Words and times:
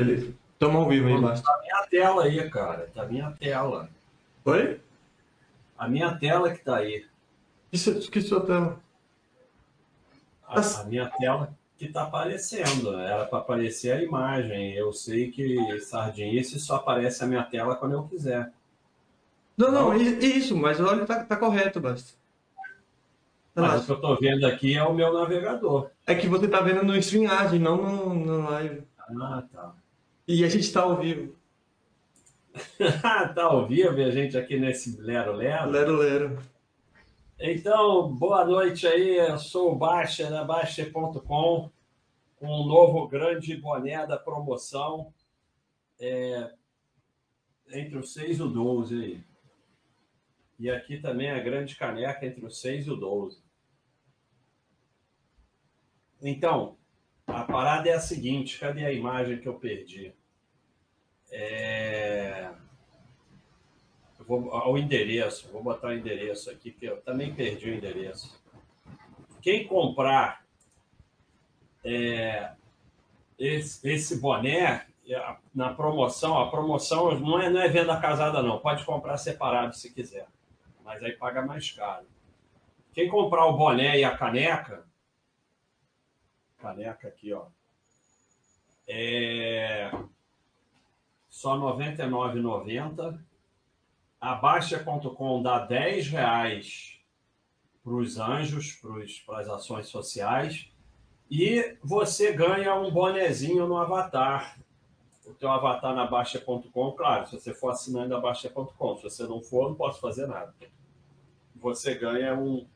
Beleza. 0.00 0.32
Tamo 0.58 0.78
ao 0.78 0.88
vivo 0.88 1.08
aí 1.08 1.14
embaixo. 1.14 1.42
Tá 1.42 1.58
minha 1.62 1.86
tela 1.88 2.24
aí, 2.24 2.50
cara. 2.50 2.90
Tá 2.94 3.04
minha 3.04 3.30
tela. 3.32 3.88
Oi? 4.44 4.80
A 5.76 5.88
minha 5.88 6.18
tela 6.18 6.50
que 6.50 6.64
tá 6.64 6.76
aí. 6.76 7.06
Que, 7.70 7.78
su- 7.78 8.10
que 8.10 8.20
sua 8.22 8.40
tela? 8.44 8.80
A, 10.46 10.60
a 10.80 10.84
minha 10.84 11.08
tela 11.08 11.54
que 11.76 11.88
tá 11.88 12.02
aparecendo. 12.04 12.98
Era 12.98 13.26
para 13.26 13.38
aparecer 13.40 13.92
a 13.92 14.02
imagem. 14.02 14.72
Eu 14.74 14.92
sei 14.92 15.30
que 15.30 15.78
sardinice 15.80 16.58
só 16.58 16.76
aparece 16.76 17.22
a 17.22 17.26
minha 17.26 17.42
tela 17.42 17.76
quando 17.76 17.92
eu 17.92 18.04
quiser. 18.04 18.50
Não, 19.56 19.70
não, 19.70 19.94
isso, 19.94 20.56
mas 20.56 20.80
olha, 20.80 21.04
tá, 21.04 21.22
tá 21.22 21.36
correto, 21.36 21.78
basta. 21.80 22.14
Mas 23.54 23.82
o 23.82 23.86
que 23.86 23.92
eu 23.92 24.00
tô 24.00 24.16
vendo 24.16 24.46
aqui 24.46 24.74
é 24.74 24.82
o 24.82 24.94
meu 24.94 25.12
navegador. 25.12 25.90
É 26.06 26.14
que 26.14 26.26
você 26.26 26.48
tá 26.48 26.60
vendo 26.62 26.82
no 26.82 26.96
StreamYard, 26.96 27.58
não 27.58 27.76
no, 27.76 28.14
no 28.14 28.50
live. 28.50 28.82
Ah, 28.98 29.42
tá. 29.52 29.74
E 30.32 30.44
a 30.44 30.48
gente 30.48 30.72
tá 30.72 30.82
ao 30.82 30.96
vivo. 30.96 31.36
tá 33.34 33.42
ao 33.46 33.66
vivo 33.66 34.00
a 34.00 34.10
gente 34.12 34.38
aqui 34.38 34.60
nesse 34.60 34.96
Lero 35.00 35.32
Lero. 35.32 35.68
Lero, 35.68 35.96
lero. 35.96 36.42
Então, 37.36 38.14
boa 38.14 38.44
noite 38.44 38.86
aí. 38.86 39.16
Eu 39.16 39.40
sou 39.40 39.72
o 39.72 39.74
Baixa, 39.74 40.30
da 40.30 40.44
Baixa.com, 40.44 41.72
com 42.36 42.46
um 42.46 42.64
novo 42.64 43.08
grande 43.08 43.56
boné 43.56 44.06
da 44.06 44.16
promoção. 44.16 45.12
é, 45.98 46.54
entre 47.72 47.98
o 47.98 48.04
6 48.04 48.38
e 48.38 48.42
o 48.42 48.48
12 48.48 49.02
aí. 49.02 49.24
E 50.60 50.70
aqui 50.70 50.98
também 50.98 51.32
a 51.32 51.40
grande 51.40 51.74
caneca 51.74 52.24
entre 52.24 52.46
o 52.46 52.50
6 52.52 52.86
e 52.86 52.90
o 52.92 52.96
12. 52.96 53.42
Então, 56.22 56.78
a 57.26 57.42
parada 57.42 57.88
é 57.88 57.94
a 57.94 58.00
seguinte: 58.00 58.60
cadê 58.60 58.84
a 58.84 58.92
imagem 58.92 59.40
que 59.40 59.48
eu 59.48 59.58
perdi? 59.58 60.19
É... 61.30 62.50
eu 64.18 64.24
vou, 64.24 64.50
o 64.50 64.78
endereço, 64.78 65.50
vou 65.52 65.62
botar 65.62 65.88
o 65.88 65.92
endereço 65.92 66.50
aqui, 66.50 66.72
que 66.72 66.86
eu 66.86 67.00
também 67.02 67.34
perdi 67.34 67.70
o 67.70 67.74
endereço. 67.74 68.40
Quem 69.40 69.66
comprar 69.66 70.44
é, 71.84 72.52
esse, 73.38 73.88
esse 73.88 74.20
boné 74.20 74.86
na 75.54 75.72
promoção, 75.74 76.38
a 76.38 76.50
promoção 76.50 77.18
não 77.18 77.40
é, 77.40 77.50
não 77.50 77.60
é 77.60 77.68
venda 77.68 77.98
casada, 78.00 78.42
não. 78.42 78.58
Pode 78.58 78.84
comprar 78.84 79.16
separado 79.16 79.74
se 79.74 79.92
quiser, 79.92 80.26
mas 80.84 81.02
aí 81.02 81.12
paga 81.12 81.42
mais 81.42 81.70
caro. 81.70 82.06
Quem 82.92 83.08
comprar 83.08 83.46
o 83.46 83.56
boné 83.56 83.98
e 83.98 84.04
a 84.04 84.16
caneca, 84.16 84.84
caneca 86.58 87.08
aqui, 87.08 87.32
ó, 87.32 87.46
é 88.86 89.90
só 91.30 91.54
R$ 91.54 91.86
99,90. 91.86 93.18
A 94.20 94.34
Baixa.com 94.34 95.42
dá 95.42 95.60
10 95.60 96.08
reais 96.08 97.00
para 97.82 97.94
os 97.94 98.18
anjos, 98.18 98.78
para 99.24 99.40
as 99.40 99.48
ações 99.48 99.86
sociais. 99.86 100.70
E 101.30 101.76
você 101.82 102.32
ganha 102.32 102.74
um 102.74 102.90
bonezinho 102.90 103.66
no 103.66 103.78
avatar. 103.78 104.58
O 105.24 105.32
teu 105.32 105.48
avatar 105.48 105.94
na 105.94 106.06
Baixa.com, 106.06 106.92
claro, 106.92 107.28
se 107.28 107.38
você 107.38 107.54
for 107.54 107.70
assinante 107.70 108.08
da 108.08 108.20
Baixa.com. 108.20 108.96
Se 108.96 109.02
você 109.04 109.22
não 109.22 109.40
for, 109.40 109.68
não 109.68 109.76
posso 109.76 110.00
fazer 110.00 110.26
nada. 110.26 110.52
Você 111.54 111.94
ganha 111.94 112.34
um, 112.34 112.66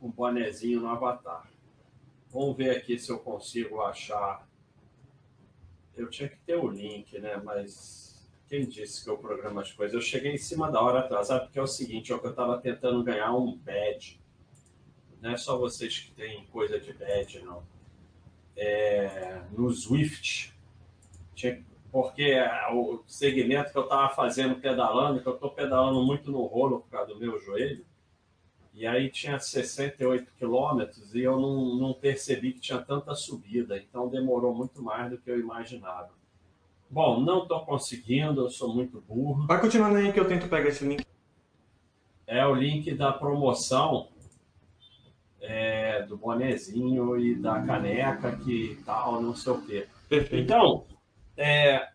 um 0.00 0.10
bonezinho 0.10 0.80
no 0.80 0.88
avatar. 0.88 1.50
Vamos 2.30 2.56
ver 2.56 2.76
aqui 2.76 2.96
se 2.98 3.10
eu 3.10 3.18
consigo 3.18 3.82
achar 3.82 4.48
eu 6.00 6.10
tinha 6.10 6.28
que 6.28 6.38
ter 6.38 6.56
o 6.56 6.68
link, 6.68 7.18
né? 7.18 7.40
Mas 7.44 8.28
quem 8.48 8.66
disse 8.66 9.04
que 9.04 9.10
eu 9.10 9.18
programo 9.18 9.60
as 9.60 9.72
coisas? 9.72 9.94
Eu 9.94 10.00
cheguei 10.00 10.32
em 10.32 10.38
cima 10.38 10.70
da 10.70 10.80
hora 10.80 11.00
atrasado, 11.00 11.44
porque 11.44 11.58
é 11.58 11.62
o 11.62 11.66
seguinte, 11.66 12.12
que 12.18 12.26
eu 12.26 12.30
estava 12.30 12.58
tentando 12.58 13.04
ganhar 13.04 13.34
um 13.34 13.56
badge. 13.56 14.20
Não 15.20 15.30
é 15.30 15.36
só 15.36 15.58
vocês 15.58 15.98
que 15.98 16.12
têm 16.12 16.46
coisa 16.46 16.80
de 16.80 16.92
badge, 16.92 17.40
não. 17.40 17.62
É, 18.56 19.42
no 19.52 19.70
Swift. 19.70 20.54
Tinha, 21.34 21.62
porque 21.92 22.36
o 22.72 23.02
segmento 23.06 23.72
que 23.72 23.78
eu 23.78 23.84
estava 23.84 24.14
fazendo 24.14 24.60
pedalando, 24.60 25.20
que 25.20 25.28
eu 25.28 25.34
estou 25.34 25.50
pedalando 25.50 26.02
muito 26.02 26.30
no 26.30 26.44
rolo 26.44 26.80
por 26.80 26.90
causa 26.90 27.12
do 27.12 27.20
meu 27.20 27.38
joelho, 27.40 27.84
e 28.80 28.86
aí 28.86 29.10
tinha 29.10 29.38
68 29.38 30.32
quilômetros 30.38 31.14
e 31.14 31.20
eu 31.20 31.38
não, 31.38 31.76
não, 31.76 31.92
percebi 31.92 32.54
que 32.54 32.60
tinha 32.60 32.78
tanta 32.78 33.14
subida, 33.14 33.76
então 33.76 34.08
demorou 34.08 34.54
muito 34.54 34.82
mais 34.82 35.10
do 35.10 35.18
que 35.18 35.30
eu 35.30 35.38
imaginava. 35.38 36.08
Bom, 36.88 37.20
não 37.20 37.42
estou 37.42 37.62
conseguindo, 37.66 38.40
eu 38.40 38.48
sou 38.48 38.74
muito 38.74 38.98
burro. 39.02 39.46
Vai 39.46 39.60
continuando 39.60 39.98
aí 39.98 40.10
que 40.10 40.18
eu 40.18 40.26
tento 40.26 40.48
pegar 40.48 40.70
esse 40.70 40.82
link. 40.86 41.04
É 42.26 42.46
o 42.46 42.54
link 42.54 42.94
da 42.94 43.12
promoção 43.12 44.08
é, 45.42 46.02
do 46.04 46.16
bonezinho 46.16 47.18
e 47.18 47.34
da 47.34 47.60
caneca 47.60 48.34
que 48.34 48.80
tal, 48.86 49.20
não 49.20 49.36
sei 49.36 49.52
o 49.52 49.60
quê. 49.60 49.88
Perfeito. 50.08 50.42
Então, 50.42 50.86
é, 51.36 51.86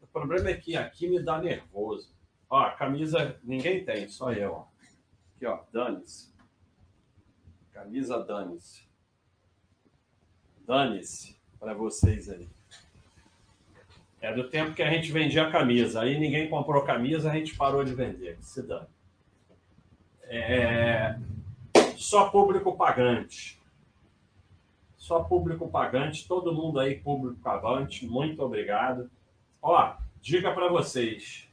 o 0.00 0.06
problema 0.06 0.50
é 0.50 0.54
que 0.54 0.76
aqui 0.76 1.08
me 1.08 1.20
dá 1.20 1.42
nervoso. 1.42 2.16
Ó, 2.48 2.60
a 2.60 2.70
camisa 2.70 3.40
ninguém 3.42 3.84
tem, 3.84 4.08
só 4.08 4.32
eu. 4.32 4.67
Aqui, 5.38 5.46
ó, 5.46 5.60
dane-se. 5.72 6.34
Camisa 7.72 8.18
dane-se. 8.24 8.82
Dane-se 10.66 11.38
para 11.60 11.74
vocês 11.74 12.28
aí. 12.28 12.48
É 14.20 14.34
do 14.34 14.50
tempo 14.50 14.74
que 14.74 14.82
a 14.82 14.90
gente 14.90 15.12
vendia 15.12 15.48
camisa. 15.48 16.00
Aí 16.00 16.18
ninguém 16.18 16.50
comprou 16.50 16.82
camisa, 16.82 17.30
a 17.30 17.34
gente 17.36 17.54
parou 17.54 17.84
de 17.84 17.94
vender. 17.94 18.36
Se 18.42 18.66
dane. 18.66 18.88
É... 20.24 21.16
Só 21.96 22.30
público 22.30 22.76
pagante. 22.76 23.62
Só 24.96 25.22
público 25.22 25.70
pagante. 25.70 26.26
Todo 26.26 26.52
mundo 26.52 26.80
aí, 26.80 26.98
público 26.98 27.40
pagante. 27.40 28.08
Muito 28.08 28.42
obrigado. 28.42 29.08
Ó, 29.62 29.94
dica 30.20 30.52
para 30.52 30.68
vocês. 30.68 31.48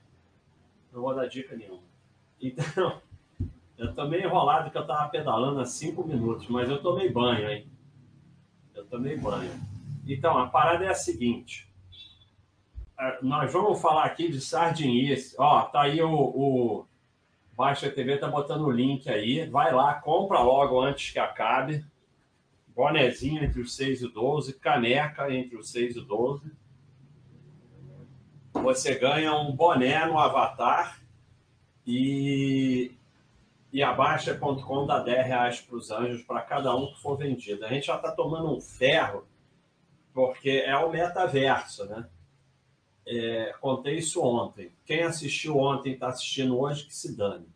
Não 0.91 1.03
vou 1.03 1.13
dar 1.13 1.28
dica 1.28 1.56
nenhuma. 1.56 1.84
Então. 2.41 3.05
Eu 3.78 3.94
tomei 3.94 4.24
enrolado 4.24 4.72
que 4.72 4.78
eu 4.78 4.88
tava 4.88 5.09
pedalando 5.09 5.59
há 5.59 5.66
cinco 5.66 6.08
minutos, 6.08 6.47
mas 6.47 6.69
eu 6.69 6.81
tomei 6.81 7.09
banho, 7.09 7.50
hein? 7.50 7.68
Eu 8.74 8.86
tomei 8.86 9.18
banho. 9.18 9.52
Então, 10.08 10.38
a 10.38 10.47
parada 10.47 10.86
é 10.86 10.90
a 10.90 10.96
seguinte. 10.96 11.69
Nós 13.22 13.52
vamos 13.52 13.81
falar 13.81 14.06
aqui 14.06 14.30
de 14.30 14.40
sardinice. 14.40 15.35
Ó, 15.38 15.64
tá 15.64 15.81
aí 15.81 16.02
o, 16.02 16.09
o 16.09 16.85
Baixa 17.56 17.90
TV, 17.90 18.18
tá 18.18 18.28
botando 18.28 18.62
o 18.62 18.72
link 18.72 19.09
aí. 19.09 19.46
Vai 19.50 19.74
lá, 19.74 19.96
compra 19.96 20.40
logo 20.40 20.80
antes 20.81 21.12
que 21.12 21.19
acabe. 21.19 21.85
Bonezinho 22.68 23.44
entre 23.44 23.62
os 23.62 23.75
6 23.75 24.02
e 24.02 24.06
o 24.06 24.09
12, 24.09 24.53
caneca 24.59 25.34
entre 25.34 25.58
os 25.58 25.69
6 25.69 25.96
e 25.96 26.00
o 26.00 26.06
12. 26.06 26.52
Você 28.53 28.96
ganha 28.96 29.34
um 29.34 29.53
boné 29.53 30.06
no 30.06 30.18
avatar 30.18 31.02
e 31.85 32.91
e 33.75 33.84
a 33.84 33.91
Baixa.com 33.91 34.86
dá 34.86 35.00
10 35.00 35.28
reais 35.28 35.59
para 35.59 35.75
os 35.75 35.91
anjos 35.91 36.22
para 36.22 36.41
cada 36.44 36.74
um 36.74 36.94
que 36.94 37.02
for 37.02 37.18
vendido. 37.18 37.66
A 37.66 37.68
gente 37.68 37.88
já 37.88 37.97
está 37.97 38.09
tomando 38.09 38.56
um 38.56 38.62
ferro, 38.62 39.28
porque 40.13 40.63
é 40.66 40.78
o 40.78 40.90
metaverso, 40.90 41.84
né? 41.84 42.08
É, 43.06 43.53
contei 43.59 43.97
isso 43.97 44.24
ontem. 44.24 44.74
Quem 44.85 45.03
assistiu 45.03 45.58
ontem 45.58 45.91
está 45.91 46.08
assistindo 46.08 46.58
hoje, 46.58 46.85
que 46.85 46.96
se 46.96 47.18
dane. 47.18 47.50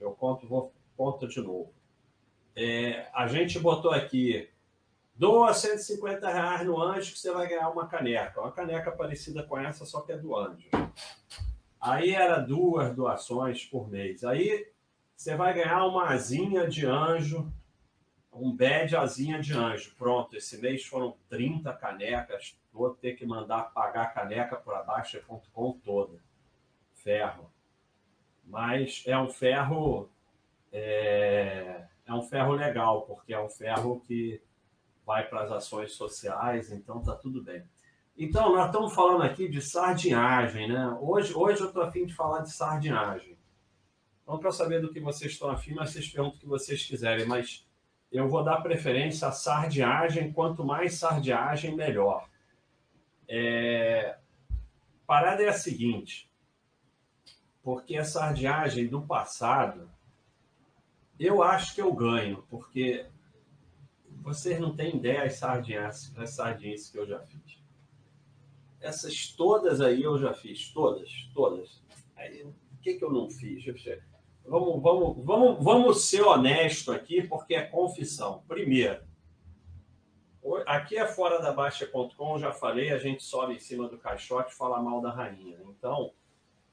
Eu 0.00 0.10
conto, 0.10 0.44
vou 0.44 0.72
conto 0.96 1.28
de 1.28 1.40
novo. 1.40 1.72
É, 2.56 3.08
a 3.14 3.28
gente 3.28 3.60
botou 3.60 3.92
aqui, 3.92 4.50
doa 5.14 5.54
150 5.54 6.28
reais 6.28 6.66
no 6.66 6.82
anjo 6.82 7.12
que 7.12 7.18
você 7.20 7.30
vai 7.30 7.46
ganhar 7.46 7.68
uma 7.70 7.86
caneca. 7.86 8.40
Uma 8.40 8.50
caneca 8.50 8.90
parecida 8.90 9.44
com 9.44 9.56
essa, 9.56 9.86
só 9.86 10.00
que 10.00 10.10
é 10.10 10.18
do 10.18 10.36
anjo. 10.36 10.68
Aí 11.80 12.10
era 12.10 12.40
duas 12.40 12.92
doações 12.92 13.64
por 13.64 13.88
mês. 13.88 14.24
Aí 14.24 14.66
você 15.18 15.34
vai 15.34 15.52
ganhar 15.52 15.84
uma 15.84 16.10
asinha 16.10 16.68
de 16.68 16.86
anjo, 16.86 17.52
um 18.32 18.54
bad 18.54 18.94
asinha 18.94 19.40
de 19.40 19.52
anjo. 19.52 19.92
Pronto, 19.98 20.36
esse 20.36 20.58
mês 20.58 20.84
foram 20.86 21.16
30 21.28 21.72
canecas. 21.72 22.56
Vou 22.72 22.94
ter 22.94 23.14
que 23.14 23.26
mandar 23.26 23.72
pagar 23.74 24.02
a 24.02 24.10
caneca 24.10 24.54
para 24.54 24.84
baixa.com 24.84 25.72
toda. 25.84 26.20
Ferro. 26.94 27.50
Mas 28.44 29.02
é 29.08 29.18
um 29.18 29.28
ferro. 29.28 30.08
É, 30.72 31.82
é 32.06 32.14
um 32.14 32.22
ferro 32.22 32.52
legal, 32.52 33.02
porque 33.02 33.34
é 33.34 33.40
um 33.40 33.50
ferro 33.50 34.00
que 34.06 34.40
vai 35.04 35.26
para 35.26 35.42
as 35.42 35.50
ações 35.50 35.94
sociais, 35.94 36.70
então 36.70 37.02
tá 37.02 37.16
tudo 37.16 37.42
bem. 37.42 37.64
Então, 38.16 38.54
nós 38.54 38.66
estamos 38.66 38.94
falando 38.94 39.24
aqui 39.24 39.48
de 39.48 39.60
sardinhagem, 39.60 40.68
né? 40.68 40.96
Hoje, 41.00 41.34
hoje 41.34 41.60
eu 41.60 41.68
estou 41.68 41.82
afim 41.82 42.06
de 42.06 42.14
falar 42.14 42.42
de 42.42 42.52
sardinhagem. 42.52 43.37
Não 44.28 44.38
quero 44.38 44.52
saber 44.52 44.82
do 44.82 44.92
que 44.92 45.00
vocês 45.00 45.32
estão 45.32 45.48
afim, 45.48 45.72
mas 45.72 45.90
vocês 45.90 46.06
perguntam 46.06 46.36
o 46.36 46.40
que 46.40 46.46
vocês 46.46 46.84
quiserem. 46.84 47.24
Mas 47.24 47.66
eu 48.12 48.28
vou 48.28 48.44
dar 48.44 48.60
preferência 48.60 49.26
à 49.26 49.32
sardiagem. 49.32 50.30
Quanto 50.30 50.62
mais 50.62 50.96
sardiagem, 50.96 51.74
melhor. 51.74 52.28
É... 53.26 54.18
Parada 55.06 55.42
é 55.42 55.48
a 55.48 55.54
seguinte, 55.54 56.30
porque 57.62 57.96
a 57.96 58.04
sardiagem 58.04 58.86
do 58.86 59.00
passado, 59.00 59.90
eu 61.18 61.42
acho 61.42 61.74
que 61.74 61.80
eu 61.80 61.90
ganho, 61.94 62.44
porque 62.50 63.06
vocês 64.20 64.60
não 64.60 64.76
têm 64.76 64.96
ideia 64.96 65.24
as 65.24 65.36
sardinhas, 65.36 66.14
as 66.18 66.30
sardinhas 66.30 66.90
que 66.90 66.98
eu 66.98 67.06
já 67.06 67.20
fiz. 67.20 67.58
Essas 68.78 69.28
todas 69.28 69.80
aí 69.80 70.02
eu 70.02 70.18
já 70.18 70.34
fiz, 70.34 70.68
todas, 70.68 71.10
todas. 71.32 71.82
Aí, 72.14 72.42
o 72.42 72.54
que, 72.82 72.94
que 72.94 73.04
eu 73.04 73.10
não 73.10 73.30
fiz? 73.30 73.64
Vamos, 74.48 74.82
vamos, 74.82 75.24
vamos, 75.24 75.64
vamos 75.64 76.08
ser 76.08 76.22
honesto 76.22 76.90
aqui, 76.90 77.22
porque 77.22 77.54
é 77.54 77.62
confissão. 77.62 78.42
Primeiro, 78.48 79.02
aqui 80.66 80.96
é 80.96 81.06
fora 81.06 81.40
da 81.40 81.52
Baixa.com, 81.52 82.38
já 82.38 82.52
falei, 82.52 82.90
a 82.90 82.98
gente 82.98 83.22
sobe 83.22 83.54
em 83.54 83.58
cima 83.58 83.88
do 83.88 83.98
caixote 83.98 84.52
e 84.52 84.56
fala 84.56 84.82
mal 84.82 85.02
da 85.02 85.10
rainha. 85.10 85.58
Então, 85.68 86.12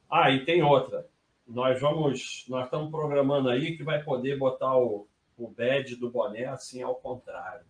ah, 0.08 0.30
e 0.30 0.44
tem 0.44 0.62
outra. 0.62 1.06
Nós 1.46 1.80
vamos, 1.80 2.46
nós 2.48 2.64
estamos 2.64 2.90
programando 2.90 3.50
aí 3.50 3.76
que 3.76 3.84
vai 3.84 4.02
poder 4.02 4.38
botar 4.38 4.76
o, 4.76 5.06
o 5.36 5.48
badge 5.48 5.96
do 5.96 6.10
boné 6.10 6.46
assim 6.46 6.82
ao 6.82 6.94
contrário. 6.94 7.66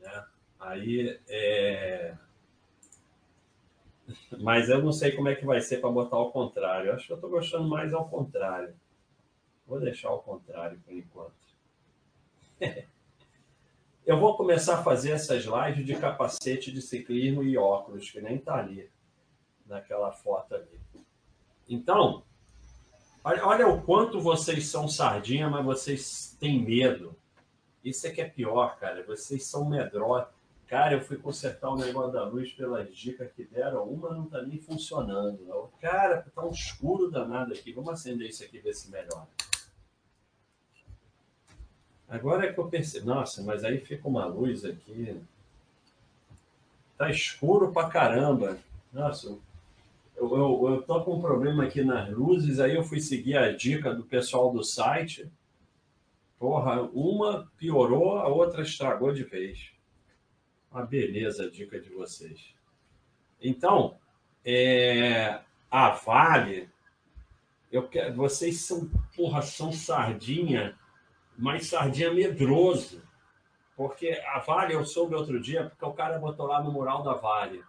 Né? 0.00 0.24
Aí, 0.60 1.20
é... 1.28 2.14
Mas 4.40 4.68
eu 4.68 4.80
não 4.82 4.92
sei 4.92 5.12
como 5.12 5.28
é 5.28 5.34
que 5.34 5.44
vai 5.44 5.60
ser 5.60 5.80
para 5.80 5.90
botar 5.90 6.16
ao 6.16 6.30
contrário. 6.30 6.90
Eu 6.90 6.94
acho 6.94 7.06
que 7.06 7.12
eu 7.12 7.16
estou 7.16 7.30
gostando 7.30 7.68
mais 7.68 7.92
ao 7.92 8.08
contrário. 8.08 8.74
Vou 9.72 9.80
deixar 9.80 10.10
ao 10.10 10.22
contrário 10.22 10.78
por 10.84 10.92
enquanto. 10.92 11.32
Eu 14.04 14.20
vou 14.20 14.36
começar 14.36 14.78
a 14.78 14.82
fazer 14.82 15.12
essas 15.12 15.44
lives 15.44 15.86
de 15.86 15.96
capacete 15.96 16.70
de 16.70 16.82
ciclismo 16.82 17.42
e 17.42 17.56
óculos, 17.56 18.10
que 18.10 18.20
nem 18.20 18.36
está 18.36 18.56
ali, 18.56 18.90
naquela 19.64 20.12
foto 20.12 20.56
ali. 20.56 20.78
Então, 21.66 22.22
olha, 23.24 23.66
o 23.66 23.80
quanto 23.80 24.20
vocês 24.20 24.66
são 24.66 24.86
sardinha, 24.86 25.48
mas 25.48 25.64
vocês 25.64 26.36
têm 26.38 26.62
medo. 26.62 27.16
Isso 27.82 28.06
é 28.06 28.10
que 28.10 28.20
é 28.20 28.28
pior, 28.28 28.76
cara. 28.78 29.02
Vocês 29.06 29.46
são 29.46 29.66
medrosos. 29.66 30.28
Cara, 30.66 30.96
eu 30.96 31.00
fui 31.00 31.16
consertar 31.16 31.70
o 31.70 31.76
negócio 31.76 32.12
da 32.12 32.24
luz 32.24 32.52
pelas 32.52 32.94
dicas 32.94 33.32
que 33.32 33.44
deram. 33.44 33.84
Uma 33.84 34.10
não 34.10 34.24
está 34.24 34.42
nem 34.42 34.58
funcionando. 34.58 35.72
Cara, 35.80 36.26
tá 36.34 36.44
um 36.44 36.50
escuro 36.50 37.10
danado 37.10 37.54
aqui. 37.54 37.72
Vamos 37.72 37.94
acender 37.94 38.28
isso 38.28 38.44
aqui 38.44 38.58
e 38.58 38.60
ver 38.60 38.74
se 38.74 38.90
melhora. 38.90 39.28
Agora 42.12 42.44
é 42.44 42.52
que 42.52 42.60
eu 42.60 42.68
percebo. 42.68 43.06
Nossa, 43.06 43.42
mas 43.42 43.64
aí 43.64 43.78
fica 43.78 44.06
uma 44.06 44.26
luz 44.26 44.66
aqui. 44.66 45.18
Tá 46.98 47.10
escuro 47.10 47.72
pra 47.72 47.88
caramba. 47.88 48.58
Nossa, 48.92 49.28
eu, 50.14 50.36
eu, 50.36 50.70
eu 50.70 50.82
tô 50.82 51.02
com 51.02 51.14
um 51.14 51.22
problema 51.22 51.64
aqui 51.64 51.82
nas 51.82 52.10
luzes, 52.10 52.60
aí 52.60 52.74
eu 52.74 52.84
fui 52.84 53.00
seguir 53.00 53.38
a 53.38 53.50
dica 53.50 53.94
do 53.94 54.04
pessoal 54.04 54.52
do 54.52 54.62
site. 54.62 55.26
Porra, 56.38 56.82
uma 56.92 57.50
piorou, 57.56 58.18
a 58.18 58.28
outra 58.28 58.60
estragou 58.60 59.14
de 59.14 59.24
vez. 59.24 59.70
Uma 60.70 60.84
beleza 60.84 61.44
a 61.46 61.50
dica 61.50 61.80
de 61.80 61.88
vocês. 61.88 62.54
Então, 63.40 63.96
é, 64.44 65.40
a 65.70 65.88
Vale, 65.88 66.68
eu 67.70 67.88
quero, 67.88 68.12
vocês 68.14 68.60
são, 68.60 68.86
porra, 69.16 69.40
são 69.40 69.72
sardinha 69.72 70.76
mas 71.42 71.66
sardinha 71.66 72.14
medroso. 72.14 73.02
Porque 73.76 74.22
a 74.32 74.38
Vale, 74.38 74.74
eu 74.74 74.84
soube 74.84 75.16
outro 75.16 75.40
dia, 75.40 75.64
porque 75.68 75.84
o 75.84 75.92
cara 75.92 76.16
botou 76.16 76.46
lá 76.46 76.62
no 76.62 76.70
mural 76.70 77.02
da 77.02 77.14
Vale. 77.14 77.64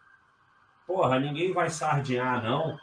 Porra, 0.86 1.20
ninguém 1.20 1.52
vai 1.52 1.72
sardinhar, 1.72 2.44
não. 2.44 2.78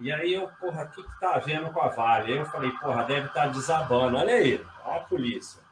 E 0.00 0.10
aí 0.10 0.34
eu, 0.34 0.48
porra, 0.60 0.84
o 0.86 0.90
que, 0.90 1.04
que 1.04 1.20
tá 1.20 1.38
vendo 1.38 1.72
com 1.72 1.80
a 1.80 1.86
Vale? 1.86 2.32
Aí 2.32 2.38
eu 2.38 2.46
falei, 2.46 2.72
porra, 2.72 3.04
deve 3.04 3.28
estar 3.28 3.42
tá 3.42 3.46
desabando. 3.46 4.16
Olha 4.16 4.34
aí, 4.34 4.60
olha 4.84 4.96
a 4.96 5.04
polícia. 5.04 5.62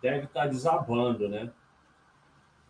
Deve 0.00 0.26
estar 0.26 0.42
tá 0.42 0.46
desabando, 0.46 1.28
né? 1.28 1.50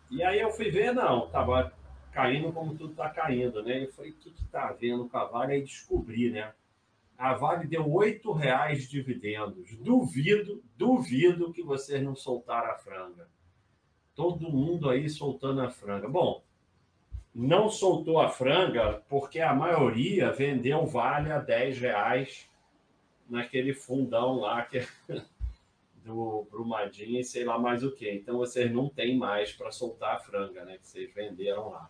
E 0.09 0.23
aí 0.23 0.39
eu 0.39 0.49
fui 0.49 0.71
ver, 0.71 0.91
não, 0.91 1.29
tava 1.29 1.71
caindo 2.11 2.51
como 2.51 2.75
tudo 2.75 2.95
tá 2.95 3.11
caindo, 3.11 3.61
né? 3.61 3.83
Eu 3.83 3.91
falei, 3.93 4.09
o 4.09 4.15
que, 4.15 4.31
que 4.31 4.45
tá 4.45 4.71
vendo 4.73 5.07
com 5.07 5.17
a 5.19 5.25
Vale? 5.25 5.53
Aí 5.53 5.61
descobri, 5.61 6.31
né? 6.31 6.51
A 7.21 7.35
Vale 7.35 7.67
deu 7.67 7.99
R$ 7.99 8.19
reais 8.35 8.81
de 8.81 8.89
dividendos. 8.89 9.77
Duvido, 9.77 10.63
duvido 10.75 11.53
que 11.53 11.61
vocês 11.61 12.01
não 12.01 12.15
soltaram 12.15 12.71
a 12.71 12.77
franga. 12.79 13.29
Todo 14.15 14.49
mundo 14.49 14.89
aí 14.89 15.07
soltando 15.07 15.61
a 15.61 15.69
franga. 15.69 16.09
Bom, 16.09 16.43
não 17.33 17.69
soltou 17.69 18.19
a 18.19 18.27
franga 18.27 19.03
porque 19.07 19.39
a 19.39 19.53
maioria 19.53 20.31
vendeu 20.31 20.83
Vale 20.87 21.31
a 21.31 21.37
10 21.37 21.77
reais 21.77 22.49
naquele 23.29 23.75
fundão 23.75 24.39
lá 24.39 24.63
que 24.63 24.79
é 24.79 24.87
do 26.03 26.47
Brumadinho 26.49 27.19
e 27.19 27.23
sei 27.23 27.45
lá 27.45 27.59
mais 27.59 27.83
o 27.83 27.91
que. 27.91 28.09
Então 28.09 28.39
vocês 28.39 28.71
não 28.71 28.89
têm 28.89 29.15
mais 29.15 29.53
para 29.53 29.69
soltar 29.69 30.15
a 30.15 30.19
franga, 30.19 30.65
né? 30.65 30.79
Que 30.79 30.87
vocês 30.87 31.13
venderam 31.13 31.69
lá. 31.69 31.87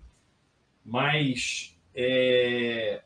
Mas 0.84 1.80
é, 1.96 3.02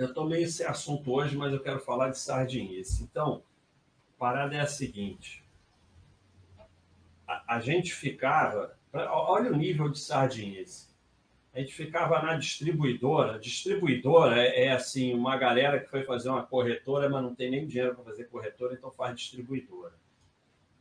eu 0.00 0.14
tomei 0.14 0.44
esse 0.44 0.64
assunto 0.64 1.12
hoje, 1.12 1.36
mas 1.36 1.52
eu 1.52 1.60
quero 1.60 1.78
falar 1.78 2.08
de 2.08 2.18
sardinice. 2.18 3.02
Então, 3.02 3.42
a 4.14 4.18
parada 4.18 4.56
é 4.56 4.60
a 4.60 4.66
seguinte: 4.66 5.44
a, 7.28 7.56
a 7.56 7.60
gente 7.60 7.92
ficava, 7.92 8.74
olha 8.92 9.52
o 9.52 9.56
nível 9.56 9.90
de 9.90 9.98
sardinice. 9.98 10.88
A 11.52 11.60
gente 11.60 11.74
ficava 11.74 12.22
na 12.22 12.36
distribuidora. 12.36 13.38
Distribuidora 13.38 14.40
é, 14.40 14.64
é, 14.66 14.72
assim, 14.72 15.12
uma 15.12 15.36
galera 15.36 15.78
que 15.80 15.90
foi 15.90 16.02
fazer 16.04 16.30
uma 16.30 16.46
corretora, 16.46 17.10
mas 17.10 17.22
não 17.22 17.34
tem 17.34 17.50
nem 17.50 17.66
dinheiro 17.66 17.94
para 17.94 18.04
fazer 18.04 18.24
corretora, 18.24 18.72
então 18.72 18.90
faz 18.92 19.14
distribuidora. 19.14 19.92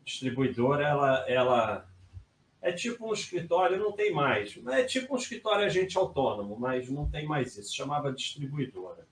Distribuidora, 0.05 0.87
ela, 0.87 1.29
ela 1.29 1.88
é 2.61 2.71
tipo 2.71 3.09
um 3.09 3.13
escritório, 3.13 3.77
não 3.77 3.93
tem 3.93 4.11
mais. 4.11 4.57
É 4.67 4.83
tipo 4.83 5.13
um 5.13 5.17
escritório 5.17 5.65
agente 5.65 5.97
autônomo, 5.97 6.57
mas 6.59 6.89
não 6.89 7.09
tem 7.09 7.25
mais 7.25 7.55
isso. 7.57 7.75
Chamava 7.75 8.11
distribuidora. 8.11 9.07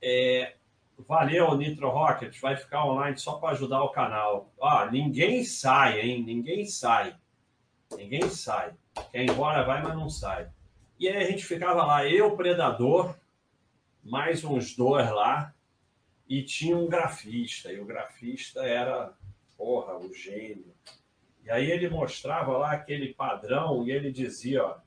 É, 0.00 0.56
valeu, 0.98 1.56
Nitro 1.56 1.88
Rocket, 1.88 2.38
vai 2.40 2.56
ficar 2.56 2.84
online 2.84 3.16
só 3.16 3.34
para 3.34 3.50
ajudar 3.50 3.82
o 3.84 3.90
canal. 3.90 4.52
Ah, 4.60 4.88
ninguém 4.90 5.44
sai, 5.44 6.00
hein? 6.00 6.24
Ninguém 6.24 6.66
sai. 6.66 7.16
Ninguém 7.96 8.28
sai. 8.28 8.74
Quer 9.12 9.22
ir 9.22 9.30
embora 9.30 9.64
vai, 9.64 9.82
mas 9.82 9.94
não 9.94 10.10
sai. 10.10 10.50
E 10.98 11.08
aí 11.08 11.16
a 11.16 11.30
gente 11.30 11.44
ficava 11.44 11.84
lá, 11.84 12.06
eu, 12.06 12.36
Predador, 12.36 13.16
mais 14.02 14.44
uns 14.44 14.74
dois 14.74 15.08
lá, 15.10 15.54
e 16.28 16.42
tinha 16.42 16.76
um 16.76 16.88
grafista. 16.88 17.72
E 17.72 17.80
o 17.80 17.84
grafista 17.84 18.62
era, 18.64 19.12
porra, 19.56 19.96
o 19.96 20.12
gênio. 20.12 20.71
E 21.44 21.50
aí 21.50 21.70
ele 21.70 21.88
mostrava 21.88 22.56
lá 22.56 22.72
aquele 22.72 23.12
padrão 23.14 23.84
e 23.84 23.90
ele 23.90 24.12
dizia, 24.12 24.64
ó, 24.64 24.78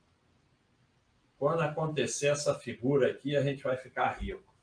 quando 1.38 1.60
acontecer 1.60 2.28
essa 2.28 2.54
figura 2.54 3.10
aqui, 3.10 3.36
a 3.36 3.42
gente 3.42 3.62
vai 3.62 3.76
ficar 3.76 4.12
rico. 4.18 4.54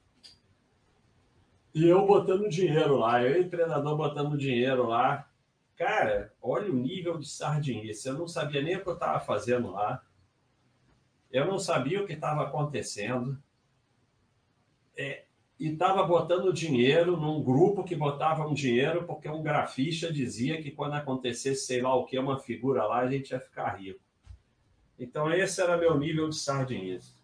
E 1.73 1.87
eu 1.87 2.05
botando 2.05 2.49
dinheiro 2.49 2.97
lá, 2.97 3.21
eu 3.23 3.41
e 3.41 3.45
o 3.45 3.49
treinador 3.49 3.95
botando 3.95 4.37
dinheiro 4.37 4.87
lá. 4.87 5.27
Cara, 5.75 6.31
olha 6.41 6.71
o 6.71 6.75
nível 6.75 7.17
de 7.17 7.27
sardinice. 7.27 8.07
Eu 8.07 8.13
não 8.13 8.27
sabia 8.27 8.61
nem 8.61 8.75
o 8.75 8.83
que 8.83 8.89
eu 8.89 8.93
estava 8.93 9.19
fazendo 9.19 9.71
lá. 9.71 10.03
Eu 11.31 11.47
não 11.47 11.57
sabia 11.57 12.01
o 12.01 12.05
que 12.05 12.13
estava 12.13 12.43
acontecendo. 12.43 13.41
É, 14.95 15.25
e 15.63 15.71
estava 15.71 16.03
botando 16.03 16.51
dinheiro 16.51 17.15
num 17.15 17.41
grupo 17.41 17.85
que 17.85 17.95
botava 17.95 18.45
um 18.45 18.53
dinheiro 18.53 19.05
porque 19.05 19.29
um 19.29 19.41
grafista 19.41 20.11
dizia 20.11 20.61
que 20.61 20.69
quando 20.69 20.95
acontecesse 20.95 21.65
sei 21.65 21.81
lá 21.81 21.95
o 21.95 22.03
que, 22.05 22.19
uma 22.19 22.37
figura 22.37 22.83
lá, 22.83 22.99
a 22.99 23.09
gente 23.09 23.29
ia 23.29 23.39
ficar 23.39 23.69
rico. 23.79 24.01
Então 24.99 25.31
esse 25.31 25.61
era 25.61 25.77
meu 25.77 25.97
nível 25.97 26.27
de 26.27 26.35
sardinice. 26.35 27.15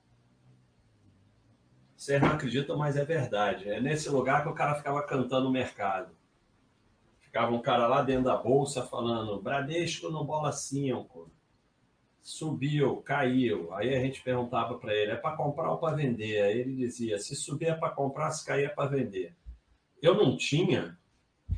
Vocês 1.97 2.21
não 2.21 2.29
acreditam, 2.29 2.77
mas 2.77 2.95
é 2.95 3.03
verdade. 3.03 3.67
É 3.67 3.81
nesse 3.81 4.09
lugar 4.09 4.43
que 4.43 4.47
o 4.47 4.55
cara 4.55 4.75
ficava 4.75 5.03
cantando 5.03 5.43
no 5.43 5.51
mercado. 5.51 6.15
Ficava 7.19 7.51
um 7.51 7.61
cara 7.61 7.87
lá 7.87 8.01
dentro 8.01 8.23
da 8.23 8.37
bolsa 8.37 8.85
falando: 8.85 9.41
Bradesco 9.41 10.09
no 10.09 10.23
bola 10.23 10.53
5. 10.53 11.29
Subiu, 12.29 12.97
caiu. 12.97 13.73
Aí 13.73 13.95
a 13.95 13.99
gente 13.99 14.21
perguntava 14.21 14.77
para 14.77 14.93
ele: 14.93 15.13
é 15.13 15.15
para 15.15 15.35
comprar 15.35 15.71
ou 15.71 15.79
para 15.79 15.95
vender? 15.95 16.39
Aí 16.43 16.59
ele 16.59 16.75
dizia: 16.75 17.17
se 17.17 17.35
subir 17.35 17.69
é 17.69 17.73
para 17.73 17.89
comprar, 17.89 18.29
se 18.29 18.45
cair 18.45 18.65
é 18.65 18.69
para 18.69 18.87
vender. 18.87 19.35
Eu 19.99 20.13
não 20.13 20.37
tinha. 20.37 20.95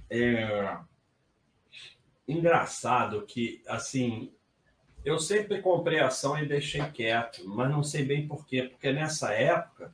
É... 0.10 0.78
Engraçado 2.25 3.25
que, 3.25 3.62
assim, 3.68 4.32
eu 5.04 5.20
sempre 5.20 5.62
comprei 5.62 6.00
ação 6.00 6.42
e 6.42 6.48
deixei 6.48 6.82
quieto, 6.92 7.46
mas 7.46 7.70
não 7.70 7.84
sei 7.84 8.06
bem 8.06 8.25
por 8.25 8.48
quê, 8.48 8.63
porque 8.63 8.94
nessa 8.94 9.34
época 9.34 9.94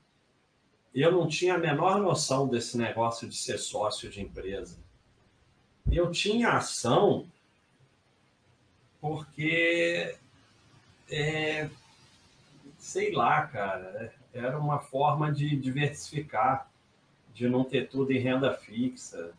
eu 0.93 1.11
não 1.11 1.27
tinha 1.27 1.55
a 1.55 1.57
menor 1.57 1.99
noção 1.99 2.47
desse 2.47 2.77
negócio 2.77 3.27
de 3.27 3.35
ser 3.35 3.57
sócio 3.57 4.11
de 4.11 4.21
empresa. 4.21 4.77
Eu 5.91 6.11
tinha 6.11 6.49
ação 6.49 7.27
porque 9.01 10.15
É, 11.09 11.69
sei 12.77 13.11
lá, 13.11 13.45
cara. 13.47 14.13
Era 14.33 14.59
uma 14.59 14.79
forma 14.79 15.31
de 15.31 15.55
diversificar, 15.55 16.69
de 17.33 17.47
não 17.47 17.63
ter 17.63 17.87
tudo 17.89 18.11
em 18.11 18.19
renda 18.19 18.53
fixa 18.53 19.33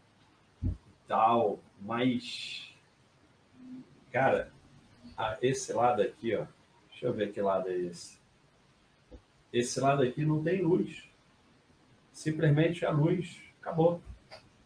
e 0.64 0.70
tal. 1.06 1.60
Mas, 1.80 2.74
cara, 4.10 4.50
esse 5.40 5.72
lado 5.72 6.02
aqui, 6.02 6.34
ó. 6.34 6.46
Deixa 6.90 7.06
eu 7.06 7.12
ver 7.12 7.32
que 7.32 7.40
lado 7.40 7.68
é 7.68 7.76
esse. 7.76 8.18
Esse 9.52 9.80
lado 9.80 10.02
aqui 10.02 10.24
não 10.24 10.42
tem 10.42 10.62
luz. 10.62 11.08
Simplesmente 12.12 12.84
a 12.84 12.90
luz. 12.90 13.40
Acabou. 13.60 14.02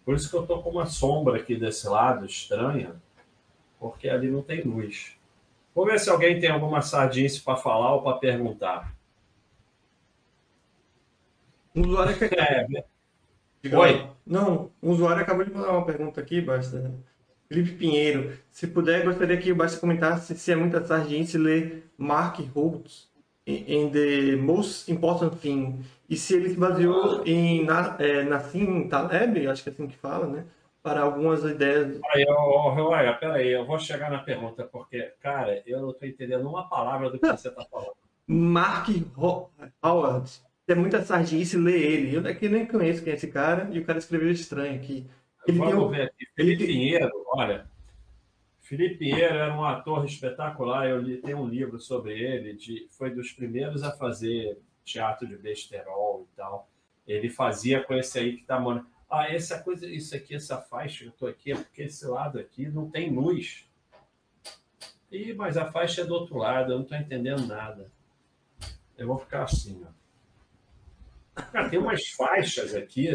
Por 0.05 0.17
isso 0.17 0.31
que 0.31 0.37
eu 0.37 0.47
tô 0.47 0.63
com 0.63 0.71
uma 0.71 0.87
sombra 0.87 1.37
aqui 1.37 1.57
desse 1.57 1.87
lado, 1.89 2.27
estranha, 2.27 2.97
porque 3.79 4.09
ali 4.09 4.29
não 4.31 4.43
tem 4.43 4.63
luz. 4.63 5.17
Vou 5.75 5.87
ver 5.87 5.99
se 5.99 6.11
alguém 6.11 6.39
tem 6.39 6.51
alguma 6.51 6.83
sardinha 6.83 7.29
para 7.45 7.57
falar 7.57 7.95
ou 7.95 8.03
para 8.03 8.19
perguntar. 8.19 8.95
Um 11.75 11.83
usuário 11.83 12.19
que... 12.19 12.25
é... 12.25 12.67
Oi? 13.75 14.07
Não, 14.27 14.71
um 14.83 14.91
usuário 14.91 15.23
acabou 15.23 15.45
de 15.45 15.53
mandar 15.53 15.71
uma 15.71 15.87
pergunta 15.87 16.21
aqui, 16.21 16.41
Basta. 16.41 16.93
Felipe 17.49 17.73
Pinheiro, 17.73 18.33
se 18.51 18.67
puder, 18.67 19.05
gostaria 19.05 19.37
que 19.37 19.53
o 19.53 19.57
Basta 19.57 19.79
comentasse 19.79 20.35
se 20.35 20.53
é 20.53 20.57
muita 20.57 20.85
sardinha 20.85 21.25
se 21.25 21.39
ler 21.39 21.91
Mark 21.99 22.39
Holtz 22.55 23.11
em 23.47 23.91
The 23.91 24.37
Most 24.37 24.91
Important 24.91 25.35
Thing 25.37 25.81
e 26.09 26.17
se 26.17 26.35
ele 26.35 26.51
se 26.51 26.57
baseou 26.57 27.23
em 27.27 27.65
na, 27.65 27.97
é, 27.99 28.23
Nassim 28.23 28.89
Taleb, 28.89 29.47
acho 29.47 29.63
que 29.63 29.69
é 29.69 29.73
assim 29.73 29.87
que 29.87 29.97
fala, 29.97 30.27
né? 30.27 30.45
Para 30.83 31.03
algumas 31.03 31.45
ideias. 31.45 32.01
Aí, 32.11 32.25
olha, 32.29 33.13
peraí, 33.15 33.53
eu 33.53 33.65
vou 33.65 33.79
chegar 33.79 34.11
na 34.11 34.19
pergunta, 34.19 34.65
porque, 34.65 35.13
cara, 35.21 35.63
eu 35.65 35.81
não 35.81 35.91
estou 35.91 36.09
entendendo 36.09 36.49
uma 36.49 36.69
palavra 36.69 37.09
do 37.09 37.19
que 37.19 37.27
você 37.27 37.49
está 37.49 37.65
falando. 37.65 37.95
Mark 38.27 38.89
Howard. 39.83 40.31
É 40.67 40.75
muita 40.75 41.03
sardinice 41.03 41.59
ler 41.59 41.81
ele. 41.81 42.17
Eu 42.17 42.23
daqui 42.23 42.49
nem 42.49 42.65
conheço 42.65 43.03
quem 43.03 43.13
é 43.13 43.17
esse 43.17 43.29
cara, 43.29 43.69
e 43.71 43.79
o 43.79 43.85
cara 43.85 43.99
escreveu 43.99 44.31
estranho 44.31 44.75
aqui. 44.75 45.07
Ele 45.47 45.59
Vamos 45.59 45.85
um... 45.85 45.89
ver 45.89 46.03
aqui. 46.03 46.27
Felipe 46.35 46.63
ele... 46.63 46.73
Pinheiro, 46.73 47.11
olha. 47.27 47.67
Felipe 48.61 48.97
Pinheiro 48.97 49.35
era 49.35 49.55
um 49.55 49.65
ator 49.65 50.05
espetacular. 50.05 50.89
Eu 50.89 51.01
li, 51.01 51.19
tenho 51.19 51.39
um 51.39 51.49
livro 51.49 51.79
sobre 51.79 52.19
ele. 52.19 52.55
De, 52.55 52.87
foi 52.91 53.11
dos 53.11 53.33
primeiros 53.33 53.83
a 53.83 53.93
fazer 53.93 54.59
teatro 54.85 55.27
de 55.27 55.37
besterol 55.37 56.27
e 56.33 56.37
tal. 56.37 56.69
Ele 57.07 57.29
fazia 57.29 57.83
com 57.83 57.93
esse 57.93 58.19
aí 58.19 58.37
que 58.37 58.45
tá 58.45 58.59
morando. 58.59 58.87
Ah, 59.15 59.27
essa 59.31 59.63
coisa, 59.63 59.87
isso 59.87 60.17
aqui, 60.17 60.35
essa 60.35 60.57
faixa, 60.57 61.05
eu 61.05 61.13
tô 61.13 61.27
aqui, 61.27 61.53
é 61.53 61.55
porque 61.55 61.83
esse 61.83 62.07
lado 62.07 62.39
aqui 62.39 62.67
não 62.67 62.89
tem 62.89 63.11
luz. 63.11 63.69
Ih, 65.11 65.35
mas 65.35 65.59
a 65.59 65.71
faixa 65.71 66.01
é 66.01 66.05
do 66.05 66.15
outro 66.15 66.39
lado, 66.39 66.73
eu 66.73 66.79
não 66.79 66.87
tô 66.87 66.95
entendendo 66.95 67.47
nada. 67.47 67.93
Eu 68.97 69.09
vou 69.09 69.19
ficar 69.19 69.43
assim, 69.43 69.85
ó. 69.87 71.43
Cara, 71.43 71.69
tem 71.69 71.79
umas 71.79 72.09
faixas 72.09 72.75
aqui. 72.75 73.11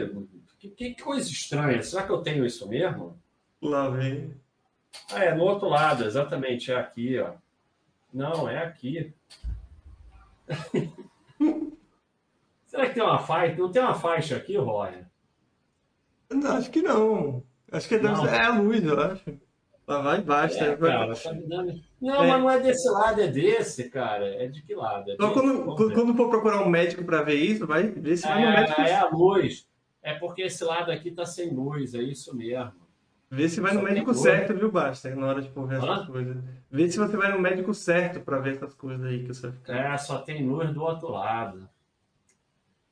Que, 0.59 0.69
que 0.69 1.01
coisa 1.01 1.27
estranha. 1.27 1.81
Será 1.81 2.05
que 2.05 2.11
eu 2.11 2.21
tenho 2.21 2.45
isso 2.45 2.69
mesmo? 2.69 3.19
Lá 3.59 3.89
vem. 3.89 4.39
Ah, 5.11 5.23
é 5.23 5.33
no 5.33 5.45
outro 5.45 5.67
lado, 5.67 6.05
exatamente. 6.05 6.71
É 6.71 6.75
aqui, 6.75 7.17
ó. 7.17 7.33
Não, 8.13 8.47
é 8.47 8.63
aqui. 8.63 9.11
Será 12.67 12.87
que 12.87 12.93
tem 12.93 13.01
uma 13.01 13.17
faixa? 13.17 13.55
Não 13.55 13.71
tem 13.71 13.81
uma 13.81 13.95
faixa 13.95 14.37
aqui, 14.37 14.55
Roy? 14.57 15.07
Não, 16.29 16.57
acho 16.57 16.69
que 16.69 16.81
não. 16.81 17.43
Acho 17.71 17.87
que 17.87 17.95
é, 17.95 17.99
é 17.99 18.45
a 18.45 18.59
luz, 18.59 18.83
eu 18.83 18.99
acho. 18.99 19.39
Lá 19.87 20.01
vai 20.01 20.19
embaixo. 20.19 20.61
É, 20.61 20.75
cara, 20.75 21.15
tá. 21.15 21.33
Não, 22.01 22.23
é. 22.23 22.27
mas 22.27 22.39
não 22.41 22.49
é 22.49 22.59
desse 22.59 22.89
lado, 22.89 23.21
é 23.21 23.27
desse, 23.27 23.89
cara. 23.89 24.27
É 24.43 24.47
de 24.47 24.61
que 24.61 24.75
lado? 24.75 25.09
É 25.09 25.13
então, 25.13 25.31
quando, 25.31 25.75
quando, 25.75 26.13
for 26.13 26.29
procurar 26.29 26.61
um 26.61 26.69
médico 26.69 27.05
para 27.05 27.21
ver 27.21 27.35
isso, 27.35 27.65
vai 27.65 27.83
ver 27.87 28.17
se 28.17 28.27
vai 28.27 28.41
no 28.41 28.47
é, 28.47 28.59
médico. 28.59 28.81
É 28.81 28.95
a 28.95 29.07
luz. 29.07 29.67
É 30.03 30.13
porque 30.13 30.43
esse 30.43 30.63
lado 30.63 30.91
aqui 30.91 31.11
tá 31.11 31.25
sem 31.25 31.53
luz, 31.53 31.93
é 31.93 32.01
isso 32.01 32.35
mesmo. 32.35 32.73
Vê 33.29 33.49
se 33.49 33.59
vai 33.59 33.73
Só 33.73 33.79
no 33.79 33.85
médico 33.85 34.13
certo, 34.13 34.53
viu, 34.53 34.71
Basta? 34.71 35.13
Na 35.13 35.27
hora 35.27 35.41
de 35.41 35.49
ver 35.49 35.75
essas 35.75 36.05
coisas. 36.07 36.37
Vê 36.71 36.89
se 36.89 36.97
você 36.97 37.17
vai 37.17 37.31
no 37.31 37.39
médico 37.39 37.73
certo 37.73 38.21
para 38.21 38.39
ver 38.39 38.55
essas 38.55 38.73
coisas 38.73 39.05
aí 39.05 39.23
que 39.23 39.33
você 39.33 39.51
fica. 39.51 39.73
É, 39.73 39.97
só 39.97 40.19
tem 40.19 40.45
luz 40.45 40.73
do 40.73 40.81
outro 40.81 41.09
lado. 41.09 41.69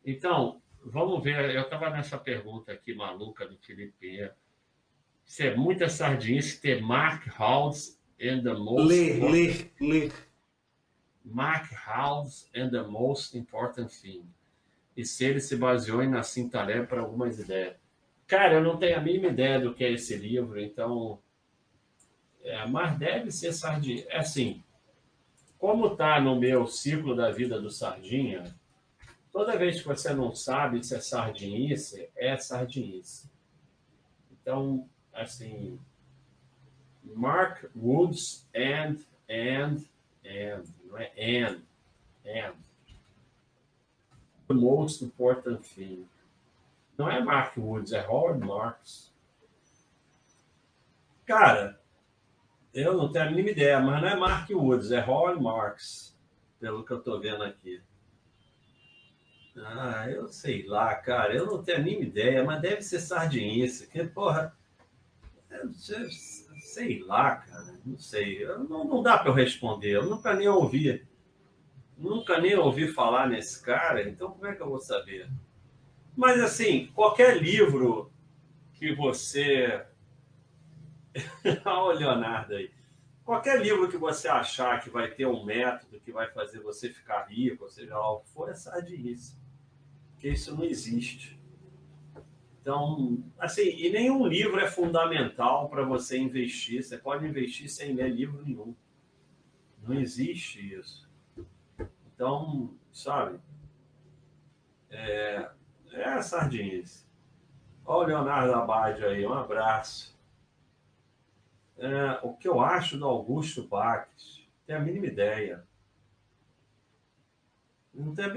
Então, 0.06 0.62
vamos 0.86 1.24
ver. 1.24 1.56
Eu 1.56 1.64
estava 1.64 1.90
nessa 1.90 2.18
pergunta 2.18 2.72
aqui 2.72 2.94
maluca 2.94 3.46
do 3.46 3.58
Felipe 3.58 4.32
Se 5.26 5.48
é 5.48 5.56
muita 5.56 5.90
sardinice 5.90 6.62
ter 6.62 6.82
Mark 6.82 7.28
House 7.38 8.00
and 8.22 8.44
the 8.44 8.54
most. 8.54 8.88
Ler, 8.88 9.24
ler, 9.24 9.72
ler. 9.82 10.14
Mark 11.24 11.72
House 11.86 12.50
and 12.56 12.70
the 12.70 12.84
most 12.84 13.38
important 13.38 13.90
thing. 13.90 14.24
E 14.96 15.04
se 15.04 15.26
ele 15.26 15.40
se 15.40 15.58
baseou 15.58 16.02
em 16.02 16.10
Nassim 16.10 16.48
Taleb 16.48 16.88
para 16.88 17.02
algumas 17.02 17.40
ideias. 17.40 17.76
Cara, 18.28 18.56
eu 18.56 18.64
não 18.64 18.78
tenho 18.78 18.98
a 18.98 19.02
mínima 19.02 19.28
ideia 19.28 19.60
do 19.60 19.74
que 19.74 19.84
é 19.84 19.92
esse 19.92 20.16
livro, 20.16 20.60
então. 20.60 21.20
É, 22.44 22.66
mas 22.68 22.98
deve 22.98 23.32
ser 23.32 23.52
sardinha. 23.54 24.06
É 24.08 24.20
assim, 24.20 24.64
como 25.58 25.88
está 25.88 26.22
no 26.22 26.36
meu 26.36 26.68
ciclo 26.68 27.16
da 27.16 27.32
vida 27.32 27.60
do 27.60 27.72
Sardinha, 27.72 28.56
Toda 29.36 29.58
vez 29.58 29.82
que 29.82 29.88
você 29.90 30.14
não 30.14 30.34
sabe 30.34 30.82
se 30.82 30.96
é 30.96 31.02
sardinice, 31.02 32.10
é 32.16 32.38
sardinice. 32.38 33.30
Então, 34.32 34.90
assim, 35.12 35.78
Mark 37.04 37.66
Woods 37.76 38.48
and, 38.56 38.96
and, 39.30 39.84
and, 40.26 40.64
não 40.86 40.98
é 40.98 41.12
and, 41.18 41.62
and. 42.26 42.56
The 44.48 44.54
most 44.54 45.04
important 45.04 45.68
thing. 45.68 46.08
Não 46.98 47.12
é 47.12 47.22
Mark 47.22 47.58
Woods, 47.58 47.92
é 47.92 48.08
Howard 48.08 48.40
Marks. 48.40 49.14
Cara, 51.26 51.78
eu 52.74 52.96
não 52.96 53.12
tenho 53.12 53.26
a 53.26 53.30
mínima 53.30 53.50
ideia, 53.50 53.82
mas 53.82 54.02
não 54.02 54.08
é 54.08 54.16
Mark 54.16 54.50
Woods, 54.50 54.92
é 54.92 55.06
Howard 55.06 55.44
Marks, 55.44 56.18
pelo 56.58 56.86
que 56.86 56.94
eu 56.94 57.00
estou 57.00 57.20
vendo 57.20 57.44
aqui. 57.44 57.84
Ah, 59.58 60.10
eu 60.10 60.28
sei 60.28 60.66
lá, 60.66 60.94
cara. 60.96 61.34
Eu 61.34 61.46
não 61.46 61.64
tenho 61.64 61.78
a 61.78 61.82
mínima 61.82 62.04
ideia, 62.04 62.44
mas 62.44 62.62
deve 62.62 62.82
ser 62.82 63.00
sardinice. 63.00 63.88
Que, 63.88 64.04
porra. 64.04 64.56
Sei 66.60 67.00
lá, 67.02 67.38
cara. 67.38 67.74
Não 67.86 67.98
sei. 67.98 68.46
Não, 68.46 68.84
não 68.84 69.02
dá 69.02 69.18
para 69.18 69.30
eu 69.30 69.34
responder. 69.34 69.92
Eu 69.92 70.06
nunca 70.06 70.34
nem 70.34 70.48
ouvi. 70.48 71.06
Nunca 71.98 72.40
nem 72.40 72.56
ouvi 72.56 72.92
falar 72.92 73.30
nesse 73.30 73.64
cara, 73.64 74.04
então 74.04 74.32
como 74.32 74.46
é 74.46 74.54
que 74.54 74.62
eu 74.62 74.68
vou 74.68 74.80
saber? 74.80 75.30
Mas, 76.14 76.42
assim, 76.42 76.88
qualquer 76.94 77.42
livro 77.42 78.12
que 78.74 78.94
você. 78.94 79.86
Olha 81.64 81.96
o 81.96 82.00
Leonardo 82.00 82.56
aí. 82.56 82.70
Qualquer 83.24 83.62
livro 83.62 83.88
que 83.90 83.98
você 83.98 84.28
achar 84.28 84.82
que 84.82 84.90
vai 84.90 85.10
ter 85.10 85.26
um 85.26 85.46
método 85.46 86.00
que 86.02 86.12
vai 86.12 86.30
fazer 86.30 86.60
você 86.60 86.90
ficar 86.90 87.24
rico, 87.24 87.64
ou 87.64 87.70
seja 87.70 87.98
lá 87.98 88.12
o 88.12 88.20
que 88.20 88.30
for, 88.30 88.50
é 88.50 88.54
sardinice 88.54 89.36
porque 90.26 90.30
isso 90.30 90.56
não 90.56 90.64
existe. 90.64 91.40
Então, 92.60 93.24
assim, 93.38 93.62
e 93.62 93.92
nenhum 93.92 94.26
livro 94.26 94.60
é 94.60 94.68
fundamental 94.68 95.70
para 95.70 95.84
você 95.84 96.18
investir. 96.18 96.82
Você 96.82 96.98
pode 96.98 97.28
investir 97.28 97.70
sem 97.70 97.94
ler 97.94 98.10
livro 98.10 98.44
nenhum. 98.44 98.76
Não 99.84 99.94
existe 99.94 100.74
isso. 100.74 101.08
Então, 102.08 102.74
sabe? 102.92 103.40
É, 104.90 105.52
é 105.92 106.06
a 106.06 106.24
sardinice. 106.24 107.06
Olha 107.86 108.06
o 108.06 108.08
Leonardo 108.08 108.54
Abad 108.56 109.06
aí, 109.06 109.24
um 109.28 109.34
abraço. 109.34 110.18
É, 111.78 112.20
o 112.24 112.34
que 112.34 112.48
eu 112.48 112.60
acho 112.60 112.98
do 112.98 113.06
Augusto 113.06 113.68
Baques, 113.68 114.50
tem 114.66 114.76
a 114.76 114.80
mínima 114.80 115.06
ideia. 115.06 115.64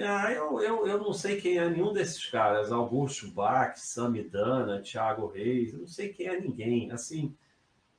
Ah, 0.06 0.32
eu, 0.32 0.60
eu, 0.60 0.86
eu 0.86 0.98
não 0.98 1.12
sei 1.12 1.40
quem 1.40 1.58
é 1.58 1.68
nenhum 1.68 1.92
desses 1.92 2.24
caras. 2.26 2.70
Augusto 2.70 3.30
Bach, 3.32 3.76
Samidana, 3.76 4.80
Thiago 4.80 5.26
Reis, 5.26 5.72
eu 5.72 5.80
não 5.80 5.86
sei 5.88 6.10
quem 6.10 6.28
é 6.28 6.40
ninguém. 6.40 6.92
Assim, 6.92 7.34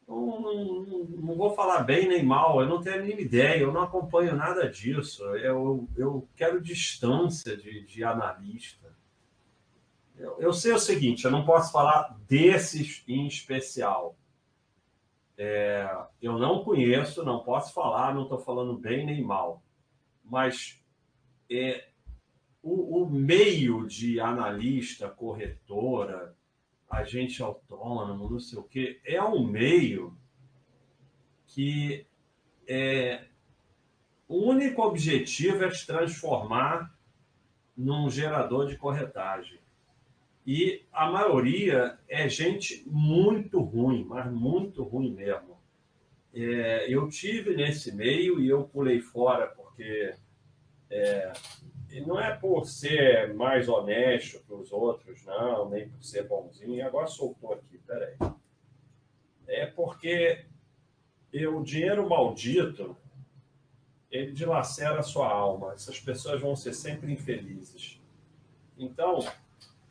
não, 0.07 0.41
não, 0.41 0.73
não, 1.03 1.35
vou 1.35 1.53
falar 1.53 1.83
bem 1.83 2.07
nem 2.07 2.23
mal, 2.23 2.61
eu 2.61 2.67
não 2.67 2.81
tenho 2.81 2.95
a 2.95 3.01
mínima 3.01 3.21
ideia, 3.21 3.61
eu 3.61 3.73
não 3.73 3.81
acompanho 3.81 4.35
nada 4.35 4.69
disso. 4.69 5.23
Eu, 5.35 5.87
eu 5.97 6.27
quero 6.35 6.61
distância 6.61 7.57
de, 7.57 7.85
de 7.85 8.03
analista. 8.03 8.95
Eu, 10.15 10.37
eu 10.39 10.53
sei 10.53 10.71
o 10.71 10.79
seguinte, 10.79 11.25
eu 11.25 11.31
não 11.31 11.45
posso 11.45 11.71
falar 11.71 12.17
desses 12.27 13.03
em 13.07 13.27
especial. 13.27 14.15
É, 15.37 15.89
eu 16.21 16.37
não 16.37 16.63
conheço, 16.63 17.23
não 17.23 17.43
posso 17.43 17.73
falar, 17.73 18.13
não 18.13 18.23
estou 18.23 18.39
falando 18.39 18.77
bem 18.77 19.05
nem 19.05 19.23
mal. 19.23 19.61
Mas 20.23 20.78
é, 21.49 21.89
o, 22.61 23.01
o 23.03 23.09
meio 23.09 23.87
de 23.87 24.19
analista, 24.19 25.09
corretora, 25.09 26.35
agente 26.89 27.41
autônomo, 27.41 28.29
não 28.29 28.39
sei 28.39 28.59
o 28.59 28.63
quê, 28.63 28.99
é 29.05 29.21
um 29.21 29.45
meio 29.45 30.17
que 31.47 32.05
é, 32.67 33.25
O 34.27 34.47
único 34.49 34.83
objetivo 34.83 35.63
é 35.63 35.69
te 35.69 35.85
transformar 35.87 36.95
num 37.75 38.09
gerador 38.09 38.67
de 38.67 38.77
corretagem. 38.77 39.59
E 40.45 40.85
a 40.91 41.09
maioria 41.09 41.97
é 42.07 42.29
gente 42.29 42.83
muito 42.87 43.59
ruim, 43.61 44.03
mas 44.03 44.31
muito 44.31 44.83
ruim 44.83 45.13
mesmo. 45.13 45.57
É, 46.33 46.85
eu 46.93 47.09
tive 47.09 47.55
nesse 47.55 47.91
meio 47.95 48.39
e 48.39 48.47
eu 48.47 48.63
pulei 48.63 48.99
fora 48.99 49.47
porque 49.47 50.13
é, 50.89 51.33
não 52.05 52.19
é 52.19 52.35
por 52.35 52.65
ser 52.65 53.33
mais 53.33 53.67
honesto 53.67 54.43
que 54.45 54.53
os 54.53 54.71
outros, 54.71 55.23
não, 55.25 55.69
nem 55.69 55.89
por 55.89 56.03
ser 56.03 56.27
bonzinho. 56.27 56.85
Agora 56.85 57.07
soltou 57.07 57.53
aqui, 57.53 57.77
peraí. 57.79 58.15
É 59.47 59.65
porque 59.65 60.45
o 61.33 61.61
dinheiro 61.61 62.07
maldito 62.07 62.95
ele 64.11 64.31
dilacera 64.31 64.99
a 64.99 65.03
sua 65.03 65.27
alma. 65.27 65.73
Essas 65.73 65.99
pessoas 65.99 66.41
vão 66.41 66.55
ser 66.55 66.73
sempre 66.73 67.11
infelizes. 67.11 67.99
Então, 68.77 69.19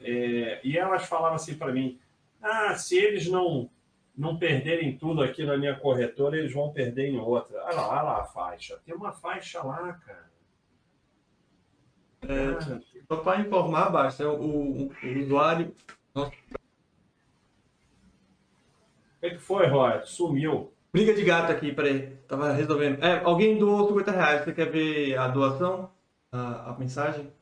é, 0.01 0.61
e 0.65 0.77
elas 0.77 1.07
falavam 1.07 1.37
assim 1.37 1.55
para 1.57 1.73
mim: 1.73 2.01
ah, 2.41 2.75
se 2.75 2.97
eles 2.97 3.29
não 3.29 3.71
não 4.17 4.37
perderem 4.37 4.99
tudo 4.99 5.23
aqui 5.23 5.45
na 5.45 5.57
minha 5.57 5.77
corretora, 5.77 6.37
eles 6.37 6.53
vão 6.53 6.73
perder 6.73 7.09
em 7.09 7.19
outra. 7.19 7.63
Olha 7.67 7.77
lá, 7.77 7.89
olha 7.89 8.03
lá 8.03 8.23
a 8.23 8.25
faixa. 8.25 8.77
Tem 8.85 8.93
uma 8.93 9.13
faixa 9.13 9.63
lá, 9.63 9.93
cara. 9.93 10.29
É, 12.29 12.61
só 13.09 13.17
para 13.17 13.41
informar, 13.41 13.89
basta, 13.89 14.29
o, 14.29 14.35
o, 14.39 14.89
o 14.89 15.19
usuário. 15.25 15.75
O 16.15 16.31
que, 19.21 19.31
que 19.31 19.39
foi, 19.39 19.67
Roy? 19.67 20.03
Sumiu. 20.05 20.73
Briga 20.93 21.15
de 21.15 21.25
gato 21.25 21.51
aqui, 21.51 21.73
peraí. 21.73 22.17
Tava 22.29 22.53
resolvendo. 22.53 23.03
É, 23.03 23.25
alguém 23.25 23.59
doou 23.59 23.89
50 23.89 24.11
reais. 24.11 24.45
Você 24.45 24.53
quer 24.53 24.71
ver 24.71 25.19
a 25.19 25.29
doação? 25.29 25.91
A, 26.31 26.71
a 26.71 26.79
mensagem? 26.79 27.33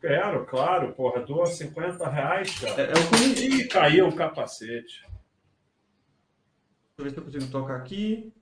Quero, 0.00 0.44
claro, 0.46 0.92
porra. 0.94 1.20
Doa 1.20 1.46
50 1.46 2.08
reais, 2.08 2.58
cara. 2.58 2.82
É, 2.82 2.86
é 2.86 2.94
o 2.94 3.38
Ih, 3.38 3.68
caiu 3.68 4.08
o 4.08 4.16
capacete. 4.16 5.02
Deixa 5.02 6.98
eu 6.98 7.04
ver 7.04 7.10
se 7.10 7.16
eu 7.16 7.24
consigo 7.24 7.50
tocar 7.50 7.76
aqui. 7.76 8.32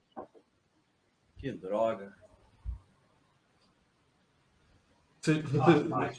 Que 1.36 1.52
droga. 1.52 2.17
Vocês, 5.20 5.44
ah, 5.60 6.10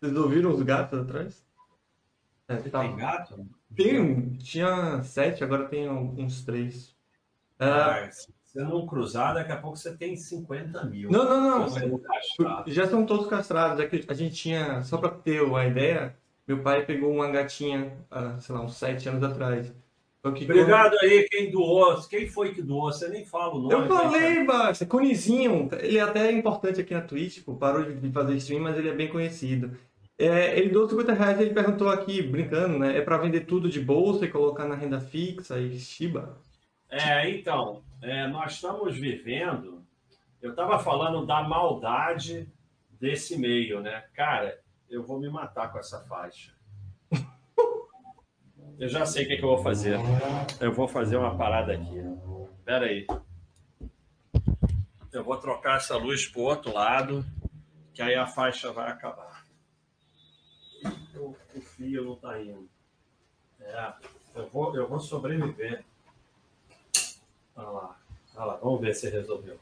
vocês 0.00 0.16
ouviram 0.16 0.50
os 0.50 0.62
gatos 0.62 0.98
atrás? 0.98 1.44
É, 2.48 2.56
tá. 2.56 2.80
Tem 2.80 2.96
gato? 2.96 3.46
Tem, 3.74 4.36
tinha 4.36 5.02
sete, 5.02 5.42
agora 5.42 5.66
tem 5.66 5.88
uns 5.88 6.44
três. 6.44 6.94
É... 7.58 7.66
Ah, 7.66 8.10
se 8.10 8.60
não 8.60 8.86
cruzar, 8.86 9.34
daqui 9.34 9.50
a 9.50 9.56
pouco 9.56 9.76
você 9.76 9.96
tem 9.96 10.14
50 10.16 10.84
mil. 10.84 11.10
Não, 11.10 11.24
não, 11.24 11.58
não. 11.58 11.68
Já 12.68 12.86
são 12.86 13.04
todos 13.04 13.26
castrados. 13.26 13.80
É 13.80 13.90
a 14.06 14.14
gente 14.14 14.36
tinha, 14.36 14.80
só 14.84 14.96
para 14.96 15.08
ter 15.08 15.42
uma 15.42 15.66
ideia, 15.66 16.16
meu 16.46 16.62
pai 16.62 16.86
pegou 16.86 17.12
uma 17.12 17.28
gatinha, 17.28 17.92
sei 18.38 18.54
lá, 18.54 18.62
uns 18.62 18.76
sete 18.76 19.08
anos 19.08 19.24
atrás. 19.24 19.74
Obrigado 20.24 20.96
quando... 20.98 21.02
aí 21.02 21.28
quem 21.30 21.50
doou. 21.50 22.00
Quem 22.08 22.26
foi 22.26 22.54
que 22.54 22.62
doou? 22.62 22.90
Você 22.90 23.08
nem 23.08 23.26
fala 23.26 23.54
o 23.54 23.58
nome. 23.58 23.74
Eu 23.74 23.86
falei, 23.86 24.42
Basta. 24.44 24.86
Conizinho. 24.86 25.68
Ele 25.80 25.98
é 25.98 26.00
até 26.00 26.32
importante 26.32 26.80
aqui 26.80 26.94
na 26.94 27.02
Twitch. 27.02 27.34
Tipo, 27.34 27.54
parou 27.56 27.82
de 27.82 28.10
fazer 28.10 28.34
stream, 28.36 28.62
mas 28.62 28.78
ele 28.78 28.88
é 28.88 28.94
bem 28.94 29.08
conhecido. 29.08 29.76
É, 30.18 30.58
ele 30.58 30.70
doou 30.70 30.88
50 30.88 31.12
reais 31.12 31.40
ele 31.40 31.52
perguntou 31.52 31.88
aqui, 31.88 32.22
brincando, 32.22 32.78
né? 32.78 32.96
É 32.96 33.02
para 33.02 33.18
vender 33.18 33.40
tudo 33.40 33.68
de 33.68 33.80
bolsa 33.80 34.24
e 34.24 34.30
colocar 34.30 34.66
na 34.66 34.74
renda 34.74 35.00
fixa 35.00 35.58
e 35.58 35.78
Shiba? 35.78 36.38
É, 36.88 37.28
então, 37.28 37.82
é, 38.00 38.26
nós 38.28 38.52
estamos 38.52 38.96
vivendo. 38.96 39.84
Eu 40.40 40.50
estava 40.50 40.78
falando 40.78 41.26
da 41.26 41.42
maldade 41.42 42.48
desse 42.98 43.36
meio, 43.36 43.80
né? 43.80 44.04
Cara, 44.14 44.58
eu 44.88 45.02
vou 45.02 45.20
me 45.20 45.28
matar 45.28 45.70
com 45.72 45.78
essa 45.78 46.00
faixa. 46.00 46.53
Eu 48.78 48.88
já 48.88 49.06
sei 49.06 49.24
o 49.24 49.28
que, 49.28 49.34
é 49.34 49.36
que 49.36 49.44
eu 49.44 49.48
vou 49.48 49.62
fazer. 49.62 49.98
Eu 50.60 50.72
vou 50.72 50.88
fazer 50.88 51.16
uma 51.16 51.36
parada 51.36 51.72
aqui. 51.72 51.98
Espera 52.58 52.86
aí. 52.86 53.06
Eu 55.12 55.22
vou 55.22 55.36
trocar 55.36 55.76
essa 55.76 55.96
luz 55.96 56.26
para 56.26 56.40
o 56.40 56.44
outro 56.44 56.72
lado, 56.72 57.24
que 57.92 58.02
aí 58.02 58.14
a 58.14 58.26
faixa 58.26 58.72
vai 58.72 58.90
acabar 58.90 59.44
o, 61.16 61.36
o 61.54 61.60
fio 61.60 62.04
não 62.04 62.14
está 62.14 62.40
indo. 62.40 62.68
É, 63.60 63.94
eu 64.34 64.48
vou, 64.48 64.74
eu 64.76 64.88
vou 64.88 65.00
sobreviver. 65.00 65.84
Olha 67.56 67.68
lá. 67.68 67.98
Olha 68.36 68.44
lá, 68.46 68.56
vamos 68.56 68.80
ver 68.80 68.94
se 68.94 69.08
resolveu. 69.08 69.58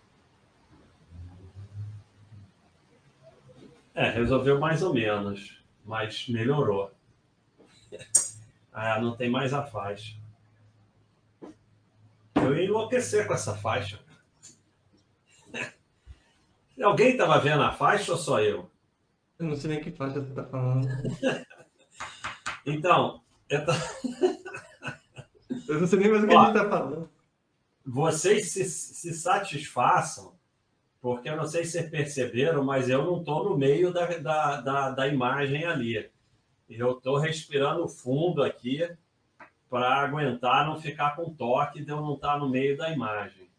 É, 3.94 4.08
resolveu 4.08 4.58
mais 4.58 4.82
ou 4.82 4.94
menos, 4.94 5.62
mas 5.84 6.26
melhorou. 6.28 6.90
Ah, 8.72 9.00
não 9.00 9.14
tem 9.14 9.28
mais 9.28 9.52
a 9.52 9.62
faixa. 9.62 10.16
Eu 12.34 12.56
ia 12.56 12.64
enlouquecer 12.64 13.26
com 13.26 13.34
essa 13.34 13.54
faixa. 13.54 14.00
Alguém 16.82 17.10
estava 17.10 17.38
vendo 17.38 17.62
a 17.62 17.72
faixa 17.72 18.12
ou 18.12 18.18
só 18.18 18.40
eu? 18.40 18.70
Eu 19.38 19.46
não 19.46 19.56
sei 19.56 19.70
nem 19.70 19.80
que 19.80 19.90
faixa 19.90 20.20
você 20.20 20.32
tá 20.32 20.44
falando. 20.44 20.88
então, 22.64 23.20
eu, 23.48 23.64
tô... 23.66 23.72
eu 25.68 25.80
não 25.80 25.86
sei 25.86 25.98
nem 25.98 26.10
mais 26.10 26.24
o 26.24 26.28
que 26.28 26.34
Ó, 26.34 26.40
a 26.40 26.44
gente 26.46 26.54
tá 26.54 26.68
falando. 26.68 27.10
Vocês 27.84 28.52
se, 28.52 28.64
se 28.64 29.12
satisfaçam, 29.12 30.34
porque 31.00 31.28
eu 31.28 31.36
não 31.36 31.46
sei 31.46 31.64
se 31.64 31.72
vocês 31.72 31.90
perceberam, 31.90 32.64
mas 32.64 32.88
eu 32.88 33.04
não 33.04 33.18
estou 33.18 33.50
no 33.50 33.58
meio 33.58 33.92
da, 33.92 34.06
da, 34.18 34.60
da, 34.60 34.90
da 34.90 35.08
imagem 35.08 35.64
ali. 35.64 36.11
Eu 36.74 36.92
estou 36.92 37.18
respirando 37.18 37.88
fundo 37.88 38.42
aqui 38.42 38.88
para 39.68 40.02
aguentar 40.02 40.66
não 40.66 40.80
ficar 40.80 41.16
com 41.16 41.32
toque 41.32 41.82
de 41.84 41.90
eu 41.90 42.00
não 42.00 42.14
estar 42.14 42.34
tá 42.34 42.38
no 42.38 42.48
meio 42.48 42.76
da 42.76 42.90
imagem. 42.90 43.50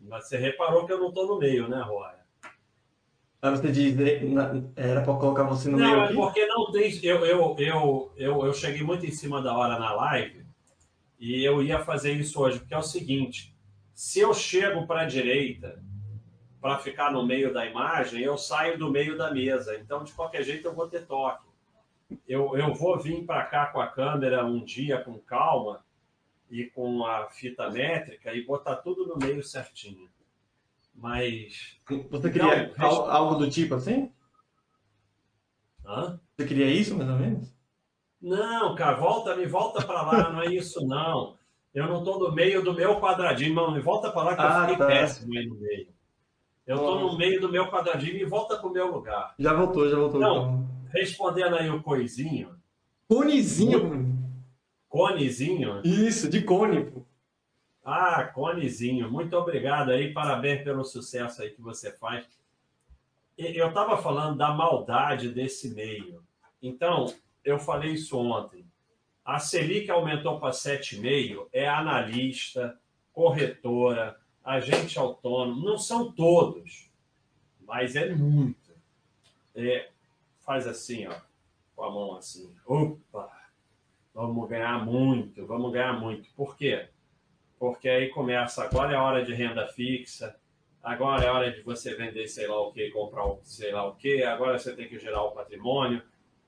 Mas 0.00 0.28
você 0.28 0.36
reparou 0.36 0.86
que 0.86 0.92
eu 0.92 0.98
não 0.98 1.08
estou 1.08 1.26
no 1.26 1.38
meio, 1.38 1.68
né, 1.68 1.80
Roya? 1.80 2.22
Ah, 3.40 3.50
você 3.50 3.72
diz, 3.72 3.96
era 4.76 5.02
para 5.02 5.14
colocar 5.14 5.42
você 5.42 5.68
no 5.68 5.76
não, 5.76 5.84
meio 5.84 5.96
Não, 5.96 6.04
é 6.04 6.12
porque 6.14 6.46
não 6.46 6.70
tem... 6.70 6.92
Eu, 7.04 7.24
eu, 7.26 7.56
eu, 7.58 8.12
eu, 8.16 8.46
eu 8.46 8.54
cheguei 8.54 8.82
muito 8.82 9.04
em 9.04 9.10
cima 9.10 9.42
da 9.42 9.56
hora 9.56 9.78
na 9.78 9.92
live 9.92 10.46
e 11.18 11.44
eu 11.44 11.62
ia 11.62 11.80
fazer 11.80 12.12
isso 12.12 12.40
hoje, 12.40 12.60
porque 12.60 12.74
é 12.74 12.78
o 12.78 12.82
seguinte, 12.82 13.52
se 13.92 14.20
eu 14.20 14.32
chego 14.32 14.86
para 14.86 15.02
a 15.02 15.06
direita 15.06 15.82
para 16.60 16.78
ficar 16.78 17.12
no 17.12 17.26
meio 17.26 17.52
da 17.52 17.66
imagem, 17.66 18.22
eu 18.22 18.38
saio 18.38 18.78
do 18.78 18.90
meio 18.90 19.18
da 19.18 19.32
mesa. 19.32 19.76
Então, 19.76 20.04
de 20.04 20.12
qualquer 20.12 20.44
jeito, 20.44 20.66
eu 20.66 20.74
vou 20.74 20.88
ter 20.88 21.04
toque. 21.04 21.51
Eu, 22.26 22.56
eu 22.56 22.74
vou 22.74 22.98
vir 22.98 23.24
para 23.24 23.44
cá 23.44 23.66
com 23.66 23.80
a 23.80 23.86
câmera 23.86 24.44
um 24.44 24.64
dia 24.64 25.02
com 25.02 25.18
calma 25.18 25.84
e 26.50 26.64
com 26.66 27.04
a 27.04 27.28
fita 27.30 27.70
métrica 27.70 28.34
e 28.34 28.44
botar 28.44 28.76
tudo 28.76 29.06
no 29.06 29.16
meio 29.16 29.42
certinho. 29.42 30.08
Mas. 30.94 31.78
Você 32.10 32.30
queria 32.30 32.72
não, 32.76 33.10
algo 33.10 33.36
do 33.36 33.50
tipo 33.50 33.74
assim? 33.74 34.12
Hã? 35.84 36.20
Você 36.36 36.46
queria 36.46 36.66
isso, 36.66 36.96
mais 36.96 37.08
ou 37.08 37.16
menos? 37.16 37.54
Não, 38.20 38.74
cara, 38.74 38.96
volta, 38.96 39.34
me 39.34 39.46
volta 39.46 39.84
para 39.84 40.02
lá, 40.02 40.30
não 40.30 40.42
é 40.42 40.46
isso, 40.46 40.86
não. 40.86 41.36
Eu 41.74 41.86
não 41.86 41.98
estou 41.98 42.20
no 42.20 42.32
meio 42.32 42.62
do 42.62 42.74
meu 42.74 43.00
quadradinho, 43.00 43.54
não, 43.54 43.72
me 43.72 43.80
volta 43.80 44.10
para 44.10 44.22
lá 44.22 44.36
que 44.36 44.42
ah, 44.42 44.44
eu 44.44 44.60
fiquei 44.60 44.76
tá. 44.76 44.86
péssimo 44.86 45.38
aí 45.38 45.46
no 45.46 45.54
meio. 45.56 45.88
Eu 46.66 46.76
estou 46.76 47.00
no 47.00 47.16
meio 47.16 47.40
do 47.40 47.50
meu 47.50 47.68
quadradinho 47.68 48.16
e 48.16 48.24
volta 48.24 48.56
para 48.56 48.68
o 48.68 48.72
meu 48.72 48.92
lugar. 48.92 49.34
Já 49.38 49.52
voltou, 49.52 49.88
já 49.88 49.96
voltou. 49.96 50.20
Não, 50.20 50.36
então. 50.36 50.71
Respondendo 50.92 51.56
aí 51.56 51.70
o 51.70 51.82
coisinho. 51.82 52.56
Conezinho. 53.08 54.18
Conezinho? 54.88 55.80
Isso, 55.84 56.28
de 56.28 56.42
cone. 56.42 56.92
Ah, 57.84 58.24
Conezinho, 58.24 59.10
muito 59.10 59.36
obrigado 59.36 59.90
aí, 59.90 60.12
parabéns 60.12 60.62
pelo 60.62 60.84
sucesso 60.84 61.42
aí 61.42 61.50
que 61.50 61.60
você 61.60 61.90
faz. 61.90 62.26
Eu 63.36 63.68
estava 63.68 63.96
falando 63.96 64.36
da 64.36 64.52
maldade 64.52 65.30
desse 65.30 65.74
meio. 65.74 66.22
Então, 66.62 67.12
eu 67.44 67.58
falei 67.58 67.92
isso 67.92 68.16
ontem. 68.16 68.64
A 69.24 69.38
Selic 69.38 69.90
aumentou 69.90 70.38
para 70.38 70.50
7,5%, 70.50 71.46
é 71.52 71.68
analista, 71.68 72.78
corretora, 73.12 74.16
agente 74.44 74.98
autônomo, 74.98 75.64
não 75.64 75.78
são 75.78 76.10
todos, 76.12 76.90
mas 77.66 77.94
é 77.94 78.14
muito. 78.14 78.72
É, 79.54 79.91
faz 80.52 80.66
assim, 80.66 81.06
ó, 81.06 81.14
com 81.74 81.84
a 81.84 81.90
mão 81.90 82.16
assim. 82.16 82.54
Opa! 82.66 83.30
Vamos 84.14 84.48
ganhar 84.48 84.84
muito, 84.84 85.46
vamos 85.46 85.72
ganhar 85.72 85.98
muito. 85.98 86.30
Por 86.34 86.56
quê? 86.56 86.88
porque 87.62 87.88
aí 87.88 88.08
começa, 88.08 88.64
agora 88.64 88.92
é 88.92 88.98
hora 88.98 89.24
de 89.24 89.32
renda 89.32 89.68
fixa, 89.68 90.36
agora 90.82 91.24
é 91.24 91.30
hora 91.30 91.52
de 91.52 91.62
você 91.62 91.94
vender 91.94 92.26
sei 92.26 92.48
lá 92.48 92.60
o 92.60 92.72
que, 92.72 92.90
comprar 92.90 93.22
sei 93.44 93.70
lá 93.70 93.86
o 93.86 93.94
que, 93.94 94.24
agora 94.24 94.58
você 94.58 94.74
tem 94.74 94.88
que 94.88 94.98
gerar 94.98 95.22
o 95.22 95.30
patrimônio, 95.30 96.02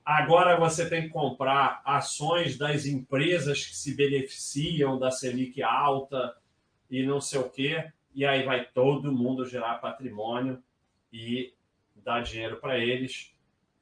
agora 0.05 0.59
você 0.59 0.91
tem 0.91 1.03
que 1.03 1.11
comprar 1.11 1.81
ações 1.85 2.59
das 2.59 2.85
empresas 2.85 3.65
que 3.65 3.77
se 3.77 3.95
beneficiam 3.95 4.99
da 4.99 5.13
Selic 5.13 5.63
alta 5.63 6.37
e 6.91 7.07
não 7.07 7.21
sei 7.21 7.39
o 7.39 7.49
quê. 7.49 7.93
e 8.13 8.27
aí 8.27 8.43
vai 8.43 8.65
todo 8.65 9.13
mundo 9.13 9.47
gerar 9.47 9.79
patrimônio 9.79 10.61
e 11.13 11.55
dar 11.95 12.25
dinheiro 12.25 12.57
para 12.57 12.77
eles 12.77 13.34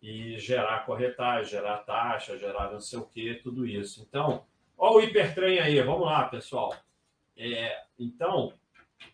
e 0.03 0.37
gerar 0.39 0.85
corretagem, 0.85 1.51
gerar 1.51 1.79
taxa, 1.79 2.37
gerar 2.37 2.73
não 2.73 2.81
sei 2.81 2.99
o 2.99 3.05
que, 3.05 3.35
tudo 3.37 3.65
isso. 3.65 4.05
Então, 4.07 4.45
olha 4.77 4.97
o 4.97 5.01
hipertrem 5.01 5.61
aí, 5.61 5.81
vamos 5.81 6.07
lá, 6.07 6.25
pessoal. 6.25 6.75
É, 7.37 7.85
então, 7.99 8.53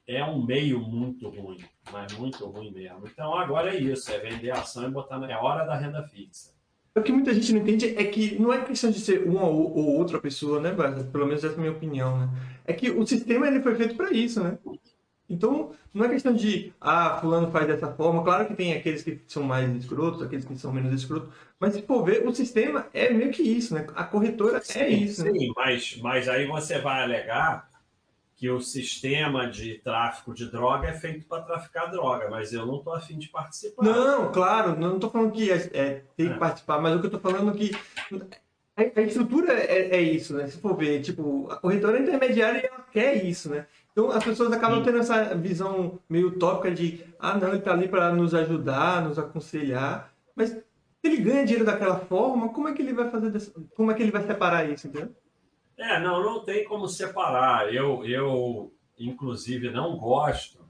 é 0.07 0.25
um 0.25 0.43
meio 0.43 0.81
muito 0.81 1.29
ruim, 1.29 1.63
mas 1.93 2.13
muito 2.15 2.47
ruim 2.47 2.71
mesmo. 2.71 3.07
Então, 3.07 3.35
agora 3.35 3.75
é 3.75 3.79
isso, 3.79 4.11
é 4.11 4.19
vender 4.19 4.51
ação 4.51 4.89
e 4.89 4.91
botar 4.91 5.19
na 5.19 5.31
é 5.31 5.37
hora 5.37 5.67
da 5.67 5.77
renda 5.77 6.03
fixa. 6.05 6.57
O 6.95 7.03
que 7.03 7.13
muita 7.13 7.33
gente 7.33 7.53
não 7.53 7.61
entende 7.61 7.97
é 7.97 8.05
que 8.05 8.37
não 8.41 8.53
é 8.53 8.65
questão 8.65 8.91
de 8.91 8.99
ser 8.99 9.23
uma 9.25 9.45
ou 9.45 9.97
outra 9.97 10.19
pessoa, 10.19 10.59
né? 10.59 10.75
Pelo 11.13 11.27
menos 11.27 11.45
essa 11.45 11.55
é 11.55 11.57
a 11.57 11.61
minha 11.61 11.71
opinião, 11.71 12.19
né? 12.19 12.29
É 12.65 12.73
que 12.73 12.91
o 12.91 13.07
sistema 13.07 13.47
ele 13.47 13.61
foi 13.61 13.77
feito 13.77 13.95
para 13.95 14.11
isso, 14.11 14.43
né? 14.43 14.59
Então, 15.29 15.73
não 15.93 16.07
é 16.07 16.09
questão 16.09 16.33
de, 16.33 16.73
ah, 16.81 17.19
fulano 17.21 17.51
faz 17.51 17.67
dessa 17.67 17.93
forma. 17.93 18.25
Claro 18.25 18.47
que 18.47 18.55
tem 18.55 18.73
aqueles 18.73 19.03
que 19.03 19.21
são 19.27 19.43
mais 19.43 19.71
escrotos, 19.77 20.23
aqueles 20.23 20.45
que 20.45 20.57
são 20.57 20.73
menos 20.73 20.93
escrotos. 20.93 21.29
Mas, 21.61 21.75
se 21.75 21.83
for 21.83 22.03
ver, 22.03 22.27
o 22.27 22.35
sistema 22.35 22.87
é 22.95 23.11
meio 23.13 23.31
que 23.31 23.43
isso, 23.43 23.75
né? 23.75 23.87
A 23.95 24.05
corretora 24.05 24.59
é 24.59 24.61
sim, 24.61 24.79
é 24.79 24.89
isso, 24.89 25.23
sim, 25.23 25.49
né? 25.49 25.53
mas, 25.55 25.99
mas 26.03 26.29
aí 26.29 26.47
você 26.47 26.79
vai 26.79 27.03
alegar 27.03 27.69
que 28.39 28.49
o 28.49 28.61
sistema 28.61 29.51
de 29.51 29.79
tráfico 29.79 30.33
de 30.33 30.49
droga 30.49 30.87
é 30.87 30.93
feito 30.93 31.27
para 31.27 31.43
traficar 31.43 31.87
droga, 31.87 32.31
mas 32.31 32.53
eu 32.53 32.65
não 32.65 32.77
estou 32.77 32.95
afim 32.95 33.19
de 33.19 33.29
participar. 33.29 33.85
Não, 33.85 34.31
claro, 34.31 34.79
não 34.79 34.95
estou 34.95 35.11
falando 35.11 35.33
que 35.33 35.51
é, 35.51 35.57
é, 35.73 36.05
tem 36.17 36.29
que 36.29 36.35
é. 36.35 36.39
participar, 36.39 36.81
mas 36.81 36.95
o 36.95 37.01
que 37.01 37.07
eu 37.07 37.17
estou 37.17 37.21
falando 37.21 37.51
é 37.51 37.55
que 37.59 37.73
a, 38.77 39.01
a 39.01 39.03
estrutura 39.03 39.53
é, 39.53 39.97
é, 39.97 40.01
isso, 40.01 40.35
né? 40.37 40.47
Se 40.47 40.59
for 40.59 40.77
ver, 40.77 41.03
tipo, 41.03 41.49
a 41.51 41.57
corretora 41.57 41.99
intermediária 41.99 42.65
ela 42.65 42.87
quer 42.93 43.25
isso, 43.25 43.51
né? 43.51 43.67
Então 43.99 44.13
as 44.13 44.23
pessoas 44.23 44.53
acabam 44.53 44.81
tendo 44.85 44.99
essa 44.99 45.35
visão 45.35 45.99
meio 46.09 46.29
utópica 46.29 46.71
de, 46.71 47.05
ah, 47.19 47.37
não, 47.37 47.49
ele 47.49 47.57
está 47.57 47.73
ali 47.73 47.89
para 47.89 48.13
nos 48.13 48.33
ajudar, 48.33 49.03
nos 49.03 49.19
aconselhar, 49.19 50.15
mas 50.37 50.51
se 50.51 50.65
ele 51.03 51.17
ganha 51.17 51.45
dinheiro 51.45 51.65
daquela 51.65 51.99
forma, 51.99 52.53
como 52.53 52.69
é 52.69 52.73
que 52.73 52.81
ele 52.81 52.93
vai 52.93 53.11
fazer, 53.11 53.29
dessa... 53.29 53.53
como 53.75 53.91
é 53.91 53.95
que 53.95 54.03
ele 54.05 54.13
vai 54.13 54.25
separar 54.25 54.71
isso, 54.71 54.87
entendeu? 54.87 55.13
É, 55.77 55.99
não, 55.99 56.23
não 56.23 56.45
tem 56.45 56.65
como 56.65 56.87
separar. 56.87 57.75
Eu, 57.75 58.05
eu 58.05 58.73
inclusive, 58.97 59.69
não 59.69 59.97
gosto. 59.97 60.65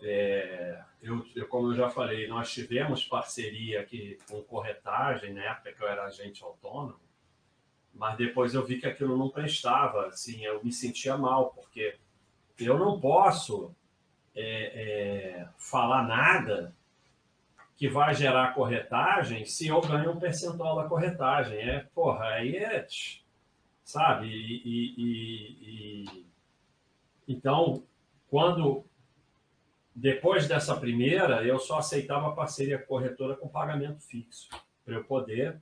É, 0.00 0.80
eu, 1.02 1.26
eu, 1.34 1.48
como 1.48 1.72
eu 1.72 1.74
já 1.74 1.90
falei, 1.90 2.28
nós 2.28 2.52
tivemos 2.52 3.04
parceria 3.04 3.80
aqui 3.80 4.16
com 4.30 4.40
corretagem, 4.44 5.34
na 5.34 5.42
época 5.42 5.72
que 5.72 5.82
eu 5.82 5.88
era 5.88 6.04
agente 6.04 6.44
autônomo, 6.44 7.00
mas 7.92 8.16
depois 8.16 8.54
eu 8.54 8.64
vi 8.64 8.78
que 8.78 8.86
aquilo 8.86 9.18
não 9.18 9.28
prestava. 9.28 10.06
Assim, 10.06 10.44
eu 10.44 10.62
me 10.62 10.72
sentia 10.72 11.16
mal, 11.16 11.50
porque 11.50 11.96
eu 12.58 12.78
não 12.78 13.00
posso 13.00 13.74
é, 14.34 15.42
é, 15.42 15.48
falar 15.56 16.06
nada 16.06 16.74
que 17.76 17.88
vai 17.88 18.14
gerar 18.14 18.54
corretagem 18.54 19.44
se 19.44 19.68
eu 19.68 19.80
ganho 19.80 20.12
um 20.12 20.18
percentual 20.18 20.76
da 20.76 20.88
corretagem. 20.88 21.58
É, 21.58 21.86
porra, 21.94 22.24
aí 22.24 22.56
é 22.56 22.86
sabe? 23.84 24.26
E, 24.26 24.62
e, 24.66 26.04
e, 26.04 26.26
então, 27.26 27.82
quando 28.28 28.84
depois 29.94 30.46
dessa 30.46 30.76
primeira, 30.76 31.42
eu 31.44 31.58
só 31.58 31.78
aceitava 31.78 32.34
parceria 32.34 32.78
corretora 32.78 33.34
com 33.34 33.48
pagamento 33.48 34.00
fixo 34.00 34.48
para 34.84 34.94
eu 34.94 35.04
poder 35.04 35.60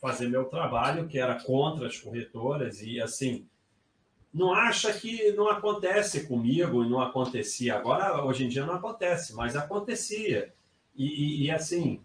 fazer 0.00 0.28
meu 0.28 0.44
trabalho, 0.44 1.08
que 1.08 1.18
era 1.18 1.42
contra 1.42 1.86
as 1.86 1.98
corretoras 1.98 2.80
e 2.80 3.00
assim. 3.00 3.48
Não 4.36 4.52
acha 4.52 4.92
que 4.92 5.32
não 5.32 5.48
acontece 5.48 6.26
comigo 6.26 6.84
e 6.84 6.88
não 6.90 7.00
acontecia. 7.00 7.74
Agora, 7.74 8.22
hoje 8.22 8.44
em 8.44 8.48
dia 8.48 8.66
não 8.66 8.74
acontece, 8.74 9.34
mas 9.34 9.56
acontecia. 9.56 10.52
E, 10.94 11.06
e, 11.06 11.44
e 11.44 11.50
assim, 11.50 12.04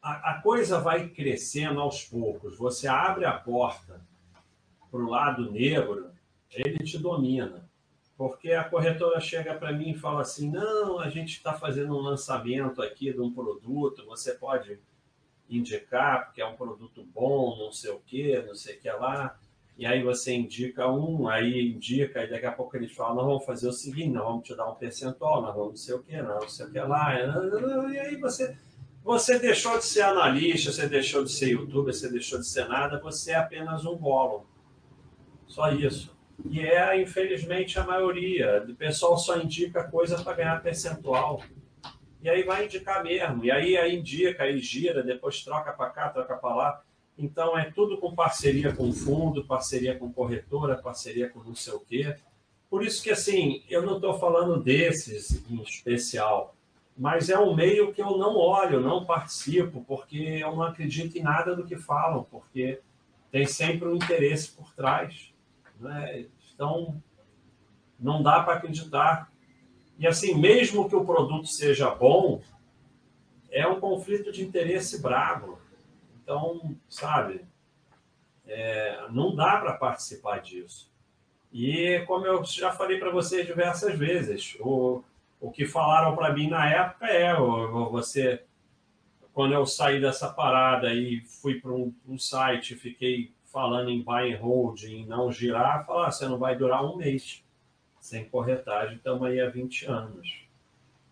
a, 0.00 0.34
a 0.34 0.40
coisa 0.40 0.78
vai 0.78 1.08
crescendo 1.08 1.80
aos 1.80 2.04
poucos. 2.04 2.56
Você 2.56 2.86
abre 2.86 3.24
a 3.24 3.32
porta 3.32 4.06
para 4.88 5.00
o 5.00 5.10
lado 5.10 5.50
negro, 5.50 6.12
ele 6.48 6.78
te 6.84 6.96
domina. 6.96 7.68
Porque 8.16 8.52
a 8.52 8.62
corretora 8.62 9.18
chega 9.18 9.52
para 9.52 9.72
mim 9.72 9.90
e 9.90 9.98
fala 9.98 10.20
assim: 10.20 10.48
não, 10.48 11.00
a 11.00 11.10
gente 11.10 11.38
está 11.38 11.54
fazendo 11.54 11.96
um 11.96 12.02
lançamento 12.02 12.80
aqui 12.80 13.12
de 13.12 13.20
um 13.20 13.34
produto, 13.34 14.06
você 14.06 14.32
pode 14.32 14.78
indicar, 15.50 16.26
porque 16.26 16.40
é 16.40 16.46
um 16.46 16.54
produto 16.54 17.02
bom, 17.02 17.58
não 17.58 17.72
sei 17.72 17.90
o 17.90 17.98
que, 17.98 18.40
não 18.42 18.54
sei 18.54 18.76
o 18.76 18.80
que 18.80 18.88
lá. 18.88 19.36
E 19.76 19.86
aí 19.86 20.02
você 20.02 20.34
indica 20.34 20.86
um, 20.90 21.28
aí 21.28 21.72
indica, 21.72 22.22
e 22.22 22.30
daqui 22.30 22.46
a 22.46 22.52
pouco 22.52 22.76
eles 22.76 22.92
falam: 22.92 23.16
nós 23.16 23.26
vamos 23.26 23.44
fazer 23.44 23.68
o 23.68 23.72
seguinte, 23.72 24.10
nós 24.10 24.24
vamos 24.24 24.46
te 24.46 24.54
dar 24.54 24.70
um 24.70 24.74
percentual, 24.74 25.42
nós 25.42 25.54
vamos 25.54 25.70
não 25.70 25.76
sei 25.76 25.94
o 25.94 26.02
que, 26.02 26.22
não 26.22 26.48
sei 26.48 26.66
o 26.66 26.70
que 26.70 26.80
lá. 26.80 27.14
E 27.92 27.98
aí 27.98 28.16
você 28.16 28.56
você 29.04 29.36
deixou 29.38 29.78
de 29.78 29.84
ser 29.84 30.02
analista, 30.02 30.70
você 30.70 30.88
deixou 30.88 31.24
de 31.24 31.32
ser 31.32 31.50
youtuber, 31.50 31.92
você 31.92 32.08
deixou 32.08 32.38
de 32.38 32.46
ser 32.46 32.68
nada, 32.68 33.00
você 33.00 33.32
é 33.32 33.34
apenas 33.34 33.84
um 33.84 33.96
bolo. 33.96 34.46
Só 35.48 35.72
isso. 35.72 36.16
E 36.48 36.60
é, 36.60 37.00
infelizmente, 37.00 37.78
a 37.78 37.84
maioria. 37.84 38.64
O 38.68 38.74
pessoal 38.74 39.18
só 39.18 39.36
indica 39.38 39.84
coisa 39.84 40.22
para 40.22 40.36
ganhar 40.36 40.62
percentual. 40.62 41.42
E 42.22 42.30
aí 42.30 42.44
vai 42.44 42.66
indicar 42.66 43.02
mesmo. 43.02 43.44
E 43.44 43.50
aí, 43.50 43.76
aí 43.76 43.96
indica, 43.96 44.44
aí 44.44 44.58
gira, 44.58 45.02
depois 45.02 45.42
troca 45.42 45.72
para 45.72 45.90
cá, 45.90 46.08
troca 46.08 46.36
para 46.36 46.54
lá. 46.54 46.82
Então 47.16 47.58
é 47.58 47.70
tudo 47.70 47.98
com 47.98 48.14
parceria 48.14 48.74
com 48.74 48.92
fundo, 48.92 49.44
parceria 49.44 49.96
com 49.98 50.12
corretora, 50.12 50.76
parceria 50.76 51.28
com 51.28 51.40
não 51.40 51.54
sei 51.54 51.74
o 51.74 51.80
quê. 51.80 52.16
Por 52.70 52.84
isso 52.84 53.02
que 53.02 53.10
assim, 53.10 53.62
eu 53.68 53.82
não 53.82 53.96
estou 53.96 54.18
falando 54.18 54.62
desses 54.62 55.44
em 55.50 55.62
especial 55.62 56.54
mas 56.96 57.30
é 57.30 57.38
um 57.38 57.54
meio 57.54 57.92
que 57.92 58.02
eu 58.02 58.18
não 58.18 58.36
olho, 58.36 58.80
não 58.80 59.04
participo, 59.04 59.84
porque 59.84 60.40
eu 60.42 60.54
não 60.54 60.62
acredito 60.62 61.16
em 61.16 61.22
nada 61.22 61.56
do 61.56 61.64
que 61.64 61.76
falam, 61.76 62.24
porque 62.24 62.80
tem 63.30 63.46
sempre 63.46 63.88
um 63.88 63.96
interesse 63.96 64.52
por 64.52 64.72
trás. 64.74 65.32
Né? 65.80 66.26
Então, 66.54 67.02
não 67.98 68.22
dá 68.22 68.42
para 68.42 68.54
acreditar. 68.54 69.32
E 69.98 70.06
assim, 70.06 70.34
mesmo 70.34 70.88
que 70.88 70.94
o 70.94 71.04
produto 71.04 71.46
seja 71.46 71.90
bom, 71.90 72.42
é 73.50 73.66
um 73.66 73.80
conflito 73.80 74.30
de 74.30 74.44
interesse 74.44 75.00
bravo. 75.00 75.58
Então, 76.22 76.76
sabe, 76.88 77.44
é, 78.46 79.06
não 79.10 79.34
dá 79.34 79.56
para 79.56 79.74
participar 79.74 80.40
disso. 80.40 80.90
E 81.52 82.00
como 82.06 82.26
eu 82.26 82.42
já 82.44 82.72
falei 82.72 82.98
para 82.98 83.10
vocês 83.10 83.46
diversas 83.46 83.98
vezes, 83.98 84.56
o, 84.60 85.02
o 85.40 85.50
que 85.50 85.66
falaram 85.66 86.16
para 86.16 86.32
mim 86.32 86.48
na 86.48 86.68
época 86.68 87.06
é: 87.06 87.34
você, 87.34 88.42
quando 89.34 89.52
eu 89.52 89.66
saí 89.66 90.00
dessa 90.00 90.30
parada 90.30 90.94
e 90.94 91.20
fui 91.20 91.60
para 91.60 91.72
um, 91.72 91.92
um, 92.08 92.18
site, 92.18 92.74
fiquei 92.74 93.32
falando 93.44 93.90
em 93.90 94.02
buy 94.02 94.32
and 94.32 94.38
hold, 94.38 94.82
em 94.84 95.04
não 95.04 95.30
girar, 95.30 95.84
falar: 95.84 96.06
ah, 96.06 96.10
você 96.10 96.26
não 96.26 96.38
vai 96.38 96.56
durar 96.56 96.84
um 96.84 96.96
mês 96.96 97.44
sem 98.00 98.24
corretagem, 98.24 98.96
estamos 98.96 99.22
aí 99.24 99.40
há 99.40 99.50
20 99.50 99.86
anos. 99.86 100.42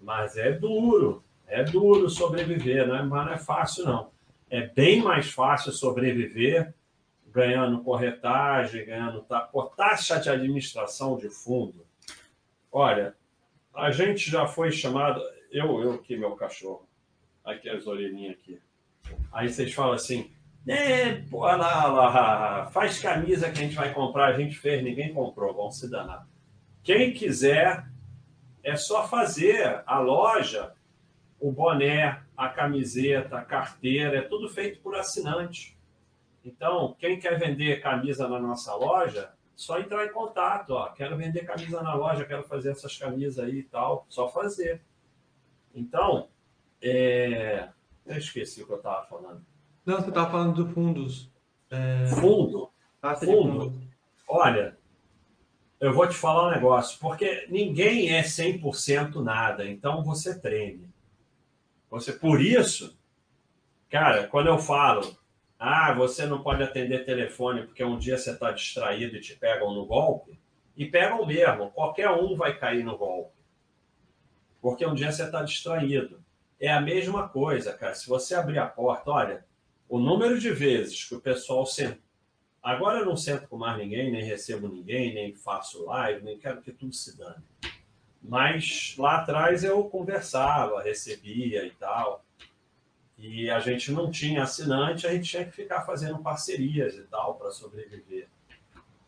Mas 0.01 0.37
é 0.39 0.51
duro, 0.51 1.23
é 1.47 1.63
duro 1.63 2.09
sobreviver, 2.09 2.89
né? 2.89 3.03
mas 3.03 3.27
não 3.27 3.33
é 3.33 3.39
fácil, 3.39 3.85
não. 3.85 4.11
É 4.51 4.67
bem 4.67 5.01
mais 5.01 5.31
fácil 5.31 5.73
sobreviver 5.73 6.75
ganhando 7.33 7.83
corretagem, 7.83 8.85
ganhando 8.85 9.25
taxa 9.77 10.19
de 10.19 10.29
administração 10.29 11.17
de 11.17 11.31
fundo. 11.31 11.87
Olha, 12.73 13.15
a 13.75 13.91
gente 13.91 14.29
já 14.29 14.47
foi 14.47 14.73
chamado. 14.73 15.21
Eu, 15.51 15.81
eu 15.81 15.95
aqui, 15.95 16.17
meu 16.17 16.33
cachorro. 16.33 16.89
Aqui 17.45 17.69
as 17.69 17.87
orelhinhas 17.87 18.35
aqui. 18.35 18.61
Aí 19.33 19.49
vocês 19.49 19.73
falam 19.73 19.95
assim: 19.95 20.31
é, 20.67 21.25
lá, 21.33 21.87
lá, 21.87 22.67
faz 22.67 23.01
camisa 23.01 23.51
que 23.51 23.59
a 23.59 23.63
gente 23.63 23.77
vai 23.77 23.93
comprar. 23.95 24.27
A 24.27 24.37
gente 24.37 24.57
fez, 24.57 24.83
ninguém 24.83 25.15
comprou, 25.15 25.55
vamos 25.55 25.79
se 25.79 25.89
danar. 25.89 26.27
Quem 26.83 27.13
quiser, 27.13 27.87
é 28.63 28.77
só 28.77 29.07
fazer 29.07 29.83
a 29.87 29.99
loja, 30.01 30.73
o 31.39 31.51
boné, 31.51 32.21
a 32.41 32.49
camiseta, 32.49 33.37
a 33.37 33.45
carteira, 33.45 34.17
é 34.17 34.23
tudo 34.23 34.49
feito 34.49 34.81
por 34.81 34.97
assinante. 34.97 35.77
Então, 36.43 36.97
quem 36.99 37.19
quer 37.21 37.39
vender 37.39 37.83
camisa 37.83 38.27
na 38.27 38.41
nossa 38.41 38.75
loja, 38.75 39.31
só 39.55 39.79
entrar 39.79 40.07
em 40.07 40.13
contato, 40.13 40.71
ó, 40.71 40.89
quero 40.89 41.19
vender 41.19 41.45
camisa 41.45 41.83
na 41.83 41.93
loja, 41.93 42.25
quero 42.25 42.43
fazer 42.45 42.71
essas 42.71 42.97
camisas 42.97 43.45
aí 43.45 43.59
e 43.59 43.63
tal, 43.65 44.07
só 44.09 44.27
fazer. 44.27 44.81
Então, 45.75 46.31
é... 46.81 47.69
eu 48.07 48.17
esqueci 48.17 48.63
o 48.63 48.67
que 48.67 48.73
eu 48.73 48.79
estava 48.79 49.05
falando. 49.05 49.45
Não, 49.85 49.97
você 50.01 50.09
estava 50.09 50.31
falando 50.31 50.65
do 50.65 50.73
fundos. 50.73 51.31
É... 51.69 52.07
Fundo? 52.07 52.71
Ah, 53.03 53.17
fundo. 53.17 53.79
Olha, 54.27 54.79
eu 55.79 55.93
vou 55.93 56.09
te 56.09 56.15
falar 56.15 56.49
um 56.49 56.53
negócio, 56.53 56.99
porque 57.01 57.47
ninguém 57.51 58.17
é 58.17 58.23
100% 58.23 59.23
nada, 59.23 59.69
então 59.69 60.03
você 60.03 60.41
treme. 60.41 60.90
Você, 61.91 62.13
por 62.13 62.41
isso, 62.41 62.97
cara, 63.91 64.29
quando 64.29 64.47
eu 64.47 64.59
falo, 64.59 65.19
ah, 65.59 65.93
você 65.93 66.25
não 66.25 66.43
pode 66.43 66.63
atender 66.63 67.05
telefone 67.05 67.65
porque 67.65 67.85
um 67.85 67.99
dia 67.99 68.17
você 68.17 68.31
está 68.31 68.53
distraído 68.53 69.17
e 69.17 69.21
te 69.21 69.37
pegam 69.37 69.75
no 69.75 69.85
golpe. 69.85 70.41
E 70.77 70.87
pegam 70.87 71.27
mesmo, 71.27 71.71
qualquer 71.73 72.09
um 72.11 72.37
vai 72.37 72.57
cair 72.57 72.85
no 72.85 72.97
golpe. 72.97 73.35
Porque 74.63 74.87
um 74.87 74.95
dia 74.95 75.11
você 75.11 75.25
está 75.25 75.43
distraído. 75.43 76.23
É 76.59 76.73
a 76.73 76.81
mesma 76.81 77.29
coisa, 77.29 77.73
cara. 77.73 77.95
Se 77.95 78.09
você 78.09 78.35
abrir 78.35 78.59
a 78.59 78.67
porta, 78.67 79.11
olha, 79.11 79.45
o 79.89 79.99
número 79.99 80.39
de 80.39 80.51
vezes 80.51 81.05
que 81.05 81.15
o 81.15 81.21
pessoal 81.21 81.67
senta. 81.67 81.99
Agora 82.63 83.01
eu 83.01 83.07
não 83.07 83.17
sento 83.17 83.49
com 83.49 83.57
mais 83.57 83.77
ninguém, 83.79 84.13
nem 84.13 84.23
recebo 84.23 84.69
ninguém, 84.69 85.15
nem 85.15 85.35
faço 85.35 85.85
live, 85.87 86.25
nem 86.25 86.39
quero 86.39 86.61
que 86.61 86.73
tudo 86.73 86.95
se 86.95 87.17
dane. 87.17 87.43
Mas 88.23 88.95
lá 88.99 89.17
atrás 89.17 89.65
eu 89.65 89.83
conversava, 89.85 90.83
recebia 90.83 91.65
e 91.65 91.71
tal. 91.71 92.25
E 93.17 93.51
a 93.51 93.61
gente 93.61 93.93
não 93.93 94.11
tinha 94.11 94.43
assinante, 94.43 95.07
a 95.07 95.13
gente 95.13 95.29
tinha 95.29 95.45
que 95.45 95.53
ficar 95.53 95.83
fazendo 95.83 96.19
parcerias 96.19 96.95
e 96.95 97.03
tal 97.03 97.35
para 97.35 97.51
sobreviver. 97.51 98.29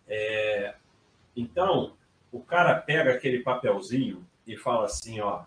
É... 0.07 0.75
Então, 1.35 1.97
o 2.31 2.41
cara 2.41 2.75
pega 2.75 3.13
aquele 3.13 3.41
papelzinho 3.41 4.27
e 4.47 4.57
fala 4.57 4.87
assim, 4.87 5.21
ó, 5.21 5.45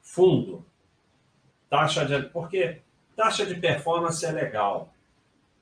fundo, 0.00 0.64
taxa 1.68 2.04
de... 2.04 2.28
Porque 2.28 2.82
taxa 3.16 3.44
de 3.46 3.54
performance 3.54 4.24
é 4.24 4.30
legal, 4.30 4.92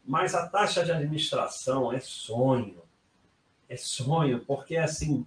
mas 0.05 0.35
a 0.35 0.47
taxa 0.49 0.85
de 0.85 0.93
administração 0.93 1.93
é 1.93 2.01
sonho. 2.01 2.83
É 3.69 3.77
sonho, 3.77 4.41
porque 4.45 4.77
assim, 4.77 5.27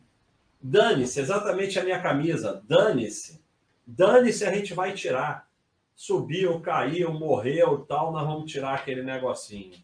dane-se, 0.63 1.19
exatamente 1.19 1.77
a 1.77 1.83
minha 1.83 2.01
camisa, 2.01 2.63
dane-se. 2.65 3.43
Dane-se, 3.85 4.45
a 4.45 4.53
gente 4.53 4.73
vai 4.73 4.93
tirar. 4.93 5.51
Subiu, 5.93 6.59
caiu, 6.61 7.13
morreu, 7.13 7.85
tal, 7.85 8.13
nós 8.13 8.25
vamos 8.25 8.49
tirar 8.49 8.75
aquele 8.75 9.03
negocinho. 9.03 9.77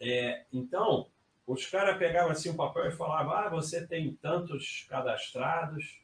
É, 0.00 0.44
então, 0.52 1.08
os 1.46 1.66
caras 1.66 1.98
pegavam 1.98 2.30
assim 2.30 2.48
o 2.48 2.52
um 2.52 2.56
papel 2.56 2.88
e 2.88 2.92
falavam: 2.92 3.32
ah, 3.32 3.48
você 3.48 3.86
tem 3.86 4.14
tantos 4.14 4.86
cadastrados, 4.88 6.00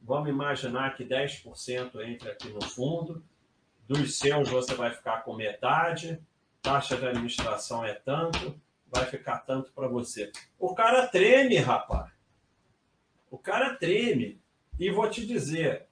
vamos 0.00 0.28
imaginar 0.28 0.94
que 0.94 1.04
10% 1.04 2.00
entra 2.06 2.32
aqui 2.32 2.48
no 2.50 2.62
fundo, 2.62 3.24
dos 3.88 4.18
seus 4.18 4.48
você 4.48 4.74
vai 4.74 4.92
ficar 4.92 5.22
com 5.24 5.34
metade, 5.34 6.20
taxa 6.62 6.96
de 6.96 7.06
administração 7.06 7.84
é 7.84 7.94
tanto, 7.94 8.60
vai 8.86 9.06
ficar 9.06 9.38
tanto 9.38 9.72
para 9.72 9.88
você. 9.88 10.30
O 10.58 10.74
cara 10.74 11.06
treme, 11.06 11.56
rapaz. 11.56 12.15
O 13.30 13.38
cara 13.38 13.74
treme. 13.74 14.40
E 14.78 14.90
vou 14.90 15.08
te 15.08 15.26
dizer, 15.26 15.86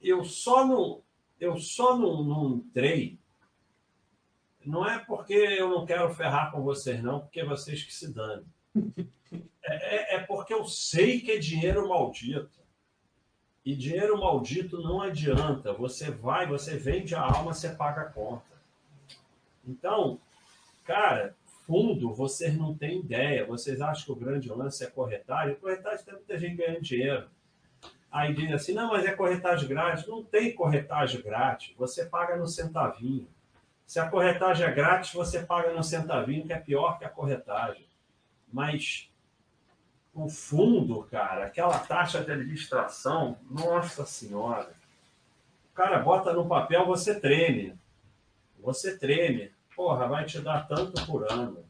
eu 0.00 0.24
só 0.24 0.66
não, 0.66 1.02
eu 1.38 1.58
só 1.58 1.96
não, 1.96 2.22
não 2.22 2.56
entrei. 2.56 3.18
Não 4.64 4.88
é 4.88 4.98
porque 4.98 5.34
eu 5.34 5.68
não 5.68 5.86
quero 5.86 6.12
ferrar 6.14 6.50
com 6.50 6.62
vocês, 6.62 7.02
não, 7.02 7.20
porque 7.20 7.44
vocês 7.44 7.82
que 7.82 7.94
se 7.94 8.12
dane. 8.12 8.46
É, 9.62 10.14
é, 10.14 10.14
é 10.16 10.18
porque 10.20 10.54
eu 10.54 10.64
sei 10.64 11.20
que 11.20 11.32
é 11.32 11.38
dinheiro 11.38 11.86
maldito. 11.86 12.58
E 13.62 13.76
dinheiro 13.76 14.18
maldito 14.18 14.80
não 14.80 15.02
adianta. 15.02 15.74
Você 15.74 16.10
vai, 16.10 16.46
você 16.46 16.78
vende 16.78 17.14
a 17.14 17.20
alma, 17.20 17.52
você 17.52 17.68
paga 17.68 18.02
a 18.02 18.10
conta. 18.10 18.58
Então, 19.66 20.18
cara, 20.84 21.36
fundo, 21.68 22.14
vocês 22.14 22.56
não 22.56 22.74
têm 22.74 23.00
ideia. 23.00 23.44
Vocês 23.44 23.82
acham 23.82 24.06
que 24.06 24.12
o 24.12 24.16
grande 24.16 24.48
lance 24.48 24.82
é 24.82 24.86
corretagem? 24.86 25.54
Corretagem 25.56 26.02
tem 26.02 26.14
muita 26.14 26.38
gente 26.38 26.56
ganhando 26.56 26.80
dinheiro. 26.80 27.28
Aí 28.10 28.32
diz 28.32 28.50
assim, 28.50 28.72
não, 28.72 28.88
mas 28.88 29.04
é 29.04 29.12
corretagem 29.12 29.68
grátis. 29.68 30.06
Não 30.06 30.24
tem 30.24 30.54
corretagem 30.54 31.20
grátis. 31.20 31.74
Você 31.76 32.06
paga 32.06 32.36
no 32.36 32.46
centavinho. 32.46 33.28
Se 33.86 34.00
a 34.00 34.08
corretagem 34.08 34.66
é 34.66 34.70
grátis, 34.72 35.12
você 35.12 35.42
paga 35.42 35.74
no 35.74 35.84
centavinho, 35.84 36.46
que 36.46 36.54
é 36.54 36.58
pior 36.58 36.98
que 36.98 37.04
a 37.04 37.10
corretagem. 37.10 37.86
Mas 38.50 39.10
o 40.14 40.26
fundo, 40.26 41.02
cara, 41.10 41.44
aquela 41.44 41.78
taxa 41.78 42.24
de 42.24 42.32
administração, 42.32 43.36
nossa 43.50 44.06
senhora. 44.06 44.72
O 45.70 45.74
cara 45.74 45.98
bota 45.98 46.32
no 46.32 46.48
papel, 46.48 46.86
você 46.86 47.20
treme. 47.20 47.78
Você 48.58 48.96
treme. 48.96 49.52
Porra, 49.78 50.08
vai 50.08 50.24
te 50.24 50.40
dar 50.40 50.66
tanto 50.66 51.06
por 51.06 51.30
ano. 51.30 51.64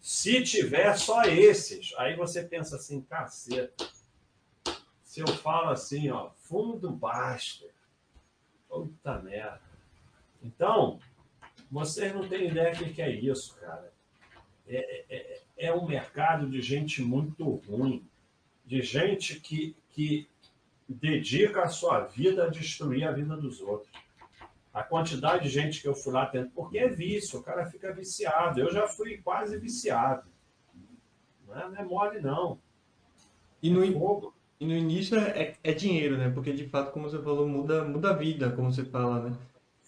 Se 0.00 0.44
tiver 0.44 0.96
só 0.96 1.24
esses, 1.24 1.92
aí 1.98 2.14
você 2.14 2.44
pensa 2.44 2.76
assim, 2.76 3.02
caceta. 3.02 3.84
Se 5.02 5.22
eu 5.22 5.26
falo 5.26 5.70
assim, 5.70 6.08
ó, 6.08 6.30
fundo 6.30 6.88
Baster. 6.88 7.74
Puta 8.68 9.18
merda. 9.18 9.60
Então, 10.40 11.00
vocês 11.68 12.14
não 12.14 12.28
têm 12.28 12.46
ideia 12.46 12.76
do 12.76 12.84
que 12.94 13.02
é 13.02 13.10
isso, 13.10 13.56
cara. 13.56 13.92
É, 14.68 15.04
é, 15.10 15.42
é 15.58 15.74
um 15.74 15.84
mercado 15.84 16.48
de 16.48 16.62
gente 16.62 17.02
muito 17.02 17.56
ruim, 17.68 18.08
de 18.64 18.82
gente 18.82 19.40
que, 19.40 19.74
que 19.90 20.28
dedica 20.88 21.64
a 21.64 21.68
sua 21.68 22.04
vida 22.04 22.44
a 22.44 22.48
destruir 22.48 23.02
a 23.02 23.10
vida 23.10 23.36
dos 23.36 23.60
outros. 23.60 24.05
A 24.76 24.82
quantidade 24.82 25.44
de 25.44 25.48
gente 25.48 25.80
que 25.80 25.88
eu 25.88 25.94
fui 25.94 26.12
lá 26.12 26.26
tendo, 26.26 26.50
porque 26.50 26.76
é 26.76 26.86
vício, 26.86 27.38
o 27.38 27.42
cara 27.42 27.64
fica 27.64 27.94
viciado. 27.94 28.60
Eu 28.60 28.70
já 28.70 28.86
fui 28.86 29.16
quase 29.24 29.58
viciado. 29.58 30.28
Não 31.48 31.58
é, 31.58 31.68
não 31.70 31.76
é 31.76 31.82
mole, 31.82 32.20
não. 32.20 32.58
E 33.62 33.70
no, 33.70 33.82
é 33.82 33.86
e 34.60 34.66
no 34.66 34.74
início 34.74 35.18
é, 35.18 35.54
é, 35.64 35.72
dinheiro, 35.72 36.18
né? 36.18 36.28
Porque 36.28 36.52
de 36.52 36.68
fato, 36.68 36.92
como 36.92 37.08
você 37.08 37.18
falou, 37.22 37.48
muda, 37.48 37.84
muda 37.84 38.10
a 38.10 38.12
vida, 38.12 38.50
como 38.50 38.70
você 38.70 38.84
fala, 38.84 39.30
né? 39.30 39.36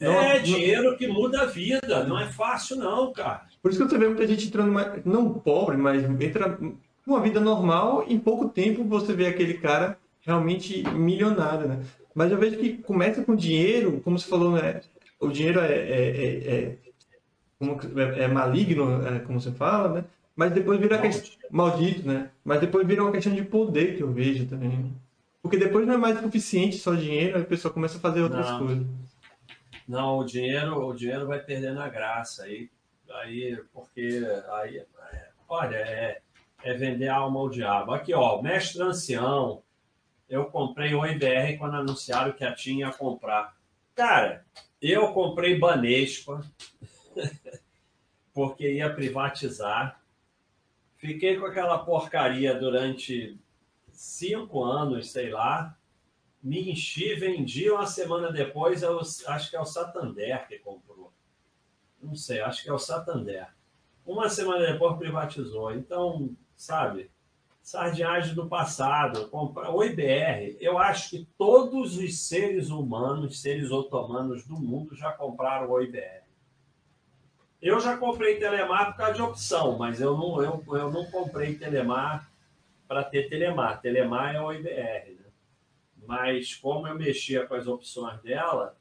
Não, 0.01 0.11
é 0.11 0.39
dinheiro 0.39 0.97
que 0.97 1.07
muda 1.07 1.43
a 1.43 1.45
vida, 1.45 2.05
não 2.05 2.19
é 2.19 2.33
fácil, 2.33 2.77
não, 2.77 3.13
cara. 3.13 3.47
Por 3.61 3.71
isso 3.71 3.85
que 3.85 3.91
você 3.91 3.99
vê 3.99 4.09
muita 4.09 4.27
gente 4.27 4.47
entrando, 4.47 4.73
mais, 4.73 5.05
não 5.05 5.35
pobre, 5.35 5.77
mas 5.77 6.03
entra 6.03 6.59
uma 7.07 7.21
vida 7.21 7.41
normal, 7.41 8.07
em 8.09 8.19
pouco 8.19 8.49
tempo 8.49 8.83
você 8.85 9.13
vê 9.13 9.27
aquele 9.27 9.59
cara 9.59 9.99
realmente 10.29 10.83
milionário, 10.91 11.67
né? 11.67 11.83
Mas 12.15 12.31
eu 12.31 12.39
vejo 12.39 12.59
que 12.59 12.77
começa 12.79 13.25
com 13.25 13.35
dinheiro, 13.35 14.01
como 14.05 14.19
você 14.19 14.29
falou, 14.29 14.53
né? 14.53 14.83
O 15.19 15.29
dinheiro 15.29 15.61
é, 15.61 15.73
é, 15.73 15.79
é, 15.81 16.55
é, 16.55 16.79
é, 17.61 18.25
é 18.25 18.29
maligno, 18.29 19.07
é, 19.07 19.19
como 19.21 19.41
você 19.41 19.51
fala, 19.51 19.89
né? 19.89 20.05
Mas 20.37 20.53
depois 20.53 20.79
vira 20.79 20.99
questão, 20.99 21.33
maldito, 21.51 22.07
né? 22.07 22.31
Mas 22.45 22.61
depois 22.61 22.87
vira 22.87 23.03
uma 23.03 23.11
questão 23.11 23.35
de 23.35 23.43
poder 23.43 23.97
que 23.97 24.03
eu 24.03 24.13
vejo 24.13 24.47
também. 24.47 24.95
Porque 25.43 25.57
depois 25.57 25.87
não 25.87 25.95
é 25.95 25.97
mais 25.97 26.21
suficiente 26.21 26.77
só 26.77 26.95
dinheiro, 26.95 27.37
aí 27.37 27.43
a 27.43 27.47
pessoa 27.47 27.73
começa 27.73 27.97
a 27.97 28.01
fazer 28.01 28.21
outras 28.21 28.49
não. 28.51 28.59
coisas. 28.59 28.87
Não, 29.89 30.19
o 30.19 30.25
dinheiro, 30.25 30.87
o 30.87 30.95
dinheiro 30.95 31.27
vai 31.27 31.41
perdendo 31.41 31.81
a 31.81 31.89
graça 31.89 32.45
aí, 32.45 32.69
aí 33.11 33.59
porque 33.73 34.23
aí, 34.53 34.79
é, 34.79 35.29
olha, 35.49 35.77
é, 35.77 36.21
é 36.63 36.75
vender 36.75 37.09
a 37.09 37.17
alma 37.17 37.41
ao 37.41 37.49
diabo. 37.49 37.93
Aqui, 37.93 38.13
ó, 38.13 38.43
mestre 38.43 38.83
ancião, 38.83 39.63
eu 40.29 40.47
comprei 40.47 40.95
o 40.95 41.05
IBR 41.07 41.59
quando 41.59 41.77
anunciaram 41.77 42.33
que 42.33 42.45
a 42.45 42.55
tinha 42.55 42.87
ia 42.87 42.93
comprar. 42.93 43.57
Cara, 43.95 44.45
eu 44.81 45.13
comprei 45.13 45.59
Banespa 45.59 46.45
porque 48.33 48.73
ia 48.75 48.93
privatizar. 48.93 50.01
Fiquei 50.97 51.37
com 51.37 51.47
aquela 51.47 51.79
porcaria 51.79 52.55
durante 52.55 53.39
cinco 53.91 54.63
anos, 54.63 55.11
sei 55.11 55.31
lá 55.31 55.79
me 56.43 56.71
enchi, 56.71 57.15
vendi 57.15 57.71
uma 57.71 57.87
semana 57.87 58.31
depois, 58.33 58.83
eu, 58.83 58.99
acho 59.01 59.51
que 59.51 59.57
é 59.57 59.61
o 59.61 59.65
Santander 59.65 60.47
que 60.47 60.59
comprou. 60.59 61.13
Não 62.01 62.15
sei, 62.15 62.41
acho 62.41 62.63
que 62.63 62.71
é 62.71 62.73
o 62.73 62.79
Santander. 62.79 63.49
Uma 64.07 64.29
semana 64.29 64.73
depois 64.73 64.97
privatizou. 64.97 65.73
Então, 65.73 66.35
sabe, 66.57 67.11
sardinhagem 67.69 68.35
do 68.35 68.49
passado. 68.49 69.29
Compra... 69.29 69.71
O 69.71 69.85
IBR, 69.85 70.57
eu 70.59 70.79
acho 70.79 71.11
que 71.11 71.29
todos 71.37 71.99
os 71.99 72.27
seres 72.27 72.71
humanos, 72.71 73.43
seres 73.43 73.71
otomanos 73.71 74.47
do 74.47 74.57
mundo 74.57 74.97
já 74.97 75.13
compraram 75.13 75.71
o 75.71 75.81
IBR. 75.83 76.23
Eu 77.61 77.79
já 77.79 77.97
comprei 77.99 78.39
Telemar 78.39 78.93
por 78.93 78.97
causa 78.97 79.15
de 79.15 79.23
opção, 79.23 79.77
mas 79.77 80.01
eu 80.01 80.17
não, 80.17 80.43
eu, 80.43 80.65
eu 80.69 80.91
não 80.91 81.05
comprei 81.11 81.57
Telemar 81.57 82.31
para 82.87 83.05
ter 83.05 83.29
Telemar. 83.29 83.83
Telemar 83.83 84.35
é 84.35 84.41
o 84.41 84.51
IBR. 84.51 85.19
Mas 86.07 86.55
como 86.55 86.87
eu 86.87 86.95
mexia 86.95 87.47
com 87.47 87.55
as 87.55 87.67
opções 87.67 88.19
dela, 88.23 88.78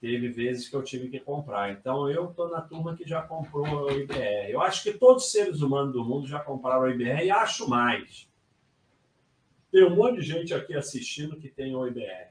teve 0.00 0.28
vezes 0.28 0.68
que 0.68 0.74
eu 0.74 0.82
tive 0.82 1.08
que 1.08 1.20
comprar. 1.20 1.70
Então 1.70 2.10
eu 2.10 2.30
estou 2.30 2.48
na 2.48 2.60
turma 2.60 2.96
que 2.96 3.06
já 3.06 3.20
comprou 3.22 3.66
o 3.66 3.90
IBR. 3.90 4.50
Eu 4.50 4.62
acho 4.62 4.82
que 4.82 4.94
todos 4.94 5.24
os 5.24 5.32
seres 5.32 5.60
humanos 5.60 5.92
do 5.92 6.04
mundo 6.04 6.26
já 6.26 6.40
compraram 6.40 6.82
o 6.82 6.90
IBR 6.90 7.24
e 7.24 7.30
acho 7.30 7.68
mais. 7.68 8.28
Tem 9.70 9.84
um 9.84 9.94
monte 9.94 10.16
de 10.16 10.22
gente 10.22 10.54
aqui 10.54 10.74
assistindo 10.74 11.36
que 11.36 11.48
tem 11.48 11.76
o 11.76 11.86
IBR. 11.86 12.30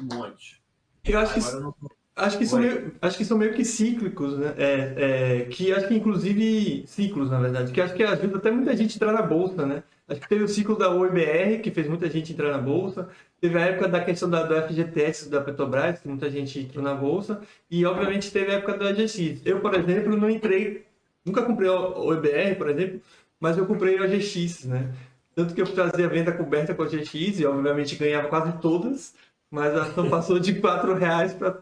Um 0.00 0.14
monte. 0.14 0.60
Eu 1.04 1.18
acho 1.18 1.34
que, 1.34 1.40
não... 1.40 1.74
acho 2.14 2.38
que, 2.38 2.46
são 2.46 2.58
meio, 2.60 2.94
acho 3.00 3.16
que 3.16 3.24
são 3.24 3.38
meio 3.38 3.54
que 3.54 3.64
cíclicos, 3.64 4.38
né? 4.38 4.54
É, 4.56 5.40
é, 5.40 5.44
que 5.46 5.72
acho 5.72 5.88
que 5.88 5.94
inclusive 5.94 6.84
ciclos, 6.86 7.30
na 7.30 7.40
verdade, 7.40 7.72
que 7.72 7.80
acho 7.80 7.94
que 7.94 8.02
ajuda 8.02 8.36
até 8.36 8.50
muita 8.50 8.76
gente 8.76 8.92
a 8.92 8.96
entrar 8.96 9.12
na 9.12 9.22
bolsa, 9.22 9.66
né? 9.66 9.82
Acho 10.10 10.20
que 10.20 10.28
teve 10.28 10.42
o 10.42 10.48
ciclo 10.48 10.76
da 10.76 10.90
OIBR, 10.90 11.60
que 11.62 11.70
fez 11.70 11.86
muita 11.86 12.10
gente 12.10 12.32
entrar 12.32 12.50
na 12.50 12.58
bolsa. 12.58 13.08
Teve 13.40 13.56
a 13.56 13.66
época 13.66 13.86
da 13.86 14.02
questão 14.04 14.28
da, 14.28 14.42
do 14.42 14.60
FGTS 14.60 15.30
da 15.30 15.40
Petrobras, 15.40 16.00
que 16.00 16.08
muita 16.08 16.28
gente 16.28 16.58
entrou 16.58 16.82
na 16.82 16.94
bolsa. 16.94 17.40
E, 17.70 17.86
obviamente, 17.86 18.32
teve 18.32 18.50
a 18.50 18.54
época 18.54 18.76
do 18.76 18.88
AGX. 18.88 19.40
Eu, 19.44 19.60
por 19.60 19.72
exemplo, 19.72 20.16
não 20.16 20.28
entrei, 20.28 20.84
nunca 21.24 21.42
comprei 21.42 21.68
o 21.68 22.06
OIBR, 22.06 22.56
por 22.58 22.68
exemplo, 22.68 23.00
mas 23.38 23.56
eu 23.56 23.64
comprei 23.66 23.98
a 23.98 24.06
GX, 24.08 24.64
né? 24.64 24.92
Tanto 25.32 25.54
que 25.54 25.62
eu 25.62 25.66
fazia 25.66 26.08
venda 26.08 26.32
coberta 26.32 26.74
com 26.74 26.82
a 26.82 26.86
GX 26.86 27.38
e 27.38 27.46
obviamente 27.46 27.94
ganhava 27.94 28.26
quase 28.26 28.58
todas, 28.58 29.14
mas 29.48 29.72
a 29.76 29.82
ação 29.82 30.10
passou 30.10 30.40
de 30.40 30.54
4 30.54 30.92
reais 30.94 31.32
para 31.32 31.58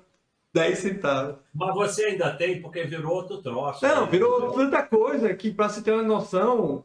10 0.54 0.78
centavos. 0.78 1.37
Mas 1.54 1.74
você 1.74 2.06
ainda 2.06 2.34
tem, 2.34 2.62
porque 2.62 2.84
virou 2.84 3.12
outro 3.12 3.42
troço. 3.42 3.84
Não, 3.87 4.06
né? 4.06 4.11
virou 4.11 4.52
tanta 4.52 4.82
coisa 4.82 5.34
que, 5.34 5.50
para 5.50 5.68
se 5.68 5.82
ter 5.82 5.92
uma 5.92 6.02
noção, 6.02 6.82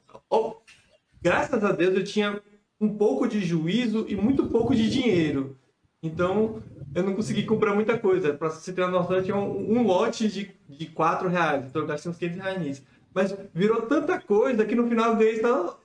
graças 1.23 1.63
a 1.63 1.71
Deus 1.71 1.95
eu 1.95 2.03
tinha 2.03 2.41
um 2.79 2.95
pouco 2.95 3.27
de 3.27 3.39
juízo 3.39 4.05
e 4.09 4.15
muito 4.15 4.47
pouco 4.47 4.75
de 4.75 4.89
dinheiro. 4.89 5.57
Então, 6.03 6.62
eu 6.93 7.01
não 7.01 7.15
consegui 7.15 7.43
comprar 7.43 7.73
muita 7.73 7.97
coisa. 7.97 8.33
Para 8.33 8.49
você 8.49 8.73
ter 8.73 8.81
uma 8.81 8.91
noção, 8.91 9.15
eu 9.15 9.23
tinha 9.23 9.38
um, 9.38 9.77
um, 9.79 9.88
lote 9.88 10.27
de, 10.27 10.53
de 10.67 10.88
4 10.88 11.29
reais. 11.29 11.65
Então, 11.65 11.81
eu 11.81 11.88
gastei 11.88 12.12
uns 12.12 12.17
500 12.17 12.38
reais 12.43 12.62
nisso. 12.62 12.83
Mas 13.13 13.33
virou 13.53 13.83
tanta 13.83 14.19
coisa 14.19 14.65
que 14.65 14.75
no 14.75 14.88
final 14.88 15.12
eu 15.12 15.15
ganhei 15.15 15.39
só 15.39 15.79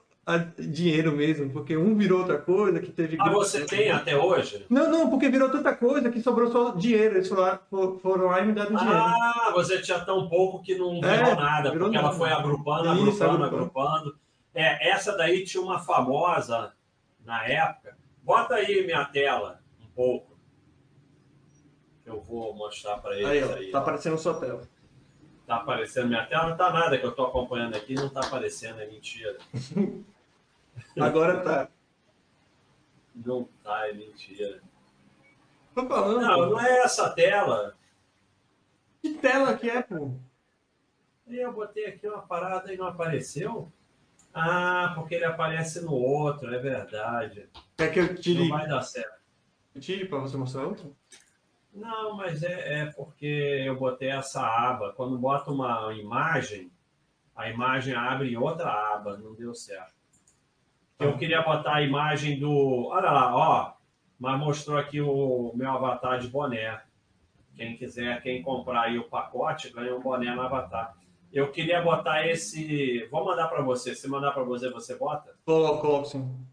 dinheiro 0.58 1.12
mesmo, 1.12 1.50
porque 1.50 1.76
um 1.76 1.94
virou 1.94 2.18
outra 2.20 2.36
coisa 2.36 2.80
que 2.80 2.90
teve. 2.90 3.16
Ah, 3.18 3.30
você 3.30 3.64
tem 3.64 3.90
até 3.90 4.16
hoje? 4.16 4.66
Não, 4.68 4.90
não, 4.90 5.08
porque 5.08 5.28
virou 5.28 5.48
tanta 5.48 5.74
coisa 5.74 6.10
que 6.10 6.20
sobrou 6.20 6.50
só 6.50 6.72
dinheiro. 6.72 7.16
Eles 7.16 7.28
foram, 7.28 7.98
foram 7.98 8.26
lá 8.26 8.40
e 8.40 8.46
me 8.46 8.52
deram 8.52 8.76
dinheiro. 8.76 9.00
Ah, 9.00 9.52
você 9.54 9.80
tinha 9.80 10.00
tão 10.00 10.28
pouco 10.28 10.62
que 10.62 10.74
não 10.74 11.00
virou 11.00 11.08
é, 11.08 11.34
nada, 11.34 11.70
virou 11.70 11.86
porque 11.86 11.96
nada. 11.96 12.08
ela 12.08 12.12
foi 12.12 12.30
agrupando, 12.30 12.88
agrupando, 12.88 13.10
Isso, 13.10 13.24
agrupando, 13.24 13.56
agrupando. 13.56 14.16
É, 14.58 14.88
essa 14.88 15.16
daí 15.16 15.44
tinha 15.44 15.62
uma 15.62 15.78
famosa 15.78 16.74
na 17.24 17.46
época. 17.46 17.96
Bota 18.24 18.56
aí 18.56 18.84
minha 18.84 19.04
tela 19.04 19.62
um 19.80 19.86
pouco. 19.90 20.36
Eu 22.04 22.20
vou 22.20 22.52
mostrar 22.56 22.98
para 22.98 23.14
eles 23.16 23.28
aí. 23.28 23.44
Ó, 23.44 23.54
aí 23.54 23.70
tá 23.70 23.78
ó. 23.78 23.82
aparecendo 23.82 24.18
sua 24.18 24.40
tela. 24.40 24.68
Tá 25.46 25.56
aparecendo 25.56 26.08
minha 26.08 26.26
tela? 26.26 26.48
Não 26.48 26.56
tá 26.56 26.72
nada 26.72 26.98
que 26.98 27.06
eu 27.06 27.14
tô 27.14 27.26
acompanhando 27.26 27.76
aqui, 27.76 27.94
não 27.94 28.08
tá 28.08 28.18
aparecendo, 28.18 28.80
é 28.80 28.86
mentira. 28.86 29.38
Agora 30.98 31.40
tá. 31.40 31.68
Não 33.14 33.48
tá, 33.62 33.88
é 33.88 33.92
mentira. 33.92 34.60
Tô 35.72 35.86
falando. 35.86 36.20
Não, 36.20 36.50
não 36.50 36.60
é 36.60 36.80
essa 36.80 37.10
tela. 37.10 37.76
Que 39.00 39.14
tela 39.14 39.56
que 39.56 39.70
é, 39.70 39.82
pô? 39.82 40.10
Eu 41.28 41.52
botei 41.52 41.86
aqui 41.86 42.08
uma 42.08 42.22
parada 42.22 42.74
e 42.74 42.76
não 42.76 42.88
apareceu? 42.88 43.70
Ah, 44.38 44.92
porque 44.94 45.14
ele 45.14 45.24
aparece 45.24 45.80
no 45.80 45.92
outro, 45.92 46.54
é 46.54 46.58
verdade. 46.58 47.48
Quer 47.76 47.92
que 47.92 47.98
eu 47.98 48.14
tire? 48.16 48.48
Não 48.48 48.56
vai 48.56 48.68
dar 48.68 48.82
certo. 48.82 49.18
Eu 49.74 49.80
tire 49.80 50.06
para 50.06 50.18
você 50.18 50.36
mostrar 50.36 50.66
outro? 50.66 50.96
Não, 51.72 52.16
mas 52.16 52.42
é, 52.42 52.80
é, 52.80 52.86
porque 52.86 53.26
eu 53.26 53.76
botei 53.76 54.10
essa 54.10 54.40
aba. 54.42 54.92
Quando 54.94 55.18
bota 55.18 55.50
uma 55.50 55.94
imagem, 55.94 56.70
a 57.36 57.48
imagem 57.48 57.94
abre 57.94 58.32
em 58.32 58.36
outra 58.36 58.70
aba. 58.94 59.16
Não 59.16 59.34
deu 59.34 59.54
certo. 59.54 59.94
Eu 60.98 61.16
queria 61.16 61.42
botar 61.42 61.76
a 61.76 61.82
imagem 61.82 62.38
do. 62.38 62.86
Olha 62.86 63.10
lá, 63.10 63.34
ó. 63.34 63.72
Mas 64.18 64.40
mostrou 64.40 64.76
aqui 64.76 65.00
o 65.00 65.52
meu 65.54 65.70
avatar 65.70 66.18
de 66.18 66.26
boné. 66.26 66.82
Quem 67.54 67.76
quiser, 67.76 68.20
quem 68.22 68.42
comprar 68.42 68.82
aí 68.82 68.98
o 68.98 69.08
pacote, 69.08 69.70
ganha 69.70 69.94
um 69.94 70.00
boné 70.00 70.34
no 70.34 70.42
avatar. 70.42 70.96
Eu 71.32 71.50
queria 71.50 71.82
botar 71.82 72.26
esse. 72.26 73.06
Vou 73.10 73.24
mandar 73.24 73.48
para 73.48 73.62
você. 73.62 73.94
Se 73.94 74.08
mandar 74.08 74.32
para 74.32 74.44
você, 74.44 74.70
você 74.70 74.96
bota? 74.96 75.36
Coloco, 75.44 76.04
sim. 76.06 76.46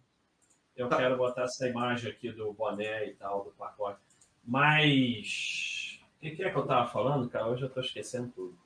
Eu 0.75 0.89
tá. 0.89 0.97
quero 0.97 1.17
botar 1.17 1.43
essa 1.43 1.67
imagem 1.67 2.11
aqui 2.11 2.31
do 2.31 2.51
boné 2.53 3.07
e 3.07 3.13
tal, 3.13 3.45
do 3.45 3.51
pacote. 3.51 3.99
Mas. 4.43 5.99
O 6.17 6.19
que, 6.19 6.31
que, 6.31 6.43
é 6.43 6.49
que 6.49 6.57
eu 6.57 6.63
estava 6.63 6.87
falando, 6.89 7.29
cara? 7.29 7.47
Hoje 7.47 7.63
eu 7.63 7.67
estou 7.67 7.83
esquecendo 7.83 8.31
tudo. 8.35 8.57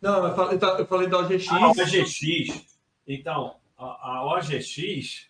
Não, 0.00 0.26
eu 0.26 0.34
falei, 0.34 0.58
eu 0.78 0.86
falei 0.86 1.08
da 1.08 1.18
OGX. 1.18 1.48
Ah, 1.50 1.68
OGX. 1.70 2.78
Então, 3.06 3.56
a, 3.76 4.10
a 4.10 4.36
OGX, 4.36 5.28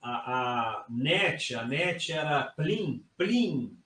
a, 0.00 0.10
a, 0.10 0.86
NET, 0.88 1.54
a 1.54 1.64
NET 1.64 2.12
era 2.12 2.44
Plim, 2.56 3.04
Plim. 3.16 3.76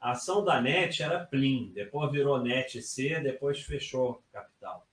A 0.00 0.12
ação 0.12 0.44
da 0.44 0.60
NET 0.60 1.02
era 1.02 1.24
Plim, 1.24 1.72
depois 1.74 2.12
virou 2.12 2.40
NET 2.40 2.80
C, 2.80 3.18
depois 3.20 3.60
fechou 3.62 4.22
capital. 4.32 4.85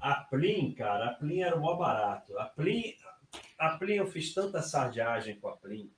A 0.00 0.14
Plim, 0.14 0.72
cara, 0.74 1.10
a 1.10 1.14
Plim 1.14 1.40
era 1.40 1.56
o 1.56 1.60
maior 1.60 1.76
barato. 1.76 2.38
A 2.38 2.44
Plim, 2.44 2.94
a 3.58 3.70
Plim 3.70 3.94
eu 3.94 4.06
fiz 4.06 4.32
tanta 4.32 4.62
sardiagem 4.62 5.38
com 5.40 5.48
a 5.48 5.56
Plim. 5.56 5.90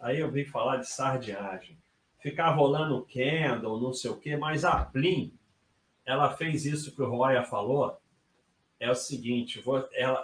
Aí 0.00 0.18
eu 0.18 0.30
vim 0.30 0.44
falar 0.44 0.78
de 0.78 0.88
sardiagem. 0.88 1.78
Ficar 2.18 2.50
rolando 2.50 3.06
candle, 3.06 3.80
não 3.80 3.92
sei 3.92 4.10
o 4.10 4.16
quê, 4.16 4.36
mas 4.36 4.64
a 4.64 4.82
Plim, 4.84 5.32
ela 6.06 6.30
fez 6.34 6.64
isso 6.64 6.94
que 6.94 7.02
o 7.02 7.08
Roya 7.08 7.42
falou, 7.42 8.00
é 8.80 8.90
o 8.90 8.94
seguinte: 8.94 9.62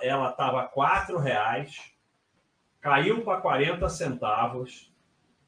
ela 0.02 0.30
estava 0.30 0.66
quatro 0.66 1.18
reais, 1.18 1.92
caiu 2.80 3.22
para 3.22 3.40
40 3.40 3.88
centavos, 3.88 4.90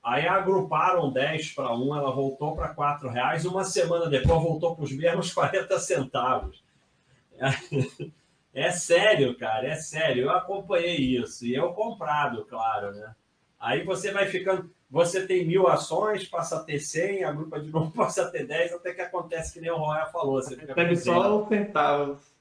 aí 0.03 0.27
agruparam 0.27 1.11
10 1.11 1.53
para 1.53 1.75
1, 1.75 1.97
ela 1.97 2.11
voltou 2.13 2.55
para 2.55 2.75
quatro 2.75 3.09
reais, 3.09 3.45
uma 3.45 3.65
semana 3.65 4.09
depois 4.09 4.43
voltou 4.43 4.75
para 4.75 4.85
os 4.85 4.93
mesmos 4.93 5.33
40 5.33 5.79
centavos. 5.79 6.62
É, 7.39 8.67
é 8.67 8.71
sério, 8.71 9.37
cara, 9.37 9.69
é 9.69 9.77
sério. 9.77 10.25
Eu 10.25 10.31
acompanhei 10.31 10.97
isso 10.97 11.47
e 11.47 11.55
eu 11.55 11.73
comprado, 11.73 12.45
claro, 12.45 12.93
né? 12.93 13.15
Aí 13.59 13.85
você 13.85 14.11
vai 14.11 14.27
ficando, 14.27 14.71
você 14.91 15.27
tem 15.27 15.47
mil 15.47 15.69
ações, 15.69 16.29
passa 16.29 16.57
a 16.57 16.65
ter 16.65 16.81
100, 16.81 17.25
a 17.25 17.33
grupa 17.33 17.61
de 17.61 17.71
novo 17.71 17.91
passa 17.97 18.23
a 18.23 18.31
ter 18.31 18.47
10, 18.47 18.75
até 18.75 18.93
que 18.93 19.01
acontece 19.01 19.55
que 19.55 19.61
nem 19.61 19.71
o 19.71 19.77
Roya 19.77 20.07
falou. 20.07 20.43
Você 20.43 20.57
fica 20.57 20.75
Pega 20.75 20.95
só 20.97 21.47
centavos. 21.49 22.33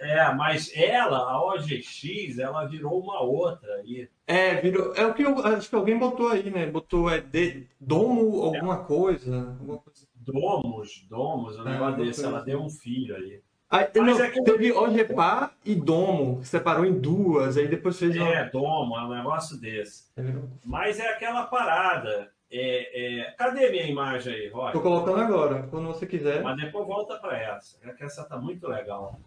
É, 0.00 0.32
mas 0.32 0.72
ela, 0.74 1.18
a 1.18 1.44
OGX, 1.44 2.38
ela 2.38 2.64
virou 2.64 2.98
uma 2.98 3.20
outra 3.20 3.74
aí. 3.74 4.08
É, 4.26 4.54
virou. 4.54 4.94
É 4.94 5.04
o 5.04 5.12
que 5.12 5.22
eu 5.22 5.38
acho 5.44 5.68
que 5.68 5.74
alguém 5.74 5.98
botou 5.98 6.30
aí, 6.30 6.50
né? 6.50 6.64
Botou 6.66 7.10
é 7.10 7.20
de, 7.20 7.68
Domo 7.78 8.42
alguma 8.42 8.76
é. 8.76 8.84
coisa. 8.84 9.56
Alguma 9.60 9.78
coisa. 9.78 10.06
Domos, 10.16 11.06
Domos, 11.06 11.58
um 11.58 11.68
é, 11.68 11.72
negócio 11.72 12.02
desse. 12.02 12.24
Ela 12.24 12.40
deu 12.40 12.62
um 12.62 12.70
filho 12.70 13.14
aí. 13.14 13.42
Aí, 13.70 13.88
não, 13.94 14.20
é 14.20 14.30
que... 14.30 14.42
Teve 14.42 14.72
OGPA 14.72 15.52
e 15.64 15.76
Domo, 15.76 16.40
que 16.40 16.48
separou 16.48 16.84
em 16.84 16.98
duas, 16.98 17.56
aí 17.56 17.68
depois 17.68 17.96
fez. 17.96 18.16
Uma... 18.16 18.28
É, 18.28 18.50
Domo, 18.50 18.96
é 18.96 19.04
um 19.04 19.14
negócio 19.14 19.56
desse. 19.56 20.10
É 20.16 20.22
mas 20.64 20.98
é 20.98 21.08
aquela 21.08 21.46
parada. 21.46 22.32
É, 22.50 23.20
é... 23.20 23.30
Cadê 23.32 23.70
minha 23.70 23.86
imagem 23.86 24.34
aí, 24.34 24.48
Roy? 24.48 24.72
Tô 24.72 24.80
colocando 24.80 25.20
agora, 25.20 25.68
quando 25.70 25.86
você 25.86 26.04
quiser. 26.04 26.42
Mas 26.42 26.56
depois 26.56 26.84
volta 26.84 27.16
para 27.18 27.38
essa. 27.38 27.78
É 27.82 27.92
que 27.92 28.02
essa 28.02 28.24
tá 28.24 28.36
muito 28.36 28.66
legal. 28.66 29.20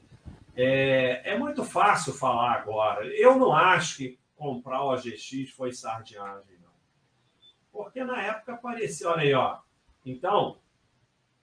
É, 0.57 1.31
é 1.31 1.37
muito 1.37 1.63
fácil 1.63 2.11
falar 2.13 2.51
agora. 2.51 3.05
Eu 3.07 3.37
não 3.37 3.55
acho 3.55 3.97
que 3.97 4.19
comprar 4.35 4.83
o 4.83 4.93
OGX 4.93 5.51
foi 5.55 5.71
sardinhagem, 5.71 6.57
não. 6.61 6.73
Porque 7.71 8.03
na 8.03 8.21
época 8.21 8.57
parecia, 8.57 9.07
olha 9.07 9.21
aí, 9.21 9.33
ó. 9.33 9.59
Então, 10.05 10.57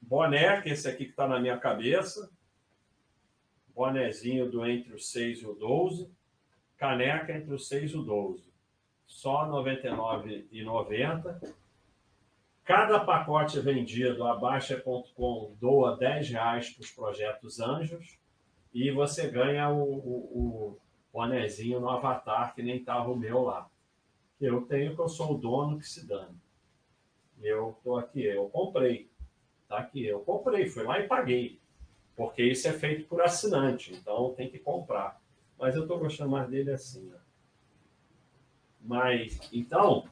boné, 0.03 0.61
que 0.61 0.69
esse 0.69 0.87
aqui 0.87 1.07
que 1.07 1.11
está 1.13 1.27
na 1.27 1.41
minha 1.41 1.57
cabeça, 1.57 2.31
bonezinho 3.75 4.51
do 4.51 4.67
entre 4.67 4.95
os 4.95 5.11
6 5.11 5.43
e 5.43 5.47
o 5.47 5.55
12, 5.55 6.11
caneca 6.77 7.33
entre 7.33 7.53
os 7.53 7.69
6 7.69 7.93
e 7.93 7.97
o 7.97 8.03
12. 8.03 8.45
Só 9.07 9.45
R$ 9.45 9.51
99,90. 9.51 11.55
Cada 12.65 13.01
pacote 13.01 13.59
vendido, 13.61 14.25
a 14.25 14.37
Baixa.com 14.37 15.57
doa 15.61 15.99
R$ 15.99 16.23
reais 16.23 16.71
para 16.71 16.83
os 16.83 16.91
projetos 16.91 17.59
Anjos 17.59 18.19
e 18.73 18.91
você 18.91 19.29
ganha 19.29 19.69
o, 19.69 19.83
o, 19.83 20.79
o 21.13 21.21
anézinho 21.21 21.81
no 21.81 21.91
avatar, 21.91 22.55
que 22.55 22.63
nem 22.63 22.77
estava 22.77 23.11
o 23.11 23.17
meu 23.17 23.43
lá. 23.43 23.69
Eu 24.41 24.63
tenho 24.63 24.95
que 24.95 25.01
eu 25.01 25.09
sou 25.09 25.35
o 25.35 25.39
dono 25.39 25.79
que 25.79 25.87
se 25.87 26.07
dane. 26.07 26.39
Eu 27.43 27.75
estou 27.77 27.99
aqui, 27.99 28.25
eu 28.25 28.49
comprei. 28.49 29.11
Tá 29.69 29.79
aqui, 29.79 30.07
eu 30.07 30.21
comprei, 30.21 30.69
fui 30.69 30.83
lá 30.83 30.99
e 30.99 31.09
paguei. 31.09 31.61
Porque 32.21 32.43
isso 32.43 32.69
é 32.69 32.73
feito 32.75 33.09
por 33.09 33.23
assinante, 33.23 33.95
então 33.95 34.35
tem 34.35 34.51
que 34.51 34.59
comprar. 34.59 35.19
Mas 35.59 35.75
eu 35.75 35.85
estou 35.85 35.99
gostando 35.99 36.29
mais 36.29 36.47
dele 36.51 36.71
assim. 36.71 37.11
Ó. 37.15 37.19
Mas, 38.79 39.41
então, 39.51 40.07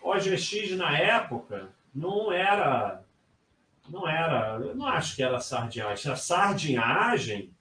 o 0.00 0.10
OGX 0.10 0.76
na 0.76 0.96
época 0.96 1.70
não 1.92 2.30
era. 2.30 3.02
Não 3.88 4.08
era. 4.08 4.60
Eu 4.60 4.76
não 4.76 4.86
acho 4.86 5.16
que 5.16 5.22
era 5.24 5.40
sardinhagem. 5.40 6.12
A 6.12 6.14
sardinhagem 6.14 7.52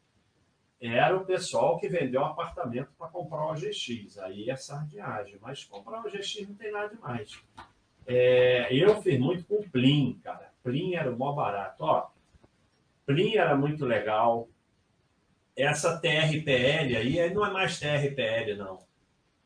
era 0.79 1.17
o 1.17 1.25
pessoal 1.25 1.79
que 1.79 1.89
vendeu 1.89 2.23
apartamento 2.23 2.91
para 2.95 3.07
comprar 3.07 3.47
o 3.47 3.55
GX. 3.55 4.19
Aí 4.19 4.51
é 4.51 4.55
sardinhagem, 4.55 5.39
mas 5.41 5.63
comprar 5.63 6.05
o 6.05 6.11
GX 6.11 6.47
não 6.47 6.53
tem 6.53 6.71
nada 6.71 6.89
demais. 6.89 7.41
É, 8.05 8.71
eu 8.71 9.01
fiz 9.01 9.19
muito 9.19 9.45
com 9.45 9.55
o 9.55 9.67
Plim, 9.67 10.21
cara. 10.23 10.53
Plim 10.63 10.93
era 10.93 11.11
o 11.11 11.17
maior 11.17 11.33
barato. 11.33 11.83
Ó, 11.83 12.16
Plim 13.07 13.35
era 13.35 13.55
muito 13.55 13.85
legal. 13.85 14.49
Essa 15.55 15.97
TRPL 15.97 16.97
aí, 16.97 17.33
não 17.33 17.43
é 17.43 17.49
mais 17.49 17.79
TRPL, 17.79 18.57
não. 18.57 18.85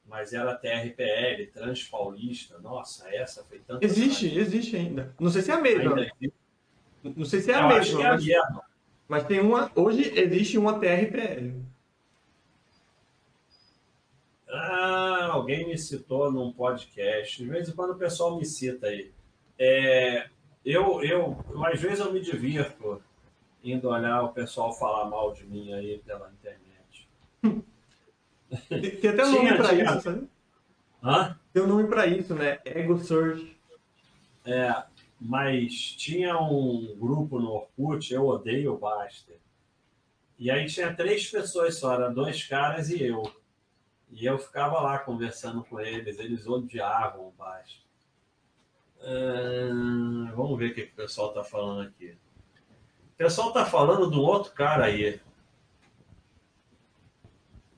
Mas 0.06 0.34
era 0.34 0.56
TRPL, 0.56 1.50
Transpaulista. 1.54 2.60
Nossa, 2.60 3.08
essa 3.16 3.46
foi 3.46 3.60
tanto. 3.60 3.86
Existe, 3.86 4.38
existe 4.38 4.76
ainda. 4.76 5.16
Não 5.18 5.30
sei 5.30 5.42
se 5.44 5.52
é 5.52 5.54
a 5.54 5.62
mesma. 5.62 5.96
Não 7.04 7.24
sei 7.24 7.40
se 7.40 7.52
é 7.52 7.56
a 7.56 7.62
eu 7.62 7.68
mesma. 7.70 8.04
É 8.04 8.08
a 8.08 8.18
mesma. 8.18 8.64
Mas 9.08 9.24
tem 9.26 9.40
uma. 9.40 9.72
Hoje 9.76 10.12
existe 10.20 10.58
uma 10.58 10.80
TRPL. 10.80 11.62
alguém 15.32 15.68
me 15.68 15.78
citou 15.78 16.32
num 16.32 16.52
podcast. 16.52 17.42
De 17.42 17.50
vez 17.50 17.70
em 17.70 17.74
quando 17.74 17.92
o 17.92 17.98
pessoal 17.98 18.38
me 18.38 18.46
cita 18.46 18.88
aí. 18.88 19.12
É, 19.58 20.28
eu, 20.66 21.02
eu, 21.04 21.38
às 21.66 21.80
vezes 21.80 22.00
eu 22.00 22.12
me 22.12 22.20
divirto 22.20 23.02
indo 23.64 23.90
olhar 23.90 24.24
o 24.24 24.34
pessoal 24.34 24.74
falar 24.74 25.10
mal 25.10 25.34
de 25.34 25.46
mim 25.46 25.74
aí 25.74 26.00
pela 26.00 26.32
internet. 26.32 27.10
Tem 29.02 29.10
até 29.10 29.26
um 29.26 29.32
nome 29.32 29.58
para 29.58 29.74
isso, 29.74 30.02
sabe? 30.02 30.28
Hã? 31.04 31.40
Tem 31.54 31.64
um 31.64 31.68
nome 31.68 31.88
para 31.88 32.08
isso, 32.08 32.36
né? 32.36 32.60
Ego 32.66 32.98
Surge. 32.98 33.58
É, 34.46 34.84
mas 35.20 35.74
tinha 35.74 36.38
um 36.40 36.96
grupo 36.98 37.40
no 37.40 37.52
Orkut, 37.78 38.14
eu 38.14 38.26
odeio 38.26 38.74
o 38.74 38.78
Baster. 38.78 39.40
E 40.38 40.50
aí 40.50 40.66
tinha 40.66 40.94
três 40.96 41.30
pessoas 41.30 41.78
só, 41.78 41.94
eram 41.94 42.14
dois 42.14 42.44
caras 42.44 42.90
e 42.90 43.04
eu. 43.04 43.22
E 44.12 44.26
eu 44.26 44.38
ficava 44.38 44.82
lá 44.82 45.00
conversando 45.00 45.64
com 45.64 45.80
eles, 45.80 46.20
eles 46.20 46.48
odiavam 46.48 47.28
o 47.28 47.34
Baster. 47.38 47.82
Hum, 49.04 50.32
vamos 50.36 50.60
ver 50.60 50.72
o 50.72 50.76
que, 50.76 50.84
que 50.88 50.94
o 50.94 50.96
pessoal 50.96 51.30
está 51.30 51.44
falando 51.44 51.88
aqui. 51.88 52.18
O 53.22 53.24
pessoal 53.24 53.50
está 53.50 53.64
falando 53.64 54.10
de 54.10 54.18
um 54.18 54.22
outro 54.24 54.52
cara 54.52 54.86
aí. 54.86 55.22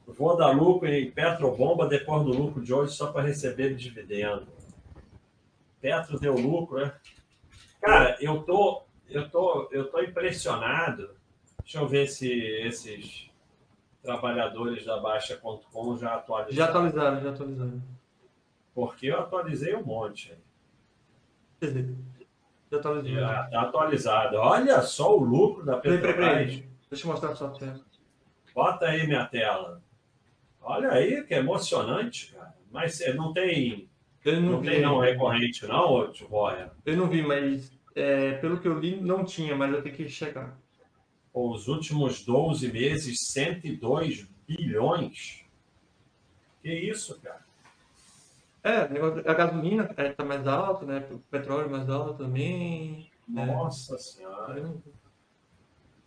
Vou 0.07 0.37
dar 0.37 0.51
lucro 0.51 0.87
em 0.87 1.11
Petrobomba 1.11 1.85
depois 1.85 2.23
do 2.23 2.31
lucro 2.31 2.63
de 2.63 2.73
hoje 2.73 2.95
só 2.95 3.11
para 3.11 3.23
receber 3.27 3.75
dividendo. 3.75 4.47
Petro 5.81 6.17
deu 6.17 6.33
lucro, 6.33 6.79
né? 6.79 6.93
Cara, 7.81 8.15
eu 8.21 8.41
tô, 8.43 8.83
eu 9.09 9.29
tô, 9.29 9.67
eu 9.73 9.91
tô 9.91 10.01
impressionado. 10.01 11.09
Deixa 11.61 11.79
eu 11.79 11.89
ver 11.89 12.07
se 12.07 12.31
esses 12.31 13.29
trabalhadores 14.01 14.85
da 14.85 14.97
Baixa.com 14.97 15.97
já 15.97 16.15
atualizaram. 16.15 16.55
Já 16.55 16.65
atualizaram, 16.69 17.21
já 17.21 17.29
atualizaram. 17.31 17.83
Porque 18.73 19.07
eu 19.07 19.19
atualizei 19.19 19.75
um 19.75 19.83
monte. 19.83 20.37
Já 23.13 23.43
tá 23.45 23.61
atualizado. 23.61 24.37
Olha 24.37 24.81
só 24.81 25.15
o 25.15 25.23
lucro 25.23 25.65
da 25.65 25.77
Petrobras. 25.77 26.15
Peraí, 26.15 26.45
peraí. 26.45 26.69
Deixa 26.89 27.07
eu 27.07 27.11
mostrar 27.11 27.31
a 27.31 27.35
sua 27.35 27.49
tela. 27.49 27.79
Bota 28.53 28.85
aí 28.85 29.07
minha 29.07 29.25
tela. 29.25 29.81
Olha 30.61 30.91
aí, 30.91 31.23
que 31.23 31.33
emocionante, 31.33 32.33
cara. 32.33 32.53
Mas 32.71 32.99
não 33.15 33.33
tem. 33.33 33.89
não, 34.25 34.41
não 34.41 34.61
tem 34.61 34.81
não 34.81 34.99
recorrente, 34.99 35.67
não, 35.67 36.11
Tiboia? 36.11 36.71
Eu 36.85 36.95
não 36.95 37.07
vi, 37.07 37.21
mas 37.21 37.71
é, 37.95 38.33
pelo 38.33 38.59
que 38.59 38.67
eu 38.67 38.79
li, 38.79 38.99
não 38.99 39.23
tinha, 39.25 39.55
mas 39.55 39.73
eu 39.73 39.81
tenho 39.81 39.95
que 39.95 40.07
checar. 40.07 40.57
Os 41.33 41.67
últimos 41.67 42.23
12 42.23 42.71
meses, 42.71 43.27
102 43.31 44.27
bilhões. 44.47 45.43
Que 46.61 46.71
isso, 46.71 47.19
cara? 47.21 47.42
É, 48.63 48.77
a 49.29 49.33
gasolina 49.33 49.83
está 49.83 50.03
é, 50.03 50.23
mais 50.23 50.47
alta, 50.47 50.85
né? 50.85 51.05
O 51.11 51.19
petróleo 51.19 51.69
mais 51.69 51.89
alto 51.89 52.13
também. 52.13 53.11
Né? 53.27 53.45
Nossa. 53.45 53.97
Senhora. 53.97 54.73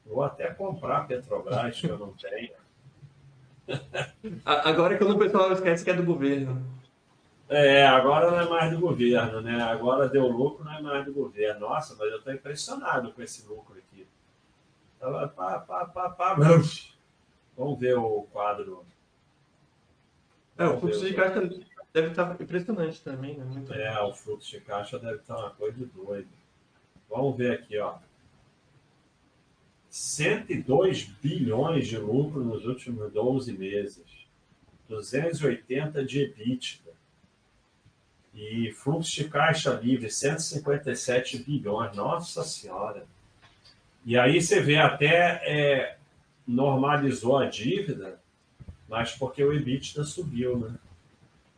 Vou 0.07 0.23
até 0.23 0.49
comprar 0.55 1.07
Petrobras, 1.07 1.79
que 1.79 1.87
eu 1.87 1.99
não 1.99 2.13
tenho. 2.13 2.55
Agora 4.45 4.95
é 4.95 4.99
quando 4.99 5.17
o 5.17 5.19
pessoal 5.19 5.53
esquece 5.53 5.85
que 5.85 5.91
é 5.91 5.95
do 5.95 6.05
governo. 6.05 6.65
É, 7.49 7.87
agora 7.87 8.29
não 8.31 8.41
é 8.41 8.49
mais 8.49 8.73
do 8.73 8.81
governo, 8.81 9.41
né? 9.41 9.63
Agora 9.63 10.09
deu 10.09 10.27
lucro, 10.27 10.65
não 10.65 10.73
é 10.73 10.83
mais 10.83 11.05
do 11.05 11.13
governo. 11.13 11.61
Nossa, 11.61 11.95
mas 11.97 12.11
eu 12.11 12.19
estou 12.19 12.33
impressionado 12.33 13.13
com 13.13 13.23
esse 13.23 13.47
lucro 13.47 13.77
aqui. 13.79 14.07
Pá, 14.99 15.29
pá, 15.29 15.85
pá, 15.87 16.11
pá, 16.11 16.35
Vamos 17.57 17.79
ver 17.79 17.97
o 17.97 18.23
quadro. 18.33 18.85
É, 20.59 20.67
o 20.67 20.81
fluxo 20.81 21.07
de 21.07 21.15
caixa 21.15 21.41
deve 21.97 22.09
estar 22.09 22.37
impressionante 22.39 23.03
também, 23.03 23.39
né? 23.39 23.45
Muito 23.45 23.73
é, 23.73 23.95
bom. 23.95 24.11
o 24.11 24.15
fluxo 24.15 24.51
de 24.51 24.61
caixa 24.61 24.99
deve 24.99 25.17
estar 25.17 25.39
uma 25.39 25.51
coisa 25.51 25.79
de 25.79 25.87
doido. 25.87 26.29
Vamos 27.09 27.37
ver 27.37 27.53
aqui, 27.53 27.79
ó. 27.79 27.97
102 29.89 31.05
bilhões 31.05 31.89
de 31.89 31.97
lucro 31.97 32.45
nos 32.45 32.67
últimos 32.67 33.11
12 33.11 33.57
meses. 33.57 34.05
280 34.91 36.05
de 36.05 36.21
EBITDA. 36.21 36.93
E 38.35 38.73
fluxo 38.73 39.11
de 39.15 39.31
caixa 39.31 39.73
livre, 39.73 40.11
157 40.11 41.39
bilhões. 41.39 41.97
Nossa 41.97 42.45
Senhora. 42.45 43.07
E 44.05 44.19
aí 44.19 44.43
você 44.43 44.61
vê 44.61 44.77
até 44.77 45.41
é, 45.47 45.99
normalizou 46.47 47.39
a 47.39 47.47
dívida, 47.47 48.21
mas 48.87 49.13
porque 49.13 49.43
o 49.43 49.55
EBITDA 49.55 50.05
subiu, 50.05 50.59
né? 50.59 50.79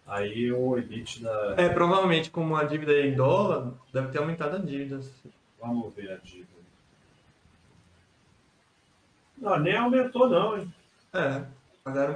Aí 0.09 0.51
o 0.51 0.79
EBITDA. 0.79 1.55
É, 1.59 1.69
provavelmente, 1.69 2.31
como 2.31 2.57
a 2.57 2.65
dívida 2.65 2.93
é 2.93 3.07
em 3.07 3.15
dólar, 3.15 3.73
deve 3.93 4.09
ter 4.09 4.19
aumentado 4.19 4.57
a 4.57 4.59
dívida. 4.59 5.01
Vamos 5.61 5.95
ver 5.95 6.13
a 6.13 6.17
dívida. 6.17 6.49
Não, 9.37 9.59
nem 9.59 9.77
aumentou, 9.77 10.29
não, 10.29 10.59
hein? 10.59 10.73
É. 11.13 11.45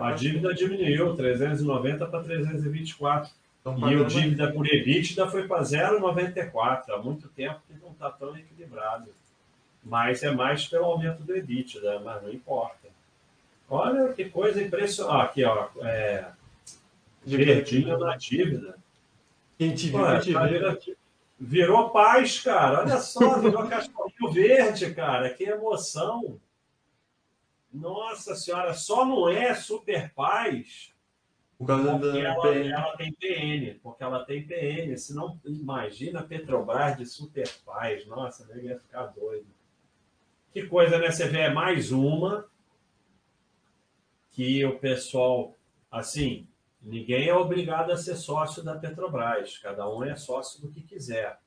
A 0.01 0.13
dívida 0.13 0.55
diminuiu, 0.55 1.15
390 1.15 2.07
para 2.07 2.23
324. 2.25 3.31
E 3.89 3.97
o 3.97 4.05
dívida 4.07 4.53
por 4.53 4.67
EBITDA 4.67 5.29
foi 5.29 5.47
para 5.47 5.63
0,94. 5.63 6.91
Há 6.91 6.99
muito 6.99 7.29
tempo 7.29 7.61
que 7.69 7.75
não 7.81 7.93
está 7.93 8.11
tão 8.11 8.37
equilibrado. 8.37 9.09
Mas 9.85 10.23
é 10.23 10.31
mais 10.31 10.67
pelo 10.67 10.87
aumento 10.87 11.23
do 11.23 11.37
EBITDA, 11.37 12.01
mas 12.01 12.23
não 12.23 12.33
importa. 12.33 12.89
Olha 13.69 14.13
que 14.13 14.25
coisa 14.27 14.63
impressionante. 14.63 15.17
Ah, 15.17 15.23
aqui, 15.25 15.45
ó. 15.45 15.69
É... 15.83 16.27
Verdinho 17.25 17.99
na 17.99 18.17
dívida. 18.17 18.79
Quem 19.59 19.75
te 19.75 19.89
viu, 19.89 20.01
Ué, 20.01 20.21
te 20.21 20.33
tá 20.33 20.47
virou, 20.47 20.79
virou 21.39 21.91
paz, 21.91 22.41
cara. 22.41 22.81
Olha 22.81 22.99
só, 22.99 23.39
virou 23.41 23.69
cachorrinho 23.69 24.33
verde, 24.33 24.95
cara. 24.95 25.33
Que 25.33 25.45
emoção. 25.45 26.41
Nossa 27.73 28.35
senhora, 28.35 28.75
só 28.75 29.05
não 29.05 29.29
é 29.29 29.55
super 29.55 30.13
paz 30.13 30.93
por 31.63 31.67
causa 31.67 31.93
porque 31.93 32.23
da 32.23 32.29
ela, 32.29 32.43
PN. 32.43 32.73
ela 32.73 32.97
tem 32.97 33.13
PN, 33.13 33.81
porque 33.81 34.03
ela 34.03 34.25
tem 34.25 34.47
PN. 34.47 34.97
Se 34.97 35.15
não, 35.15 35.41
imagina 35.45 36.23
Petrobras 36.23 36.97
de 36.97 37.07
super 37.07 37.49
paz. 37.65 38.05
Nossa, 38.07 38.45
deve 38.45 38.67
ia 38.67 38.79
ficar 38.79 39.07
doido. 39.07 39.47
Que 40.53 40.67
coisa, 40.67 40.99
né? 40.99 41.11
Você 41.11 41.29
vê, 41.29 41.43
é 41.43 41.51
mais 41.51 41.93
uma 41.93 42.47
que 44.33 44.65
o 44.65 44.79
pessoal, 44.79 45.57
assim, 45.91 46.49
ninguém 46.83 47.29
é 47.29 47.35
obrigado 47.35 47.93
a 47.93 47.97
ser 47.97 48.17
sócio 48.17 48.63
da 48.63 48.75
Petrobras. 48.75 49.59
Cada 49.59 49.89
um 49.89 50.05
é 50.05 50.17
sócio 50.17 50.61
do 50.61 50.71
que 50.71 50.83
quiser. 50.83 51.39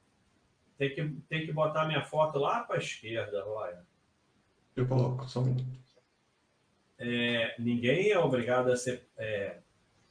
Tem 0.77 0.93
que, 0.93 1.09
tem 1.29 1.45
que 1.45 1.53
botar 1.53 1.85
minha 1.85 2.03
foto 2.03 2.39
lá 2.39 2.61
para 2.61 2.75
a 2.75 2.79
esquerda, 2.79 3.45
olha. 3.45 3.83
Eu 4.75 4.87
coloco, 4.87 5.27
só 5.29 5.39
um 5.39 5.45
minuto 5.45 5.85
é, 6.97 7.55
ninguém 7.59 8.09
é 8.09 8.19
obrigado 8.19 8.71
a 8.71 8.75
ser, 8.75 9.07
é, 9.17 9.57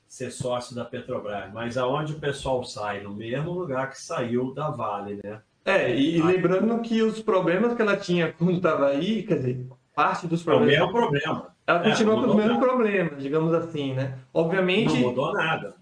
ser 0.07 0.31
sócio 0.31 0.75
da 0.75 0.85
Petrobras, 0.85 1.53
mas 1.53 1.77
aonde 1.77 2.13
o 2.13 2.21
pessoal 2.21 2.63
sai? 2.65 3.03
No 3.03 3.15
mesmo 3.15 3.53
lugar 3.53 3.91
que 3.91 4.01
saiu 4.01 4.53
da 4.53 4.71
Vale, 4.71 5.21
né? 5.23 5.41
É, 5.65 5.89
e 5.89 6.17
aí, 6.17 6.23
lembrando 6.23 6.81
que 6.83 7.01
os 7.03 7.23
problemas 7.23 7.75
que 7.75 7.81
ela 7.81 7.97
tinha 7.97 8.33
quando 8.33 8.57
estava 8.57 8.89
aí, 8.89 9.23
quer 9.23 9.37
dizer, 9.37 9.67
parte 9.95 10.27
dos 10.27 10.43
problemas. 10.43 10.75
É 10.75 10.83
o 10.83 10.87
mesmo 10.87 10.93
problema. 10.93 11.54
Ela 11.67 11.81
continua 11.81 12.15
é, 12.15 12.17
com 12.23 12.31
os 12.31 12.35
mesmos 12.37 12.59
problemas, 12.59 13.23
digamos 13.23 13.55
assim, 13.55 13.95
né? 13.95 14.19
Obviamente. 14.33 14.93
Não 14.93 15.01
mudou 15.01 15.33
nada. 15.33 15.77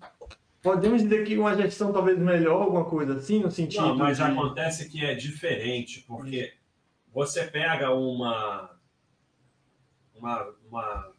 Podemos 0.63 1.03
dizer 1.03 1.25
que 1.25 1.37
uma 1.37 1.57
gestão 1.57 1.93
talvez 1.93 2.17
melhor, 2.19 2.63
alguma 2.63 2.85
coisa 2.85 3.15
assim, 3.15 3.41
no 3.41 3.51
sentido. 3.51 3.87
Não, 3.87 3.97
mas 3.97 4.19
de... 4.19 4.23
acontece 4.23 4.89
que 4.89 5.05
é 5.05 5.15
diferente, 5.15 6.05
porque 6.07 6.53
você 7.13 7.45
pega 7.45 7.91
uma 7.91 8.71
uma, 10.15 10.55
uma 10.71 11.13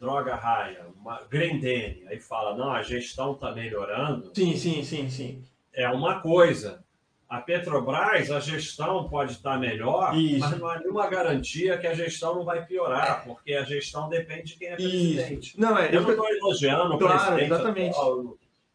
droga 0.00 0.34
raia, 0.34 0.84
uma 0.96 1.22
Grendene, 1.30 2.04
aí 2.08 2.18
fala, 2.18 2.56
não, 2.56 2.72
a 2.72 2.82
gestão 2.82 3.32
está 3.32 3.52
melhorando. 3.52 4.32
Sim, 4.34 4.56
sim, 4.56 4.82
sim, 4.82 5.08
sim. 5.08 5.44
É 5.72 5.88
uma 5.88 6.20
coisa. 6.20 6.84
A 7.32 7.40
Petrobras, 7.40 8.30
a 8.30 8.40
gestão 8.40 9.08
pode 9.08 9.32
estar 9.32 9.58
melhor, 9.58 10.14
Isso. 10.14 10.38
mas 10.38 10.60
não 10.60 10.68
há 10.68 10.78
nenhuma 10.78 11.08
garantia 11.08 11.78
que 11.78 11.86
a 11.86 11.94
gestão 11.94 12.34
não 12.34 12.44
vai 12.44 12.66
piorar, 12.66 13.24
porque 13.24 13.54
a 13.54 13.64
gestão 13.64 14.06
depende 14.06 14.52
de 14.52 14.58
quem 14.58 14.68
é 14.68 14.76
presidente. 14.76 15.48
Isso. 15.48 15.58
Não, 15.58 15.78
é, 15.78 15.88
eu, 15.88 15.94
eu 15.94 16.02
não 16.02 16.10
estou 16.10 16.28
elogiando 16.28 16.98
claro, 16.98 17.16
o 17.16 17.24
presidente. 17.24 17.52
Exatamente. 17.54 17.98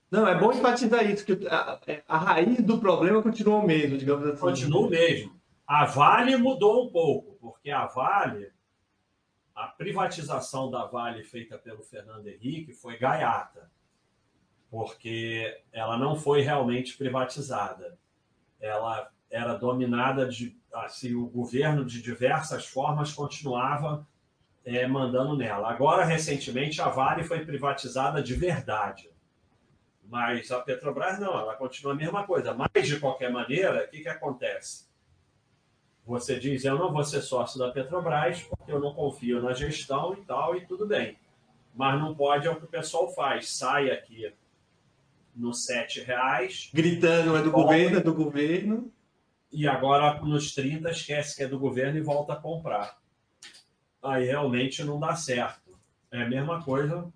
Não, 0.09 0.27
é 0.27 0.33
bom 0.33 0.51
enfatizar 0.51 1.07
isso, 1.07 1.23
que 1.23 1.47
a, 1.47 1.79
a, 2.07 2.17
raiz 2.17 2.59
do 2.63 2.79
problema 2.79 3.21
continua 3.21 3.57
o 3.57 3.67
mesmo, 3.67 3.95
digamos 3.95 4.25
assim. 4.27 4.41
Continua 4.41 4.87
o 4.87 4.89
mesmo. 4.89 5.39
A 5.67 5.85
Vale 5.85 6.35
mudou 6.35 6.87
um 6.87 6.89
pouco, 6.89 7.37
porque 7.39 7.69
a 7.69 7.85
Vale 7.85 8.51
a 9.53 9.67
privatização 9.67 10.71
da 10.71 10.83
Vale 10.85 11.23
feita 11.23 11.59
pelo 11.59 11.83
Fernando 11.83 12.25
Henrique 12.25 12.73
foi 12.73 12.97
gaiata, 12.97 13.69
porque 14.67 15.61
ela 15.71 15.95
não 15.95 16.15
foi 16.15 16.41
realmente 16.41 16.97
privatizada. 16.97 17.99
Ela 18.59 19.09
era 19.29 19.53
dominada 19.55 20.27
de. 20.27 20.57
Assim, 20.73 21.15
o 21.15 21.25
governo, 21.25 21.83
de 21.83 22.01
diversas 22.01 22.65
formas, 22.65 23.11
continuava 23.11 24.05
é, 24.63 24.85
mandando 24.85 25.35
nela. 25.35 25.71
Agora, 25.71 26.03
recentemente, 26.03 26.81
a 26.81 26.89
Vale 26.89 27.23
foi 27.23 27.43
privatizada 27.45 28.21
de 28.21 28.35
verdade. 28.35 29.09
Mas 30.03 30.51
a 30.51 30.59
Petrobras 30.59 31.19
não, 31.19 31.37
ela 31.37 31.55
continua 31.55 31.93
a 31.93 31.95
mesma 31.95 32.25
coisa. 32.25 32.53
Mas, 32.53 32.87
de 32.87 32.99
qualquer 32.99 33.31
maneira, 33.31 33.85
o 33.85 33.89
que, 33.89 34.01
que 34.01 34.09
acontece? 34.09 34.87
Você 36.05 36.39
diz, 36.39 36.63
eu 36.63 36.77
não 36.77 36.93
vou 36.93 37.03
ser 37.03 37.21
sócio 37.21 37.59
da 37.59 37.71
Petrobras 37.71 38.43
porque 38.43 38.71
eu 38.71 38.79
não 38.79 38.93
confio 38.93 39.41
na 39.41 39.53
gestão 39.53 40.13
e 40.13 40.23
tal, 40.23 40.55
e 40.55 40.65
tudo 40.65 40.85
bem. 40.85 41.17
Mas 41.75 41.99
não 41.99 42.15
pode 42.15 42.47
é 42.47 42.51
o 42.51 42.55
que 42.55 42.65
o 42.65 42.69
pessoal 42.69 43.13
faz. 43.13 43.49
Sai 43.49 43.91
aqui 43.91 44.33
nos 45.37 45.65
sete 45.65 46.01
reais. 46.01 46.69
Gritando, 46.73 47.37
é 47.37 47.41
do 47.41 47.51
governo, 47.51 47.97
é 47.97 48.01
do 48.01 48.13
governo. 48.13 48.91
E 49.51 49.67
agora, 49.67 50.19
nos 50.21 50.53
30, 50.53 50.89
esquece 50.89 51.35
que 51.35 51.43
é 51.43 51.47
do 51.47 51.59
governo 51.59 51.97
e 51.97 52.01
volta 52.01 52.33
a 52.33 52.37
comprar. 52.37 52.97
Aí 54.03 54.25
realmente 54.25 54.83
não 54.83 54.99
dá 54.99 55.15
certo. 55.15 55.77
É 56.11 56.23
a 56.23 56.29
mesma 56.29 56.63
coisa. 56.63 57.11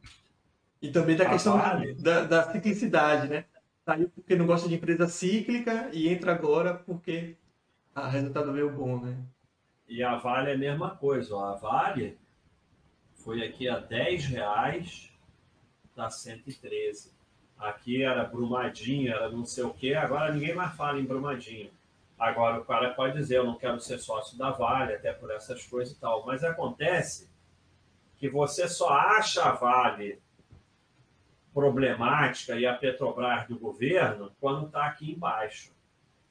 E 0.82 0.89
também 0.89 1.15
da 1.15 1.30
questão 1.30 1.57
vale. 1.57 1.93
da, 1.95 2.24
da 2.24 2.51
ciclicidade, 2.51 3.28
né? 3.28 3.45
Saiu 3.86 4.09
porque 4.09 4.36
não 4.36 4.45
gosta 4.45 4.69
de 4.69 4.76
empresa 4.76 5.07
cíclica 5.07 5.89
e 5.91 6.07
entra 6.07 6.34
agora 6.34 6.76
porque 6.76 7.36
a 7.93 8.07
resultado 8.07 8.53
veio 8.53 8.72
bom, 8.72 8.99
né? 8.99 9.17
E 9.88 10.03
a 10.03 10.15
Vale 10.15 10.51
é 10.51 10.53
a 10.53 10.57
mesma 10.57 10.91
coisa. 10.91 11.36
A 11.36 11.55
Vale 11.55 12.17
foi 13.15 13.45
aqui 13.45 13.67
a 13.67 13.78
10 13.78 14.26
reais, 14.26 15.11
tá 15.95 16.09
113. 16.09 17.11
Aqui 17.62 18.01
era 18.03 18.26
Brumadinho, 18.26 19.14
era 19.14 19.30
não 19.30 19.45
sei 19.45 19.64
o 19.64 19.72
quê, 19.72 19.93
agora 19.93 20.34
ninguém 20.34 20.55
mais 20.55 20.76
fala 20.76 20.99
em 20.99 21.05
Brumadinho. 21.05 21.70
Agora 22.18 22.59
o 22.59 22.66
cara 22.66 22.89
pode 22.91 23.14
dizer, 23.16 23.38
eu 23.38 23.45
não 23.45 23.55
quero 23.55 23.80
ser 23.80 23.99
sócio 23.99 24.36
da 24.36 24.49
Vale, 24.49 24.93
até 24.93 25.14
por 25.14 25.30
essas 25.30 25.64
coisas 25.68 25.93
e 25.95 25.99
tal. 25.99 26.26
Mas 26.26 26.43
acontece 26.43 27.30
que 28.18 28.28
você 28.28 28.68
só 28.68 28.89
acha 28.89 29.43
a 29.43 29.51
Vale 29.51 30.20
problemática 31.53 32.55
e 32.55 32.66
a 32.66 32.74
Petrobras 32.74 33.47
do 33.47 33.59
governo 33.59 34.32
quando 34.39 34.66
está 34.66 34.88
aqui 34.88 35.12
embaixo. 35.12 35.72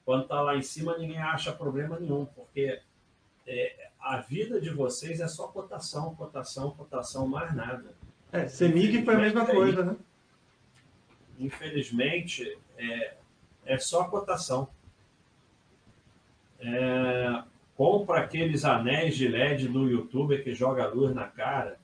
Quando 0.04 0.22
está 0.22 0.40
lá 0.40 0.56
em 0.56 0.62
cima, 0.62 0.98
ninguém 0.98 1.18
acha 1.18 1.52
problema 1.52 1.98
nenhum, 1.98 2.24
porque 2.24 2.80
é, 3.46 3.88
a 4.00 4.16
vida 4.16 4.60
de 4.60 4.70
vocês 4.70 5.20
é 5.20 5.28
só 5.28 5.46
cotação, 5.46 6.14
cotação, 6.16 6.70
cotação, 6.72 7.28
mais 7.28 7.54
nada. 7.54 7.94
É, 8.32 8.48
Semig 8.48 9.04
foi 9.04 9.14
a 9.14 9.18
mesma 9.18 9.46
coisa, 9.46 9.84
né? 9.84 9.96
Infelizmente, 11.40 12.58
é, 12.76 13.14
é 13.64 13.78
só 13.78 14.04
cotação. 14.04 14.68
É, 16.60 17.42
compra 17.74 18.20
aqueles 18.20 18.64
anéis 18.64 19.16
de 19.16 19.26
LED 19.26 19.68
do 19.68 19.88
YouTube 19.88 20.42
que 20.42 20.54
joga 20.54 20.86
luz 20.86 21.14
na 21.14 21.26
cara. 21.26 21.80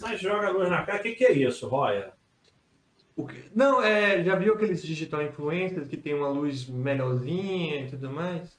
Mas 0.00 0.20
joga 0.20 0.50
luz 0.50 0.70
na 0.70 0.82
cara, 0.84 1.00
o 1.00 1.02
que, 1.02 1.12
que 1.12 1.24
é 1.24 1.32
isso, 1.32 1.68
Roya? 1.68 2.12
Não, 3.54 3.82
é, 3.82 4.22
já 4.22 4.36
viu 4.36 4.54
aqueles 4.54 4.82
digital 4.82 5.22
influencers 5.22 5.88
que 5.88 5.96
tem 5.96 6.14
uma 6.14 6.28
luz 6.28 6.66
melhorzinha 6.66 7.84
e 7.84 7.90
tudo 7.90 8.08
mais? 8.08 8.58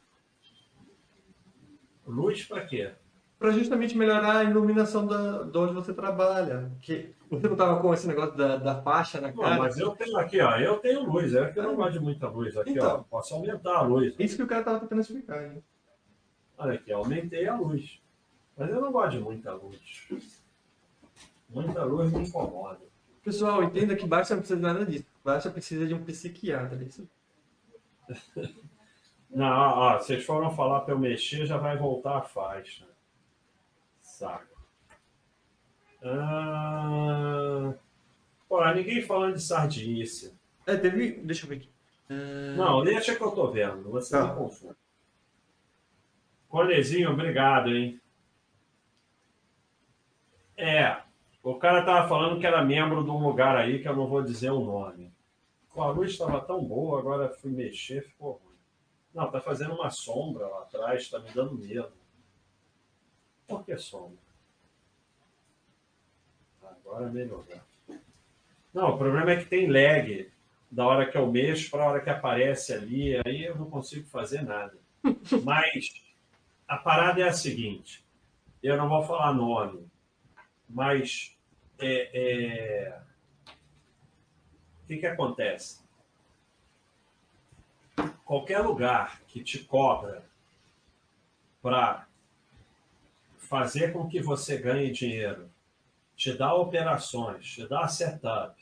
Luz 2.05 2.43
para 2.43 2.65
quê? 2.65 2.91
Para 3.39 3.51
justamente 3.51 3.97
melhorar 3.97 4.37
a 4.37 4.43
iluminação 4.43 5.07
da, 5.07 5.43
de 5.43 5.57
onde 5.57 5.73
você 5.73 5.93
trabalha. 5.93 6.71
Que 6.81 7.15
você 7.31 7.47
não 7.47 7.53
estava 7.53 7.79
com 7.81 7.93
esse 7.93 8.07
negócio 8.07 8.35
da, 8.35 8.57
da 8.57 8.81
faixa 8.81 9.21
na 9.21 9.31
cara? 9.31 9.51
Não, 9.51 9.59
mas 9.59 9.77
eu 9.77 9.91
tenho 9.91 10.17
aqui, 10.17 10.41
ó. 10.41 10.57
Eu 10.57 10.79
tenho 10.79 11.09
luz, 11.09 11.33
é 11.33 11.49
que 11.49 11.59
eu 11.59 11.63
não 11.63 11.75
gosto 11.75 11.93
de 11.93 11.99
muita 12.01 12.27
luz. 12.27 12.57
Aqui, 12.57 12.71
então, 12.71 12.99
ó. 12.99 13.03
Posso 13.03 13.33
aumentar 13.33 13.77
a 13.77 13.81
luz. 13.83 14.13
Isso 14.19 14.35
que 14.35 14.43
o 14.43 14.47
cara 14.47 14.61
estava 14.61 14.79
tentando 14.81 14.99
explicar, 14.99 15.41
hein? 15.43 15.63
Olha 16.57 16.73
aqui, 16.73 16.91
aumentei 16.91 17.47
a 17.47 17.55
luz. 17.55 18.01
Mas 18.57 18.69
eu 18.69 18.81
não 18.81 18.91
gosto 18.91 19.11
de 19.11 19.19
muita 19.19 19.53
luz. 19.53 20.11
Muita 21.49 21.83
luz 21.85 22.11
me 22.11 22.27
incomoda. 22.27 22.81
Pessoal, 23.23 23.63
entenda 23.63 23.95
que 23.95 24.05
Baixa 24.05 24.33
não 24.33 24.41
precisa 24.41 24.59
de 24.59 24.65
nada 24.65 24.85
disso. 24.85 25.05
Baixa 25.23 25.49
precisa 25.49 25.87
de 25.87 25.93
um 25.93 26.03
psiquiatra. 26.03 26.83
Isso. 26.83 27.07
Não, 29.33 29.47
ó, 29.47 29.97
vocês 29.97 30.25
foram 30.25 30.51
falar 30.53 30.81
para 30.81 30.93
eu 30.93 30.99
mexer, 30.99 31.45
já 31.45 31.55
vai 31.57 31.77
voltar 31.77 32.17
a 32.17 32.21
faixa. 32.21 32.85
Saco. 34.01 34.50
Ah... 36.03 37.73
Pô, 38.47 38.73
ninguém 38.73 39.01
falando 39.01 39.35
de 39.35 39.41
sardinice. 39.41 40.37
É, 40.65 40.75
teve. 40.75 41.13
Deixa 41.21 41.45
eu 41.45 41.49
ver 41.49 41.55
aqui. 41.55 41.69
Ah... 42.09 42.55
Não, 42.57 42.83
deixa 42.83 43.15
que 43.15 43.23
eu 43.23 43.31
tô 43.31 43.51
vendo. 43.51 43.89
Você 43.91 44.11
tá. 44.11 44.27
não 44.27 44.35
confunde. 44.35 44.75
Conezinho, 46.49 47.11
obrigado, 47.11 47.69
hein? 47.69 48.01
É, 50.57 51.01
o 51.41 51.55
cara 51.55 51.83
tava 51.83 52.07
falando 52.07 52.39
que 52.39 52.45
era 52.45 52.63
membro 52.63 53.03
de 53.03 53.09
um 53.09 53.25
lugar 53.25 53.55
aí 53.55 53.81
que 53.81 53.87
eu 53.87 53.95
não 53.95 54.07
vou 54.07 54.21
dizer 54.21 54.51
o 54.51 54.59
nome. 54.59 55.11
a 55.75 55.87
luz 55.87 56.11
estava 56.11 56.41
tão 56.41 56.63
boa, 56.63 56.99
agora 56.99 57.29
fui 57.29 57.51
mexer, 57.51 58.03
ficou 58.03 58.33
ruim. 58.33 58.57
Não, 59.13 59.31
tá 59.31 59.41
fazendo 59.41 59.73
uma 59.73 59.89
sombra 59.89 60.45
lá 60.45 60.61
atrás, 60.63 61.09
tá 61.09 61.19
me 61.19 61.31
dando 61.31 61.57
medo. 61.57 61.91
Por 63.47 63.65
que 63.65 63.75
sombra? 63.77 64.30
Agora 66.91 67.09
melhorou. 67.09 67.45
Não, 68.73 68.89
o 68.89 68.97
problema 68.97 69.31
é 69.31 69.37
que 69.37 69.45
tem 69.45 69.71
lag 69.71 70.29
da 70.69 70.85
hora 70.85 71.09
que 71.09 71.17
eu 71.17 71.31
mexo 71.31 71.71
para 71.71 71.83
a 71.83 71.87
hora 71.87 72.01
que 72.01 72.09
aparece 72.09 72.73
ali, 72.73 73.15
aí 73.25 73.45
eu 73.45 73.55
não 73.55 73.69
consigo 73.69 74.05
fazer 74.07 74.41
nada. 74.41 74.77
Mas 75.43 75.93
a 76.67 76.75
parada 76.77 77.21
é 77.21 77.29
a 77.29 77.33
seguinte: 77.33 78.03
eu 78.61 78.75
não 78.75 78.89
vou 78.89 79.03
falar 79.03 79.33
nome, 79.33 79.89
mas 80.69 81.35
é, 81.79 82.09
é... 82.13 82.99
o 84.83 84.87
que, 84.87 84.97
que 84.97 85.05
acontece? 85.05 85.81
Qualquer 88.23 88.59
lugar 88.59 89.21
que 89.27 89.43
te 89.43 89.59
cobra 89.59 90.23
para 91.61 92.07
fazer 93.37 93.91
com 93.91 94.07
que 94.07 94.21
você 94.21 94.57
ganhe 94.57 94.91
dinheiro, 94.91 95.50
te 96.15 96.33
dá 96.33 96.53
operações, 96.53 97.47
te 97.47 97.67
dá 97.67 97.87
setup, 97.87 98.55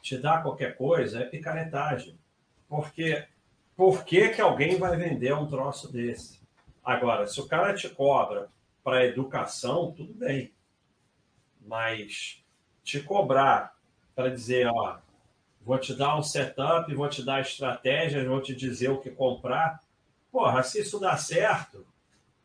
te 0.00 0.18
dá 0.18 0.40
qualquer 0.40 0.76
coisa, 0.76 1.20
é 1.20 1.24
picaretagem. 1.24 2.18
Porque 2.68 3.26
por 3.76 4.04
que, 4.04 4.30
que 4.30 4.40
alguém 4.40 4.78
vai 4.78 4.96
vender 4.96 5.34
um 5.34 5.46
troço 5.46 5.92
desse? 5.92 6.40
Agora, 6.84 7.26
se 7.26 7.40
o 7.40 7.46
cara 7.46 7.74
te 7.74 7.88
cobra 7.88 8.48
para 8.82 9.06
educação, 9.06 9.92
tudo 9.92 10.12
bem 10.14 10.52
mas 11.66 12.42
te 12.82 13.00
cobrar 13.00 13.74
para 14.14 14.30
dizer, 14.30 14.66
ó, 14.66 14.98
vou 15.62 15.78
te 15.78 15.94
dar 15.94 16.18
um 16.18 16.22
setup, 16.22 16.92
vou 16.94 17.08
te 17.08 17.24
dar 17.24 17.40
estratégias, 17.40 18.26
vou 18.26 18.40
te 18.40 18.54
dizer 18.54 18.90
o 18.90 19.00
que 19.00 19.10
comprar. 19.10 19.80
Porra, 20.30 20.62
se 20.62 20.80
isso 20.80 20.98
dá 20.98 21.16
certo, 21.16 21.86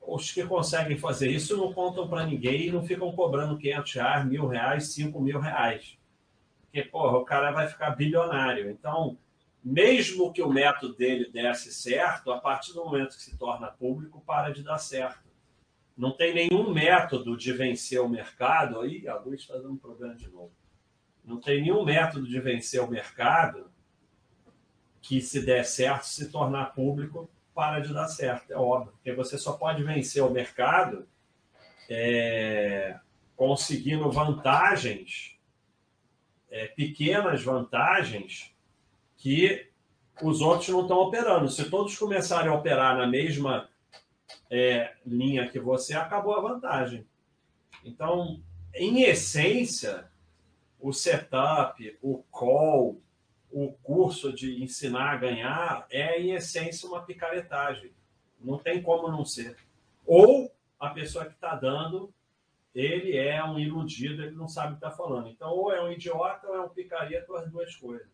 os 0.08 0.32
que 0.32 0.45
conseguem 0.45 0.97
fazer 0.97 1.30
isso 1.30 1.58
não 1.58 1.74
contam 1.74 2.08
para 2.08 2.26
ninguém 2.26 2.68
e 2.68 2.72
não 2.72 2.82
ficam 2.82 3.12
cobrando 3.12 3.58
500 3.58 3.93
reais, 3.93 4.26
mil 4.26 4.47
reais, 4.47 4.93
5 4.93 5.20
mil 5.20 5.39
reais. 5.39 5.97
Porque, 6.62 6.82
porra, 6.84 7.18
o 7.18 7.26
cara 7.26 7.51
vai 7.51 7.68
ficar 7.68 7.91
bilionário. 7.91 8.72
Então, 8.72 9.18
mesmo 9.64 10.32
que 10.32 10.41
o 10.41 10.49
método 10.49 10.95
dele 10.95 11.30
desse 11.30 11.74
certo, 11.74 12.32
a 12.32 12.39
partir 12.39 12.74
do 12.74 12.86
momento 12.86 13.18
que 13.18 13.22
se 13.22 13.38
torna 13.38 13.68
público, 13.68 14.24
para 14.26 14.51
de 14.51 14.64
dar 14.64 14.78
certo. 14.78 15.28
Não 15.97 16.12
tem 16.12 16.34
nenhum 16.34 16.72
método 16.74 17.36
de 17.36 17.51
vencer 17.51 17.99
o 17.99 18.08
mercado. 18.08 18.80
Aí 18.80 19.08
a 19.08 19.16
luz 19.16 19.41
está 19.41 19.58
dando 19.58 19.76
problema 19.76 20.16
de 20.16 20.30
novo. 20.30 20.51
Não 21.26 21.41
tem 21.41 21.62
nenhum 21.62 21.84
método 21.84 22.26
de 22.26 22.39
vencer 22.39 22.82
o 22.82 22.88
mercado 22.88 23.70
que, 25.01 25.20
se 25.20 25.45
der 25.45 25.66
certo, 25.66 26.03
se 26.03 26.30
tornar 26.30 26.74
público, 26.74 27.30
para 27.58 27.80
de 27.80 27.91
dar 27.91 28.08
certo. 28.08 28.53
É 28.53 28.55
óbvio. 28.55 28.91
Porque 28.91 29.12
você 29.14 29.36
só 29.36 29.53
pode 29.53 29.84
vencer 29.84 30.24
o 30.24 30.30
mercado 30.30 31.08
é, 31.89 32.99
conseguindo 33.36 34.12
vantagens, 34.12 35.36
é, 36.51 36.68
pequenas 36.68 37.43
vantagens, 37.43 38.55
que 39.16 39.72
os 40.22 40.39
outros 40.39 40.70
não 40.70 40.84
estão 40.84 40.99
operando. 40.99 41.49
Se 41.49 41.68
todos 41.68 41.97
começarem 41.97 42.51
a 42.51 42.53
operar 42.53 42.95
na 42.95 43.08
mesma 43.08 43.68
é, 44.51 44.93
linha 45.03 45.49
que 45.49 45.60
você, 45.60 45.95
acabou 45.95 46.36
a 46.36 46.41
vantagem. 46.41 47.08
Então, 47.84 48.39
em 48.76 49.01
essência, 49.01 50.12
o 50.80 50.93
setup, 50.93 51.97
o 52.03 52.24
call, 52.30 53.01
o 53.52 53.72
curso 53.84 54.34
de 54.34 54.62
ensinar 54.64 55.14
a 55.14 55.18
ganhar 55.18 55.88
é, 55.89 56.20
em 56.20 56.32
essência, 56.34 56.88
uma 56.88 57.04
picaretagem. 57.04 57.91
Não 58.39 58.58
tem 58.58 58.82
como 58.82 59.08
não 59.10 59.26
ser. 59.26 59.58
Ou 60.06 60.52
a 60.80 60.89
pessoa 60.89 61.26
que 61.26 61.34
está 61.34 61.56
dando, 61.56 62.14
ele 62.74 63.18
é 63.18 63.43
um 63.43 63.58
iludido, 63.58 64.22
ele 64.24 64.36
não 64.36 64.48
sabe 64.48 64.68
o 64.68 64.78
que 64.78 64.86
está 64.86 64.91
falando. 64.91 65.30
Então, 65.30 65.50
ou 65.50 65.72
é 65.72 65.82
um 65.82 65.91
idiota 65.91 66.48
ou 66.48 66.56
é 66.56 66.62
um 66.62 66.70
picareta, 66.70 67.36
as 67.38 67.50
duas 67.50 67.76
coisas. 67.76 68.08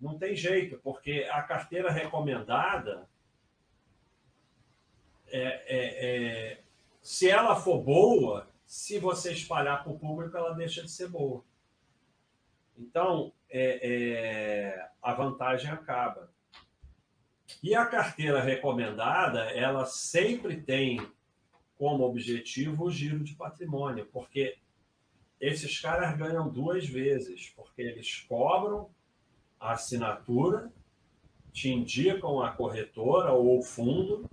Não 0.00 0.18
tem 0.18 0.36
jeito, 0.36 0.78
porque 0.78 1.26
a 1.30 1.42
carteira 1.42 1.90
recomendada 1.90 3.08
é, 5.28 5.38
é, 5.38 6.06
é, 6.06 6.60
se 7.00 7.28
ela 7.28 7.56
for 7.56 7.82
boa, 7.82 8.48
se 8.64 8.98
você 8.98 9.32
espalhar 9.32 9.82
para 9.82 9.92
o 9.92 9.98
público, 9.98 10.36
ela 10.36 10.54
deixa 10.54 10.82
de 10.82 10.90
ser 10.90 11.08
boa. 11.08 11.42
Então, 12.78 13.32
é, 13.50 13.80
é, 13.82 14.88
a 15.02 15.12
vantagem 15.14 15.70
acaba. 15.70 16.30
E 17.62 17.74
a 17.74 17.86
carteira 17.86 18.40
recomendada, 18.40 19.50
ela 19.50 19.86
sempre 19.86 20.60
tem 20.60 21.00
como 21.78 22.04
objetivo 22.04 22.84
o 22.84 22.90
giro 22.90 23.22
de 23.22 23.34
patrimônio, 23.34 24.06
porque 24.12 24.56
esses 25.40 25.78
caras 25.80 26.16
ganham 26.16 26.48
duas 26.48 26.86
vezes, 26.86 27.52
porque 27.54 27.82
eles 27.82 28.20
cobram 28.28 28.88
a 29.60 29.72
assinatura, 29.72 30.72
te 31.52 31.70
indicam 31.70 32.42
a 32.42 32.50
corretora 32.50 33.32
ou 33.32 33.58
o 33.58 33.62
fundo 33.62 34.28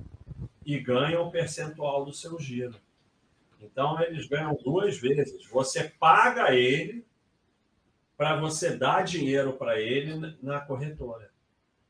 e 0.65 0.79
ganham 0.79 1.27
o 1.27 1.31
percentual 1.31 2.05
do 2.05 2.13
seu 2.13 2.39
giro. 2.39 2.75
Então, 3.61 4.01
eles 4.01 4.27
ganham 4.27 4.55
duas 4.63 4.97
vezes. 4.97 5.45
Você 5.47 5.85
paga 5.85 6.53
ele 6.53 7.05
para 8.23 8.37
você 8.37 8.77
dar 8.77 9.03
dinheiro 9.03 9.51
para 9.51 9.81
ele 9.81 10.33
na 10.41 10.61
corretora. 10.61 11.29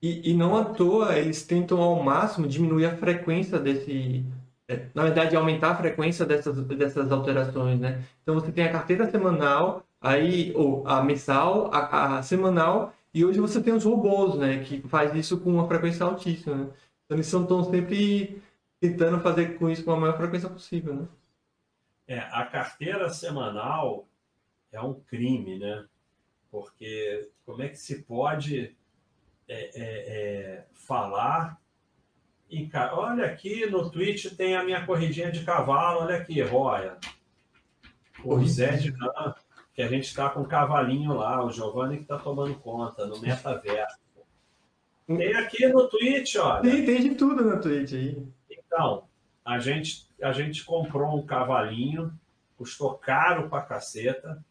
E, 0.01 0.31
e 0.31 0.33
não 0.33 0.57
à 0.57 0.65
toa 0.65 1.15
eles 1.15 1.45
tentam 1.45 1.79
ao 1.79 2.01
máximo 2.01 2.47
diminuir 2.47 2.87
a 2.87 2.97
frequência 2.97 3.59
desse, 3.59 4.25
é, 4.67 4.87
na 4.95 5.03
verdade, 5.03 5.35
aumentar 5.35 5.69
a 5.69 5.75
frequência 5.75 6.25
dessas, 6.25 6.59
dessas 6.65 7.11
alterações, 7.11 7.79
né? 7.79 8.03
Então 8.23 8.33
você 8.33 8.51
tem 8.51 8.63
a 8.63 8.71
carteira 8.71 9.11
semanal, 9.11 9.83
aí 10.01 10.51
ou 10.55 10.87
a 10.87 11.03
mensal, 11.03 11.69
a, 11.71 12.17
a 12.17 12.23
semanal, 12.23 12.91
e 13.13 13.23
hoje 13.23 13.39
você 13.39 13.61
tem 13.61 13.71
os 13.71 13.85
robôs, 13.85 14.35
né? 14.35 14.63
Que 14.63 14.81
faz 14.87 15.13
isso 15.13 15.39
com 15.39 15.51
uma 15.51 15.67
frequência 15.67 16.03
altíssima. 16.03 16.55
Né? 16.55 16.63
Então 17.05 17.15
eles 17.15 17.31
estão 17.31 17.63
sempre 17.63 18.41
tentando 18.79 19.19
fazer 19.19 19.59
com 19.59 19.69
isso 19.69 19.83
com 19.83 19.91
a 19.91 19.99
maior 19.99 20.17
frequência 20.17 20.49
possível, 20.49 20.95
né? 20.95 21.07
É, 22.07 22.17
a 22.17 22.43
carteira 22.43 23.07
semanal 23.09 24.07
é 24.71 24.81
um 24.81 24.95
crime, 24.95 25.59
né? 25.59 25.85
Porque 26.53 27.31
como 27.47 27.63
é 27.63 27.69
que 27.69 27.77
se 27.79 28.03
pode 28.03 28.77
é, 29.49 29.55
é, 29.55 29.81
é 29.81 30.65
falar 30.71 31.59
em, 32.47 32.69
olha 32.91 33.25
aqui 33.25 33.65
no 33.65 33.89
Twitch 33.89 34.35
tem 34.37 34.55
a 34.55 34.63
minha 34.63 34.85
corridinha 34.85 35.31
de 35.31 35.43
cavalo, 35.43 36.01
olha 36.01 36.17
aqui, 36.17 36.39
Roya. 36.43 36.99
O 38.23 38.45
Zé 38.45 38.77
de 38.77 38.91
Can, 38.91 39.33
que 39.73 39.81
a 39.81 39.87
gente 39.87 40.03
está 40.03 40.29
com 40.29 40.41
o 40.41 40.47
cavalinho 40.47 41.13
lá, 41.13 41.43
o 41.43 41.49
Giovanni 41.49 41.97
que 41.97 42.03
está 42.03 42.19
tomando 42.19 42.53
conta 42.59 43.07
no 43.07 43.19
metaverso. 43.19 43.97
Tem 45.07 45.35
aqui 45.35 45.67
no 45.67 45.89
Twitch, 45.89 46.35
olha. 46.35 46.61
Tem, 46.61 46.85
tem 46.85 47.01
de 47.01 47.15
tudo 47.15 47.43
no 47.43 47.59
Twitch 47.59 47.93
aí. 47.93 48.27
Então, 48.47 49.07
a 49.43 49.57
gente, 49.57 50.07
a 50.21 50.31
gente 50.31 50.63
comprou 50.63 51.17
um 51.17 51.25
cavalinho, 51.25 52.13
custou 52.55 52.93
caro 52.93 53.49
pra 53.49 53.63
caceta, 53.63 54.45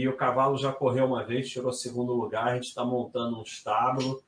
e 0.00 0.08
o 0.08 0.16
cavalo 0.16 0.56
já 0.56 0.72
correu 0.72 1.06
uma 1.06 1.24
vez, 1.24 1.50
tirou 1.50 1.72
segundo 1.72 2.12
lugar, 2.12 2.48
a 2.48 2.54
gente 2.54 2.68
está 2.68 2.84
montando 2.84 3.38
um 3.38 3.42
estábulo 3.42 4.22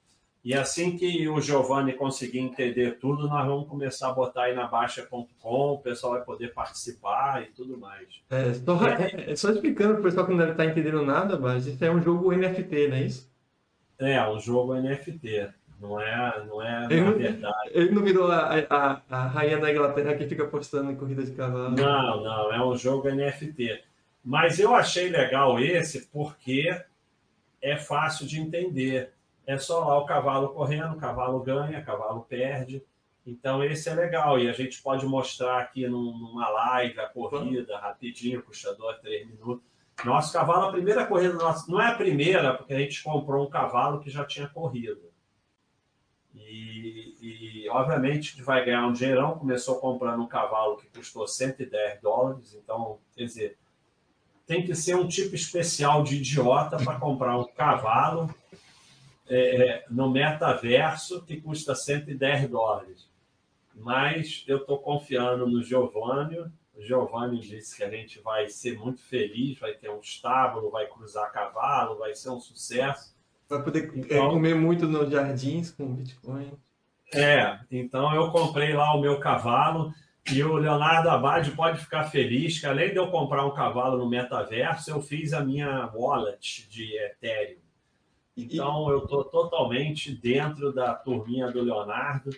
e 0.44 0.52
assim 0.52 0.94
que 0.94 1.26
o 1.26 1.40
Giovanni 1.40 1.94
conseguir 1.94 2.40
entender 2.40 2.98
tudo, 2.98 3.26
nós 3.26 3.46
vamos 3.46 3.66
começar 3.66 4.10
a 4.10 4.12
botar 4.12 4.42
aí 4.42 4.54
na 4.54 4.66
Baixa.com, 4.66 5.72
o 5.72 5.78
pessoal 5.78 6.12
vai 6.12 6.22
poder 6.22 6.52
participar 6.52 7.42
e 7.42 7.46
tudo 7.46 7.78
mais. 7.78 8.08
É, 8.28 8.52
só, 8.52 8.86
é, 8.86 9.32
é 9.32 9.36
só 9.36 9.50
explicando 9.50 9.94
para 9.94 10.00
o 10.00 10.04
pessoal 10.04 10.26
que 10.26 10.32
não 10.32 10.38
deve 10.38 10.50
estar 10.50 10.66
entendendo 10.66 11.02
nada, 11.02 11.38
mas 11.38 11.66
isso 11.66 11.82
é 11.82 11.90
um 11.90 12.02
jogo 12.02 12.30
NFT, 12.30 12.88
não 12.88 12.96
é 12.96 13.02
isso? 13.04 13.32
É, 13.98 14.28
um 14.28 14.38
jogo 14.38 14.74
NFT. 14.74 15.48
Não 15.80 15.98
é, 15.98 16.44
não 16.46 16.62
é 16.62 16.86
ele, 16.90 17.00
na 17.00 17.10
verdade. 17.12 17.70
Ele 17.72 17.90
não 17.90 18.02
virou 18.02 18.30
a, 18.30 18.50
a, 18.68 19.00
a 19.10 19.26
rainha 19.26 19.58
da 19.58 19.70
Inglaterra 19.70 20.14
que 20.14 20.26
fica 20.26 20.46
postando 20.46 20.90
em 20.90 20.96
corrida 20.96 21.22
de 21.22 21.32
cavalo. 21.32 21.70
Não, 21.70 22.22
não, 22.22 22.52
é 22.52 22.62
um 22.62 22.76
jogo 22.76 23.08
NFT. 23.08 23.82
Mas 24.24 24.58
eu 24.58 24.74
achei 24.74 25.08
legal 25.08 25.60
esse 25.60 26.06
porque 26.06 26.82
é 27.60 27.76
fácil 27.76 28.26
de 28.26 28.40
entender 28.40 29.14
é 29.46 29.58
só 29.58 29.84
lá 29.86 29.98
o 29.98 30.06
cavalo 30.06 30.48
correndo, 30.50 30.94
o 30.94 30.98
cavalo 30.98 31.40
ganha, 31.40 31.80
o 31.80 31.84
cavalo 31.84 32.22
perde. 32.22 32.82
Então, 33.26 33.62
esse 33.62 33.88
é 33.88 33.94
legal. 33.94 34.38
E 34.38 34.48
a 34.48 34.52
gente 34.52 34.82
pode 34.82 35.04
mostrar 35.06 35.60
aqui 35.60 35.86
numa 35.86 36.48
live 36.48 36.98
a 37.00 37.08
corrida 37.08 37.78
rapidinho, 37.78 38.42
custa 38.42 38.74
dois, 38.74 38.98
três 39.00 39.26
minutos. 39.26 39.64
Nosso 40.04 40.32
cavalo, 40.32 40.66
a 40.66 40.72
primeira 40.72 41.06
corrida 41.06 41.34
nossa, 41.34 41.70
não 41.70 41.80
é 41.80 41.88
a 41.88 41.94
primeira, 41.94 42.54
porque 42.54 42.74
a 42.74 42.78
gente 42.78 43.02
comprou 43.02 43.46
um 43.46 43.50
cavalo 43.50 44.00
que 44.00 44.10
já 44.10 44.24
tinha 44.24 44.48
corrido. 44.48 45.12
E, 46.34 47.16
e 47.20 47.68
obviamente, 47.68 48.34
que 48.34 48.42
vai 48.42 48.64
ganhar 48.64 48.86
um 48.86 48.92
dinheirão. 48.92 49.38
Começou 49.38 49.78
comprando 49.78 50.22
um 50.22 50.26
cavalo 50.26 50.76
que 50.78 50.88
custou 50.88 51.28
110 51.28 52.00
dólares. 52.00 52.54
Então, 52.54 52.98
quer 53.14 53.24
dizer, 53.24 53.58
tem 54.46 54.64
que 54.64 54.74
ser 54.74 54.96
um 54.96 55.08
tipo 55.08 55.34
especial 55.34 56.02
de 56.02 56.16
idiota 56.16 56.76
para 56.76 56.98
comprar 56.98 57.38
um 57.38 57.44
cavalo 57.44 58.34
é, 59.26 59.56
é, 59.56 59.84
no 59.90 60.10
metaverso 60.10 61.22
que 61.22 61.40
custa 61.40 61.74
110 61.74 62.50
dólares. 62.50 63.08
Mas 63.74 64.44
eu 64.46 64.58
estou 64.58 64.78
confiando 64.78 65.46
no 65.46 65.62
Giovanni. 65.62 66.38
O 66.74 66.82
Giovanni 66.82 67.40
disse 67.40 67.76
que 67.76 67.84
a 67.84 67.90
gente 67.90 68.20
vai 68.20 68.48
ser 68.48 68.78
muito 68.78 69.00
feliz, 69.02 69.58
vai 69.58 69.74
ter 69.74 69.90
um 69.90 70.00
estábulo, 70.00 70.70
vai 70.70 70.86
cruzar 70.86 71.32
cavalo, 71.32 71.98
vai 71.98 72.14
ser 72.14 72.30
um 72.30 72.40
sucesso. 72.40 73.14
Vai 73.48 73.62
poder 73.62 73.90
é, 73.94 73.98
então, 73.98 74.30
comer 74.30 74.54
muito 74.54 74.86
nos 74.86 75.10
jardins 75.10 75.70
com 75.70 75.94
Bitcoin. 75.94 76.52
É, 77.12 77.60
então 77.70 78.14
eu 78.14 78.30
comprei 78.30 78.72
lá 78.72 78.94
o 78.94 79.00
meu 79.00 79.20
cavalo 79.20 79.92
e 80.32 80.42
o 80.42 80.56
Leonardo 80.56 81.10
Abad 81.10 81.50
pode 81.50 81.80
ficar 81.80 82.04
feliz 82.04 82.58
que 82.58 82.66
além 82.66 82.90
de 82.90 82.96
eu 82.96 83.10
comprar 83.10 83.44
um 83.44 83.52
cavalo 83.52 83.98
no 83.98 84.08
metaverso, 84.08 84.90
eu 84.90 85.02
fiz 85.02 85.34
a 85.34 85.44
minha 85.44 85.90
wallet 85.94 86.68
de 86.68 86.96
Ethereum. 86.96 87.58
Então, 88.36 88.90
eu 88.90 89.04
estou 89.04 89.24
totalmente 89.24 90.12
dentro 90.12 90.72
da 90.72 90.94
turminha 90.94 91.50
do 91.52 91.62
Leonardo. 91.62 92.30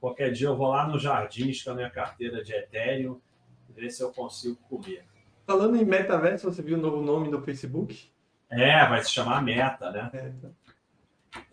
Qualquer 0.00 0.32
dia 0.32 0.48
eu 0.48 0.56
vou 0.56 0.68
lá 0.68 0.88
no 0.88 0.98
Jardins 0.98 1.62
com 1.62 1.70
a 1.70 1.74
minha 1.74 1.90
carteira 1.90 2.42
de 2.42 2.52
Ethereum, 2.52 3.20
ver 3.68 3.90
se 3.90 4.02
eu 4.02 4.10
consigo 4.12 4.56
comer. 4.68 5.04
Falando 5.46 5.76
em 5.76 5.84
metaverso, 5.84 6.50
você 6.50 6.62
viu 6.62 6.78
o 6.78 6.80
novo 6.80 7.00
nome 7.00 7.30
do 7.30 7.40
Facebook? 7.42 8.10
É, 8.50 8.86
vai 8.88 9.04
se 9.04 9.10
chamar 9.10 9.42
Meta, 9.42 9.90
né? 9.90 10.10
Meta. 10.12 10.52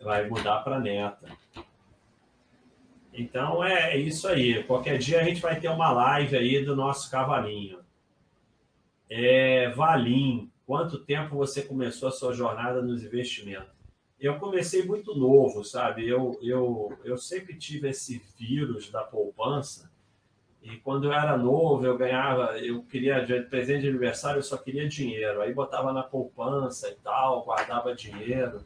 Vai 0.01 0.27
mudar 0.27 0.61
para 0.61 0.79
Meta. 0.79 1.27
Então 3.13 3.63
é 3.63 3.97
isso 3.97 4.27
aí. 4.27 4.63
Qualquer 4.63 4.97
dia 4.97 5.21
a 5.21 5.23
gente 5.23 5.41
vai 5.41 5.59
ter 5.59 5.69
uma 5.69 5.91
live 5.91 6.35
aí 6.35 6.65
do 6.65 6.75
nosso 6.75 7.09
cavalinho. 7.11 7.79
É, 9.09 9.69
Valim, 9.69 10.51
quanto 10.65 11.05
tempo 11.05 11.35
você 11.35 11.61
começou 11.61 12.09
a 12.09 12.11
sua 12.11 12.33
jornada 12.33 12.81
nos 12.81 13.03
investimentos? 13.03 13.73
eu 14.23 14.39
comecei 14.39 14.85
muito 14.85 15.13
novo, 15.13 15.65
sabe? 15.65 16.07
Eu, 16.07 16.39
eu, 16.41 16.97
eu 17.03 17.17
sempre 17.17 17.57
tive 17.57 17.89
esse 17.89 18.23
vírus 18.37 18.89
da 18.89 19.03
poupança. 19.03 19.91
E 20.61 20.77
quando 20.77 21.05
eu 21.07 21.13
era 21.13 21.37
novo, 21.37 21.85
eu 21.85 21.97
ganhava, 21.97 22.57
eu 22.57 22.83
queria, 22.83 23.19
de 23.19 23.41
presente 23.41 23.81
de 23.81 23.89
aniversário, 23.89 24.39
eu 24.39 24.43
só 24.43 24.55
queria 24.55 24.87
dinheiro. 24.87 25.41
Aí 25.41 25.53
botava 25.53 25.91
na 25.91 26.03
poupança 26.03 26.87
e 26.89 26.95
tal, 26.95 27.43
guardava 27.43 27.93
dinheiro. 27.93 28.63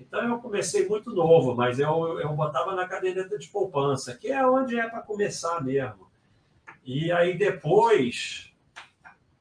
Então 0.00 0.26
eu 0.26 0.38
comecei 0.38 0.88
muito 0.88 1.10
novo, 1.12 1.54
mas 1.54 1.78
eu, 1.78 2.18
eu 2.18 2.32
botava 2.34 2.74
na 2.74 2.88
caderneta 2.88 3.38
de 3.38 3.48
poupança, 3.48 4.16
que 4.16 4.28
é 4.28 4.44
onde 4.46 4.78
é 4.78 4.88
para 4.88 5.02
começar 5.02 5.62
mesmo. 5.62 6.10
E 6.82 7.12
aí 7.12 7.36
depois, 7.36 8.50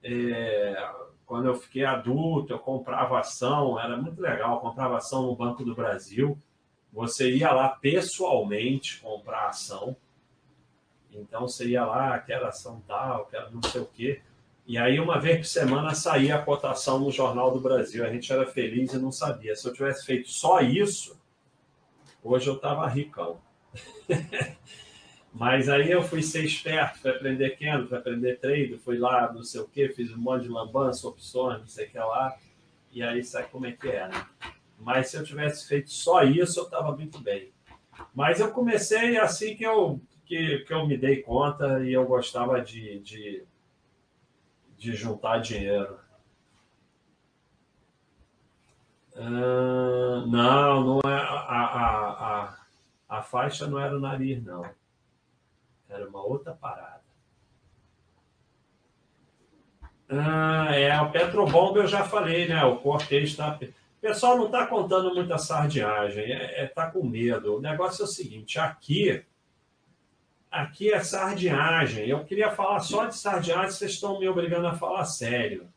é, 0.04 0.92
quando 1.26 1.48
eu 1.48 1.56
fiquei 1.56 1.86
adulto, 1.86 2.52
eu 2.52 2.60
comprava 2.60 3.20
ação, 3.20 3.80
era 3.80 3.96
muito 3.96 4.22
legal, 4.22 4.56
eu 4.56 4.60
comprava 4.60 4.98
ação 4.98 5.24
no 5.24 5.36
Banco 5.36 5.64
do 5.64 5.74
Brasil. 5.74 6.38
Você 6.92 7.32
ia 7.32 7.52
lá 7.52 7.70
pessoalmente 7.70 9.00
comprar 9.00 9.48
ação. 9.48 9.96
Então 11.12 11.42
você 11.42 11.70
ia 11.70 11.86
lá, 11.86 12.20
quero 12.20 12.46
ação 12.46 12.84
tal, 12.86 13.26
quero 13.28 13.50
não 13.52 13.64
sei 13.64 13.82
o 13.82 13.86
quê. 13.86 14.22
E 14.70 14.78
aí, 14.78 15.00
uma 15.00 15.20
vez 15.20 15.38
por 15.40 15.46
semana, 15.46 15.96
saía 15.96 16.36
a 16.36 16.42
cotação 16.44 17.00
no 17.00 17.10
Jornal 17.10 17.52
do 17.52 17.60
Brasil. 17.60 18.06
A 18.06 18.14
gente 18.14 18.32
era 18.32 18.46
feliz 18.46 18.94
e 18.94 19.00
não 19.00 19.12
sabia. 19.12 19.56
Se 19.56 19.68
eu 19.68 19.74
tivesse 19.74 20.06
feito 20.06 20.30
só 20.30 20.62
isso, 20.62 21.20
hoje 22.24 22.48
eu 22.48 22.54
estava 22.54 22.88
ricão. 22.88 23.42
Mas 25.34 25.68
aí 25.70 25.90
eu 25.90 26.04
fui 26.04 26.22
ser 26.22 26.46
esperto, 26.46 27.00
fui 27.00 27.10
aprender 27.10 27.58
Kendo, 27.58 27.88
fui 27.88 27.98
aprender 27.98 28.40
trade, 28.40 28.78
fui 28.78 29.00
lá, 29.00 29.34
não 29.34 29.44
sei 29.44 29.60
o 29.60 29.68
quê, 29.68 29.90
fiz 29.90 30.12
um 30.12 30.20
monte 30.20 30.44
de 30.44 30.50
lambança, 30.50 31.08
opções, 31.08 31.62
não 31.62 31.68
sei 31.68 31.88
o 31.88 31.90
que 31.90 31.98
lá. 31.98 32.38
E 32.92 33.02
aí 33.02 33.24
sabe 33.24 33.48
como 33.48 33.66
é 33.66 33.72
que 33.72 33.88
é, 33.88 34.08
né? 34.08 34.24
Mas 34.78 35.10
se 35.10 35.18
eu 35.18 35.24
tivesse 35.24 35.68
feito 35.68 35.90
só 35.90 36.22
isso, 36.22 36.60
eu 36.60 36.66
estava 36.66 36.96
muito 36.96 37.20
bem. 37.20 37.52
Mas 38.14 38.40
eu 38.40 38.52
comecei 38.52 39.18
assim 39.18 39.56
que 39.56 39.64
eu, 39.64 40.00
que, 40.28 40.60
que 40.60 40.72
eu 40.72 40.86
me 40.86 40.96
dei 40.96 41.24
conta 41.24 41.84
e 41.84 41.92
eu 41.92 42.06
gostava 42.06 42.62
de, 42.62 43.00
de, 43.00 43.44
de 44.80 44.96
juntar 44.96 45.40
dinheiro. 45.40 46.00
Uh, 49.14 50.26
não, 50.28 51.02
não 51.02 51.12
é 51.12 51.18
a, 51.18 51.22
a, 51.22 52.44
a, 52.44 52.58
a 53.10 53.22
faixa 53.22 53.68
não 53.68 53.78
era 53.78 53.96
o 53.96 54.00
nariz, 54.00 54.42
não. 54.42 54.64
Era 55.90 56.08
uma 56.08 56.24
outra 56.24 56.54
parada. 56.54 57.02
Ah, 60.10 60.70
é, 60.74 61.00
o 61.02 61.12
Petrobomb 61.12 61.78
eu 61.78 61.86
já 61.88 62.04
falei, 62.06 62.48
né? 62.48 62.64
O 62.64 62.78
Cortez 62.78 63.30
está. 63.30 63.60
O 63.62 64.02
pessoal 64.02 64.38
não 64.38 64.46
está 64.46 64.66
contando 64.66 65.14
muita 65.14 65.38
sardinhagem, 65.38 66.24
está 66.24 66.44
é, 66.44 66.64
é, 66.64 66.68
tá 66.68 66.90
com 66.90 67.06
medo. 67.06 67.58
O 67.58 67.62
negócio 67.62 68.04
é 68.04 68.06
o 68.06 68.08
seguinte: 68.08 68.58
aqui, 68.58 69.26
aqui 70.50 70.92
é 70.92 71.04
sardinhagem. 71.04 72.08
Eu 72.08 72.24
queria 72.26 72.52
falar 72.52 72.80
só 72.80 73.06
de 73.06 73.16
sardinhagem, 73.16 73.72
vocês 73.72 73.92
estão 73.92 74.20
me 74.20 74.28
obrigando 74.28 74.68
a 74.68 74.76
falar 74.76 75.06
sério. 75.06 75.70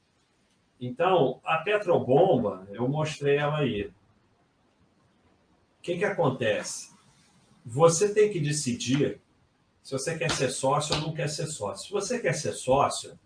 Então, 0.80 1.40
a 1.44 1.58
Petrobomba, 1.58 2.66
eu 2.70 2.88
mostrei 2.88 3.36
ela 3.36 3.58
aí. 3.58 3.86
O 3.86 3.92
que, 5.82 5.98
que 5.98 6.04
acontece? 6.04 6.92
Você 7.64 8.12
tem 8.12 8.32
que 8.32 8.40
decidir 8.40 9.20
se 9.82 9.92
você 9.92 10.16
quer 10.16 10.30
ser 10.30 10.50
sócio 10.50 10.94
ou 10.94 11.00
não 11.00 11.12
quer 11.12 11.28
ser 11.28 11.46
sócio. 11.46 11.86
Se 11.86 11.92
você 11.92 12.18
quer 12.20 12.34
ser 12.34 12.52
sócio, 12.52 13.18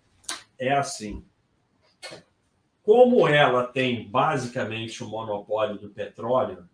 é 0.58 0.72
assim. 0.72 1.24
Como 2.82 3.26
ela 3.26 3.66
tem 3.66 4.08
basicamente 4.08 5.02
o 5.02 5.08
monopólio 5.08 5.78
do 5.78 5.88
petróleo, 5.88 6.68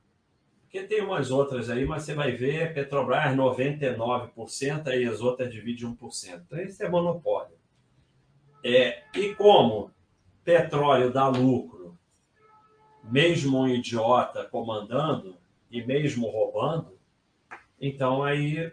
porque 0.73 0.87
tem 0.87 1.03
umas 1.03 1.31
outras 1.31 1.69
aí, 1.69 1.85
mas 1.85 2.03
você 2.03 2.15
vai 2.15 2.33
ver 2.33 2.73
Petrobras 2.73 3.37
99%, 3.37 4.87
aí 4.87 5.05
as 5.05 5.21
outras 5.21 5.53
dividem 5.53 5.87
1%. 5.87 6.45
Então, 6.47 6.59
esse 6.59 6.83
é 6.83 6.89
monopólio. 6.89 7.55
É, 8.65 9.03
e 9.15 9.35
como 9.35 9.91
petróleo 10.43 11.13
dá 11.13 11.29
lucro, 11.29 11.99
mesmo 13.05 13.61
um 13.61 13.69
idiota 13.69 14.45
comandando 14.47 15.37
e 15.71 15.85
mesmo 15.85 16.31
roubando, 16.31 16.99
então 17.79 18.25
aí 18.25 18.73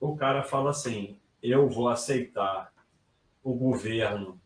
o 0.00 0.16
cara 0.16 0.42
fala 0.42 0.70
assim: 0.70 1.18
eu 1.42 1.68
vou 1.68 1.90
aceitar 1.90 2.72
o 3.44 3.52
governo 3.52 4.40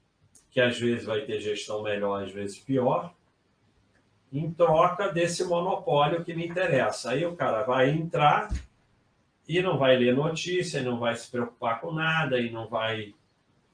que 0.51 0.61
às 0.61 0.81
vezes 0.81 1.05
vai 1.05 1.21
ter 1.21 1.41
gestão 1.41 1.81
melhor, 1.85 2.25
às 2.25 2.33
vezes 2.33 2.59
pior, 2.59 3.15
em 4.33 4.51
troca 4.53 5.13
desse 5.13 5.45
monopólio 5.45 6.25
que 6.25 6.35
me 6.35 6.47
interessa. 6.47 7.11
Aí 7.11 7.25
o 7.25 7.37
cara 7.37 7.63
vai 7.63 7.91
entrar 7.91 8.49
e 9.49 9.63
não 9.63 9.79
vai 9.79 9.97
ler 9.97 10.15
notícia, 10.15 10.83
não 10.83 10.99
vai 10.99 11.15
se 11.15 11.31
preocupar 11.31 11.81
com 11.81 11.93
nada, 11.93 12.41
e 12.41 12.51
não 12.51 12.69
vai. 12.69 13.15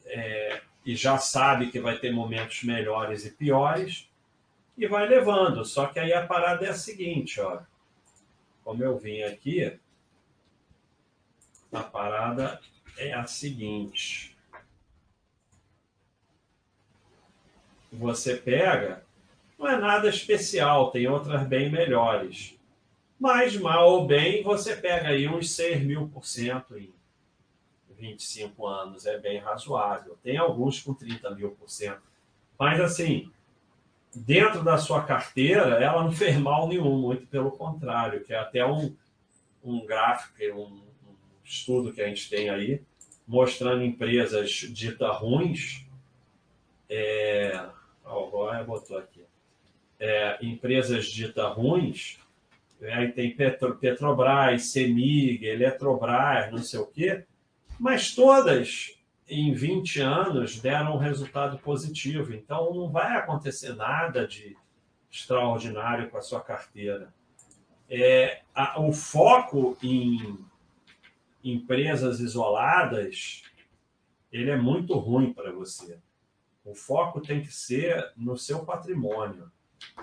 É, 0.05 0.61
e 0.85 0.95
já 0.95 1.17
sabe 1.19 1.71
que 1.71 1.81
vai 1.81 1.99
ter 1.99 2.13
momentos 2.13 2.63
melhores 2.65 3.25
e 3.25 3.31
piores, 3.31 4.11
e 4.77 4.87
vai 4.87 5.07
levando. 5.09 5.65
Só 5.65 5.87
que 5.87 5.99
aí 5.99 6.13
a 6.13 6.27
parada 6.27 6.67
é 6.67 6.71
a 6.71 6.75
seguinte, 6.75 7.41
ó. 7.41 7.61
Como 8.63 8.83
eu 8.85 8.99
vim 8.99 9.23
aqui, 9.23 9.79
a 11.73 11.83
parada 11.83 12.61
é 12.99 13.13
a 13.13 13.27
seguinte. 13.27 14.33
você 17.93 18.37
pega, 18.37 19.05
não 19.63 19.71
é 19.71 19.79
nada 19.79 20.09
especial, 20.09 20.91
tem 20.91 21.07
outras 21.07 21.47
bem 21.47 21.71
melhores. 21.71 22.59
Mas, 23.19 23.57
mal 23.57 23.89
ou 23.93 24.07
bem, 24.07 24.43
você 24.43 24.75
pega 24.75 25.11
aí 25.11 25.29
uns 25.29 25.53
6 25.53 25.83
mil 25.83 26.09
por 26.09 26.27
cento 26.27 26.77
em 26.77 26.93
25 27.97 28.67
anos, 28.67 29.07
é 29.07 29.17
bem 29.19 29.39
razoável. 29.39 30.19
Tem 30.23 30.37
alguns 30.37 30.83
com 30.83 30.93
30 30.93 31.31
mil 31.31 31.53
por 31.53 31.71
cento. 31.71 32.03
Mas, 32.59 32.81
assim, 32.81 33.31
dentro 34.13 34.65
da 34.65 34.77
sua 34.77 35.05
carteira, 35.05 35.77
ela 35.81 36.03
não 36.03 36.11
fez 36.11 36.37
mal 36.37 36.67
nenhum, 36.67 36.99
muito 36.99 37.27
pelo 37.29 37.53
contrário, 37.53 38.25
que 38.25 38.35
é 38.35 38.39
até 38.39 38.67
um, 38.67 38.93
um 39.63 39.87
gráfico, 39.87 40.43
um, 40.57 40.83
um 41.09 41.15
estudo 41.45 41.93
que 41.93 42.03
a 42.03 42.09
gente 42.09 42.29
tem 42.29 42.51
aí, 42.51 42.83
mostrando 43.25 43.85
empresas 43.85 44.51
ditas 44.51 45.17
ruins, 45.19 45.87
é, 46.91 47.69
o 48.05 48.25
Roya 48.25 48.65
botou 48.65 48.99
aqui. 48.99 49.22
É, 50.05 50.45
empresas 50.45 51.07
ditas 51.07 51.55
ruins, 51.55 52.19
aí 52.83 53.13
tem 53.13 53.37
Petro, 53.37 53.77
Petrobras, 53.77 54.67
Semig, 54.67 55.47
Eletrobras, 55.47 56.51
não 56.51 56.59
sei 56.59 56.81
o 56.81 56.87
quê, 56.87 57.25
mas 57.79 58.13
todas 58.13 58.99
em 59.29 59.55
20 59.55 60.01
anos 60.01 60.59
deram 60.59 60.97
um 60.97 60.99
resultado 60.99 61.57
positivo. 61.59 62.35
Então 62.35 62.75
não 62.75 62.91
vai 62.91 63.17
acontecer 63.17 63.75
nada 63.75 64.27
de 64.27 64.57
extraordinário 65.11 66.11
com 66.11 66.19
a 66.19 66.23
sua 66.23 66.41
carteira. 66.41 67.15
É, 67.89 68.43
a, 68.53 68.81
o 68.81 68.93
foco 68.93 69.77
em 69.83 70.39
empresas 71.45 72.19
isoladas 72.19 73.45
ele 74.33 74.51
é 74.51 74.57
muito 74.57 74.99
ruim 74.99 75.33
para 75.33 75.53
você. 75.53 75.99
O 76.65 76.75
foco 76.75 77.21
tem 77.21 77.43
que 77.43 77.53
ser 77.53 78.13
no 78.17 78.37
seu 78.37 78.65
patrimônio. 78.65 79.51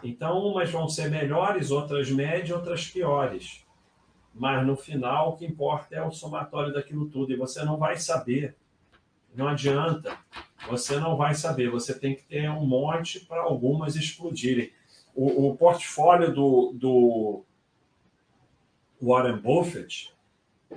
Então, 0.04 0.40
umas 0.40 0.70
vão 0.70 0.88
ser 0.88 1.10
melhores, 1.10 1.72
outras 1.72 2.10
médias, 2.10 2.52
outras 2.52 2.88
piores. 2.88 3.66
Mas 4.34 4.66
no 4.66 4.76
final, 4.76 5.30
o 5.30 5.38
que 5.38 5.46
importa 5.46 5.96
é 5.96 6.02
o 6.02 6.12
somatório 6.12 6.74
daquilo 6.74 7.10
tudo. 7.10 7.32
E 7.32 7.36
você 7.36 7.64
não 7.64 7.78
vai 7.78 7.98
saber. 7.98 8.56
Não 9.36 9.48
adianta. 9.48 10.18
Você 10.68 10.98
não 10.98 11.18
vai 11.18 11.34
saber. 11.34 11.70
Você 11.70 11.98
tem 11.98 12.16
que 12.16 12.24
ter 12.24 12.50
um 12.50 12.66
monte 12.66 13.20
para 13.22 13.42
algumas 13.42 13.96
explodirem. 13.96 14.72
O, 15.16 15.50
o 15.50 15.58
portfólio 15.58 16.34
do, 16.34 16.74
do 16.74 17.44
Warren 19.02 19.38
Buffett, 19.38 20.14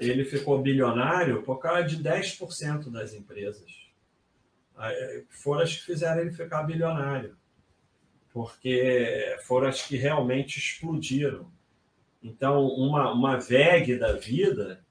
ele 0.00 0.24
ficou 0.24 0.61
bilionário 0.61 1.42
por 1.42 1.59
causa 1.59 1.84
de 1.84 2.03
10% 2.03 2.90
das 2.90 3.12
empresas. 3.12 3.82
Foram 5.28 5.62
as 5.62 5.76
que 5.76 5.84
fizeram 5.84 6.22
ele 6.22 6.32
ficar 6.32 6.62
bilionário, 6.62 7.36
porque 8.32 9.36
foram 9.44 9.68
as 9.68 9.82
que 9.82 9.96
realmente 9.96 10.58
explodiram. 10.58 11.50
Então, 12.22 12.66
uma, 12.66 13.12
uma 13.12 13.36
VEG 13.36 13.98
da 13.98 14.12
vida, 14.12 14.84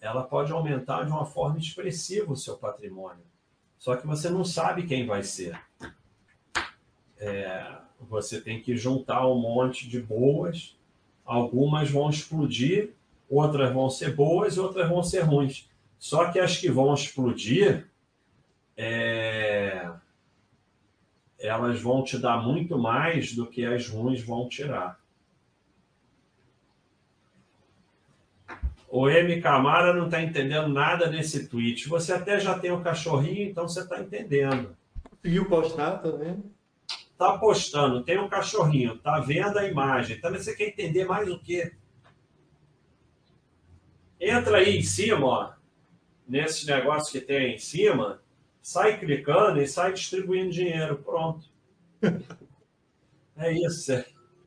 ela 0.00 0.22
pode 0.22 0.52
aumentar 0.52 1.04
de 1.04 1.10
uma 1.10 1.26
forma 1.26 1.58
expressiva 1.58 2.32
o 2.32 2.36
seu 2.36 2.56
patrimônio. 2.56 3.24
Só 3.78 3.96
que 3.96 4.06
você 4.06 4.30
não 4.30 4.44
sabe 4.44 4.86
quem 4.86 5.06
vai 5.06 5.22
ser. 5.22 5.60
É, 7.18 7.78
você 8.00 8.40
tem 8.40 8.62
que 8.62 8.76
juntar 8.76 9.26
um 9.26 9.38
monte 9.38 9.88
de 9.88 10.00
boas, 10.00 10.76
algumas 11.24 11.90
vão 11.90 12.08
explodir, 12.08 12.94
outras 13.28 13.72
vão 13.72 13.90
ser 13.90 14.14
boas 14.14 14.56
e 14.56 14.60
outras 14.60 14.88
vão 14.88 15.02
ser 15.02 15.20
ruins. 15.20 15.68
Só 15.98 16.30
que 16.30 16.38
as 16.38 16.56
que 16.56 16.70
vão 16.70 16.94
explodir, 16.94 17.88
é, 18.76 19.90
elas 21.38 21.80
vão 21.80 22.02
te 22.02 22.18
dar 22.18 22.42
muito 22.42 22.78
mais 22.78 23.34
do 23.34 23.46
que 23.46 23.64
as 23.64 23.88
ruins 23.88 24.22
vão 24.22 24.48
tirar. 24.48 24.98
O 28.88 29.08
M. 29.08 29.40
Camara 29.40 29.92
não 29.92 30.06
está 30.06 30.22
entendendo 30.22 30.68
nada 30.68 31.08
nesse 31.08 31.46
tweet. 31.46 31.88
Você 31.88 32.12
até 32.12 32.40
já 32.40 32.58
tem 32.58 32.70
o 32.70 32.78
um 32.78 32.82
cachorrinho, 32.82 33.50
então 33.50 33.68
você 33.68 33.80
está 33.80 34.00
entendendo. 34.00 34.74
Conseguiu 35.10 35.44
postar 35.46 35.98
também? 35.98 36.42
Está 37.12 37.36
postando, 37.36 38.02
tem 38.02 38.18
um 38.18 38.28
cachorrinho, 38.28 38.94
está 38.94 39.20
vendo 39.20 39.58
a 39.58 39.66
imagem. 39.66 40.20
Também 40.20 40.40
você 40.40 40.54
quer 40.54 40.68
entender 40.68 41.04
mais 41.04 41.28
o 41.28 41.38
quê? 41.38 41.72
Entra 44.20 44.58
aí 44.58 44.78
em 44.78 44.82
cima, 44.82 45.26
ó, 45.26 45.52
nesse 46.26 46.66
negócio 46.66 47.12
que 47.12 47.24
tem 47.24 47.36
aí 47.38 47.54
em 47.54 47.58
cima, 47.58 48.22
sai 48.62 48.98
clicando 48.98 49.60
e 49.60 49.66
sai 49.66 49.92
distribuindo 49.92 50.50
dinheiro. 50.50 50.98
Pronto. 50.98 51.48
É 53.40 53.52
isso. 53.52 53.92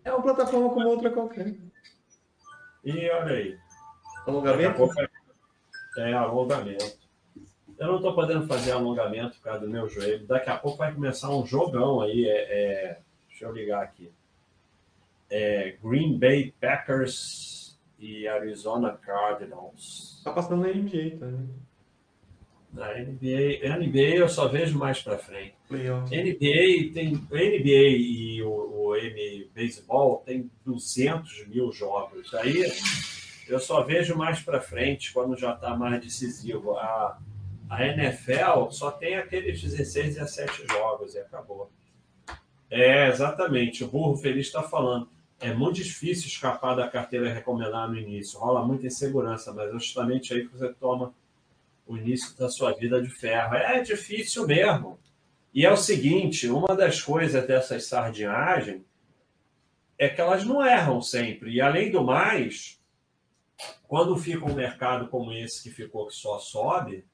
É 0.03 0.11
uma 0.11 0.21
plataforma 0.21 0.69
como 0.69 0.89
outra 0.89 1.09
qualquer. 1.09 1.55
E 2.83 3.09
olha 3.09 3.35
aí. 3.35 3.57
Alongamento? 4.27 4.89
É, 5.97 6.13
alongamento. 6.13 6.99
Eu 7.79 7.87
não 7.87 7.95
estou 7.95 8.13
podendo 8.13 8.45
fazer 8.47 8.73
alongamento 8.73 9.37
por 9.37 9.43
causa 9.43 9.61
do 9.61 9.69
meu 9.69 9.87
joelho. 9.87 10.27
Daqui 10.27 10.49
a 10.49 10.57
pouco 10.57 10.77
vai 10.77 10.93
começar 10.93 11.29
um 11.29 11.45
jogão 11.45 12.01
aí. 12.01 12.27
É, 12.27 12.37
é... 12.37 12.99
Deixa 13.29 13.45
eu 13.45 13.53
ligar 13.53 13.81
aqui. 13.81 14.11
É 15.29 15.77
Green 15.81 16.19
Bay 16.19 16.53
Packers 16.59 17.79
e 17.97 18.27
Arizona 18.27 18.91
Cardinals. 18.97 20.21
Tá 20.23 20.31
passando 20.31 20.63
na 20.63 20.67
NBA, 20.67 21.17
tá? 21.17 21.27
Na 22.73 22.93
NBA, 22.93 23.67
NBA 23.77 24.15
eu 24.15 24.29
só 24.29 24.47
vejo 24.47 24.77
mais 24.77 25.01
para 25.01 25.17
frente. 25.17 25.53
NBA 25.69 26.93
tem 26.93 27.15
NBA 27.29 27.97
e 27.97 28.41
o, 28.43 28.49
o 28.49 28.95
M 28.95 29.49
Baseball 29.53 30.23
tem 30.25 30.49
200 30.65 31.47
mil 31.47 31.71
jogos. 31.73 32.33
Aí 32.33 32.63
eu 33.47 33.59
só 33.59 33.83
vejo 33.83 34.15
mais 34.15 34.39
para 34.41 34.61
frente 34.61 35.11
quando 35.11 35.37
já 35.37 35.53
está 35.53 35.75
mais 35.75 36.01
decisivo. 36.01 36.77
A, 36.77 37.19
a 37.69 37.85
NFL 37.85 38.69
só 38.71 38.89
tem 38.89 39.15
aqueles 39.15 39.61
16, 39.61 40.15
17 40.15 40.65
jogos 40.71 41.13
e 41.13 41.19
acabou. 41.19 41.69
É, 42.69 43.09
exatamente. 43.09 43.83
O 43.83 43.87
Burro 43.89 44.15
Feliz 44.15 44.47
está 44.47 44.63
falando. 44.63 45.09
É 45.41 45.53
muito 45.53 45.75
difícil 45.75 46.27
escapar 46.27 46.75
da 46.75 46.87
carteira 46.87 47.33
recomendada 47.33 47.87
no 47.87 47.97
início. 47.97 48.39
Rola 48.39 48.65
muita 48.65 48.87
insegurança, 48.87 49.51
mas 49.51 49.69
é 49.69 49.71
justamente 49.73 50.33
aí 50.33 50.47
que 50.47 50.55
você 50.55 50.71
toma 50.73 51.13
o 51.91 51.97
início 51.97 52.37
da 52.37 52.47
sua 52.47 52.71
vida 52.71 53.01
de 53.01 53.09
ferro. 53.09 53.53
É 53.55 53.81
difícil 53.81 54.47
mesmo. 54.47 54.97
E 55.53 55.65
é 55.65 55.71
o 55.71 55.75
seguinte, 55.75 56.47
uma 56.47 56.73
das 56.73 57.01
coisas 57.01 57.45
dessas 57.45 57.85
sardinhagens 57.85 58.81
é 59.97 60.07
que 60.07 60.21
elas 60.21 60.45
não 60.45 60.65
erram 60.65 61.01
sempre. 61.01 61.51
E 61.51 61.59
além 61.59 61.91
do 61.91 62.01
mais, 62.01 62.81
quando 63.89 64.17
fica 64.17 64.45
um 64.45 64.55
mercado 64.55 65.09
como 65.09 65.33
esse 65.33 65.61
que 65.61 65.69
ficou 65.69 66.07
que 66.07 66.15
só 66.15 66.39
sobe, 66.39 67.05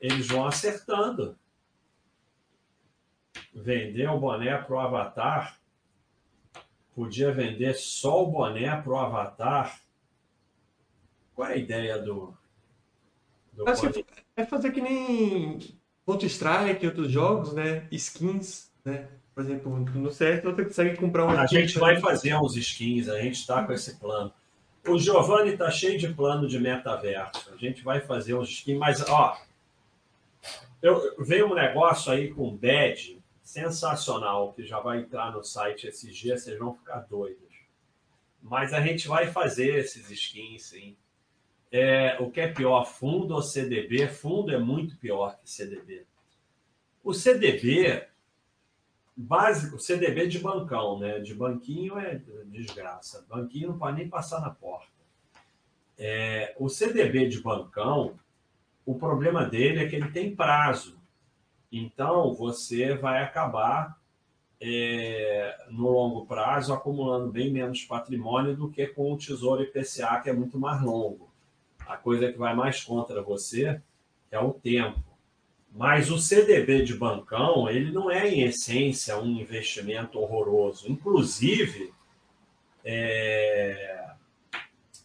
eles 0.00 0.28
vão 0.28 0.46
acertando. 0.46 1.36
Vender 3.52 4.08
o 4.08 4.20
boné 4.20 4.56
para 4.58 4.76
o 4.76 4.78
Avatar, 4.78 5.58
podia 6.94 7.32
vender 7.32 7.74
só 7.74 8.22
o 8.22 8.30
boné 8.30 8.80
para 8.80 8.92
o 8.92 8.96
Avatar. 8.96 9.80
Qual 11.34 11.48
é 11.48 11.54
a 11.54 11.56
ideia 11.56 11.98
do. 11.98 12.37
Acho 13.66 13.90
que 13.90 14.04
é 14.36 14.44
fazer 14.44 14.72
que 14.72 14.80
nem 14.80 15.58
Counter-Strike 16.06 16.84
e 16.84 16.86
outros 16.86 17.10
jogos, 17.10 17.52
né? 17.52 17.86
Skins, 17.90 18.70
né? 18.84 19.08
Por 19.34 19.44
exemplo, 19.44 19.78
no 19.78 20.10
CS 20.10 20.42
você 20.42 20.64
consegue 20.64 20.96
comprar 20.96 21.24
uma. 21.24 21.40
A 21.40 21.46
gente 21.46 21.78
vai 21.78 22.00
fazer 22.00 22.34
uns 22.34 22.56
skins, 22.56 23.08
a 23.08 23.20
gente 23.20 23.36
está 23.36 23.62
com 23.62 23.72
esse 23.72 23.96
plano. 23.96 24.32
O 24.86 24.98
Giovanni 24.98 25.50
está 25.50 25.70
cheio 25.70 25.98
de 25.98 26.08
plano 26.08 26.48
de 26.48 26.58
metaverso. 26.58 27.52
A 27.52 27.56
gente 27.56 27.84
vai 27.84 28.00
fazer 28.00 28.34
uns 28.34 28.48
skins, 28.48 28.78
mas 28.78 29.06
ó, 29.08 29.38
eu, 30.82 31.14
veio 31.18 31.50
um 31.50 31.54
negócio 31.54 32.10
aí 32.10 32.32
com 32.32 32.56
badge 32.56 33.20
sensacional, 33.42 34.52
que 34.52 34.64
já 34.64 34.80
vai 34.80 34.98
entrar 34.98 35.32
no 35.32 35.42
site 35.42 35.86
esses 35.86 36.16
dias, 36.16 36.42
vocês 36.42 36.58
vão 36.58 36.74
ficar 36.74 37.00
doidos. 37.00 37.48
Mas 38.42 38.72
a 38.72 38.80
gente 38.80 39.08
vai 39.08 39.26
fazer 39.26 39.78
esses 39.78 40.10
skins, 40.10 40.64
sim. 40.64 40.96
É, 41.70 42.16
o 42.20 42.30
que 42.30 42.40
é 42.40 42.48
pior, 42.48 42.84
fundo 42.84 43.34
ou 43.34 43.42
CDB? 43.42 44.08
Fundo 44.08 44.52
é 44.52 44.58
muito 44.58 44.96
pior 44.96 45.38
que 45.38 45.50
CDB. 45.50 46.06
O 47.04 47.12
CDB, 47.12 48.06
básico, 49.16 49.78
CDB 49.78 50.28
de 50.28 50.38
bancão, 50.38 50.98
né? 50.98 51.18
De 51.18 51.34
banquinho 51.34 51.98
é 51.98 52.20
desgraça. 52.46 53.26
Banquinho 53.28 53.68
não 53.68 53.78
pode 53.78 53.98
nem 53.98 54.08
passar 54.08 54.40
na 54.40 54.50
porta. 54.50 54.92
É, 55.98 56.54
o 56.58 56.68
CDB 56.68 57.28
de 57.28 57.40
bancão, 57.42 58.18
o 58.86 58.94
problema 58.94 59.44
dele 59.44 59.80
é 59.80 59.88
que 59.88 59.96
ele 59.96 60.10
tem 60.10 60.34
prazo. 60.34 60.98
Então, 61.70 62.32
você 62.34 62.94
vai 62.94 63.22
acabar, 63.22 63.98
é, 64.60 65.66
no 65.70 65.90
longo 65.90 66.24
prazo, 66.24 66.72
acumulando 66.72 67.30
bem 67.30 67.52
menos 67.52 67.84
patrimônio 67.84 68.56
do 68.56 68.70
que 68.70 68.86
com 68.86 69.12
o 69.12 69.18
Tesouro 69.18 69.62
IPCA, 69.62 70.20
que 70.22 70.30
é 70.30 70.32
muito 70.32 70.58
mais 70.58 70.80
longo. 70.82 71.27
A 71.88 71.96
coisa 71.96 72.30
que 72.30 72.38
vai 72.38 72.54
mais 72.54 72.84
contra 72.84 73.22
você 73.22 73.80
é 74.30 74.38
o 74.38 74.52
tempo. 74.52 75.02
Mas 75.72 76.10
o 76.10 76.18
CDB 76.18 76.82
de 76.82 76.94
bancão, 76.94 77.68
ele 77.68 77.90
não 77.90 78.10
é, 78.10 78.28
em 78.28 78.42
essência, 78.42 79.18
um 79.18 79.26
investimento 79.26 80.18
horroroso. 80.18 80.90
Inclusive, 80.90 81.92
é, 82.84 84.10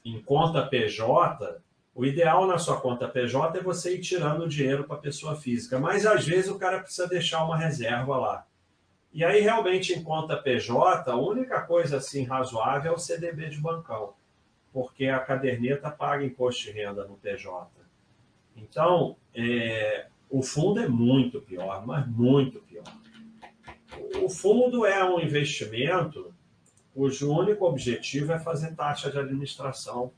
em 0.03 0.21
conta 0.21 0.65
PJ, 0.65 1.61
o 1.95 2.05
ideal 2.05 2.45
na 2.45 2.57
sua 2.57 2.81
conta 2.81 3.07
PJ 3.07 3.57
é 3.57 3.63
você 3.63 3.95
ir 3.95 4.01
tirando 4.01 4.41
o 4.41 4.49
dinheiro 4.49 4.83
para 4.83 4.97
a 4.97 4.99
pessoa 4.99 5.35
física, 5.35 5.79
mas 5.79 6.05
às 6.05 6.27
vezes 6.27 6.49
o 6.49 6.59
cara 6.59 6.79
precisa 6.79 7.07
deixar 7.07 7.45
uma 7.45 7.57
reserva 7.57 8.17
lá. 8.17 8.45
E 9.13 9.23
aí, 9.23 9.39
realmente, 9.41 9.93
em 9.93 10.03
conta 10.03 10.35
PJ, 10.35 11.09
a 11.09 11.15
única 11.15 11.61
coisa 11.61 11.97
assim 11.97 12.23
razoável 12.25 12.91
é 12.91 12.95
o 12.95 12.99
CDB 12.99 13.47
de 13.47 13.61
bancão, 13.61 14.13
porque 14.73 15.05
a 15.05 15.19
caderneta 15.19 15.91
paga 15.91 16.25
imposto 16.25 16.63
de 16.63 16.71
renda 16.71 17.05
no 17.05 17.15
PJ. 17.15 17.69
Então, 18.57 19.15
é, 19.33 20.07
o 20.29 20.41
fundo 20.41 20.79
é 20.79 20.87
muito 20.87 21.39
pior, 21.39 21.85
mas 21.85 22.07
muito 22.07 22.59
pior. 22.61 22.83
O 24.21 24.27
fundo 24.27 24.85
é 24.85 25.05
um 25.05 25.19
investimento 25.19 26.33
cujo 26.93 27.31
único 27.31 27.65
objetivo 27.65 28.31
é 28.31 28.39
fazer 28.39 28.75
taxa 28.75 29.11
de 29.11 29.19
administração 29.19 30.11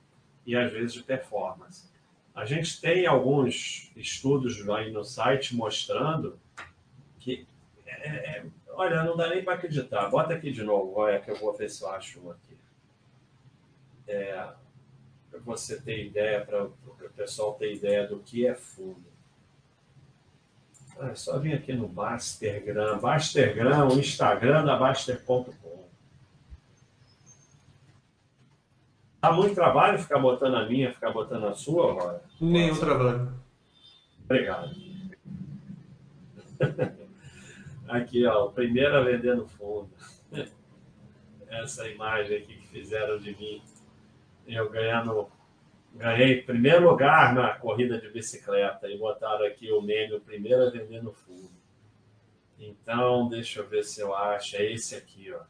e 0.46 0.56
às 0.56 0.72
vezes 0.72 0.94
de 0.94 1.04
performance. 1.04 1.90
A 2.34 2.46
gente 2.46 2.80
tem 2.82 3.06
alguns 3.06 3.92
estudos 3.96 4.68
aí 4.70 4.92
no 4.92 5.04
site 5.04 5.56
mostrando 5.56 6.38
que, 7.20 7.48
é, 7.86 8.38
é, 8.38 8.46
olha, 8.70 9.04
não 9.04 9.16
dá 9.16 9.30
nem 9.30 9.44
para 9.44 9.54
acreditar. 9.54 10.10
Bota 10.10 10.34
aqui 10.34 10.52
de 10.52 10.64
novo, 10.64 10.94
olha, 10.98 11.20
que 11.20 11.32
eu 11.32 11.36
vou 11.38 11.54
ver 11.54 11.70
se 11.70 11.84
eu 11.84 11.90
acho 11.90 12.20
um 12.20 12.32
aqui. 12.32 12.55
É, 14.08 14.48
para 15.32 15.40
você 15.40 15.80
ter 15.82 16.06
ideia, 16.06 16.46
para 16.46 16.66
o 16.66 16.72
pessoal 17.16 17.54
ter 17.54 17.74
ideia 17.74 18.08
do 18.08 18.20
que 18.20 18.46
é 18.46 18.56
fundo. 18.56 19.04
É 21.00 21.14
só 21.14 21.38
vir 21.38 21.54
aqui 21.54 21.74
no 21.74 21.88
Bastergram. 21.88 23.00
Bastergram, 23.00 23.90
o 23.90 24.00
Instagram 24.00 24.64
da 24.64 24.78
Baster.com. 24.78 25.86
Dá 29.22 29.32
muito 29.32 29.56
trabalho 29.56 29.98
ficar 29.98 30.20
botando 30.20 30.56
a 30.56 30.66
minha, 30.66 30.94
ficar 30.94 31.12
botando 31.12 31.48
a 31.48 31.54
sua, 31.54 31.94
Rora? 31.94 32.24
Nenhum 32.40 32.80
trabalho. 32.80 33.34
Obrigado. 34.24 34.76
Aqui, 37.88 38.26
ó, 38.26 38.48
primeira 38.48 39.04
vendendo 39.04 39.48
fundo. 39.48 39.90
Essa 41.48 41.88
imagem 41.88 42.38
aqui 42.38 42.56
que 42.56 42.68
fizeram 42.68 43.18
de 43.18 43.36
mim. 43.38 43.62
Eu 44.48 44.70
ganhando, 44.70 45.30
ganhei 45.94 46.42
primeiro 46.42 46.88
lugar 46.90 47.34
na 47.34 47.56
corrida 47.56 48.00
de 48.00 48.10
bicicleta 48.10 48.88
e 48.88 48.98
botaram 48.98 49.46
aqui 49.46 49.72
o 49.72 49.82
meme, 49.82 50.20
primeira 50.20 50.70
vendendo 50.70 51.12
fundo. 51.12 51.52
Então, 52.60 53.28
deixa 53.28 53.60
eu 53.60 53.68
ver 53.68 53.84
se 53.84 54.02
eu 54.02 54.16
acho. 54.16 54.56
É 54.56 54.72
esse 54.72 54.96
aqui, 54.96 55.32
ó. 55.34 55.42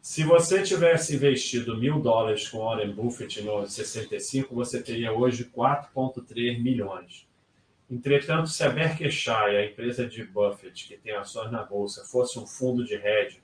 Se 0.00 0.24
você 0.24 0.62
tivesse 0.62 1.14
investido 1.14 1.76
mil 1.76 2.00
dólares 2.00 2.48
com 2.48 2.64
Warren 2.64 2.92
Buffett 2.92 3.42
no 3.42 3.66
65, 3.66 4.54
você 4.54 4.82
teria 4.82 5.12
hoje 5.12 5.44
4,3 5.44 6.62
milhões. 6.62 7.28
Entretanto, 7.90 8.48
se 8.48 8.62
a 8.64 8.70
Berkshire, 8.70 9.56
a 9.56 9.66
empresa 9.66 10.06
de 10.06 10.24
Buffett, 10.24 10.86
que 10.86 10.96
tem 10.96 11.14
ações 11.14 11.50
na 11.50 11.62
bolsa, 11.62 12.04
fosse 12.04 12.38
um 12.38 12.46
fundo 12.46 12.84
de 12.84 12.94
hedge, 12.94 13.42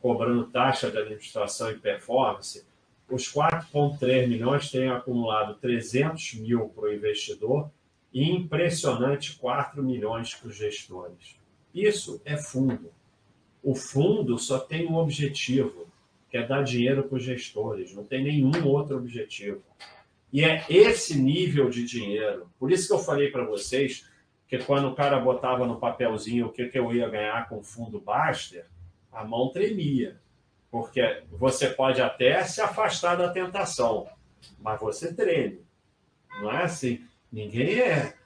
cobrando 0.00 0.46
taxa 0.46 0.90
de 0.90 0.98
administração 0.98 1.70
e 1.70 1.78
performance, 1.78 2.66
os 3.14 3.32
4,3 3.32 4.26
milhões 4.26 4.70
teriam 4.70 4.96
acumulado 4.96 5.54
300 5.54 6.34
mil 6.34 6.68
para 6.68 6.84
o 6.84 6.92
investidor 6.92 7.70
e 8.12 8.30
impressionante 8.30 9.36
4 9.36 9.82
milhões 9.82 10.34
para 10.34 10.48
os 10.48 10.56
gestores. 10.56 11.36
Isso 11.74 12.20
é 12.24 12.36
fundo. 12.36 12.92
O 13.62 13.74
fundo 13.74 14.38
só 14.38 14.58
tem 14.58 14.86
um 14.86 14.96
objetivo, 14.96 15.86
que 16.30 16.36
é 16.36 16.46
dar 16.46 16.62
dinheiro 16.62 17.04
para 17.04 17.16
os 17.16 17.22
gestores, 17.22 17.94
não 17.94 18.04
tem 18.04 18.24
nenhum 18.24 18.66
outro 18.66 18.96
objetivo. 18.96 19.62
E 20.32 20.42
é 20.42 20.64
esse 20.68 21.18
nível 21.18 21.68
de 21.68 21.84
dinheiro. 21.84 22.48
Por 22.58 22.72
isso 22.72 22.88
que 22.88 22.94
eu 22.94 22.98
falei 22.98 23.30
para 23.30 23.44
vocês 23.44 24.06
que 24.48 24.58
quando 24.58 24.88
o 24.88 24.94
cara 24.94 25.20
botava 25.20 25.66
no 25.66 25.78
papelzinho 25.78 26.46
o 26.46 26.52
que, 26.52 26.68
que 26.68 26.78
eu 26.78 26.92
ia 26.94 27.08
ganhar 27.08 27.48
com 27.48 27.58
o 27.58 27.62
fundo 27.62 28.00
Baster, 28.00 28.66
a 29.12 29.24
mão 29.24 29.50
tremia. 29.50 30.20
Porque 30.72 31.22
você 31.30 31.68
pode 31.68 32.02
até 32.02 32.42
se 32.42 32.60
afastar 32.60 33.14
da 33.14 33.28
tentação, 33.28 34.08
mas 34.58 34.80
você 34.80 35.14
treme. 35.14 35.64
Não 36.40 36.50
é 36.50 36.64
assim. 36.64 37.06
Ninguém 37.30 37.80
é. 37.80 38.16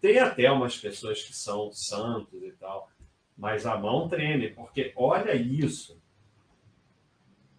Tem 0.00 0.18
até 0.18 0.50
umas 0.50 0.78
pessoas 0.78 1.22
que 1.22 1.36
são 1.36 1.70
santos 1.70 2.42
e 2.42 2.52
tal 2.52 2.88
mas 3.36 3.66
a 3.66 3.76
mão 3.76 4.08
treme, 4.08 4.50
porque 4.50 4.92
olha 4.96 5.34
isso. 5.34 6.00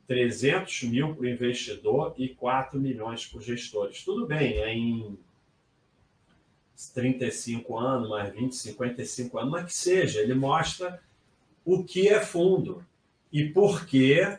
300 0.08 0.84
mil 0.84 1.14
para 1.14 1.24
o 1.24 1.28
investidor 1.28 2.16
e 2.18 2.30
4 2.30 2.80
milhões 2.80 3.26
para 3.28 3.40
os 3.40 3.46
gestores. 3.46 4.04
Tudo 4.04 4.26
bem, 4.26 4.58
é 4.58 4.74
em 4.74 5.20
35 6.94 7.78
anos, 7.78 8.10
mais 8.10 8.34
20, 8.34 8.56
55 8.56 9.38
anos, 9.38 9.52
mas 9.52 9.66
que 9.66 9.74
seja, 9.74 10.22
ele 10.22 10.34
mostra 10.34 11.02
o 11.66 11.84
que 11.84 12.08
é 12.08 12.22
fundo 12.22 12.84
e 13.32 13.50
por 13.50 13.86
que 13.86 14.38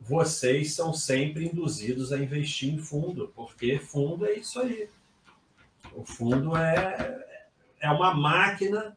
vocês 0.00 0.74
são 0.74 0.92
sempre 0.92 1.46
induzidos 1.46 2.12
a 2.12 2.18
investir 2.18 2.72
em 2.72 2.78
fundo, 2.78 3.32
porque 3.34 3.78
fundo 3.78 4.24
é 4.26 4.34
isso 4.34 4.60
aí. 4.60 4.88
O 5.92 6.04
fundo 6.04 6.56
é, 6.56 7.26
é 7.80 7.90
uma 7.90 8.14
máquina 8.14 8.96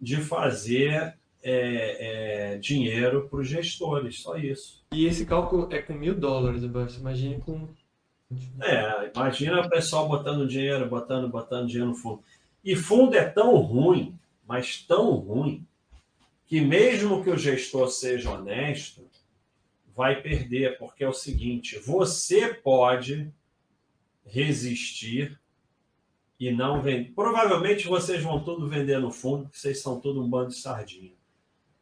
de 0.00 0.16
fazer 0.16 1.14
é, 1.42 2.54
é, 2.54 2.58
dinheiro 2.58 3.28
para 3.28 3.40
os 3.40 3.48
gestores, 3.48 4.20
só 4.20 4.36
isso. 4.36 4.82
E 4.92 5.06
esse 5.06 5.24
cálculo 5.24 5.68
é 5.70 5.80
com 5.80 5.94
mil 5.94 6.14
dólares, 6.14 6.62
imagine 6.62 7.40
com. 7.40 7.68
É, 8.60 9.10
imagina 9.14 9.60
o 9.60 9.68
pessoal 9.68 10.08
botando 10.08 10.48
dinheiro, 10.48 10.88
botando, 10.88 11.28
botando 11.28 11.68
dinheiro 11.68 11.90
no 11.90 11.94
fundo. 11.94 12.22
E 12.64 12.74
fundo 12.74 13.14
é 13.14 13.24
tão 13.24 13.56
ruim, 13.56 14.18
mas 14.46 14.82
tão 14.82 15.10
ruim, 15.12 15.64
que 16.54 16.60
mesmo 16.60 17.20
que 17.24 17.30
o 17.30 17.36
gestor 17.36 17.88
seja 17.88 18.30
honesto, 18.30 19.10
vai 19.92 20.22
perder, 20.22 20.78
porque 20.78 21.02
é 21.02 21.08
o 21.08 21.12
seguinte: 21.12 21.80
você 21.80 22.54
pode 22.54 23.28
resistir 24.24 25.36
e 26.38 26.52
não 26.52 26.80
vender. 26.80 27.10
Provavelmente 27.10 27.88
vocês 27.88 28.22
vão 28.22 28.44
tudo 28.44 28.68
vender 28.68 29.00
no 29.00 29.10
fundo, 29.10 29.46
porque 29.46 29.58
vocês 29.58 29.80
são 29.80 29.98
tudo 29.98 30.22
um 30.22 30.30
bando 30.30 30.50
de 30.50 30.54
sardinha. 30.54 31.16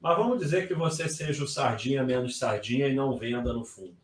Mas 0.00 0.16
vamos 0.16 0.38
dizer 0.38 0.66
que 0.66 0.72
você 0.72 1.06
seja 1.06 1.44
o 1.44 1.48
sardinha 1.48 2.02
menos 2.02 2.38
sardinha 2.38 2.88
e 2.88 2.94
não 2.94 3.18
venda 3.18 3.52
no 3.52 3.66
fundo. 3.66 3.98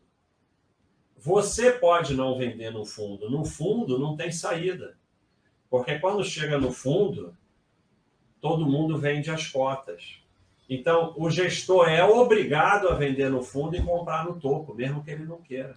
Você 1.17 1.71
pode 1.71 2.13
não 2.13 2.37
vender 2.37 2.69
no 2.69 2.85
fundo. 2.85 3.27
No 3.27 3.43
fundo 3.43 3.97
não 3.97 4.15
tem 4.15 4.31
saída. 4.31 4.95
Porque 5.67 5.97
quando 5.97 6.23
chega 6.23 6.59
no 6.59 6.71
fundo, 6.71 7.35
todo 8.39 8.67
mundo 8.67 8.99
vende 8.99 9.31
as 9.31 9.47
cotas. 9.47 10.19
Então, 10.69 11.15
o 11.17 11.31
gestor 11.31 11.89
é 11.89 12.03
obrigado 12.03 12.89
a 12.89 12.93
vender 12.93 13.27
no 13.29 13.41
fundo 13.41 13.75
e 13.75 13.81
comprar 13.81 14.23
no 14.23 14.39
topo, 14.39 14.75
mesmo 14.75 15.03
que 15.03 15.09
ele 15.09 15.25
não 15.25 15.41
queira. 15.41 15.73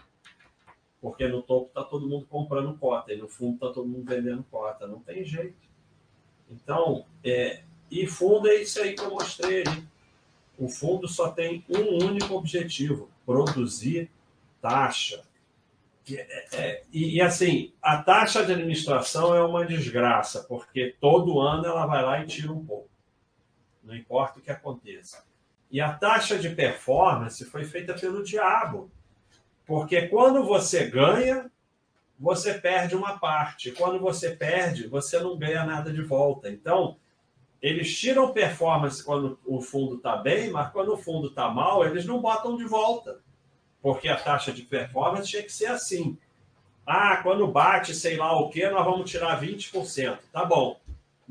Porque 1.01 1.27
no 1.27 1.43
topo 1.43 1.69
está 1.69 1.83
todo 1.83 2.07
mundo 2.07 2.27
comprando 2.29 2.77
cota 2.77 3.13
e 3.13 3.17
no 3.17 3.27
fundo 3.27 3.55
está 3.55 3.71
todo 3.71 3.89
mundo 3.89 4.05
vendendo 4.05 4.45
cota. 4.51 4.87
Não 4.87 5.01
tem 5.01 5.25
jeito. 5.25 5.57
Então, 6.51 7.07
é, 7.25 7.63
e 7.91 8.07
fundo 8.07 8.49
é 8.49 8.57
isso 8.57 8.81
aí 8.81 8.95
que 8.95 9.03
eu 9.03 9.11
mostrei 9.11 9.63
ali. 9.67 9.83
O 10.59 10.69
fundo 10.69 11.09
só 11.09 11.31
tem 11.31 11.65
um 11.69 12.05
único 12.05 12.35
objetivo: 12.35 13.09
produzir 13.25 14.11
taxa. 14.61 15.25
É, 16.11 16.57
é, 16.57 16.83
e, 16.93 17.17
e, 17.17 17.21
assim, 17.21 17.73
a 17.81 17.97
taxa 18.03 18.45
de 18.45 18.53
administração 18.53 19.35
é 19.35 19.43
uma 19.43 19.65
desgraça, 19.65 20.45
porque 20.49 20.95
todo 21.01 21.41
ano 21.41 21.65
ela 21.65 21.87
vai 21.87 22.03
lá 22.03 22.23
e 22.23 22.27
tira 22.27 22.53
um 22.53 22.65
pouco. 22.65 22.92
Não 23.83 23.95
importa 23.95 24.39
o 24.39 24.43
que 24.43 24.51
aconteça. 24.51 25.25
E 25.71 25.81
a 25.81 25.93
taxa 25.93 26.39
de 26.39 26.51
performance 26.51 27.45
foi 27.47 27.65
feita 27.65 27.95
pelo 27.95 28.23
diabo. 28.23 28.91
Porque 29.67 30.09
quando 30.09 30.45
você 30.45 30.87
ganha, 30.87 31.51
você 32.19 32.55
perde 32.55 32.95
uma 32.95 33.19
parte. 33.19 33.73
Quando 33.73 33.99
você 33.99 34.31
perde, 34.31 34.87
você 34.87 35.19
não 35.19 35.37
ganha 35.37 35.65
nada 35.65 35.93
de 35.93 36.03
volta. 36.03 36.51
Então, 36.51 36.97
eles 37.61 37.97
tiram 37.99 38.33
performance 38.33 39.03
quando 39.03 39.39
o 39.47 39.61
fundo 39.61 39.97
está 39.97 40.17
bem, 40.17 40.51
mas 40.51 40.71
quando 40.73 40.93
o 40.93 40.97
fundo 40.97 41.29
está 41.29 41.49
mal, 41.49 41.85
eles 41.85 42.05
não 42.05 42.21
botam 42.21 42.57
de 42.57 42.65
volta. 42.65 43.21
Porque 43.81 44.09
a 44.09 44.17
taxa 44.17 44.53
de 44.53 44.63
performance 44.63 45.29
tinha 45.29 45.43
que 45.43 45.53
ser 45.53 45.67
assim. 45.67 46.19
Ah, 46.85 47.19
quando 47.23 47.47
bate 47.47 47.95
sei 47.95 48.17
lá 48.17 48.39
o 48.39 48.51
que, 48.51 48.69
nós 48.69 48.85
vamos 48.85 49.11
tirar 49.11 49.41
20%. 49.41 50.19
Tá 50.33 50.45
bom. 50.45 50.81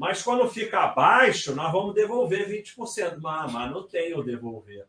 Mas 0.01 0.23
quando 0.23 0.49
fica 0.49 0.79
abaixo, 0.79 1.53
nós 1.53 1.71
vamos 1.71 1.93
devolver 1.93 2.49
20%. 2.49 3.19
Mas, 3.21 3.51
mas 3.51 3.71
não 3.71 3.83
tem 3.83 4.15
o 4.15 4.23
devolver. 4.23 4.87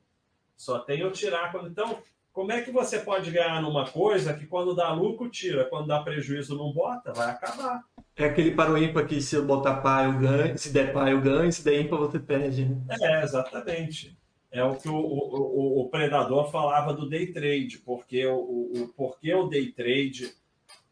Só 0.57 0.79
tem 0.79 1.01
eu 1.01 1.13
tirar. 1.13 1.55
Então, 1.67 1.99
como 2.33 2.51
é 2.51 2.63
que 2.63 2.71
você 2.71 2.99
pode 2.99 3.31
ganhar 3.31 3.61
numa 3.61 3.87
coisa 3.87 4.33
que 4.33 4.47
quando 4.47 4.75
dá 4.75 4.91
lucro, 4.91 5.29
tira, 5.29 5.67
quando 5.67 5.89
dá 5.89 6.03
prejuízo, 6.03 6.57
não 6.57 6.73
bota? 6.73 7.13
Vai 7.13 7.29
acabar. 7.29 7.85
É 8.17 8.25
aquele 8.25 8.53
para 8.53 8.73
o 8.73 8.79
ímpar 8.79 9.07
que 9.07 9.21
se 9.21 9.37
eu 9.37 9.45
botar 9.45 9.83
par 9.83 10.07
eu 10.07 10.19
ganho, 10.19 10.57
se 10.57 10.73
der 10.73 10.95
par 10.95 11.07
eu 11.11 11.21
ganho, 11.21 11.53
se 11.53 11.63
der 11.63 11.83
ímpar 11.83 11.99
você 11.99 12.19
perde. 12.19 12.65
Né? 12.65 12.97
É, 12.99 13.23
exatamente. 13.23 14.17
É 14.51 14.65
o 14.65 14.77
que 14.77 14.89
o, 14.89 14.97
o, 14.97 15.83
o, 15.83 15.89
predador 15.91 16.51
falava 16.51 16.95
do 16.95 17.07
day 17.07 17.27
trade, 17.27 17.83
porque 17.85 18.27
o, 18.27 18.39
o, 18.39 18.93
porque 18.97 19.35
o 19.35 19.47
day 19.47 19.71
trade, 19.73 20.33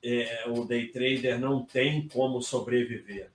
é, 0.05 0.45
o 0.47 0.67
day 0.67 0.89
trader 0.89 1.41
não 1.41 1.65
tem 1.65 2.07
como 2.07 2.43
sobreviver. 2.43 3.31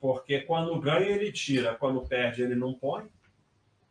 Porque 0.00 0.40
quando 0.40 0.80
ganha 0.80 1.06
ele 1.06 1.32
tira, 1.32 1.74
quando 1.74 2.06
perde 2.06 2.42
ele 2.42 2.54
não 2.54 2.72
põe. 2.74 3.04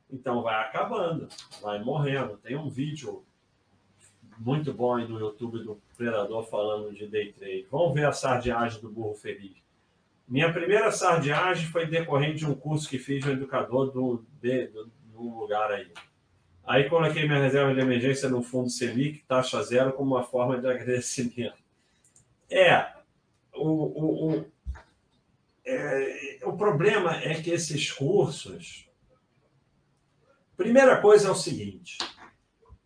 Então 0.10 0.42
vai 0.42 0.56
acabando, 0.64 1.28
vai 1.62 1.84
morrendo. 1.84 2.38
Tem 2.38 2.56
um 2.56 2.70
vídeo 2.70 3.26
muito 4.38 4.74
bom 4.74 4.96
aí 4.96 5.08
no 5.08 5.20
YouTube 5.20 5.60
do 5.60 5.82
Predador 5.98 6.44
falando 6.44 6.94
de 6.94 7.08
day 7.08 7.34
trade. 7.34 7.68
Vamos 7.70 7.94
ver 7.94 8.06
a 8.06 8.12
sardiagem 8.12 8.80
do 8.80 8.90
burro 8.90 9.16
feliz. 9.16 9.58
Minha 10.28 10.52
primeira 10.52 10.92
sardiagem 10.92 11.68
foi 11.68 11.88
decorrente 11.88 12.40
de 12.40 12.46
um 12.46 12.54
curso 12.54 12.90
que 12.90 13.00
fiz 13.00 13.24
de 13.24 13.30
um 13.30 13.34
educador 13.34 13.92
do, 13.92 14.26
de, 14.42 14.68
do, 14.68 14.92
do 15.14 15.40
lugar 15.40 15.72
aí. 15.72 15.92
Aí 16.66 16.90
coloquei 16.90 17.26
minha 17.26 17.42
reserva 17.42 17.74
de 17.74 17.80
emergência 17.80 18.28
no 18.28 18.44
fundo 18.44 18.70
Selic, 18.70 19.24
taxa 19.26 19.64
zero, 19.64 19.94
como 19.94 20.16
uma 20.16 20.24
forma 20.24 20.60
de 20.60 20.68
agradecimento. 20.68 21.58
É, 22.50 22.92
o, 23.54 23.68
o, 23.68 24.32
o, 24.32 24.46
é, 25.68 26.40
o 26.44 26.56
problema 26.56 27.18
é 27.18 27.42
que 27.42 27.52
esses 27.52 27.92
cursos. 27.92 28.88
Primeira 30.56 31.00
coisa 31.02 31.28
é 31.28 31.32
o 31.32 31.36
seguinte: 31.36 31.98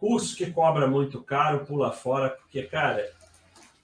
Curso 0.02 0.36
que 0.36 0.50
cobra 0.50 0.88
muito 0.88 1.22
caro, 1.22 1.64
pula 1.64 1.92
fora, 1.92 2.32
porque, 2.32 2.64
cara, 2.64 3.08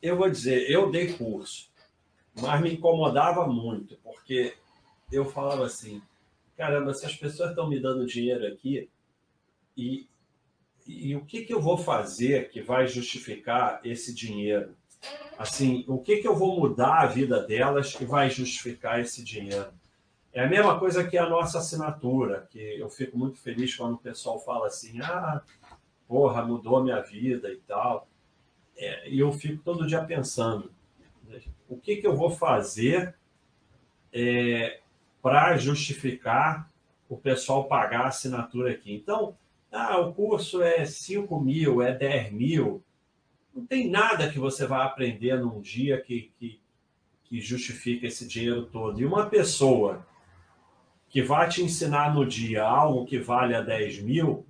eu 0.02 0.18
vou 0.18 0.28
dizer, 0.28 0.68
eu 0.68 0.90
dei 0.90 1.14
curso, 1.14 1.70
mas 2.42 2.60
me 2.60 2.74
incomodava 2.74 3.46
muito, 3.46 3.96
porque 4.04 4.56
eu 5.12 5.26
falava 5.26 5.64
assim, 5.64 6.02
caramba, 6.56 6.92
se 6.96 7.06
as 7.06 7.16
pessoas 7.16 7.52
estão 7.52 7.70
me 7.70 7.80
dando 7.80 8.08
dinheiro 8.08 8.48
aqui, 8.48 8.90
e, 9.78 10.08
e 10.88 11.16
o 11.16 11.24
que, 11.24 11.46
que 11.46 11.54
eu 11.54 11.62
vou 11.62 11.78
fazer 11.78 12.50
que 12.50 12.64
vai 12.64 12.88
justificar 12.88 13.80
esse 13.84 14.12
dinheiro? 14.12 14.76
Assim, 15.38 15.86
o 15.88 16.00
que, 16.00 16.18
que 16.18 16.28
eu 16.28 16.36
vou 16.36 16.60
mudar 16.60 17.02
a 17.02 17.06
vida 17.06 17.46
delas 17.46 17.96
que 17.96 18.06
vai 18.06 18.30
justificar 18.30 19.00
esse 19.00 19.24
dinheiro? 19.24 19.72
É 20.34 20.44
a 20.44 20.48
mesma 20.48 20.80
coisa 20.80 21.08
que 21.08 21.18
a 21.18 21.30
nossa 21.30 21.60
assinatura, 21.60 22.48
que 22.50 22.60
eu 22.60 22.90
fico 22.90 23.18
muito 23.18 23.38
feliz 23.40 23.76
quando 23.76 23.94
o 23.94 24.00
pessoal 24.00 24.40
fala 24.40 24.68
assim, 24.68 25.00
ah, 25.02 25.42
porra, 26.08 26.44
mudou 26.44 26.78
a 26.78 26.84
minha 26.84 27.02
vida 27.02 27.52
e 27.52 27.58
tal. 27.58 28.08
É, 28.76 29.10
e 29.10 29.20
eu 29.20 29.32
fico 29.32 29.64
todo 29.64 29.88
dia 29.88 30.04
pensando, 30.04 30.72
né, 31.28 31.42
o 31.68 31.78
que, 31.78 31.98
que 31.98 32.08
eu 32.08 32.16
vou 32.16 32.30
fazer 32.30 33.16
é, 34.14 34.80
para 35.22 35.58
justificar 35.58 36.70
o 37.10 37.18
pessoal 37.18 37.66
pagar 37.66 38.02
a 38.02 38.08
assinatura 38.08 38.72
aqui. 38.72 38.94
Então, 38.94 39.36
ah, 39.72 40.00
o 40.00 40.14
curso 40.14 40.62
é 40.62 40.86
5 40.86 41.40
mil, 41.40 41.82
é 41.82 41.94
10 41.94 42.32
mil. 42.32 42.84
Não 43.58 43.66
tem 43.66 43.90
nada 43.90 44.30
que 44.30 44.38
você 44.38 44.68
vai 44.68 44.86
aprender 44.86 45.36
num 45.40 45.60
dia 45.60 46.00
que, 46.00 46.32
que, 46.38 46.62
que 47.24 47.42
justifique 47.42 48.06
esse 48.06 48.28
dinheiro 48.28 48.68
todo. 48.68 49.02
E 49.02 49.06
uma 49.06 49.26
pessoa 49.26 50.06
que 51.10 51.24
vai 51.24 51.50
te 51.50 51.64
ensinar 51.64 52.14
no 52.14 52.24
dia 52.24 52.64
algo 52.64 53.08
que 53.08 53.18
vale 53.18 53.56
a 53.56 53.62
10 53.62 54.04
mil, 54.04 54.46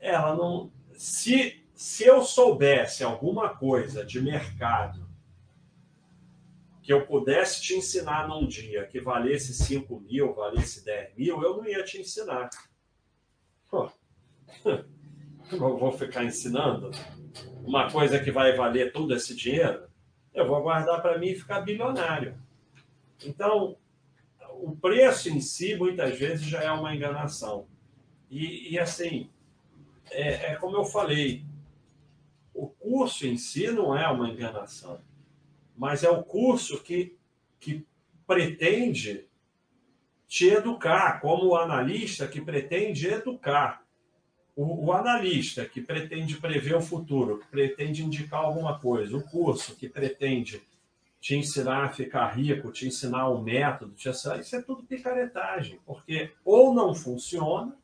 ela 0.00 0.34
não. 0.34 0.72
Se, 0.94 1.62
se 1.74 2.04
eu 2.04 2.22
soubesse 2.22 3.04
alguma 3.04 3.50
coisa 3.50 4.02
de 4.02 4.18
mercado 4.18 5.06
que 6.82 6.90
eu 6.90 7.04
pudesse 7.04 7.60
te 7.60 7.74
ensinar 7.74 8.26
num 8.26 8.46
dia 8.46 8.86
que 8.86 8.98
valesse 8.98 9.52
5 9.52 10.00
mil, 10.00 10.32
valesse 10.32 10.82
10 10.82 11.16
mil, 11.18 11.42
eu 11.42 11.58
não 11.58 11.68
ia 11.68 11.84
te 11.84 12.00
ensinar. 12.00 12.48
Pô, 13.68 13.92
eu 14.64 15.76
vou 15.76 15.92
ficar 15.92 16.24
ensinando 16.24 16.90
uma 17.64 17.90
coisa 17.90 18.18
que 18.18 18.30
vai 18.30 18.56
valer 18.56 18.92
todo 18.92 19.14
esse 19.14 19.34
dinheiro? 19.34 19.84
Eu 20.34 20.46
vou 20.46 20.62
guardar 20.62 21.00
para 21.02 21.18
mim 21.18 21.28
e 21.28 21.38
ficar 21.38 21.60
bilionário. 21.60 22.34
Então, 23.24 23.76
o 24.50 24.74
preço 24.76 25.28
em 25.28 25.40
si, 25.40 25.74
muitas 25.76 26.18
vezes, 26.18 26.46
já 26.46 26.62
é 26.62 26.70
uma 26.70 26.94
enganação. 26.94 27.66
E, 28.30 28.72
e 28.72 28.78
assim, 28.78 29.30
é, 30.10 30.52
é 30.52 30.54
como 30.56 30.76
eu 30.76 30.84
falei, 30.84 31.44
o 32.54 32.66
curso 32.66 33.26
em 33.26 33.36
si 33.36 33.70
não 33.70 33.96
é 33.96 34.08
uma 34.08 34.28
enganação, 34.28 35.00
mas 35.76 36.02
é 36.02 36.10
o 36.10 36.22
curso 36.22 36.82
que, 36.82 37.16
que 37.58 37.86
pretende 38.26 39.26
te 40.26 40.48
educar, 40.48 41.20
como 41.20 41.48
o 41.48 41.56
analista 41.56 42.26
que 42.26 42.40
pretende 42.40 43.06
educar. 43.06 43.81
O, 44.54 44.86
o, 44.86 44.92
analista 44.92 45.64
que 45.64 45.80
pretende 45.80 46.36
prever 46.36 46.74
o 46.74 46.80
futuro, 46.80 47.38
que 47.38 47.46
pretende 47.46 48.04
indicar 48.04 48.40
alguma 48.40 48.78
coisa, 48.78 49.16
o 49.16 49.22
curso 49.22 49.74
que 49.76 49.88
pretende 49.88 50.62
te 51.18 51.36
ensinar 51.36 51.84
a 51.84 51.88
ficar 51.88 52.26
rico, 52.28 52.70
te 52.70 52.86
ensinar 52.86 53.28
o 53.28 53.40
método, 53.40 53.94
te 53.94 54.08
ensinar, 54.08 54.40
isso 54.40 54.54
é 54.54 54.60
tudo 54.60 54.82
picaretagem, 54.82 55.80
porque 55.86 56.32
ou 56.44 56.74
não 56.74 56.94
funciona, 56.94 57.74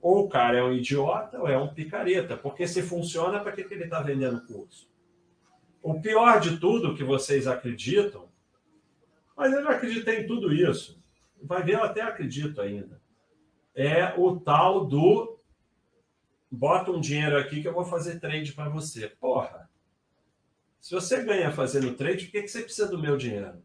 ou 0.00 0.24
o 0.24 0.28
cara 0.28 0.58
é 0.58 0.62
um 0.64 0.72
idiota 0.72 1.38
ou 1.38 1.46
é 1.46 1.56
um 1.56 1.72
picareta, 1.72 2.36
porque 2.36 2.66
se 2.66 2.82
funciona, 2.82 3.38
para 3.38 3.52
que, 3.52 3.62
que 3.62 3.74
ele 3.74 3.84
está 3.84 4.00
vendendo 4.00 4.44
curso? 4.44 4.90
O 5.80 6.00
pior 6.00 6.40
de 6.40 6.58
tudo 6.58 6.96
que 6.96 7.04
vocês 7.04 7.46
acreditam, 7.46 8.28
mas 9.36 9.52
eu 9.52 9.62
já 9.62 9.70
acreditei 9.70 10.20
em 10.20 10.26
tudo 10.26 10.52
isso, 10.52 11.00
vai 11.40 11.62
ver, 11.62 11.74
eu 11.74 11.84
até 11.84 12.00
acredito 12.00 12.60
ainda, 12.60 13.00
é 13.74 14.14
o 14.18 14.40
tal 14.40 14.84
do 14.84 15.38
bota 16.52 16.90
um 16.90 17.00
dinheiro 17.00 17.38
aqui 17.38 17.62
que 17.62 17.66
eu 17.66 17.72
vou 17.72 17.84
fazer 17.84 18.20
trade 18.20 18.52
para 18.52 18.68
você. 18.68 19.08
Porra, 19.08 19.70
se 20.78 20.94
você 20.94 21.24
ganha 21.24 21.50
fazendo 21.50 21.94
trade, 21.94 22.26
por 22.26 22.32
que, 22.32 22.42
que 22.42 22.48
você 22.48 22.62
precisa 22.62 22.88
do 22.88 22.98
meu 22.98 23.16
dinheiro? 23.16 23.62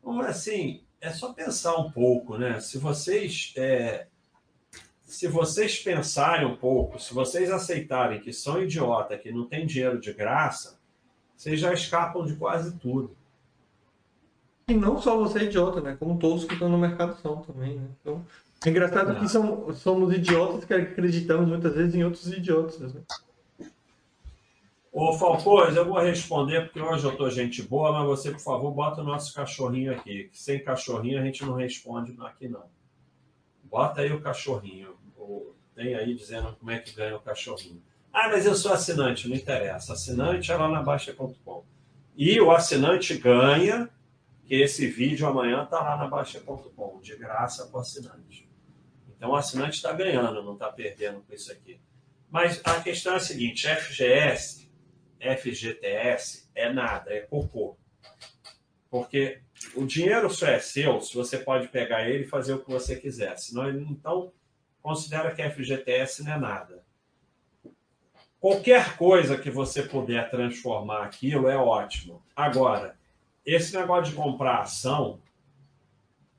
Bom, 0.00 0.20
assim, 0.20 0.84
é 1.00 1.10
só 1.10 1.32
pensar 1.32 1.76
um 1.76 1.90
pouco, 1.90 2.38
né? 2.38 2.60
Se 2.60 2.78
vocês 2.78 3.52
é, 3.56 4.06
se 5.02 5.26
vocês 5.26 5.78
pensarem 5.78 6.46
um 6.46 6.56
pouco, 6.56 6.98
se 6.98 7.12
vocês 7.12 7.50
aceitarem 7.50 8.20
que 8.20 8.32
são 8.32 8.62
idiota, 8.62 9.18
que 9.18 9.32
não 9.32 9.46
tem 9.46 9.66
dinheiro 9.66 10.00
de 10.00 10.12
graça, 10.12 10.78
vocês 11.36 11.58
já 11.58 11.72
escapam 11.72 12.24
de 12.24 12.36
quase 12.36 12.76
tudo. 12.78 13.16
E 14.68 14.74
não 14.74 15.00
só 15.00 15.18
você 15.18 15.40
é 15.40 15.44
idiota, 15.44 15.80
né? 15.80 15.96
Como 15.98 16.18
todos 16.18 16.44
que 16.44 16.54
estão 16.54 16.68
no 16.68 16.78
mercado 16.78 17.20
são 17.20 17.42
também, 17.42 17.78
né? 17.78 17.88
Então, 18.00 18.24
É 18.64 18.70
engraçado 18.70 19.12
não. 19.12 19.20
que 19.20 19.28
somos, 19.28 19.78
somos 19.78 20.12
idiotas 20.14 20.64
que 20.64 20.72
acreditamos 20.72 21.48
muitas 21.48 21.74
vezes 21.74 21.94
em 21.94 22.04
outros 22.04 22.26
idiotas. 22.32 22.94
Né? 22.94 23.02
Ô 24.90 25.12
Falcoz, 25.12 25.76
eu 25.76 25.84
vou 25.84 25.98
responder 25.98 26.62
porque 26.62 26.80
hoje 26.80 27.04
eu 27.04 27.16
tô 27.16 27.28
gente 27.28 27.62
boa, 27.62 27.92
mas 27.92 28.06
você, 28.06 28.30
por 28.30 28.40
favor, 28.40 28.70
bota 28.70 29.00
o 29.00 29.04
nosso 29.04 29.34
cachorrinho 29.34 29.92
aqui. 29.92 30.28
Que 30.32 30.38
sem 30.38 30.62
cachorrinho 30.62 31.20
a 31.20 31.24
gente 31.24 31.44
não 31.44 31.54
responde 31.54 32.16
aqui, 32.20 32.48
não. 32.48 32.64
Bota 33.64 34.02
aí 34.02 34.12
o 34.12 34.20
cachorrinho. 34.20 34.94
Tem 35.74 35.96
aí 35.96 36.14
dizendo 36.14 36.56
como 36.58 36.70
é 36.70 36.78
que 36.78 36.94
ganha 36.94 37.16
o 37.16 37.20
cachorrinho. 37.20 37.82
Ah, 38.12 38.28
mas 38.28 38.46
eu 38.46 38.54
sou 38.54 38.72
assinante, 38.72 39.28
não 39.28 39.34
interessa. 39.34 39.94
Assinante 39.94 40.52
é 40.52 40.56
lá 40.56 40.68
na 40.68 40.80
Baixa.com. 40.80 41.64
E 42.16 42.40
o 42.40 42.52
assinante 42.52 43.18
ganha, 43.18 43.90
que 44.44 44.54
esse 44.54 44.86
vídeo 44.86 45.26
amanhã 45.26 45.66
tá 45.66 45.80
lá 45.80 45.96
na 45.96 46.06
Baixa.com, 46.06 47.00
de 47.02 47.16
graça 47.16 47.66
para 47.66 47.78
o 47.78 47.80
assinante. 47.80 48.48
Então 49.24 49.32
o 49.32 49.36
assinante 49.36 49.76
está 49.76 49.90
ganhando, 49.90 50.42
não 50.42 50.52
está 50.52 50.70
perdendo 50.70 51.22
com 51.22 51.32
isso 51.32 51.50
aqui. 51.50 51.80
Mas 52.30 52.60
a 52.62 52.78
questão 52.82 53.14
é 53.14 53.16
a 53.16 53.20
seguinte: 53.20 53.66
FGS 53.66 54.70
FGTS 55.18 56.50
é 56.54 56.70
nada, 56.70 57.10
é 57.10 57.20
cocô. 57.20 57.78
Porque 58.90 59.40
o 59.74 59.86
dinheiro 59.86 60.28
só 60.28 60.46
é 60.46 60.58
seu 60.58 61.00
se 61.00 61.14
você 61.14 61.38
pode 61.38 61.68
pegar 61.68 62.06
ele 62.06 62.24
e 62.24 62.28
fazer 62.28 62.52
o 62.52 62.62
que 62.62 62.70
você 62.70 62.96
quiser. 62.96 63.34
Senão, 63.38 63.70
então, 63.70 64.30
considera 64.82 65.34
que 65.34 65.42
FGTS 65.42 66.22
não 66.22 66.34
é 66.34 66.38
nada. 66.38 66.84
Qualquer 68.38 68.94
coisa 68.98 69.38
que 69.38 69.50
você 69.50 69.84
puder 69.84 70.30
transformar 70.30 71.02
aquilo 71.02 71.48
é 71.48 71.56
ótimo. 71.56 72.22
Agora, 72.36 72.94
esse 73.46 73.74
negócio 73.74 74.10
de 74.10 74.16
comprar 74.18 74.60
ação, 74.60 75.22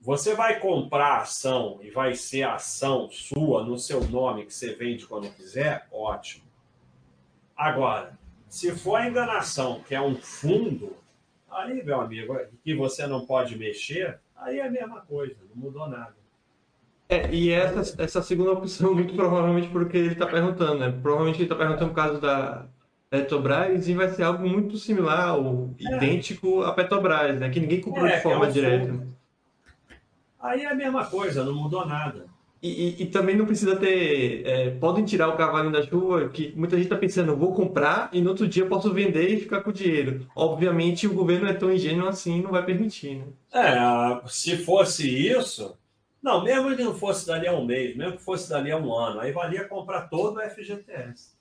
você 0.05 0.35
vai 0.35 0.59
comprar 0.59 1.21
ação 1.21 1.79
e 1.81 1.89
vai 1.89 2.13
ser 2.13 2.43
ação 2.43 3.09
sua 3.09 3.63
no 3.63 3.75
seu 3.75 4.07
nome 4.07 4.45
que 4.45 4.53
você 4.53 4.75
vende 4.75 5.07
quando 5.07 5.27
quiser, 5.35 5.87
ótimo. 5.91 6.43
Agora, 7.57 8.15
se 8.47 8.71
for 8.71 8.97
a 8.97 9.09
enganação, 9.09 9.81
que 9.87 9.95
é 9.95 10.01
um 10.01 10.15
fundo, 10.15 10.95
aí, 11.49 11.83
meu 11.83 11.99
amigo, 11.99 12.37
que 12.63 12.75
você 12.75 13.07
não 13.07 13.25
pode 13.25 13.57
mexer, 13.57 14.19
aí 14.35 14.59
é 14.59 14.67
a 14.67 14.69
mesma 14.69 15.01
coisa, 15.01 15.37
não 15.49 15.63
mudou 15.63 15.89
nada. 15.89 16.15
É, 17.09 17.27
e 17.33 17.49
essa, 17.49 18.03
essa 18.03 18.21
segunda 18.21 18.51
opção, 18.51 18.93
muito 18.93 19.15
provavelmente 19.15 19.69
porque 19.69 19.97
ele 19.97 20.13
está 20.13 20.27
perguntando, 20.27 20.79
né? 20.79 20.91
Provavelmente 21.01 21.37
ele 21.37 21.45
está 21.45 21.55
perguntando 21.55 21.91
o 21.91 21.95
caso 21.95 22.21
da 22.21 22.67
Petrobras 23.09 23.87
e 23.87 23.93
vai 23.95 24.09
ser 24.09 24.21
algo 24.21 24.47
muito 24.47 24.77
similar 24.77 25.35
ou 25.35 25.73
é. 25.79 25.95
idêntico 25.95 26.61
à 26.61 26.73
Petrobras, 26.73 27.39
né? 27.39 27.49
Que 27.49 27.59
ninguém 27.59 27.81
comprou 27.81 28.05
é, 28.05 28.17
de 28.17 28.23
forma 28.23 28.45
é 28.45 28.49
um 28.49 28.51
direta. 28.51 29.14
Aí 30.45 30.61
é 30.61 30.67
a 30.67 30.75
mesma 30.75 31.03
coisa, 31.05 31.43
não 31.43 31.55
mudou 31.55 31.85
nada. 31.87 32.27
E, 32.61 32.69
e, 32.69 33.03
e, 33.03 33.05
também 33.07 33.35
não 33.35 33.45
precisa 33.45 33.75
ter. 33.75 34.45
É, 34.45 34.69
podem 34.71 35.03
tirar 35.03 35.29
o 35.29 35.37
cavalo 35.37 35.71
da 35.71 35.83
chuva, 35.83 36.29
que 36.29 36.53
muita 36.55 36.75
gente 36.75 36.85
está 36.85 36.97
pensando, 36.97 37.35
vou 37.35 37.53
comprar 37.53 38.09
e 38.13 38.21
no 38.21 38.29
outro 38.29 38.47
dia 38.47 38.65
posso 38.65 38.93
vender 38.93 39.27
e 39.27 39.39
ficar 39.39 39.61
com 39.61 39.71
o 39.71 39.73
dinheiro. 39.73 40.27
Obviamente 40.35 41.07
o 41.07 41.13
governo 41.13 41.47
é 41.47 41.53
tão 41.53 41.71
ingênuo 41.71 42.07
assim, 42.07 42.41
não 42.41 42.51
vai 42.51 42.63
permitir. 42.63 43.17
Né? 43.17 43.25
É, 43.53 44.27
se 44.27 44.57
fosse 44.57 45.07
isso. 45.07 45.77
Não, 46.21 46.43
mesmo 46.43 46.75
que 46.75 46.83
não 46.83 46.95
fosse 46.95 47.27
dali 47.27 47.47
a 47.47 47.53
um 47.53 47.65
mês, 47.65 47.95
mesmo 47.95 48.17
que 48.17 48.23
fosse 48.23 48.49
dali 48.49 48.71
a 48.71 48.77
um 48.77 48.93
ano, 48.93 49.19
aí 49.19 49.31
valia 49.31 49.67
comprar 49.67 50.09
todo 50.09 50.37
o 50.37 50.41
FGTS. 50.41 51.35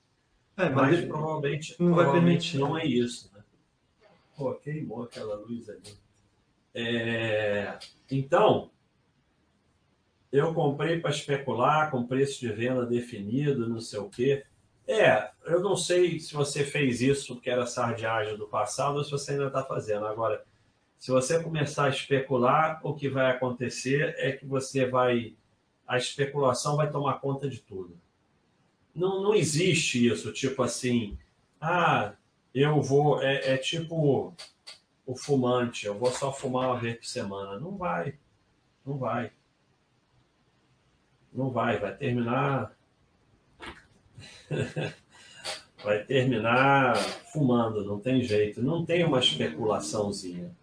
É, 0.57 0.69
mas, 0.69 0.99
mas 0.99 1.05
provavelmente, 1.07 1.77
não, 1.79 1.95
provavelmente 1.95 2.23
vai 2.23 2.23
permitir. 2.23 2.59
não 2.59 2.79
é 2.79 2.87
isso. 2.87 3.31
Né? 3.35 3.43
Pô, 4.37 4.53
queimou 4.55 5.05
aquela 5.05 5.37
luz 5.37 5.69
ali. 5.71 6.05
É, 6.75 7.79
então, 8.11 8.71
eu 10.35 10.53
comprei 10.53 10.99
para 10.99 11.11
especular 11.11 11.93
com 11.93 12.09
preço 12.09 12.41
de 12.41 12.53
venda 12.53 12.85
definido, 12.85 13.69
não 13.69 13.81
sei 13.81 14.01
o 14.01 14.11
quê. 14.11 14.45
É, 14.85 15.31
eu 15.47 15.61
não 15.61 15.77
sei 15.77 16.19
se 16.19 16.35
você 16.35 16.65
fez 16.65 17.01
isso 17.01 17.35
porque 17.35 17.49
era 17.49 17.67
sardiagem 17.67 18.37
do 18.37 18.49
passado 18.49 18.97
ou 18.97 19.05
se 19.05 19.13
você 19.13 19.31
ainda 19.31 19.47
está 19.47 19.63
fazendo. 19.63 20.07
Agora, 20.07 20.45
se 20.99 21.13
você 21.13 21.41
começar 21.41 21.85
a 21.85 21.89
especular, 21.89 22.81
o 22.83 22.95
que 22.95 23.09
vai 23.09 23.31
acontecer 23.31 24.17
é 24.19 24.33
que 24.33 24.45
você 24.45 24.85
vai. 24.85 25.37
A 25.87 25.99
especulação 25.99 26.77
vai 26.77 26.91
tomar 26.91 27.21
conta 27.21 27.49
de 27.49 27.61
tudo. 27.61 27.97
Não, 28.93 29.23
não 29.23 29.35
existe 29.37 30.05
isso, 30.05 30.33
tipo 30.33 30.65
assim, 30.65 31.17
ah, 31.61 32.13
eu 32.53 32.83
vou. 32.83 33.23
É, 33.23 33.53
é 33.53 33.57
tipo 33.57 34.35
o 35.07 35.15
fumante, 35.15 35.87
eu 35.87 35.97
vou 35.97 36.11
só 36.11 36.33
fumar 36.33 36.71
uma 36.71 36.81
vez 36.81 36.97
por 36.97 37.07
semana. 37.07 37.61
Não 37.61 37.77
vai. 37.77 38.19
Não 38.85 38.99
vai. 38.99 39.31
Não 41.35 41.51
vai, 41.51 41.79
vai 41.79 41.95
terminar. 41.97 42.77
vai 45.83 46.05
terminar 46.05 46.95
fumando, 47.33 47.85
não 47.85 47.99
tem 47.99 48.23
jeito. 48.23 48.63
Não 48.63 48.85
tem 48.85 49.05
uma 49.05 49.19
especulaçãozinha. 49.19 50.55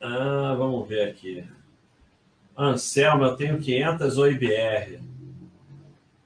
Ah, 0.00 0.54
vamos 0.58 0.88
ver 0.88 1.08
aqui. 1.08 1.46
Anselmo, 2.58 3.24
eu 3.24 3.36
tenho 3.36 3.60
500 3.60 4.18
OIBR. 4.18 5.00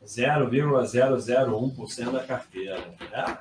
0,001% 0.04 2.12
da 2.12 2.24
carteira. 2.24 2.94
É? 3.12 3.38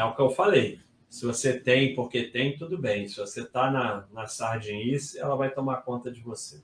é 0.00 0.04
o 0.04 0.14
que 0.14 0.22
eu 0.22 0.30
falei. 0.30 0.80
Se 1.14 1.24
você 1.24 1.56
tem 1.56 1.94
porque 1.94 2.24
tem, 2.24 2.58
tudo 2.58 2.76
bem. 2.76 3.06
Se 3.06 3.20
você 3.20 3.42
está 3.42 3.70
na, 3.70 4.04
na 4.12 4.26
sardinice, 4.26 5.16
ela 5.16 5.36
vai 5.36 5.48
tomar 5.48 5.76
conta 5.82 6.10
de 6.10 6.20
você. 6.20 6.60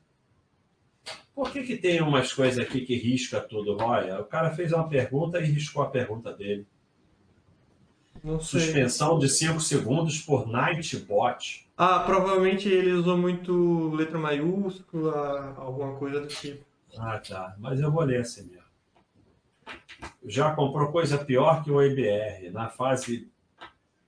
Por 1.32 1.52
que, 1.52 1.62
que 1.62 1.76
tem 1.76 2.02
umas 2.02 2.32
coisas 2.32 2.58
aqui 2.58 2.80
que 2.80 2.96
risca 2.96 3.40
tudo, 3.40 3.76
Roya? 3.76 4.20
O 4.20 4.24
cara 4.24 4.50
fez 4.50 4.72
uma 4.72 4.88
pergunta 4.88 5.38
e 5.38 5.44
riscou 5.44 5.84
a 5.84 5.88
pergunta 5.88 6.32
dele. 6.32 6.66
Suspensão 8.40 9.20
de 9.20 9.28
5 9.28 9.60
segundos 9.60 10.18
por 10.18 10.48
Nightbot. 10.48 11.70
Ah, 11.76 12.00
provavelmente 12.00 12.68
ele 12.68 12.90
usou 12.90 13.16
muito 13.16 13.90
letra 13.90 14.18
maiúscula, 14.18 15.54
alguma 15.58 15.94
coisa 15.94 16.22
do 16.22 16.26
tipo. 16.26 16.66
Ah, 16.98 17.20
tá. 17.20 17.54
Mas 17.56 17.80
eu 17.80 17.92
vou 17.92 18.02
ler 18.02 18.22
assim 18.22 18.50
mesmo. 18.50 18.64
Já 20.26 20.52
comprou 20.56 20.90
coisa 20.90 21.24
pior 21.24 21.62
que 21.62 21.70
o 21.70 21.80
IBR. 21.80 22.50
Na 22.50 22.68
fase 22.68 23.30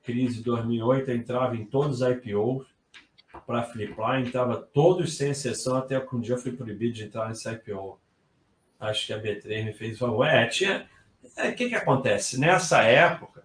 crise 0.02 0.38
de 0.38 0.42
2008, 0.44 1.10
entrava 1.10 1.56
em 1.56 1.64
todos 1.64 2.00
os 2.00 2.08
IPOs 2.08 2.66
para 3.46 3.62
flipar, 3.62 4.20
entrava 4.20 4.56
todos 4.56 5.16
sem 5.16 5.30
exceção, 5.30 5.76
até 5.76 5.98
que 6.00 6.14
um 6.14 6.20
dia 6.20 6.34
eu 6.34 6.38
fui 6.38 6.52
proibido 6.52 6.94
de 6.94 7.04
entrar 7.04 7.28
nesse 7.28 7.50
IPO. 7.50 7.98
Acho 8.78 9.06
que 9.06 9.12
a 9.12 9.20
B3 9.20 9.64
me 9.64 9.72
fez 9.72 9.98
favor. 9.98 10.26
Tinha. 10.50 10.88
O 11.22 11.40
é, 11.40 11.52
que, 11.52 11.68
que 11.68 11.74
acontece? 11.74 12.38
Nessa 12.38 12.82
época, 12.82 13.44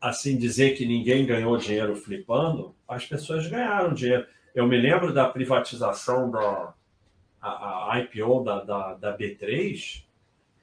assim 0.00 0.36
dizer 0.36 0.76
que 0.76 0.84
ninguém 0.84 1.24
ganhou 1.24 1.56
dinheiro 1.56 1.94
flipando, 1.94 2.74
as 2.88 3.06
pessoas 3.06 3.46
ganharam 3.46 3.94
dinheiro. 3.94 4.26
Eu 4.54 4.66
me 4.66 4.76
lembro 4.76 5.14
da 5.14 5.28
privatização 5.28 6.30
da 6.30 6.74
a, 7.40 7.92
a 7.92 8.00
IPO 8.00 8.44
da, 8.44 8.62
da, 8.62 8.94
da, 8.94 9.18
B3, 9.18 10.04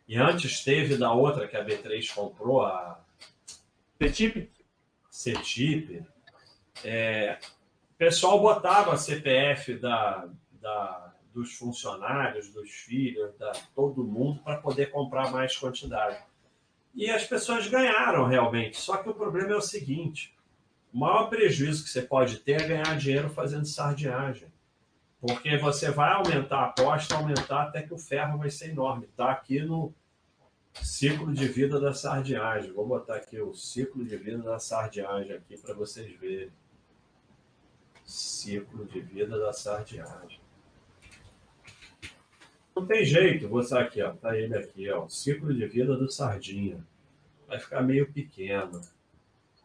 e 0.08 0.16
antes 0.16 0.64
teve 0.64 0.96
da 0.96 1.12
outra 1.12 1.48
que 1.48 1.58
a 1.58 1.66
B3 1.66 2.14
comprou, 2.14 2.66
a. 2.66 3.00
CETIP? 4.02 4.50
CETIP, 5.20 6.02
é, 6.82 7.38
o 7.92 7.98
pessoal 7.98 8.40
botava 8.40 8.94
a 8.94 8.98
CPF 8.98 9.74
da, 9.78 10.30
da, 10.62 11.14
dos 11.34 11.56
funcionários, 11.56 12.54
dos 12.54 12.70
filhos, 12.70 13.38
da 13.38 13.52
todo 13.76 14.06
mundo, 14.06 14.42
para 14.42 14.62
poder 14.62 14.92
comprar 14.92 15.30
mais 15.30 15.58
quantidade. 15.58 16.24
E 16.96 17.10
as 17.10 17.26
pessoas 17.26 17.68
ganharam 17.68 18.28
realmente. 18.28 18.80
Só 18.80 18.96
que 18.96 19.10
o 19.10 19.14
problema 19.14 19.52
é 19.52 19.58
o 19.58 19.62
seguinte: 19.62 20.34
o 20.94 21.00
maior 21.00 21.26
prejuízo 21.30 21.84
que 21.84 21.90
você 21.90 22.02
pode 22.02 22.38
ter 22.38 22.62
é 22.62 22.68
ganhar 22.68 22.98
dinheiro 22.98 23.30
fazendo 23.30 23.66
sardinhagem. 23.66 24.48
Porque 25.20 25.58
você 25.58 25.92
vai 25.92 26.14
aumentar 26.14 26.60
a 26.60 26.66
aposta, 26.68 27.16
aumentar 27.16 27.64
até 27.64 27.82
que 27.82 27.94
o 27.94 27.98
ferro 27.98 28.38
vai 28.38 28.50
ser 28.50 28.70
enorme. 28.70 29.04
Está 29.06 29.32
aqui 29.32 29.60
no, 29.60 29.94
Ciclo 30.74 31.34
de 31.34 31.48
vida 31.48 31.80
da 31.80 31.94
sardinhagem. 31.94 32.72
Vou 32.72 32.88
botar 32.88 33.16
aqui 33.16 33.40
o 33.40 33.54
ciclo 33.54 34.04
de 34.06 34.16
vida 34.18 34.40
da 34.40 34.60
sardinhagem 34.60 35.34
aqui 35.34 35.58
para 35.58 35.74
vocês 35.74 36.12
verem. 36.20 36.52
Ciclo 38.06 38.86
de 38.86 39.02
vida 39.02 39.38
da 39.40 39.54
sardinhagem. 39.54 40.40
Não 42.76 42.86
tem 42.86 43.04
jeito, 43.04 43.50
vou 43.50 43.62
botar 43.62 43.82
aqui, 43.82 44.02
ó. 44.02 44.14
Tá 44.14 44.38
ele 44.38 44.56
aqui, 44.56 44.90
ó. 44.90 45.08
Ciclo 45.10 45.54
de 45.54 45.66
vida 45.68 45.98
do 45.98 46.10
sardinha. 46.10 46.82
Vai 47.48 47.60
ficar 47.60 47.82
meio 47.82 48.12
pequeno. 48.12 48.82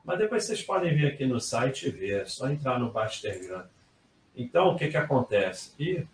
Mas 0.05 0.19
depois 0.19 0.45
vocês 0.45 0.63
podem 0.63 0.95
vir 0.95 1.07
aqui 1.07 1.25
no 1.25 1.41
site 1.41 1.87
e 1.87 1.91
ver. 1.91 2.23
É 2.23 2.25
só 2.25 2.51
entrar 2.51 2.79
no 2.79 2.91
Bastergram. 2.91 3.65
Então, 4.37 4.69
o 4.69 4.77
que 4.77 4.89
que 4.89 4.97
acontece? 4.97 5.73
E, 5.79 6.05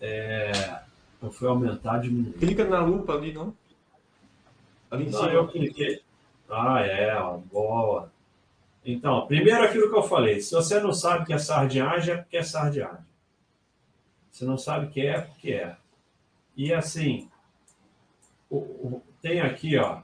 é, 0.00 0.82
eu 1.22 1.30
fui 1.30 1.48
aumentar, 1.48 1.98
diminuir. 1.98 2.32
Clica 2.34 2.64
na 2.64 2.80
lupa 2.80 3.14
ali, 3.14 3.32
não? 3.32 3.54
Ali 4.90 5.06
em 5.06 5.10
não, 5.10 5.20
cima. 5.20 5.32
eu 5.32 5.48
cliquei. 5.48 6.02
Ah, 6.48 6.80
é, 6.80 7.14
ó, 7.16 7.36
boa. 7.36 8.10
Então, 8.84 9.26
primeiro 9.26 9.64
aquilo 9.64 9.90
que 9.90 9.96
eu 9.96 10.02
falei, 10.02 10.40
se 10.40 10.54
você 10.54 10.80
não 10.80 10.92
sabe 10.92 11.26
que 11.26 11.32
é 11.32 11.38
sardinhagem, 11.38 12.14
é 12.14 12.16
porque 12.18 12.36
é 12.36 12.42
sardinhagem. 12.42 13.06
Se 14.30 14.44
não 14.44 14.56
sabe 14.56 14.86
o 14.86 14.90
que 14.90 15.00
é, 15.00 15.10
é 15.10 15.20
porque 15.20 15.52
é. 15.52 15.76
E 16.56 16.72
assim, 16.72 17.28
o, 18.48 18.56
o, 18.56 19.02
tem 19.20 19.40
aqui, 19.40 19.76
ó, 19.76 20.00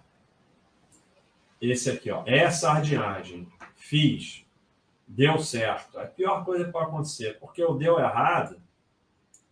esse 1.61 1.91
aqui, 1.91 2.11
ó, 2.11 2.23
é 2.27 2.51
sardinhagem. 2.51 3.49
Fiz. 3.77 4.45
Deu 5.07 5.39
certo. 5.39 5.99
É 5.99 6.05
a 6.05 6.07
pior 6.07 6.45
coisa 6.45 6.65
que 6.65 6.73
pode 6.73 6.87
acontecer, 6.87 7.39
porque 7.39 7.63
o 7.63 7.75
deu 7.75 7.99
errado, 7.99 8.61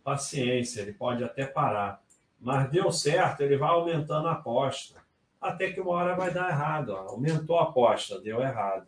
paciência, 0.03 0.81
ele 0.81 0.93
pode 0.93 1.23
até 1.23 1.45
parar. 1.45 2.03
Mas 2.39 2.69
deu 2.69 2.91
certo, 2.91 3.41
ele 3.41 3.57
vai 3.57 3.69
aumentando 3.69 4.27
a 4.27 4.33
aposta. 4.33 5.01
Até 5.39 5.71
que 5.71 5.79
uma 5.79 5.91
hora 5.91 6.15
vai 6.15 6.33
dar 6.33 6.49
errado. 6.49 6.89
Ó. 6.89 7.11
Aumentou 7.11 7.57
a 7.57 7.63
aposta, 7.63 8.19
deu 8.19 8.41
errado. 8.41 8.87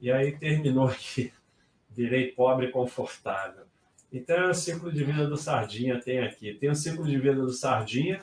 E 0.00 0.10
aí 0.10 0.38
terminou 0.38 0.86
aqui. 0.86 1.32
Virei 1.90 2.30
pobre 2.32 2.66
e 2.66 2.70
confortável. 2.70 3.64
Então 4.12 4.36
é 4.36 4.50
o 4.50 4.54
ciclo 4.54 4.92
de 4.92 5.04
vida 5.04 5.26
do 5.26 5.36
Sardinha, 5.36 6.00
tem 6.00 6.20
aqui. 6.20 6.54
Tem 6.54 6.70
o 6.70 6.74
ciclo 6.74 7.04
de 7.04 7.18
vida 7.18 7.42
do 7.42 7.52
Sardinha 7.52 8.22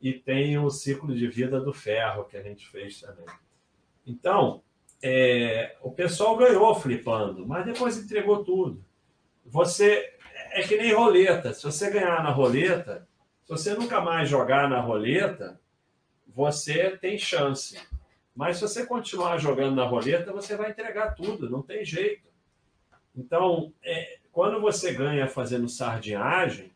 e 0.00 0.12
tem 0.12 0.56
o 0.58 0.70
ciclo 0.70 1.14
de 1.14 1.26
vida 1.26 1.60
do 1.60 1.72
ferro 1.72 2.24
que 2.24 2.36
a 2.36 2.42
gente 2.42 2.66
fez 2.66 3.00
também. 3.00 3.26
Então, 4.06 4.62
é, 5.02 5.76
o 5.82 5.90
pessoal 5.90 6.36
ganhou 6.36 6.74
flipando, 6.74 7.46
mas 7.46 7.66
depois 7.66 7.98
entregou 7.98 8.44
tudo. 8.44 8.84
Você 9.44 10.14
é 10.50 10.62
que 10.62 10.76
nem 10.76 10.92
roleta. 10.92 11.52
Se 11.52 11.64
você 11.64 11.90
ganhar 11.90 12.22
na 12.22 12.30
roleta, 12.30 13.06
se 13.44 13.48
você 13.48 13.74
nunca 13.74 14.00
mais 14.00 14.28
jogar 14.28 14.68
na 14.68 14.80
roleta, 14.80 15.60
você 16.28 16.96
tem 16.96 17.18
chance. 17.18 17.78
Mas 18.34 18.56
se 18.56 18.62
você 18.62 18.86
continuar 18.86 19.38
jogando 19.38 19.74
na 19.76 19.84
roleta, 19.84 20.32
você 20.32 20.56
vai 20.56 20.70
entregar 20.70 21.14
tudo, 21.14 21.50
não 21.50 21.62
tem 21.62 21.84
jeito. 21.84 22.28
Então, 23.14 23.72
é, 23.82 24.18
quando 24.32 24.60
você 24.60 24.92
ganha 24.92 25.28
fazendo 25.28 25.68
sardinhagem, 25.68 26.70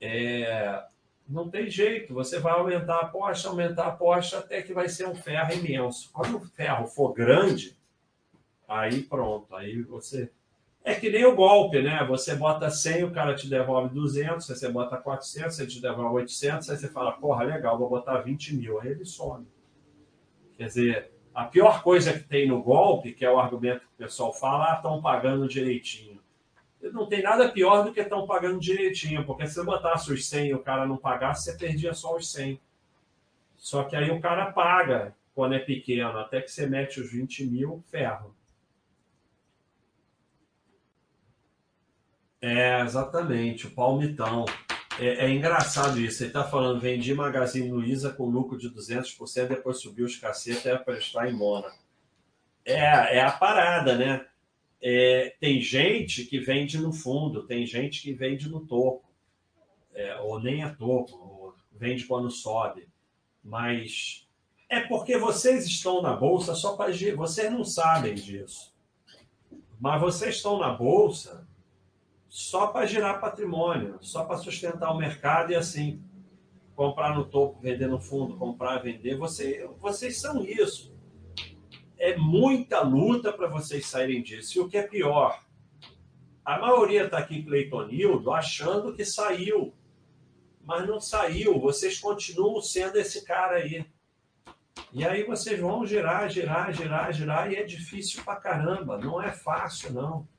é, 0.00 0.84
não 1.28 1.48
tem 1.48 1.70
jeito, 1.70 2.14
você 2.14 2.38
vai 2.38 2.52
aumentar 2.52 2.96
a 2.96 3.02
aposta, 3.02 3.48
aumentar 3.48 3.84
a 3.84 3.88
aposta 3.88 4.38
até 4.38 4.62
que 4.62 4.72
vai 4.72 4.88
ser 4.88 5.06
um 5.08 5.14
ferro 5.14 5.52
imenso. 5.52 6.10
Quando 6.12 6.36
o 6.38 6.44
ferro 6.44 6.86
for 6.86 7.12
grande, 7.12 7.76
aí 8.68 9.02
pronto, 9.02 9.54
aí 9.54 9.82
você. 9.82 10.30
É 10.86 10.94
que 10.94 11.10
nem 11.10 11.24
o 11.24 11.34
golpe, 11.34 11.82
né? 11.82 12.04
Você 12.08 12.36
bota 12.36 12.70
100, 12.70 13.04
o 13.04 13.10
cara 13.10 13.34
te 13.34 13.50
devolve 13.50 13.92
200, 13.92 14.46
você 14.46 14.68
bota 14.68 14.96
400, 14.96 15.58
ele 15.58 15.68
te 15.68 15.82
devolve 15.82 16.14
800, 16.14 16.70
aí 16.70 16.76
você 16.76 16.88
fala, 16.88 17.10
porra, 17.10 17.42
legal, 17.42 17.76
vou 17.76 17.88
botar 17.88 18.18
20 18.18 18.54
mil, 18.54 18.80
aí 18.80 18.90
ele 18.90 19.04
some. 19.04 19.44
Quer 20.56 20.66
dizer, 20.66 21.10
a 21.34 21.44
pior 21.44 21.82
coisa 21.82 22.12
que 22.12 22.20
tem 22.20 22.46
no 22.46 22.62
golpe, 22.62 23.12
que 23.12 23.24
é 23.24 23.30
o 23.30 23.40
argumento 23.40 23.80
que 23.80 23.86
o 23.86 24.04
pessoal 24.06 24.32
fala, 24.32 24.72
ah, 24.72 24.76
estão 24.76 25.02
pagando 25.02 25.48
direitinho 25.48 26.16
não 26.92 27.06
tem 27.06 27.22
nada 27.22 27.48
pior 27.48 27.84
do 27.84 27.92
que 27.92 28.00
estão 28.00 28.26
pagando 28.26 28.60
direitinho, 28.60 29.24
porque 29.24 29.46
se 29.46 29.54
você 29.54 29.64
botasse 29.64 30.12
os 30.12 30.28
100 30.28 30.48
e 30.48 30.54
o 30.54 30.62
cara 30.62 30.86
não 30.86 30.96
pagasse, 30.96 31.44
você 31.44 31.56
perdia 31.56 31.94
só 31.94 32.14
os 32.14 32.30
100. 32.30 32.60
Só 33.56 33.84
que 33.84 33.96
aí 33.96 34.10
o 34.10 34.20
cara 34.20 34.52
paga 34.52 35.14
quando 35.34 35.54
é 35.54 35.58
pequeno, 35.58 36.18
até 36.18 36.40
que 36.40 36.50
você 36.50 36.66
mete 36.66 37.00
os 37.00 37.10
20 37.10 37.46
mil, 37.46 37.82
ferro. 37.90 38.35
É, 42.40 42.80
exatamente, 42.82 43.66
o 43.66 43.70
palmitão. 43.70 44.44
É, 44.98 45.26
é 45.26 45.30
engraçado 45.30 46.00
isso. 46.00 46.22
Ele 46.22 46.30
está 46.30 46.44
falando, 46.44 46.80
vendi 46.80 47.12
Magazine 47.14 47.70
Luiza 47.70 48.12
com 48.12 48.26
lucro 48.26 48.58
de 48.58 48.70
200%, 48.70 49.48
depois 49.48 49.80
subiu 49.80 50.06
os 50.06 50.16
cacetes 50.16 50.66
até 50.66 50.76
prestar 50.76 51.28
em 51.28 51.34
Mona. 51.34 51.72
É, 52.64 53.18
é 53.18 53.20
a 53.20 53.30
parada, 53.30 53.96
né? 53.96 54.26
É, 54.80 55.34
tem 55.40 55.60
gente 55.60 56.24
que 56.24 56.38
vende 56.38 56.78
no 56.78 56.92
fundo, 56.92 57.46
tem 57.46 57.66
gente 57.66 58.02
que 58.02 58.12
vende 58.12 58.48
no 58.48 58.60
topo, 58.60 59.04
é, 59.94 60.16
ou 60.16 60.38
nem 60.40 60.62
é 60.62 60.68
topo, 60.68 61.54
vende 61.72 62.04
quando 62.04 62.30
sobe. 62.30 62.88
Mas 63.42 64.26
é 64.68 64.80
porque 64.80 65.16
vocês 65.16 65.64
estão 65.66 66.02
na 66.02 66.14
bolsa 66.14 66.54
só 66.54 66.76
para. 66.76 66.92
Vocês 67.16 67.50
não 67.50 67.64
sabem 67.64 68.14
disso. 68.14 68.74
Mas 69.78 70.00
vocês 70.00 70.36
estão 70.36 70.58
na 70.58 70.70
bolsa 70.72 71.45
só 72.38 72.66
para 72.66 72.84
girar 72.84 73.18
patrimônio, 73.18 73.96
só 74.02 74.22
para 74.22 74.36
sustentar 74.36 74.92
o 74.92 74.98
mercado 74.98 75.52
e 75.52 75.54
assim 75.54 76.02
comprar 76.74 77.14
no 77.14 77.24
topo, 77.24 77.58
vender 77.62 77.86
no 77.86 77.98
fundo, 77.98 78.36
comprar, 78.36 78.82
vender. 78.82 79.16
Você, 79.16 79.66
vocês 79.80 80.20
são 80.20 80.44
isso 80.44 80.94
é 81.98 82.14
muita 82.14 82.82
luta 82.82 83.32
para 83.32 83.48
vocês 83.48 83.86
saírem 83.86 84.22
disso. 84.22 84.58
E 84.58 84.60
o 84.60 84.68
que 84.68 84.76
é 84.76 84.82
pior, 84.82 85.42
a 86.44 86.58
maioria 86.58 87.04
está 87.06 87.16
aqui, 87.16 87.42
Cleitonildo, 87.42 88.30
achando 88.30 88.92
que 88.92 89.02
saiu. 89.02 89.72
Mas 90.62 90.86
não 90.86 91.00
saiu. 91.00 91.58
Vocês 91.58 91.98
continuam 91.98 92.60
sendo 92.60 92.96
esse 92.96 93.24
cara 93.24 93.56
aí. 93.56 93.86
E 94.92 95.06
aí 95.06 95.24
vocês 95.24 95.58
vão 95.58 95.86
girar, 95.86 96.28
girar, 96.28 96.70
girar, 96.70 97.10
girar, 97.14 97.50
e 97.50 97.56
é 97.56 97.62
difícil 97.62 98.22
pra 98.24 98.36
caramba. 98.36 98.98
Não 98.98 99.22
é 99.22 99.32
fácil, 99.32 99.94
não. 99.94 100.35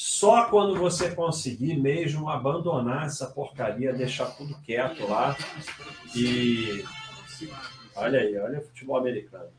Só 0.00 0.44
quando 0.44 0.78
você 0.78 1.12
conseguir 1.12 1.76
mesmo 1.76 2.28
abandonar 2.28 3.06
essa 3.06 3.26
porcaria, 3.26 3.92
deixar 3.92 4.26
tudo 4.26 4.56
quieto 4.60 5.04
lá. 5.08 5.36
E. 6.14 6.84
Olha 7.96 8.20
aí, 8.20 8.38
olha 8.38 8.60
o 8.60 8.62
futebol 8.62 8.96
americano 8.96 9.50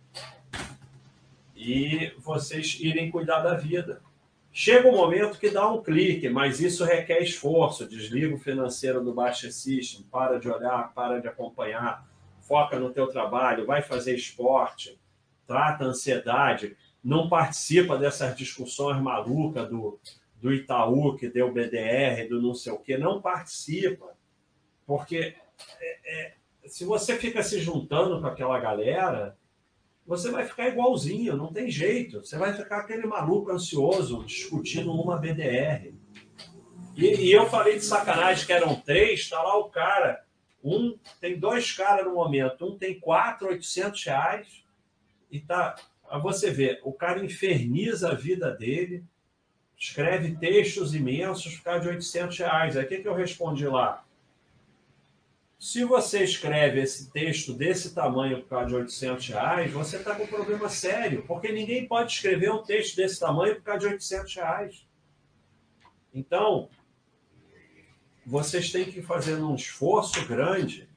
e 1.60 2.14
vocês 2.20 2.78
irem 2.80 3.12
cuidar 3.12 3.42
da 3.42 3.56
vida. 3.56 4.02
Chega 4.50 4.88
um 4.88 4.96
momento 4.96 5.38
que 5.38 5.50
dá 5.50 5.70
um 5.70 5.84
clique, 5.84 6.30
mas 6.30 6.62
isso 6.62 6.86
requer 6.86 7.22
esforço. 7.22 7.86
Desliga 7.86 8.34
o 8.34 8.40
financeiro 8.40 9.04
do 9.04 9.14
Baixa 9.14 9.52
System, 9.52 10.06
para 10.10 10.40
de 10.40 10.50
olhar, 10.50 10.94
para 10.94 11.20
de 11.20 11.28
acompanhar, 11.28 12.08
foca 12.40 12.80
no 12.80 12.94
teu 12.94 13.08
trabalho, 13.08 13.66
vai 13.66 13.82
fazer 13.82 14.16
esporte, 14.16 14.98
trata 15.46 15.84
a 15.84 15.88
ansiedade, 15.88 16.78
não 17.04 17.28
participa 17.28 17.98
dessas 17.98 18.34
discussões 18.38 19.02
malucas 19.02 19.70
do, 19.70 20.00
do 20.42 20.54
Itaú, 20.54 21.16
que 21.16 21.30
deu 21.30 21.52
BDR, 21.52 22.28
do 22.30 22.42
não 22.42 22.54
sei 22.54 22.72
o 22.72 22.80
quê, 22.80 22.98
não 22.98 23.22
participa. 23.22 24.18
Porque 24.86 25.36
é, 25.80 26.00
é, 26.06 26.34
se 26.66 26.86
você 26.86 27.18
fica 27.18 27.44
se 27.44 27.60
juntando 27.60 28.22
com 28.22 28.28
aquela 28.28 28.60
galera, 28.60 29.38
você 30.06 30.32
vai 30.32 30.46
ficar 30.46 30.70
igualzinho, 30.70 31.38
não 31.38 31.54
tem 31.54 31.70
jeito. 31.70 32.26
Você 32.26 32.38
vai 32.38 32.54
ficar 32.54 32.80
aquele 32.80 33.06
maluco 33.06 33.52
ansioso 33.52 34.24
discutindo 34.24 34.92
uma 34.92 35.18
BDR. 35.18 35.94
E, 36.96 37.28
e 37.28 37.32
eu 37.32 37.46
falei 37.46 37.76
de 37.76 37.86
sacanagem 37.86 38.46
que 38.46 38.54
eram 38.54 38.76
três, 38.76 39.20
está 39.20 39.42
lá 39.42 39.58
o 39.58 39.70
cara. 39.70 40.26
Um 40.64 40.98
tem 41.22 41.40
dois 41.40 41.72
caras 41.72 42.06
no 42.06 42.16
momento, 42.16 42.66
um 42.66 42.78
tem 42.78 43.00
quatro, 43.00 43.48
oitocentos 43.50 44.04
reais 44.04 44.64
e 45.32 45.40
tá. 45.40 45.76
Você 46.24 46.50
vê, 46.50 46.82
o 46.84 46.92
cara 46.92 47.24
inferniza 47.24 48.12
a 48.12 48.16
vida 48.16 48.52
dele, 48.52 49.06
escreve 49.80 50.36
textos 50.36 50.94
imensos 50.94 51.56
por 51.56 51.64
causa 51.64 51.82
de 51.82 51.88
800 51.88 52.38
reais. 52.38 52.76
Aí 52.76 52.84
o 52.84 52.88
que, 52.88 52.98
que 52.98 53.08
eu 53.08 53.16
respondi 53.16 53.66
lá? 53.66 54.04
Se 55.58 55.84
você 55.84 56.24
escreve 56.24 56.82
esse 56.82 57.12
texto 57.12 57.54
desse 57.54 57.94
tamanho 57.94 58.42
por 58.42 58.50
causa 58.50 58.68
de 58.68 58.76
800 58.76 59.28
reais, 59.30 59.72
você 59.72 59.98
está 59.98 60.16
com 60.16 60.24
um 60.24 60.28
problema 60.28 60.70
sério, 60.70 61.24
porque 61.28 61.52
ninguém 61.52 61.88
pode 61.88 62.14
escrever 62.14 62.52
um 62.52 62.64
texto 62.64 62.96
desse 62.96 63.20
tamanho 63.20 63.56
por 63.56 63.64
causa 63.64 63.80
de 63.80 63.94
800 63.94 64.36
reais. 64.36 64.88
Então, 66.14 66.70
vocês 68.26 68.72
têm 68.72 68.86
que 68.86 69.02
fazer 69.02 69.36
um 69.36 69.56
esforço 69.56 70.26
grande 70.26 70.88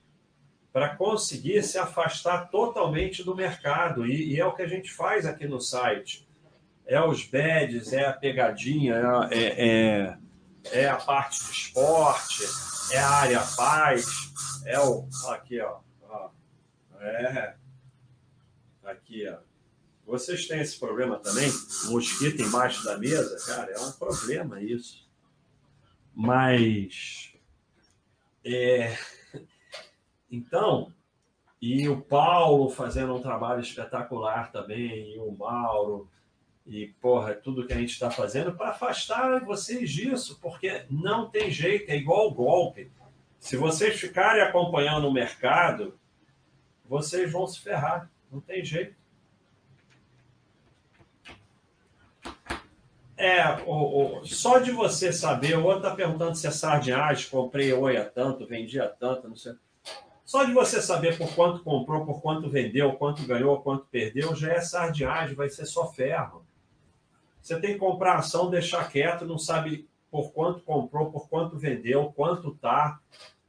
para 0.72 0.94
conseguir 0.96 1.62
se 1.62 1.78
afastar 1.78 2.50
totalmente 2.50 3.22
do 3.22 3.34
mercado. 3.34 4.06
E, 4.06 4.34
e, 4.34 4.40
é 4.40 4.46
o 4.46 4.54
que 4.54 4.62
a 4.62 4.66
gente 4.66 4.90
faz 4.90 5.26
aqui 5.26 5.46
no 5.46 5.60
site. 5.60 6.26
É 6.92 7.02
os 7.02 7.24
badges, 7.24 7.90
é 7.94 8.04
a 8.04 8.12
pegadinha, 8.12 8.96
é, 9.30 9.44
é, 9.44 10.18
é 10.72 10.88
a 10.90 10.96
parte 10.98 11.42
do 11.42 11.50
esporte, 11.50 12.44
é 12.92 12.98
a 12.98 13.08
área 13.08 13.40
paz 13.56 14.04
é 14.66 14.78
o. 14.78 15.08
Aqui, 15.30 15.58
ó. 15.58 15.80
ó. 16.02 16.30
É. 17.00 17.56
Aqui, 18.84 19.26
ó. 19.26 19.38
Vocês 20.04 20.46
têm 20.46 20.60
esse 20.60 20.78
problema 20.78 21.18
também? 21.18 21.50
Mosquito 21.86 22.42
embaixo 22.42 22.84
da 22.84 22.98
mesa? 22.98 23.38
Cara, 23.46 23.72
é 23.72 23.80
um 23.80 23.92
problema 23.92 24.60
isso. 24.60 25.10
Mas. 26.14 27.32
É... 28.44 28.94
Então, 30.30 30.90
e 31.60 31.90
o 31.90 32.00
Paulo 32.00 32.70
fazendo 32.70 33.14
um 33.14 33.20
trabalho 33.20 33.60
espetacular 33.60 34.50
também, 34.50 35.14
e 35.14 35.18
o 35.18 35.30
Mauro, 35.30 36.10
e 36.66 36.88
porra, 37.00 37.34
tudo 37.34 37.66
que 37.66 37.72
a 37.72 37.76
gente 37.76 37.92
está 37.92 38.10
fazendo 38.10 38.52
para 38.54 38.70
afastar 38.70 39.44
vocês 39.44 39.90
disso, 39.90 40.38
porque 40.40 40.84
não 40.90 41.28
tem 41.28 41.50
jeito, 41.50 41.90
é 41.90 41.96
igual 41.96 42.30
golpe. 42.32 42.90
Se 43.38 43.56
vocês 43.56 43.98
ficarem 43.98 44.42
acompanhando 44.42 45.08
o 45.08 45.12
mercado, 45.12 45.98
vocês 46.84 47.30
vão 47.30 47.46
se 47.46 47.60
ferrar. 47.60 48.10
Não 48.30 48.40
tem 48.40 48.64
jeito. 48.64 48.94
É, 53.16 53.44
o, 53.66 54.20
o, 54.20 54.26
só 54.26 54.58
de 54.58 54.70
você 54.72 55.12
saber, 55.12 55.56
o 55.56 55.64
outro 55.64 55.84
está 55.84 55.94
perguntando 55.94 56.34
se 56.34 56.46
é 56.46 56.50
sardinhagem, 56.50 57.30
comprei 57.30 57.72
oi 57.72 57.96
a 57.96 58.04
tanto, 58.04 58.46
vendi 58.46 58.80
a 58.80 58.88
tanto, 58.88 59.28
não 59.28 59.36
sei. 59.36 59.54
Só 60.24 60.44
de 60.44 60.52
você 60.52 60.80
saber 60.80 61.18
por 61.18 61.32
quanto 61.34 61.62
comprou, 61.62 62.06
por 62.06 62.22
quanto 62.22 62.48
vendeu, 62.48 62.94
quanto 62.94 63.26
ganhou, 63.26 63.60
quanto 63.60 63.86
perdeu, 63.86 64.34
já 64.34 64.52
é 64.52 64.60
sardinhagem, 64.60 65.36
vai 65.36 65.48
ser 65.48 65.66
só 65.66 65.92
ferro. 65.92 66.41
Você 67.42 67.58
tem 67.60 67.72
que 67.72 67.78
comprar 67.78 68.16
ação, 68.16 68.48
deixar 68.48 68.88
quieto, 68.88 69.26
não 69.26 69.36
sabe 69.36 69.88
por 70.10 70.32
quanto 70.32 70.60
comprou, 70.60 71.10
por 71.10 71.28
quanto 71.28 71.58
vendeu, 71.58 72.12
quanto 72.14 72.54
tá. 72.54 73.00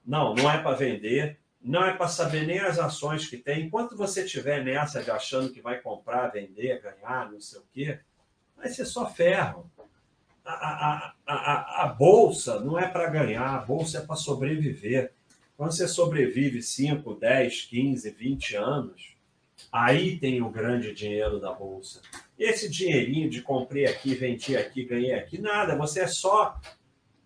Não, 0.03 0.33
não 0.33 0.49
é 0.49 0.57
para 0.57 0.75
vender, 0.75 1.37
não 1.61 1.85
é 1.85 1.93
para 1.93 2.07
saber 2.07 2.47
nem 2.47 2.59
as 2.59 2.79
ações 2.79 3.27
que 3.27 3.37
tem. 3.37 3.65
Enquanto 3.65 3.95
você 3.95 4.25
tiver 4.25 4.63
nessa 4.63 5.03
de 5.03 5.11
achando 5.11 5.51
que 5.51 5.61
vai 5.61 5.79
comprar, 5.79 6.31
vender, 6.31 6.81
ganhar, 6.81 7.31
não 7.31 7.39
sei 7.39 7.59
o 7.59 7.65
quê, 7.71 7.99
vai 8.57 8.67
ser 8.69 8.85
só 8.85 9.07
ferro. 9.07 9.69
A, 10.43 10.51
a, 10.51 11.13
a, 11.25 11.83
a 11.83 11.87
bolsa 11.87 12.59
não 12.59 12.77
é 12.77 12.87
para 12.87 13.09
ganhar, 13.09 13.55
a 13.55 13.59
bolsa 13.59 13.99
é 13.99 14.01
para 14.01 14.15
sobreviver. 14.15 15.13
Quando 15.55 15.71
você 15.71 15.87
sobrevive 15.87 16.61
5, 16.61 17.13
10, 17.13 17.61
15, 17.61 18.09
20 18.09 18.55
anos, 18.55 19.15
aí 19.71 20.17
tem 20.17 20.41
o 20.41 20.49
grande 20.49 20.93
dinheiro 20.93 21.39
da 21.39 21.53
bolsa. 21.53 22.01
Esse 22.37 22.69
dinheirinho 22.69 23.29
de 23.29 23.41
comprei 23.41 23.85
aqui, 23.85 24.15
vendi 24.15 24.57
aqui, 24.57 24.83
ganhei 24.83 25.13
aqui, 25.13 25.39
nada. 25.39 25.75
Você 25.77 26.01
é 26.01 26.07
só. 26.07 26.59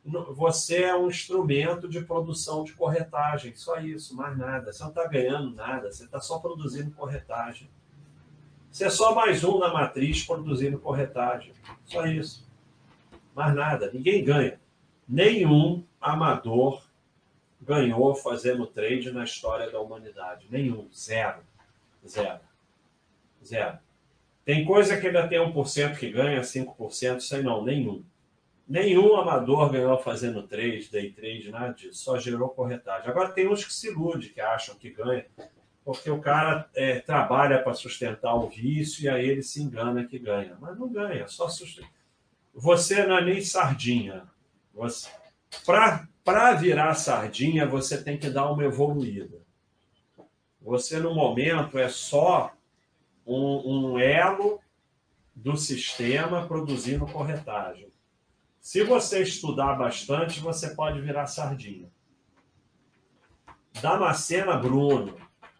Você 0.03 0.83
é 0.83 0.95
um 0.95 1.09
instrumento 1.09 1.87
de 1.87 2.01
produção 2.01 2.63
de 2.63 2.71
corretagem, 2.71 3.53
só 3.55 3.77
isso, 3.77 4.15
mais 4.15 4.37
nada. 4.37 4.71
Você 4.71 4.81
não 4.81 4.89
está 4.89 5.05
ganhando 5.05 5.53
nada, 5.53 5.91
você 5.91 6.05
está 6.05 6.21
só 6.21 6.39
produzindo 6.39 6.91
corretagem. 6.91 7.69
Você 8.71 8.85
é 8.85 8.89
só 8.89 9.13
mais 9.13 9.43
um 9.43 9.57
na 9.59 9.73
matriz 9.73 10.23
produzindo 10.23 10.79
corretagem. 10.79 11.51
Só 11.83 12.05
isso. 12.05 12.47
Mais 13.35 13.53
nada. 13.55 13.91
Ninguém 13.91 14.23
ganha. 14.23 14.59
Nenhum 15.07 15.83
amador 15.99 16.83
ganhou 17.61 18.13
fazendo 18.15 18.67
trade 18.67 19.11
na 19.11 19.23
história 19.23 19.69
da 19.71 19.79
humanidade. 19.79 20.47
Nenhum. 20.49 20.87
Zero. 20.93 21.41
Zero. 22.07 22.39
Zero. 23.43 23.79
Tem 24.47 24.63
coisa 24.63 24.95
que 24.95 25.07
ainda 25.07 25.27
tem 25.27 25.39
1% 25.39 25.97
que 25.97 26.09
ganha, 26.09 26.39
5%, 26.39 27.19
sei 27.19 27.41
não, 27.41 27.65
nenhum. 27.65 28.01
Nenhum 28.65 29.17
amador 29.17 29.69
ganhou 29.69 29.97
fazendo 29.97 30.41
trade, 30.41 30.89
day 30.89 31.11
trade, 31.11 31.51
nada 31.51 31.73
disso. 31.73 32.01
Só 32.01 32.17
gerou 32.17 32.47
corretagem. 32.47 33.09
Agora 33.09 33.33
tem 33.33 33.45
uns 33.45 33.65
que 33.65 33.73
se 33.73 33.89
iludem, 33.89 34.29
que 34.29 34.39
acham 34.39 34.75
que 34.75 34.89
ganha, 34.89 35.25
porque 35.83 36.09
o 36.09 36.21
cara 36.21 36.69
é, 36.73 37.01
trabalha 37.01 37.61
para 37.61 37.73
sustentar 37.73 38.35
o 38.35 38.47
vício 38.47 39.03
e 39.03 39.09
aí 39.09 39.27
ele 39.27 39.43
se 39.43 39.61
engana 39.61 40.05
que 40.05 40.17
ganha. 40.17 40.55
Mas 40.61 40.79
não 40.79 40.87
ganha, 40.87 41.27
só 41.27 41.49
sustenta. 41.49 41.89
Você 42.55 43.05
não 43.05 43.17
é 43.17 43.25
nem 43.25 43.41
sardinha. 43.41 44.23
Para 46.23 46.53
virar 46.53 46.93
sardinha, 46.93 47.67
você 47.67 48.01
tem 48.01 48.17
que 48.17 48.29
dar 48.29 48.49
uma 48.49 48.63
evoluída. 48.63 49.41
Você, 50.61 50.99
no 50.99 51.13
momento, 51.13 51.77
é 51.77 51.89
só 51.89 52.56
um, 53.27 53.91
um 53.93 53.99
elo 53.99 54.59
do 55.35 55.57
sistema 55.57 56.47
produzindo 56.47 57.05
corretagem. 57.05 57.91
Se 58.59 58.83
você 58.83 59.21
estudar 59.21 59.75
bastante, 59.75 60.39
você 60.39 60.73
pode 60.73 60.99
virar 61.01 61.27
sardinha. 61.27 61.89
Damascena 63.81 64.57
Bruno. 64.57 65.15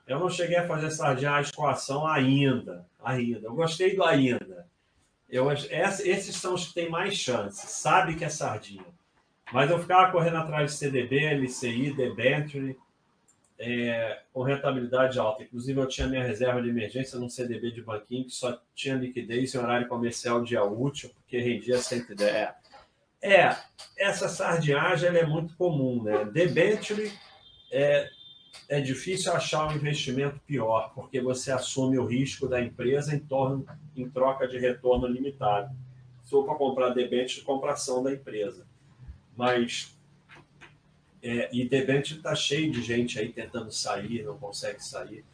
Eu 0.08 0.20
não 0.20 0.30
cheguei 0.30 0.58
a 0.58 0.68
fazer 0.68 0.90
sardinha 0.90 1.44
com 1.56 1.68
ação 1.68 2.08
ainda. 2.08 2.86
Ainda. 3.04 3.48
Eu 3.48 3.54
gostei 3.54 3.96
do 3.96 4.04
ainda. 4.04 4.68
Eu, 5.30 5.52
esses 5.52 6.36
são 6.36 6.54
os 6.54 6.68
que 6.68 6.74
têm 6.74 6.90
mais 6.90 7.16
chance. 7.16 7.68
Sabe 7.68 8.16
que 8.16 8.26
é 8.26 8.30
sardinha. 8.30 8.86
Mas 9.52 9.70
eu 9.70 9.80
ficava 9.80 10.12
correndo 10.12 10.38
atrás 10.38 10.72
de 10.72 10.78
CDB, 10.78 11.20
LCI, 11.36 11.94
Debenture, 11.94 12.78
é, 13.60 14.22
com 14.32 14.44
rentabilidade 14.44 15.18
alta. 15.20 15.44
Inclusive, 15.44 15.80
eu 15.80 15.88
tinha 15.88 16.08
minha 16.08 16.24
reserva 16.24 16.62
de 16.62 16.70
emergência 16.70 17.20
num 17.20 17.30
CDB 17.30 17.72
de 17.72 17.82
banquinho 17.82 18.26
que 18.26 18.32
só 18.32 18.60
tinha 18.76 18.96
liquidez 18.96 19.54
em 19.54 19.58
horário 19.58 19.88
comercial 19.88 20.44
dia 20.44 20.64
útil, 20.64 21.10
porque 21.16 21.40
rendia 21.40 21.80
110. 21.80 22.32
É, 22.32 22.54
é 23.22 23.58
essa 23.98 24.30
sardinhagem 24.30 25.10
é 25.10 25.26
muito 25.26 25.56
comum. 25.56 26.04
Né? 26.04 26.26
Debenture 26.26 27.12
é, 27.72 28.08
é 28.70 28.80
difícil 28.80 29.34
achar 29.34 29.68
um 29.68 29.76
investimento 29.76 30.40
pior, 30.46 30.92
porque 30.94 31.20
você 31.20 31.52
assume 31.52 31.98
o 31.98 32.06
risco 32.06 32.48
da 32.48 32.62
empresa 32.62 33.16
em, 33.16 33.20
torno, 33.20 33.66
em 33.96 34.08
troca 34.10 34.48
de 34.48 34.60
retorno 34.60 35.08
limitado. 35.08 35.76
Se 36.24 36.32
for 36.32 36.46
para 36.46 36.56
comprar 36.56 36.90
debênture, 36.90 37.42
compra 37.42 37.72
ação 37.72 38.04
da 38.04 38.12
empresa. 38.12 38.68
Mas 39.36 39.97
é, 41.28 41.50
e 41.52 41.68
debênture 41.68 42.20
está 42.20 42.34
cheio 42.34 42.72
de 42.72 42.82
gente 42.82 43.20
aí 43.20 43.34
tentando 43.34 43.70
sair, 43.70 44.24
não 44.24 44.38
consegue 44.38 44.82
sair. 44.82 45.26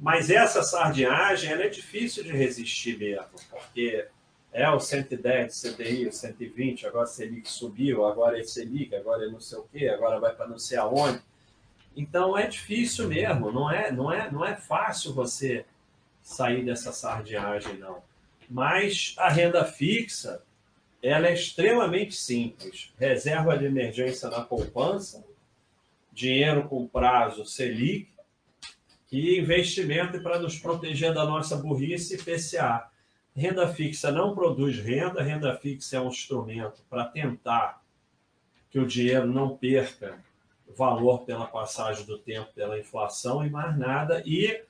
Mas 0.00 0.30
essa 0.30 0.62
sardinhagem 0.62 1.50
ela 1.50 1.64
é 1.64 1.68
difícil 1.68 2.22
de 2.22 2.30
resistir 2.30 2.96
mesmo, 2.96 3.26
porque 3.50 4.06
é 4.52 4.70
o 4.70 4.78
110 4.78 5.60
CDI, 5.60 6.06
o 6.06 6.12
120, 6.12 6.86
agora 6.86 7.04
a 7.04 7.08
Selic 7.08 7.50
subiu, 7.50 8.04
agora 8.04 8.38
é 8.38 8.44
Selic, 8.44 8.94
agora 8.94 9.24
é 9.24 9.28
não 9.28 9.40
sei 9.40 9.58
o 9.58 9.66
quê, 9.72 9.88
agora 9.88 10.20
vai 10.20 10.32
para 10.32 10.46
não 10.46 10.58
sei 10.58 10.78
aonde. 10.78 11.20
Então 11.96 12.38
é 12.38 12.46
difícil 12.46 13.08
mesmo, 13.08 13.50
não 13.50 13.68
é, 13.68 13.90
não 13.90 14.12
é, 14.12 14.30
não 14.30 14.44
é 14.44 14.54
fácil 14.54 15.12
você 15.12 15.64
sair 16.22 16.64
dessa 16.64 16.92
sardinhagem, 16.92 17.76
não. 17.78 18.02
Mas 18.48 19.14
a 19.18 19.28
renda 19.28 19.64
fixa, 19.64 20.42
ela 21.04 21.28
é 21.28 21.34
extremamente 21.34 22.14
simples. 22.14 22.90
Reserva 22.98 23.58
de 23.58 23.66
emergência 23.66 24.30
na 24.30 24.40
poupança, 24.40 25.22
dinheiro 26.10 26.66
com 26.66 26.88
prazo 26.88 27.44
Selic 27.44 28.08
e 29.12 29.38
investimento 29.38 30.22
para 30.22 30.38
nos 30.38 30.58
proteger 30.58 31.12
da 31.12 31.26
nossa 31.26 31.56
burrice 31.58 32.16
PCA. 32.16 32.88
Renda 33.36 33.68
fixa 33.68 34.10
não 34.10 34.34
produz 34.34 34.78
renda, 34.78 35.22
renda 35.22 35.54
fixa 35.56 35.98
é 35.98 36.00
um 36.00 36.08
instrumento 36.08 36.82
para 36.88 37.04
tentar 37.04 37.82
que 38.70 38.78
o 38.78 38.86
dinheiro 38.86 39.26
não 39.26 39.54
perca 39.58 40.18
valor 40.74 41.26
pela 41.26 41.46
passagem 41.46 42.06
do 42.06 42.18
tempo, 42.18 42.50
pela 42.54 42.78
inflação 42.78 43.44
e 43.44 43.50
mais 43.50 43.78
nada, 43.78 44.22
e 44.24 44.64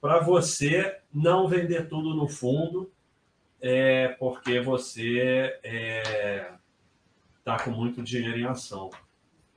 para 0.00 0.18
você 0.18 0.98
não 1.14 1.46
vender 1.46 1.88
tudo 1.88 2.12
no 2.12 2.26
fundo 2.26 2.90
é 3.60 4.08
porque 4.18 4.60
você 4.60 5.58
está 5.62 5.68
é, 5.68 6.52
tá 7.44 7.58
com 7.62 7.70
muito 7.70 8.02
dinheiro 8.02 8.38
em 8.38 8.46
ação. 8.46 8.90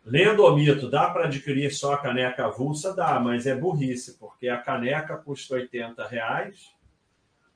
Lendo 0.06 0.46
o 0.46 0.56
mito, 0.56 0.90
dá 0.90 1.10
para 1.10 1.26
adquirir 1.26 1.74
só 1.74 1.94
a 1.94 1.98
caneca 1.98 2.46
avulsa? 2.46 2.94
Dá, 2.94 3.18
mas 3.22 3.48
é 3.48 3.56
burrice, 3.56 4.18
porque 4.18 4.50
a 4.50 4.58
caneca 4.58 5.16
custa 5.16 5.56
80 5.56 6.06
reais, 6.06 6.74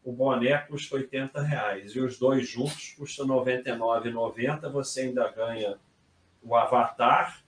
o 0.02 0.14
boné 0.14 0.58
custa 0.60 0.96
80 0.96 1.42
reais, 1.42 1.94
e 1.94 2.00
os 2.00 2.18
dois 2.18 2.48
juntos 2.48 2.94
custam 2.98 3.26
R$ 3.44 3.62
99,90. 3.62 4.72
Você 4.72 5.02
ainda 5.02 5.30
ganha 5.30 5.78
o 6.42 6.56
avatar, 6.56 7.44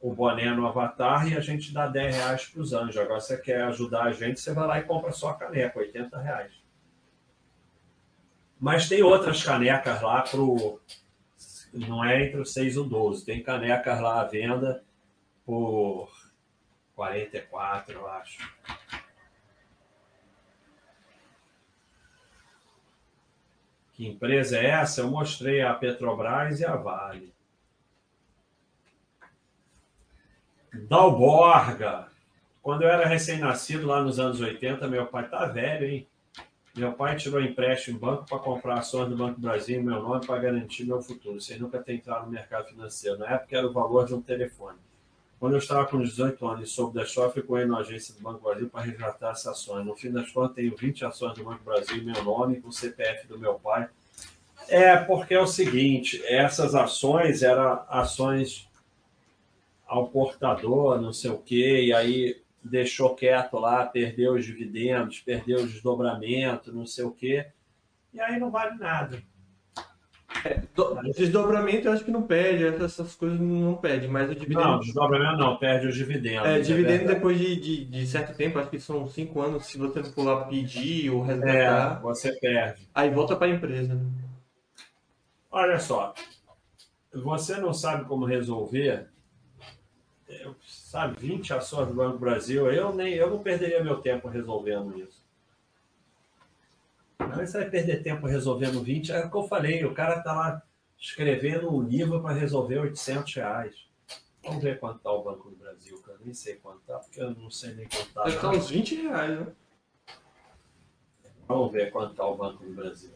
o 0.00 0.14
boné 0.14 0.50
no 0.54 0.66
avatar, 0.66 1.30
e 1.30 1.36
a 1.36 1.40
gente 1.40 1.74
dá 1.74 1.86
10 1.86 2.16
reais 2.16 2.46
para 2.46 2.62
os 2.62 2.72
anjos. 2.72 2.96
Agora, 2.96 3.20
você 3.20 3.36
quer 3.36 3.64
ajudar 3.64 4.04
a 4.04 4.12
gente, 4.12 4.40
você 4.40 4.54
vai 4.54 4.66
lá 4.66 4.78
e 4.78 4.84
compra 4.84 5.12
só 5.12 5.28
a 5.28 5.34
caneca, 5.34 5.78
80 5.78 6.18
reais. 6.18 6.61
Mas 8.62 8.88
tem 8.88 9.02
outras 9.02 9.42
canecas 9.42 10.00
lá 10.00 10.22
pro. 10.22 10.80
Não 11.74 12.04
é 12.04 12.26
entre 12.26 12.40
o 12.40 12.46
6 12.46 12.76
e 12.76 12.78
o 12.78 12.84
12. 12.84 13.24
Tem 13.24 13.42
canecas 13.42 14.00
lá 14.00 14.20
à 14.20 14.24
venda 14.24 14.84
por 15.44 16.08
44, 16.94 17.92
eu 17.92 18.08
acho. 18.08 18.38
Que 23.94 24.06
empresa 24.06 24.56
é 24.56 24.66
essa? 24.66 25.00
Eu 25.00 25.10
mostrei 25.10 25.60
a 25.60 25.74
Petrobras 25.74 26.60
e 26.60 26.64
a 26.64 26.76
Vale. 26.76 27.34
Dalborga. 30.72 32.06
Quando 32.62 32.82
eu 32.82 32.88
era 32.88 33.08
recém-nascido 33.08 33.88
lá 33.88 34.00
nos 34.00 34.20
anos 34.20 34.40
80, 34.40 34.86
meu 34.86 35.08
pai 35.08 35.28
tá 35.28 35.46
velho, 35.46 35.84
hein? 35.84 36.08
Meu 36.74 36.92
pai 36.94 37.16
tirou 37.16 37.38
empréstimo 37.38 37.98
em 37.98 38.00
banco 38.00 38.24
para 38.26 38.38
comprar 38.38 38.78
ações 38.78 39.08
do 39.10 39.16
Banco 39.16 39.38
Brasil 39.38 39.78
em 39.78 39.82
meu 39.82 40.02
nome 40.02 40.26
para 40.26 40.38
garantir 40.38 40.84
meu 40.84 41.02
futuro, 41.02 41.38
sem 41.38 41.58
nunca 41.58 41.78
ter 41.78 41.94
entrado 41.94 42.24
no 42.24 42.32
mercado 42.32 42.68
financeiro. 42.68 43.18
Na 43.18 43.28
época 43.28 43.58
era 43.58 43.66
o 43.66 43.72
valor 43.72 44.06
de 44.06 44.14
um 44.14 44.22
telefone. 44.22 44.78
Quando 45.38 45.52
eu 45.52 45.58
estava 45.58 45.84
com 45.86 46.00
18 46.00 46.46
anos 46.46 46.70
e 46.70 46.72
soube 46.72 46.94
da 46.94 47.02
história, 47.02 47.30
fui 47.30 47.64
na 47.66 47.78
agência 47.78 48.14
do 48.14 48.20
Banco 48.20 48.42
Brasil 48.42 48.70
para 48.70 48.82
resgatar 48.82 49.32
essas 49.32 49.48
ações. 49.48 49.84
No 49.84 49.94
fim 49.94 50.10
das 50.10 50.30
contas, 50.30 50.54
tenho 50.54 50.74
20 50.74 51.04
ações 51.04 51.34
do 51.34 51.44
Banco 51.44 51.62
Brasil 51.62 51.98
em 51.98 52.04
meu 52.04 52.24
nome, 52.24 52.60
com 52.60 52.68
o 52.68 52.72
CPF 52.72 53.26
do 53.26 53.38
meu 53.38 53.54
pai. 53.54 53.86
É 54.66 54.96
porque 54.96 55.34
é 55.34 55.40
o 55.40 55.46
seguinte: 55.46 56.22
essas 56.24 56.74
ações 56.74 57.42
eram 57.42 57.84
ações 57.88 58.66
ao 59.86 60.08
portador, 60.08 60.98
não 60.98 61.12
sei 61.12 61.30
o 61.30 61.38
quê, 61.38 61.82
e 61.86 61.92
aí 61.92 62.41
deixou 62.64 63.14
quieto 63.14 63.58
lá, 63.58 63.84
perdeu 63.86 64.34
os 64.34 64.44
dividendos, 64.44 65.20
perdeu 65.20 65.60
o 65.60 65.66
desdobramento, 65.66 66.72
não 66.72 66.86
sei 66.86 67.04
o 67.04 67.10
quê, 67.10 67.46
e 68.12 68.20
aí 68.20 68.38
não 68.38 68.50
vale 68.50 68.78
nada. 68.78 69.22
É, 70.44 70.62
do, 70.74 70.94
desdobramento 71.12 71.86
eu 71.86 71.92
acho 71.92 72.04
que 72.04 72.10
não 72.10 72.22
perde, 72.22 72.64
essas 72.64 73.14
coisas 73.14 73.38
não 73.38 73.74
perde, 73.74 74.08
mas 74.08 74.30
o 74.30 74.34
dividendo. 74.34 74.66
Não, 74.66 74.80
desdobramento 74.80 75.36
não, 75.36 75.56
perde 75.56 75.86
os 75.86 75.94
dividendos. 75.94 76.48
É, 76.48 76.58
é 76.58 76.60
dividendo 76.60 77.04
é 77.04 77.14
depois 77.14 77.38
de, 77.38 77.56
de, 77.56 77.84
de, 77.84 78.06
certo 78.06 78.36
tempo, 78.36 78.58
acho 78.58 78.70
que 78.70 78.80
são 78.80 79.06
cinco 79.06 79.40
anos, 79.40 79.66
se 79.66 79.78
você 79.78 80.00
não 80.00 80.10
for 80.10 80.24
lá 80.24 80.44
pedir 80.44 81.10
ou 81.10 81.22
resgatar. 81.22 81.98
É, 81.98 82.00
você 82.00 82.32
perde. 82.32 82.88
Aí 82.94 83.10
volta 83.10 83.36
para 83.36 83.46
a 83.46 83.54
empresa. 83.54 83.94
Né? 83.94 84.04
Olha 85.50 85.78
só, 85.78 86.14
você 87.12 87.58
não 87.58 87.72
sabe 87.72 88.06
como 88.06 88.24
resolver, 88.24 89.06
sabe, 90.92 91.18
20 91.18 91.54
ações 91.54 91.88
do 91.88 91.94
Banco 91.94 92.18
Brasil, 92.18 92.70
eu, 92.70 92.94
nem, 92.94 93.14
eu 93.14 93.30
não 93.30 93.42
perderia 93.42 93.82
meu 93.82 94.02
tempo 94.02 94.28
resolvendo 94.28 94.98
isso. 94.98 95.24
Mas 97.16 97.50
você 97.50 97.60
vai 97.60 97.70
perder 97.70 98.02
tempo 98.02 98.26
resolvendo 98.26 98.82
20, 98.82 99.10
é 99.10 99.24
o 99.24 99.30
que 99.30 99.36
eu 99.38 99.44
falei, 99.44 99.82
o 99.86 99.94
cara 99.94 100.18
está 100.18 100.34
lá 100.34 100.62
escrevendo 101.00 101.74
um 101.74 101.80
livro 101.80 102.20
para 102.20 102.34
resolver 102.34 102.78
800 102.80 103.34
reais. 103.36 103.86
Vamos 104.44 104.62
ver 104.62 104.78
quanto 104.78 104.98
está 104.98 105.10
o 105.10 105.22
Banco 105.22 105.48
do 105.48 105.56
Brasil, 105.56 106.02
que 106.02 106.10
eu 106.10 106.18
nem 106.22 106.34
sei 106.34 106.56
quanto 106.56 106.80
está, 106.80 106.98
porque 106.98 107.22
eu 107.22 107.30
não 107.30 107.50
sei 107.50 107.72
nem 107.72 107.88
quanto 107.88 108.08
está. 108.08 108.28
Está 108.28 108.50
uns 108.50 108.68
20 108.68 108.94
reais, 108.96 109.40
né? 109.40 109.46
Vamos 111.48 111.72
ver 111.72 111.90
quanto 111.90 112.10
está 112.10 112.26
o 112.26 112.36
Banco 112.36 112.62
do 112.62 112.74
Brasil. 112.74 113.14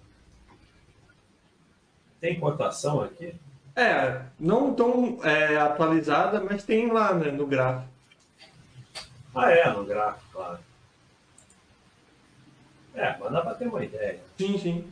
Tem 2.20 2.40
cotação 2.40 3.02
aqui? 3.02 3.38
É, 3.76 4.22
não 4.40 4.74
tão 4.74 5.18
é, 5.22 5.58
atualizada, 5.58 6.40
mas 6.40 6.64
tem 6.64 6.90
lá 6.90 7.12
né, 7.12 7.30
no 7.30 7.46
gráfico. 7.46 7.86
Ah, 9.34 9.50
é, 9.50 9.70
no 9.70 9.84
gráfico, 9.84 10.24
claro. 10.32 10.58
É, 12.94 13.14
mas 13.20 13.30
dá 13.30 13.42
para 13.42 13.54
ter 13.54 13.68
uma 13.68 13.84
ideia. 13.84 14.18
Sim, 14.38 14.58
sim. 14.58 14.90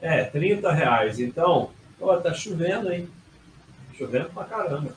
É, 0.00 0.24
30 0.24 0.72
reais. 0.72 1.20
Então, 1.20 1.70
ó, 2.00 2.16
tá 2.16 2.32
chovendo, 2.32 2.90
hein? 2.90 3.06
Chovendo 3.98 4.30
pra 4.30 4.44
caramba. 4.44 4.96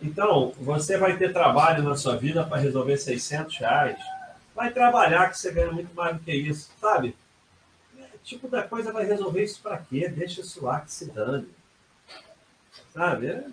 Então, 0.00 0.52
você 0.56 0.96
vai 0.96 1.16
ter 1.16 1.32
trabalho 1.32 1.82
na 1.82 1.96
sua 1.96 2.16
vida 2.16 2.44
para 2.44 2.58
resolver 2.58 2.96
600 2.96 3.58
reais. 3.58 3.98
Vai 4.54 4.70
trabalhar 4.70 5.28
que 5.30 5.38
você 5.38 5.50
ganha 5.50 5.72
muito 5.72 5.92
mais 5.94 6.16
do 6.16 6.22
que 6.22 6.32
isso, 6.32 6.70
sabe? 6.80 7.16
Tipo 8.22 8.48
da 8.48 8.62
coisa 8.62 8.92
vai 8.92 9.04
resolver 9.04 9.42
isso 9.42 9.60
para 9.60 9.78
quê? 9.78 10.08
Deixa 10.08 10.40
isso 10.40 10.64
lá 10.64 10.80
que 10.80 10.92
se 10.92 11.10
dane. 11.10 11.48
Sabe? 12.92 13.28
É, 13.28 13.44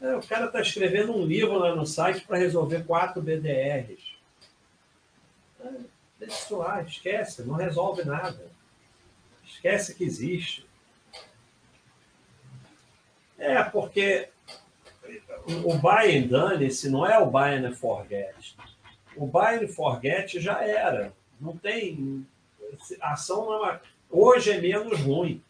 é, 0.00 0.16
o 0.16 0.22
cara 0.22 0.46
está 0.46 0.60
escrevendo 0.60 1.16
um 1.16 1.24
livro 1.24 1.58
lá 1.58 1.74
no 1.74 1.86
site 1.86 2.26
para 2.26 2.38
resolver 2.38 2.84
quatro 2.84 3.22
BDRs. 3.22 4.16
É, 5.60 5.70
deixa 6.18 6.38
isso 6.38 6.56
lá, 6.56 6.82
esquece, 6.82 7.42
não 7.42 7.54
resolve 7.54 8.04
nada. 8.04 8.50
Esquece 9.44 9.94
que 9.94 10.04
existe. 10.04 10.66
É, 13.38 13.62
porque 13.62 14.28
o 15.64 15.76
buy 15.78 16.16
and 16.16 16.28
done, 16.28 16.70
se 16.70 16.88
não 16.88 17.06
é 17.06 17.18
o 17.18 17.26
buy 17.26 17.54
and 17.54 17.74
forget. 17.74 18.56
O 19.16 19.26
buy 19.26 19.62
and 19.62 19.68
forget 19.68 20.38
já 20.40 20.64
era. 20.64 21.12
Não 21.40 21.56
tem 21.56 22.26
ação 23.00 23.46
não 23.46 23.66
é, 23.66 23.80
hoje 24.10 24.50
é 24.50 24.60
menos 24.60 25.00
ruim, 25.00 25.42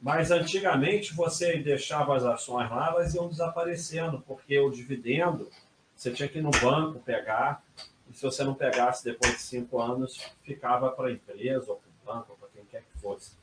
mas 0.00 0.30
antigamente 0.30 1.14
você 1.14 1.58
deixava 1.58 2.16
as 2.16 2.24
ações 2.24 2.68
lá, 2.70 2.88
elas 2.88 3.14
iam 3.14 3.28
desaparecendo, 3.28 4.22
porque 4.26 4.58
o 4.58 4.70
dividendo 4.70 5.48
você 5.94 6.10
tinha 6.10 6.28
que 6.28 6.38
ir 6.38 6.42
no 6.42 6.50
banco 6.50 6.98
pegar, 6.98 7.62
e 8.10 8.16
se 8.16 8.22
você 8.22 8.42
não 8.42 8.54
pegasse 8.54 9.04
depois 9.04 9.34
de 9.34 9.42
cinco 9.42 9.80
anos, 9.80 10.18
ficava 10.42 10.90
para 10.90 11.08
a 11.08 11.12
empresa, 11.12 11.70
ou 11.70 11.76
para 11.76 11.88
o 11.88 12.14
banco, 12.14 12.32
ou 12.32 12.36
para 12.36 12.48
quem 12.48 12.64
quer 12.64 12.82
que 12.82 13.00
fosse. 13.00 13.36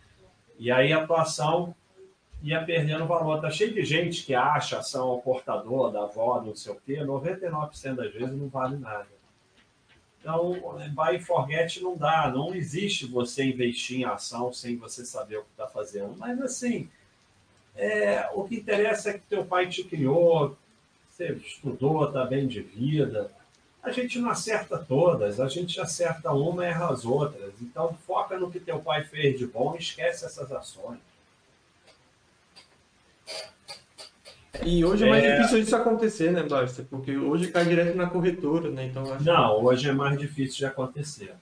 E 0.57 0.69
aí 0.69 0.91
a 0.91 1.03
atuação 1.03 1.73
ia 2.43 2.63
perdendo 2.63 3.07
valor. 3.07 3.37
Está 3.37 3.49
cheio 3.49 3.73
de 3.73 3.83
gente 3.83 4.25
que 4.25 4.35
acha 4.35 4.79
ação 4.79 5.07
ao 5.07 5.21
portador, 5.21 5.91
da 5.91 6.03
avó, 6.03 6.41
não 6.41 6.55
sei 6.55 6.73
o 6.73 6.81
quê, 6.81 6.97
99% 6.97 7.95
das 7.95 8.13
vezes 8.13 8.37
não 8.37 8.49
vale 8.49 8.77
nada. 8.77 9.07
Então, 10.29 10.61
buy 10.93 11.15
and 11.15 11.21
forget 11.21 11.81
não 11.81 11.97
dá, 11.97 12.31
não 12.31 12.53
existe 12.53 13.07
você 13.07 13.45
investir 13.45 14.01
em 14.01 14.03
ação 14.03 14.53
sem 14.53 14.77
você 14.77 15.03
saber 15.03 15.37
o 15.37 15.41
que 15.41 15.49
está 15.51 15.65
fazendo. 15.65 16.15
Mas, 16.17 16.39
assim, 16.39 16.87
é, 17.75 18.29
o 18.35 18.43
que 18.43 18.57
interessa 18.57 19.09
é 19.09 19.13
que 19.13 19.25
teu 19.27 19.43
pai 19.43 19.67
te 19.67 19.83
criou, 19.83 20.55
você 21.09 21.33
estudou, 21.33 22.05
está 22.05 22.25
bem 22.25 22.47
de 22.47 22.61
vida. 22.61 23.31
A 23.81 23.91
gente 23.91 24.19
não 24.19 24.29
acerta 24.29 24.77
todas, 24.77 25.39
a 25.39 25.47
gente 25.47 25.81
acerta 25.81 26.31
uma 26.31 26.63
e 26.63 26.67
erra 26.67 26.91
as 26.91 27.05
outras. 27.05 27.51
Então, 27.59 27.97
foca 28.05 28.37
no 28.37 28.51
que 28.51 28.59
teu 28.59 28.79
pai 28.79 29.03
fez 29.05 29.39
de 29.39 29.47
bom 29.47 29.73
e 29.75 29.79
esquece 29.79 30.25
essas 30.25 30.51
ações. 30.51 30.99
E 34.63 34.83
hoje 34.83 35.05
é 35.05 35.09
mais 35.09 35.23
é... 35.23 35.35
difícil 35.35 35.59
disso 35.61 35.75
acontecer, 35.75 36.31
né, 36.31 36.43
Basta? 36.43 36.83
Porque 36.89 37.15
hoje 37.15 37.51
cai 37.51 37.65
direto 37.65 37.95
na 37.95 38.09
corretora, 38.09 38.69
né? 38.69 38.85
Então, 38.85 39.03
Não, 39.21 39.63
hoje 39.63 39.89
é 39.89 39.93
mais 39.93 40.17
difícil 40.17 40.57
de 40.57 40.65
acontecer. 40.65 41.33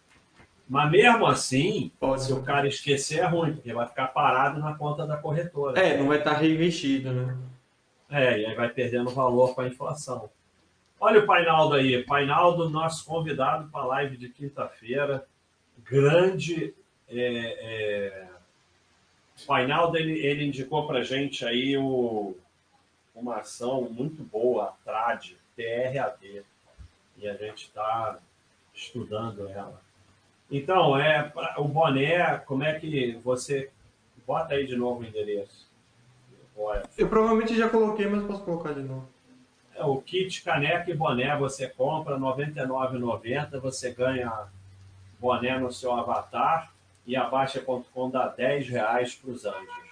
Mas 0.68 0.92
mesmo 0.92 1.26
assim, 1.26 1.92
Pode. 1.98 2.24
se 2.24 2.34
o 2.34 2.44
cara 2.44 2.68
esquecer 2.68 3.20
é 3.20 3.26
ruim, 3.26 3.54
porque 3.54 3.74
vai 3.74 3.88
ficar 3.88 4.08
parado 4.08 4.60
na 4.60 4.76
conta 4.76 5.08
da 5.08 5.16
corretora. 5.16 5.80
É, 5.80 5.98
não 5.98 6.08
vai 6.08 6.18
estar 6.18 6.34
reinvestido, 6.34 7.14
né? 7.14 7.38
É, 8.10 8.42
e 8.42 8.46
aí 8.46 8.56
vai 8.56 8.70
perdendo 8.70 9.10
valor 9.10 9.56
com 9.56 9.62
a 9.62 9.68
inflação. 9.68 10.30
Olha 11.00 11.22
o 11.22 11.26
Painaldo 11.26 11.76
aí. 11.76 12.04
Painaldo, 12.04 12.70
nosso 12.70 13.06
convidado 13.06 13.70
para 13.70 13.82
a 13.82 13.86
live 13.86 14.18
de 14.18 14.30
quinta-feira. 14.30 15.26
Grande. 15.90 16.74
É, 17.08 17.18
é... 17.18 18.28
O 19.42 19.46
Painaldo, 19.46 19.98
ele, 19.98 20.20
ele 20.20 20.46
indicou 20.46 20.86
para 20.86 21.04
gente 21.04 21.46
aí 21.46 21.78
o 21.78 22.36
uma 23.18 23.38
ação 23.38 23.90
muito 23.90 24.24
boa, 24.24 24.66
a 24.66 24.72
TRAD, 24.86 25.38
TRAD, 25.56 26.46
e 27.18 27.28
a 27.28 27.34
gente 27.34 27.66
está 27.66 28.20
estudando 28.74 29.48
ela. 29.48 29.82
Então, 30.50 30.98
é 30.98 31.34
o 31.58 31.66
boné, 31.66 32.38
como 32.40 32.64
é 32.64 32.80
que 32.80 33.20
você. 33.24 33.70
Bota 34.26 34.56
aí 34.56 34.68
de 34.68 34.76
novo 34.76 35.02
o 35.02 35.06
endereço. 35.06 35.66
Eu 36.98 37.08
provavelmente 37.08 37.56
já 37.56 37.70
coloquei, 37.70 38.08
mas 38.08 38.26
posso 38.26 38.44
colocar 38.44 38.74
de 38.74 38.82
novo. 38.82 39.08
É, 39.74 39.84
o 39.86 40.02
kit 40.02 40.44
caneca 40.44 40.92
e 40.92 40.94
boné 40.94 41.38
você 41.38 41.70
compra 41.70 42.16
R$ 42.16 42.22
99,90, 42.22 43.60
você 43.60 43.92
ganha 43.92 44.48
boné 45.20 45.58
no 45.58 45.72
seu 45.72 45.94
avatar 45.94 46.74
e 47.06 47.16
a 47.16 47.24
Baixa.com 47.24 48.10
dá 48.10 48.34
R$ 48.38 48.60
reais 48.60 49.16
para 49.16 49.32
os 49.32 49.46
anjos. 49.46 49.87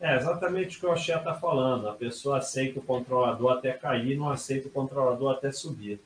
É 0.00 0.16
exatamente 0.16 0.78
o 0.78 0.80
que 0.80 0.86
o 0.86 0.92
Oxé 0.92 1.14
está 1.14 1.34
falando. 1.34 1.86
A 1.86 1.92
pessoa 1.92 2.38
aceita 2.38 2.80
o 2.80 2.82
controlador 2.82 3.52
até 3.52 3.72
cair, 3.72 4.16
não 4.16 4.30
aceita 4.30 4.68
o 4.68 4.70
controlador 4.70 5.32
até 5.32 5.52
subir. 5.52 6.00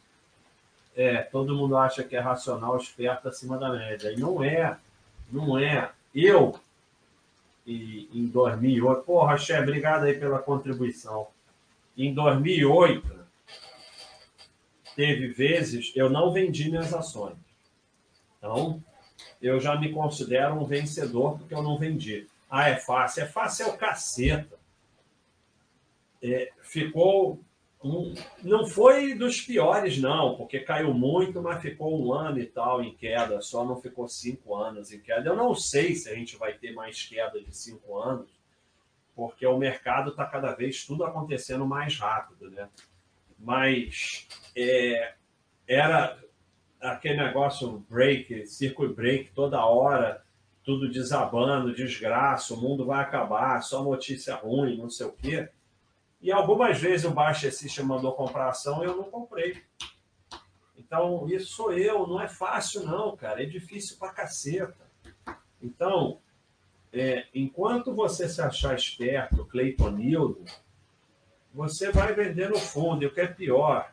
É, 0.96 1.18
todo 1.22 1.54
mundo 1.54 1.76
acha 1.76 2.02
que 2.02 2.16
é 2.16 2.20
racional, 2.20 2.76
esperto 2.76 3.28
acima 3.28 3.56
da 3.56 3.70
média. 3.70 4.10
E 4.10 4.16
não 4.16 4.42
é, 4.42 4.76
não 5.30 5.56
é. 5.56 5.92
Eu, 6.12 6.58
e, 7.64 8.08
em 8.12 8.26
2008, 8.26 9.02
porra, 9.04 9.34
Oxé, 9.34 9.60
obrigado 9.60 10.04
aí 10.04 10.18
pela 10.18 10.40
contribuição. 10.40 11.28
Em 11.96 12.12
2008, 12.12 13.24
teve 14.96 15.28
vezes, 15.28 15.92
eu 15.94 16.10
não 16.10 16.32
vendi 16.32 16.68
minhas 16.68 16.92
ações. 16.92 17.36
Então, 18.38 18.82
eu 19.40 19.60
já 19.60 19.76
me 19.76 19.92
considero 19.92 20.54
um 20.54 20.64
vencedor 20.64 21.38
porque 21.38 21.54
eu 21.54 21.62
não 21.62 21.78
vendi. 21.78 22.26
Ah, 22.48 22.68
é 22.68 22.76
fácil. 22.76 23.22
É 23.22 23.26
fácil 23.26 23.66
é 23.66 23.68
o 23.70 23.76
caceta. 23.76 24.58
É, 26.22 26.52
ficou. 26.62 27.40
Um, 27.82 28.14
não 28.42 28.66
foi 28.66 29.14
dos 29.14 29.42
piores, 29.42 29.98
não, 29.98 30.36
porque 30.36 30.60
caiu 30.60 30.94
muito, 30.94 31.42
mas 31.42 31.60
ficou 31.60 32.02
um 32.02 32.14
ano 32.14 32.38
e 32.38 32.46
tal 32.46 32.82
em 32.82 32.94
queda, 32.94 33.42
só 33.42 33.62
não 33.62 33.76
ficou 33.76 34.08
cinco 34.08 34.54
anos 34.54 34.90
em 34.90 35.00
queda. 35.00 35.28
Eu 35.28 35.36
não 35.36 35.54
sei 35.54 35.94
se 35.94 36.08
a 36.08 36.14
gente 36.14 36.34
vai 36.36 36.54
ter 36.54 36.72
mais 36.72 37.02
queda 37.02 37.38
de 37.38 37.54
cinco 37.54 37.98
anos, 37.98 38.30
porque 39.14 39.46
o 39.46 39.58
mercado 39.58 40.12
está 40.12 40.24
cada 40.24 40.54
vez 40.54 40.86
tudo 40.86 41.04
acontecendo 41.04 41.66
mais 41.66 41.98
rápido, 41.98 42.50
né? 42.50 42.70
Mas 43.38 44.26
é, 44.56 45.12
era 45.68 46.18
aquele 46.80 47.22
negócio 47.22 47.84
break, 47.88 48.46
circuit 48.46 48.94
break 48.94 49.32
toda 49.32 49.64
hora 49.64 50.24
tudo 50.64 50.90
desabando, 50.90 51.74
desgraça, 51.74 52.54
o 52.54 52.56
mundo 52.56 52.86
vai 52.86 53.02
acabar, 53.02 53.62
só 53.62 53.82
notícia 53.82 54.34
ruim, 54.34 54.78
não 54.78 54.88
sei 54.88 55.06
o 55.06 55.12
quê. 55.12 55.48
E 56.20 56.32
algumas 56.32 56.80
vezes 56.80 57.04
o 57.04 57.10
Baixa 57.10 57.50
System 57.50 57.84
mandou 57.84 58.12
comprar 58.12 58.48
ação 58.48 58.82
e 58.82 58.86
eu 58.86 58.96
não 58.96 59.04
comprei. 59.04 59.62
Então, 60.76 61.28
isso 61.28 61.54
sou 61.54 61.72
eu, 61.72 62.06
não 62.06 62.20
é 62.20 62.28
fácil 62.28 62.84
não, 62.84 63.14
cara, 63.14 63.42
é 63.42 63.46
difícil 63.46 63.98
pra 63.98 64.08
caceta. 64.08 64.84
Então, 65.60 66.18
é, 66.92 67.26
enquanto 67.34 67.94
você 67.94 68.28
se 68.28 68.40
achar 68.40 68.74
esperto, 68.74 69.44
Cleitonildo, 69.44 70.44
você 71.52 71.92
vai 71.92 72.14
vender 72.14 72.48
no 72.48 72.58
fundo, 72.58 73.02
e 73.02 73.06
o 73.06 73.12
que 73.12 73.20
é 73.20 73.26
pior, 73.26 73.92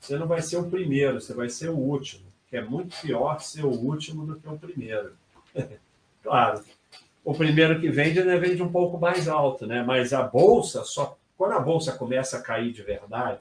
você 0.00 0.18
não 0.18 0.26
vai 0.26 0.42
ser 0.42 0.56
o 0.56 0.68
primeiro, 0.68 1.20
você 1.20 1.32
vai 1.32 1.48
ser 1.48 1.68
o 1.68 1.76
último, 1.76 2.26
que 2.48 2.56
é 2.56 2.62
muito 2.62 3.00
pior 3.00 3.40
ser 3.40 3.64
o 3.64 3.70
último 3.70 4.26
do 4.26 4.40
que 4.40 4.48
o 4.48 4.58
primeiro. 4.58 5.16
claro. 6.22 6.64
O 7.24 7.34
primeiro 7.34 7.80
que 7.80 7.88
vende, 7.88 8.22
né, 8.22 8.36
vende 8.38 8.62
um 8.62 8.70
pouco 8.70 8.98
mais 8.98 9.28
alto, 9.28 9.66
né? 9.66 9.82
Mas 9.82 10.12
a 10.12 10.22
bolsa, 10.22 10.84
só 10.84 11.18
quando 11.36 11.52
a 11.52 11.60
bolsa 11.60 11.92
começa 11.92 12.38
a 12.38 12.42
cair 12.42 12.72
de 12.72 12.82
verdade, 12.82 13.40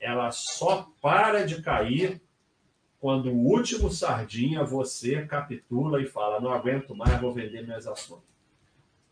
ela 0.00 0.30
só 0.30 0.88
para 1.00 1.46
de 1.46 1.62
cair 1.62 2.20
quando 3.00 3.30
o 3.30 3.36
último 3.36 3.90
sardinha 3.90 4.64
você 4.64 5.24
capitula 5.26 6.02
e 6.02 6.06
fala: 6.06 6.40
não 6.40 6.52
aguento 6.52 6.94
mais, 6.94 7.20
vou 7.20 7.32
vender 7.32 7.62
minhas 7.62 7.86
ações. 7.86 8.22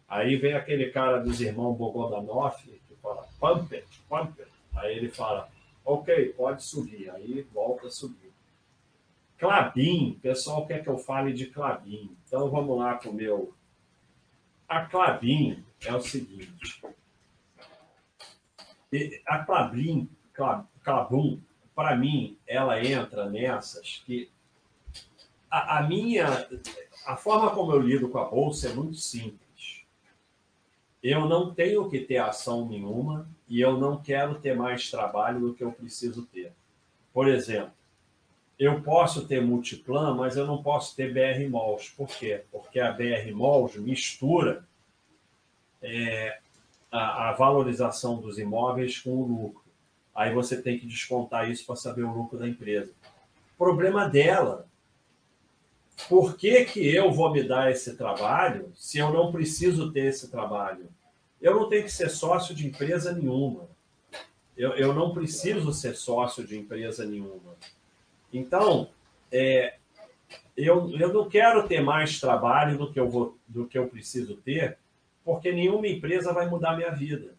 Aí 0.08 0.36
vem 0.36 0.54
aquele 0.54 0.90
cara 0.90 1.18
dos 1.18 1.40
irmãos 1.40 1.76
Bogodanoff 1.76 2.64
que 2.66 2.94
fala: 3.00 3.26
pump 3.38 3.74
it, 3.74 3.86
pump 4.08 4.40
it. 4.40 4.50
Aí 4.74 4.96
ele 4.96 5.08
fala: 5.08 5.48
ok, 5.84 6.30
pode 6.36 6.64
subir. 6.64 7.10
Aí 7.10 7.46
volta 7.52 7.86
a 7.86 7.90
subir. 7.90 8.29
Clabin, 9.40 10.16
o 10.18 10.20
pessoal 10.20 10.66
quer 10.66 10.82
que 10.82 10.90
eu 10.90 10.98
fale 10.98 11.32
de 11.32 11.46
Clabin. 11.46 12.14
Então 12.26 12.50
vamos 12.50 12.78
lá 12.78 12.98
com 12.98 13.08
o 13.08 13.14
meu. 13.14 13.54
A 14.68 14.84
Clabin 14.84 15.64
é 15.82 15.94
o 15.94 16.00
seguinte. 16.02 16.82
A 19.26 19.38
Clabin, 19.38 20.10
Clabum, 20.82 21.40
para 21.74 21.96
mim, 21.96 22.36
ela 22.46 22.84
entra 22.84 23.30
nessas 23.30 24.02
que 24.04 24.30
a, 25.50 25.78
a, 25.78 25.82
minha 25.84 26.46
a 27.06 27.16
forma 27.16 27.50
como 27.52 27.72
eu 27.72 27.80
lido 27.80 28.10
com 28.10 28.18
a 28.18 28.26
bolsa 28.26 28.68
é 28.68 28.74
muito 28.74 28.98
simples. 28.98 29.86
Eu 31.02 31.26
não 31.26 31.54
tenho 31.54 31.88
que 31.88 32.00
ter 32.00 32.18
ação 32.18 32.68
nenhuma 32.68 33.26
e 33.48 33.58
eu 33.58 33.78
não 33.78 34.02
quero 34.02 34.38
ter 34.38 34.54
mais 34.54 34.90
trabalho 34.90 35.40
do 35.40 35.54
que 35.54 35.64
eu 35.64 35.72
preciso 35.72 36.26
ter. 36.26 36.52
Por 37.10 37.26
exemplo, 37.26 37.79
eu 38.60 38.82
posso 38.82 39.26
ter 39.26 39.40
multiplan, 39.40 40.14
mas 40.14 40.36
eu 40.36 40.46
não 40.46 40.62
posso 40.62 40.94
ter 40.94 41.14
BR 41.14 41.50
Malls. 41.50 41.94
Por 41.96 42.08
quê? 42.08 42.44
Porque 42.52 42.78
a 42.78 42.92
BR 42.92 43.32
Malls 43.34 43.78
mistura 43.78 44.68
é, 45.80 46.38
a, 46.92 47.30
a 47.30 47.32
valorização 47.32 48.20
dos 48.20 48.38
imóveis 48.38 48.98
com 48.98 49.16
o 49.16 49.26
lucro. 49.26 49.64
Aí 50.14 50.34
você 50.34 50.60
tem 50.60 50.78
que 50.78 50.86
descontar 50.86 51.50
isso 51.50 51.64
para 51.64 51.74
saber 51.74 52.02
o 52.02 52.12
lucro 52.12 52.38
da 52.38 52.46
empresa. 52.46 52.92
Problema 53.56 54.06
dela. 54.06 54.66
Por 56.06 56.36
que, 56.36 56.66
que 56.66 56.86
eu 56.86 57.10
vou 57.10 57.32
me 57.32 57.42
dar 57.42 57.70
esse 57.70 57.96
trabalho 57.96 58.70
se 58.74 58.98
eu 58.98 59.10
não 59.10 59.32
preciso 59.32 59.90
ter 59.90 60.04
esse 60.04 60.30
trabalho? 60.30 60.86
Eu 61.40 61.54
não 61.54 61.66
tenho 61.66 61.84
que 61.84 61.92
ser 61.92 62.10
sócio 62.10 62.54
de 62.54 62.66
empresa 62.66 63.10
nenhuma. 63.10 63.70
Eu, 64.54 64.72
eu 64.74 64.92
não 64.92 65.14
preciso 65.14 65.72
ser 65.72 65.96
sócio 65.96 66.46
de 66.46 66.58
empresa 66.58 67.06
nenhuma. 67.06 67.56
Então, 68.32 68.88
é, 69.32 69.74
eu, 70.56 70.90
eu 70.98 71.12
não 71.12 71.28
quero 71.28 71.66
ter 71.66 71.80
mais 71.80 72.20
trabalho 72.20 72.78
do 72.78 72.92
que, 72.92 73.00
eu 73.00 73.08
vou, 73.08 73.36
do 73.46 73.66
que 73.66 73.78
eu 73.78 73.88
preciso 73.88 74.36
ter, 74.36 74.78
porque 75.24 75.52
nenhuma 75.52 75.86
empresa 75.86 76.32
vai 76.32 76.48
mudar 76.48 76.76
minha 76.76 76.90
vida. 76.90 77.34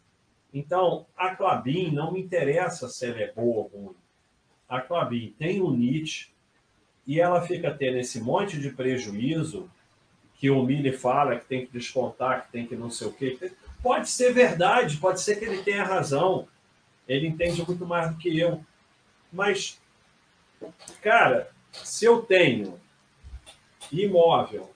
Então, 0.53 1.05
a 1.15 1.35
Clabin 1.35 1.91
não 1.91 2.11
me 2.11 2.21
interessa 2.21 2.89
se 2.89 3.05
ela 3.05 3.21
é 3.21 3.31
boa 3.31 3.57
ou 3.57 3.67
ruim. 3.67 3.95
A 4.67 4.81
Clabin 4.81 5.33
tem 5.37 5.61
um 5.61 5.71
Nietzsche 5.71 6.29
e 7.05 7.19
ela 7.19 7.41
fica 7.41 7.71
tendo 7.71 7.97
esse 7.97 8.21
monte 8.21 8.59
de 8.59 8.69
prejuízo 8.69 9.69
que 10.35 10.49
o 10.49 10.63
Mili 10.63 10.91
fala 10.91 11.37
que 11.37 11.45
tem 11.45 11.65
que 11.65 11.71
descontar, 11.71 12.45
que 12.45 12.51
tem 12.51 12.65
que 12.65 12.75
não 12.75 12.89
sei 12.89 13.07
o 13.07 13.13
quê. 13.13 13.51
Pode 13.81 14.09
ser 14.09 14.33
verdade, 14.33 14.97
pode 14.97 15.21
ser 15.21 15.37
que 15.37 15.45
ele 15.45 15.63
tenha 15.63 15.83
razão. 15.83 16.47
Ele 17.07 17.27
entende 17.27 17.63
muito 17.65 17.85
mais 17.85 18.09
do 18.09 18.17
que 18.17 18.39
eu. 18.39 18.63
Mas, 19.31 19.80
cara, 21.01 21.51
se 21.71 22.05
eu 22.05 22.21
tenho 22.21 22.79
imóvel, 23.91 24.73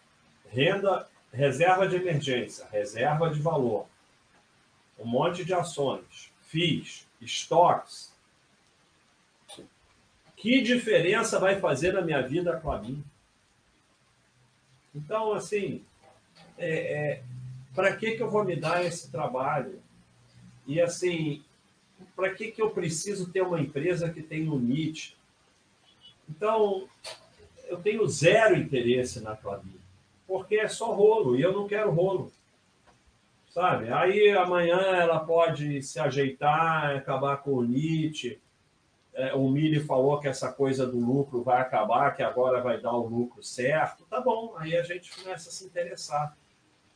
renda, 0.50 1.08
reserva 1.32 1.88
de 1.88 1.96
emergência, 1.96 2.68
reserva 2.72 3.30
de 3.30 3.40
valor, 3.40 3.88
um 4.98 5.06
monte 5.06 5.44
de 5.44 5.54
ações, 5.54 6.32
FIIs, 6.42 7.08
estoques. 7.22 8.14
Que 10.36 10.62
diferença 10.62 11.40
vai 11.40 11.60
fazer 11.60 11.94
na 11.94 12.02
minha 12.02 12.22
vida 12.22 12.56
a 12.56 12.60
Clabin? 12.60 13.04
Então, 14.94 15.34
assim, 15.34 15.84
é, 16.58 16.70
é, 16.70 17.24
para 17.74 17.96
que, 17.96 18.12
que 18.12 18.24
eu 18.24 18.30
vou 18.30 18.46
me 18.46 18.56
dar 18.56 18.86
esse 18.86 19.12
trabalho? 19.12 19.82
E, 20.66 20.80
assim, 20.80 21.44
para 22.16 22.34
que, 22.34 22.52
que 22.52 22.62
eu 22.62 22.70
preciso 22.70 23.32
ter 23.32 23.42
uma 23.42 23.60
empresa 23.60 24.10
que 24.10 24.22
tem 24.22 24.50
um 24.50 24.60
NIT? 24.60 25.18
Então, 26.30 26.88
eu 27.68 27.78
tenho 27.78 28.08
zero 28.08 28.56
interesse 28.56 29.22
na 29.22 29.36
Clabin, 29.36 29.80
porque 30.28 30.56
é 30.56 30.68
só 30.68 30.94
rolo, 30.94 31.36
e 31.36 31.42
eu 31.42 31.54
não 31.54 31.68
quero 31.68 31.92
rolo 31.92 32.32
sabe? 33.56 33.90
Aí 33.90 34.32
amanhã 34.32 34.78
ela 34.78 35.18
pode 35.22 35.82
se 35.82 35.98
ajeitar, 35.98 36.94
acabar 36.98 37.38
com 37.38 37.54
o 37.54 37.64
Nietzsche. 37.64 38.38
É, 39.14 39.34
o 39.34 39.48
Mili 39.48 39.80
falou 39.80 40.20
que 40.20 40.28
essa 40.28 40.52
coisa 40.52 40.86
do 40.86 41.00
lucro 41.00 41.42
vai 41.42 41.62
acabar, 41.62 42.14
que 42.14 42.22
agora 42.22 42.62
vai 42.62 42.82
dar 42.82 42.92
o 42.92 43.08
lucro 43.08 43.42
certo. 43.42 44.06
Tá 44.10 44.20
bom, 44.20 44.54
aí 44.58 44.76
a 44.76 44.84
gente 44.84 45.10
começa 45.16 45.48
a 45.48 45.52
se 45.54 45.64
interessar. 45.64 46.38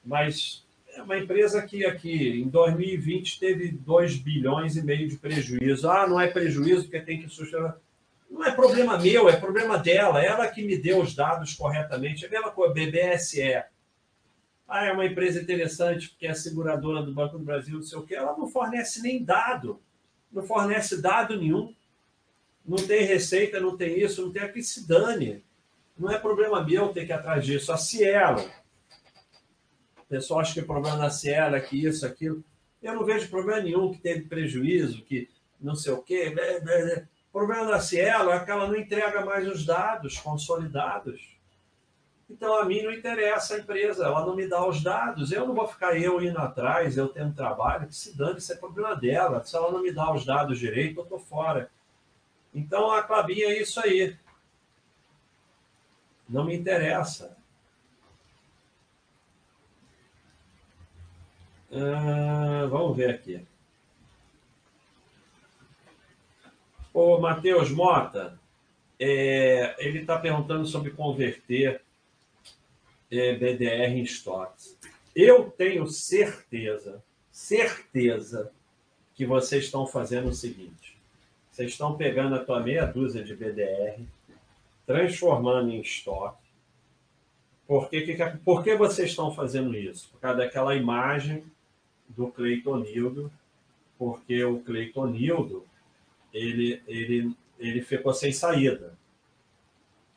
Mas 0.04 0.66
é 0.90 1.02
uma 1.02 1.18
empresa 1.18 1.62
que 1.62 1.86
aqui 1.86 2.42
em 2.42 2.50
2020 2.50 3.40
teve 3.40 3.72
2 3.72 4.18
bilhões 4.18 4.76
e 4.76 4.84
meio 4.84 5.08
de 5.08 5.16
prejuízo. 5.16 5.90
Ah, 5.90 6.06
não 6.06 6.20
é 6.20 6.28
prejuízo 6.28 6.84
porque 6.84 7.00
tem 7.00 7.22
que 7.22 7.30
sustentar. 7.30 7.78
Não 8.30 8.46
é 8.46 8.52
problema 8.52 8.98
meu, 8.98 9.28
é 9.28 9.36
problema 9.36 9.78
dela. 9.78 10.24
Ela 10.24 10.48
que 10.48 10.64
me 10.64 10.78
deu 10.78 11.02
os 11.02 11.16
dados 11.16 11.56
corretamente. 11.56 12.24
É 12.24 12.28
a 12.28 12.32
mesma 12.32 12.52
coisa, 12.52 12.74
BBSE. 12.74 13.64
Ah, 14.68 14.86
é 14.86 14.92
uma 14.92 15.06
empresa 15.06 15.42
interessante 15.42 16.10
porque 16.10 16.28
é 16.28 16.34
seguradora 16.34 17.02
do 17.02 17.12
Banco 17.12 17.40
do 17.40 17.44
Brasil, 17.44 17.76
não 17.76 17.82
sei 17.82 17.98
o 17.98 18.04
quê. 18.04 18.16
Ela 18.16 18.38
não 18.38 18.48
fornece 18.48 19.02
nem 19.02 19.24
dado. 19.24 19.82
Não 20.32 20.44
fornece 20.44 21.02
dado 21.02 21.36
nenhum. 21.36 21.74
Não 22.64 22.78
tem 22.78 23.04
receita, 23.04 23.60
não 23.60 23.76
tem 23.76 24.00
isso, 24.00 24.22
não 24.22 24.32
tem 24.32 24.44
a 24.44 24.50
que 24.50 24.62
se 24.62 24.88
dane. 24.88 25.44
Não 25.98 26.12
é 26.12 26.20
problema 26.20 26.64
meu 26.64 26.90
ter 26.90 27.06
que 27.06 27.12
ir 27.12 27.16
atrás 27.16 27.44
disso. 27.44 27.74
A 27.74 27.78
Cielo. 27.78 28.48
O 29.98 30.06
pessoal 30.08 30.42
acha 30.42 30.54
que 30.54 30.60
o 30.60 30.68
problema 30.68 30.98
da 30.98 31.10
Cielo 31.10 31.56
é 31.56 31.62
que 31.62 31.84
isso, 31.84 32.06
aquilo. 32.06 32.44
Eu 32.82 32.94
não 32.94 33.04
vejo 33.04 33.30
problema 33.30 33.62
nenhum 33.62 33.92
que 33.92 34.00
teve 34.00 34.22
prejuízo, 34.22 35.04
que 35.04 35.28
não 35.60 35.74
sei 35.74 35.94
o 35.94 36.02
quê. 36.02 36.34
Problema 37.40 37.72
da 37.72 37.80
Cielo 37.80 38.32
é 38.32 38.44
que 38.44 38.52
ela 38.52 38.68
não 38.68 38.76
entrega 38.76 39.26
mais 39.26 39.48
os 39.48 39.66
dados 39.66 40.18
consolidados. 40.20 41.38
Então, 42.30 42.60
a 42.60 42.66
mim 42.66 42.84
não 42.84 42.92
interessa 42.92 43.56
a 43.56 43.60
empresa, 43.60 44.06
ela 44.06 44.26
não 44.26 44.36
me 44.36 44.46
dá 44.46 44.68
os 44.68 44.84
dados. 44.84 45.32
Eu 45.32 45.48
não 45.48 45.56
vou 45.56 45.66
ficar 45.66 45.98
eu 45.98 46.22
indo 46.22 46.38
atrás, 46.38 46.98
eu 46.98 47.08
tendo 47.08 47.34
trabalho, 47.34 47.88
que 47.88 47.96
se 47.96 48.16
dane, 48.16 48.40
isso 48.40 48.52
é 48.52 48.58
problema 48.58 48.94
dela. 48.94 49.42
Se 49.44 49.56
ela 49.56 49.72
não 49.72 49.82
me 49.82 49.92
dá 49.92 50.14
os 50.14 50.26
dados 50.26 50.60
direito, 50.60 51.00
eu 51.00 51.04
estou 51.04 51.18
fora. 51.18 51.72
Então, 52.54 52.92
a 52.92 53.04
Clabinha 53.04 53.46
é 53.48 53.62
isso 53.62 53.80
aí. 53.80 54.18
Não 56.28 56.44
me 56.44 56.54
interessa. 56.54 57.38
Ah, 61.72 62.68
vamos 62.70 62.98
ver 62.98 63.12
aqui. 63.12 63.48
O 66.94 67.20
Matheus 67.20 67.72
Mota, 67.72 68.40
é, 69.00 69.76
ele 69.80 70.00
está 70.00 70.18
perguntando 70.18 70.66
sobre 70.66 70.92
converter 70.92 71.82
é, 73.12 73.34
BDR 73.36 73.92
em 73.92 74.02
estoques. 74.02 74.78
Eu 75.16 75.50
tenho 75.52 75.88
certeza, 75.88 77.04
certeza, 77.32 78.52
que 79.14 79.26
vocês 79.26 79.66
estão 79.66 79.86
fazendo 79.86 80.30
o 80.30 80.34
seguinte: 80.34 80.98
vocês 81.52 81.72
estão 81.72 81.96
pegando 81.96 82.36
a 82.36 82.44
tua 82.44 82.62
meia 82.62 82.86
dúzia 82.86 83.24
de 83.24 83.36
BDR, 83.36 84.02
transformando 84.86 85.72
em 85.72 85.82
estoque. 85.82 86.50
Por 87.68 87.90
que, 87.90 88.02
que, 88.02 88.16
por 88.44 88.64
que 88.64 88.76
vocês 88.76 89.10
estão 89.10 89.32
fazendo 89.32 89.76
isso? 89.76 90.10
Por 90.10 90.20
causa 90.22 90.40
daquela 90.40 90.76
imagem 90.76 91.44
do 92.08 92.30
Cleitonildo, 92.30 93.32
porque 93.98 94.44
o 94.44 94.60
Cleitonildo 94.62 95.69
ele, 96.34 96.82
ele, 96.88 97.36
ele 97.60 97.82
ficou 97.82 98.14
sem 98.14 98.32
saída 98.32 98.98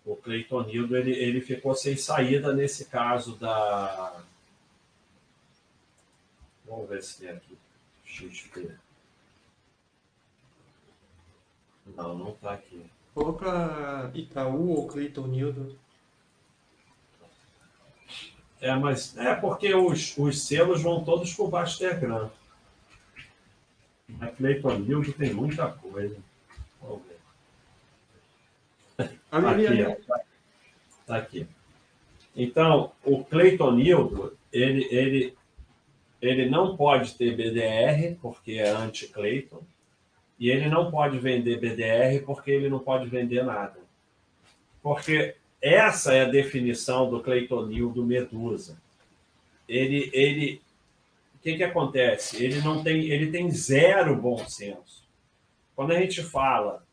o 0.04 0.16
Cleitonildo 0.16 0.96
ele, 0.96 1.12
ele 1.12 1.40
ficou 1.40 1.74
sem 1.74 1.96
saída 1.96 2.52
nesse 2.52 2.86
caso 2.86 3.36
da. 3.36 4.22
Vamos 6.66 6.88
ver 6.88 7.02
se 7.02 7.20
tem 7.20 7.30
aqui. 7.30 7.56
XP. 8.04 8.76
Não, 11.96 12.16
não 12.16 12.30
está 12.30 12.54
aqui. 12.54 12.84
Coloca 13.14 14.10
Itaú 14.14 14.70
ou 14.70 14.88
Cleitonildo. 14.88 15.78
É, 18.60 18.74
mas 18.76 19.16
é 19.16 19.34
porque 19.34 19.74
os, 19.74 20.16
os 20.16 20.46
selos 20.46 20.82
vão 20.82 21.04
todos 21.04 21.34
por 21.34 21.48
baixo 21.48 21.78
Telegram. 21.78 22.30
A 24.20 24.26
Cleitonildo 24.28 25.12
tem 25.12 25.32
muita 25.32 25.68
coisa. 25.68 26.16
Vamos 26.80 27.02
ver. 27.06 27.18
Aqui, 29.32 29.82
ó. 30.10 30.16
Tá 31.06 31.16
aqui. 31.16 31.46
Então, 32.34 32.92
o 33.04 33.24
Cleitonildo, 33.24 34.36
ele, 34.52 34.86
ele, 34.90 35.34
ele 36.20 36.48
não 36.48 36.76
pode 36.76 37.14
ter 37.14 37.36
BDR, 37.36 38.16
porque 38.20 38.52
é 38.52 38.70
anti-Cleiton, 38.70 39.62
e 40.38 40.50
ele 40.50 40.68
não 40.68 40.90
pode 40.90 41.18
vender 41.18 41.60
BDR 41.60 42.24
porque 42.24 42.50
ele 42.50 42.68
não 42.68 42.78
pode 42.78 43.08
vender 43.08 43.44
nada. 43.44 43.78
Porque 44.82 45.36
essa 45.60 46.12
é 46.14 46.22
a 46.22 46.28
definição 46.28 47.08
do 47.08 47.20
Cleitonildo 47.20 48.04
Medusa. 48.04 48.76
Ele, 49.68 50.10
ele, 50.12 50.60
que, 51.42 51.56
que 51.56 51.64
acontece? 51.64 52.42
Ele 52.42 52.60
não 52.60 52.82
tem, 52.82 53.10
ele 53.10 53.30
tem 53.30 53.50
zero 53.50 54.16
bom 54.16 54.38
senso. 54.46 55.08
Quando 55.74 55.92
a 55.92 55.98
gente 55.98 56.22
fala 56.22 56.86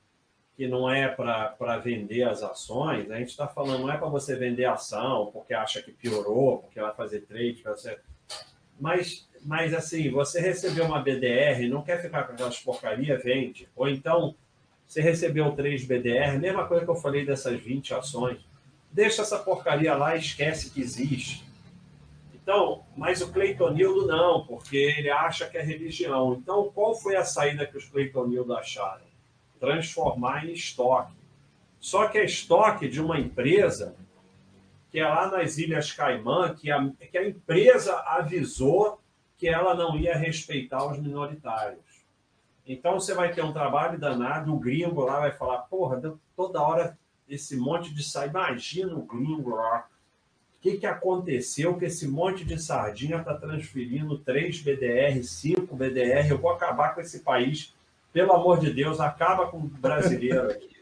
que 0.58 0.68
não 0.68 0.90
é 0.90 1.08
para 1.08 1.78
vender 1.78 2.24
as 2.24 2.42
ações, 2.42 3.10
a 3.12 3.18
gente 3.18 3.30
está 3.30 3.48
falando 3.48 3.82
não 3.82 3.92
é 3.92 3.98
para 3.98 4.10
você 4.10 4.36
vender 4.36 4.66
ação 4.66 5.30
porque 5.32 5.54
acha 5.54 5.82
que 5.82 5.92
piorou, 5.92 6.58
porque 6.58 6.82
vai 6.82 6.94
fazer 6.94 7.22
trade, 7.22 7.62
você... 7.64 7.98
mas, 8.80 9.30
mas 9.46 9.74
assim, 9.74 10.10
você 10.10 10.42
recebeu 10.42 10.86
uma 10.86 11.02
BDR, 11.02 11.70
não 11.70 11.84
quer 11.84 12.02
ficar 12.02 12.24
com 12.24 12.34
aquelas 12.34 12.60
porcaria, 12.60 13.18
vende. 13.18 13.70
Ou 13.76 13.88
então, 13.88 14.36
você 14.86 15.02
recebeu 15.02 15.52
três 15.52 15.86
BDR, 15.86 16.40
mesma 16.40 16.68
coisa 16.68 16.84
que 16.84 16.92
eu 16.92 16.96
falei 16.96 17.24
dessas 17.24 17.58
20 17.62 17.94
ações, 17.94 18.40
deixa 18.92 19.22
essa 19.22 19.38
porcaria 19.38 19.96
lá 19.96 20.16
esquece 20.16 20.72
que 20.72 20.82
existe. 20.82 21.49
Então, 22.50 22.84
mas 22.98 23.22
o 23.22 23.32
Cleitonildo 23.32 24.08
não, 24.08 24.44
porque 24.44 24.76
ele 24.76 25.12
acha 25.12 25.48
que 25.48 25.56
é 25.56 25.62
religião. 25.62 26.34
Então, 26.34 26.72
qual 26.74 26.96
foi 26.96 27.16
a 27.16 27.24
saída 27.24 27.64
que 27.64 27.78
os 27.78 27.86
Cleitonildo 27.86 28.56
acharam? 28.56 29.08
transformar 29.60 30.46
em 30.46 30.54
estoque. 30.54 31.14
Só 31.80 32.08
que 32.08 32.18
é 32.18 32.26
estoque 32.26 32.88
de 32.88 33.00
uma 33.00 33.20
empresa 33.20 33.96
que 34.90 35.00
é 35.00 35.08
lá 35.08 35.30
nas 35.30 35.58
Ilhas 35.60 35.92
Caimã, 35.92 36.56
que 36.56 36.72
a, 36.72 36.90
que 37.12 37.18
a 37.18 37.28
empresa 37.28 38.00
avisou 38.08 39.00
que 39.38 39.48
ela 39.48 39.76
não 39.76 39.98
ia 39.98 40.18
respeitar 40.18 40.84
os 40.90 40.98
minoritários. 40.98 42.04
Então 42.66 43.00
você 43.00 43.14
vai 43.14 43.32
ter 43.32 43.44
um 43.44 43.54
trabalho 43.54 44.00
danado, 44.00 44.56
o 44.56 44.60
gringo 44.60 45.04
lá 45.04 45.20
vai 45.20 45.32
falar, 45.32 45.60
porra, 45.64 46.02
toda 46.36 46.62
hora 46.62 46.98
esse 47.28 47.58
monte 47.58 47.94
de 47.94 48.02
sai, 48.02 48.30
imagina 48.30 48.96
o 48.96 49.04
gringo 49.04 49.56
lá. 49.56 49.89
O 50.60 50.62
que, 50.62 50.78
que 50.78 50.86
aconteceu 50.86 51.78
que 51.78 51.86
esse 51.86 52.06
monte 52.06 52.44
de 52.44 52.62
sardinha 52.62 53.18
está 53.18 53.34
transferindo 53.34 54.18
3 54.20 54.62
BDR, 54.62 55.24
5 55.24 55.74
BDR? 55.74 56.30
Eu 56.30 56.38
vou 56.38 56.52
acabar 56.52 56.94
com 56.94 57.00
esse 57.00 57.20
país 57.22 57.74
pelo 58.12 58.34
amor 58.34 58.60
de 58.60 58.74
Deus, 58.74 59.00
acaba 59.00 59.48
com 59.48 59.58
o 59.58 59.62
brasileiro 59.62 60.50
aqui. 60.52 60.78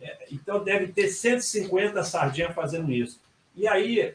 É, 0.00 0.26
então 0.32 0.64
deve 0.64 0.88
ter 0.88 1.08
150 1.08 2.02
sardinhas 2.02 2.54
fazendo 2.54 2.90
isso. 2.92 3.20
E 3.54 3.68
aí 3.68 4.14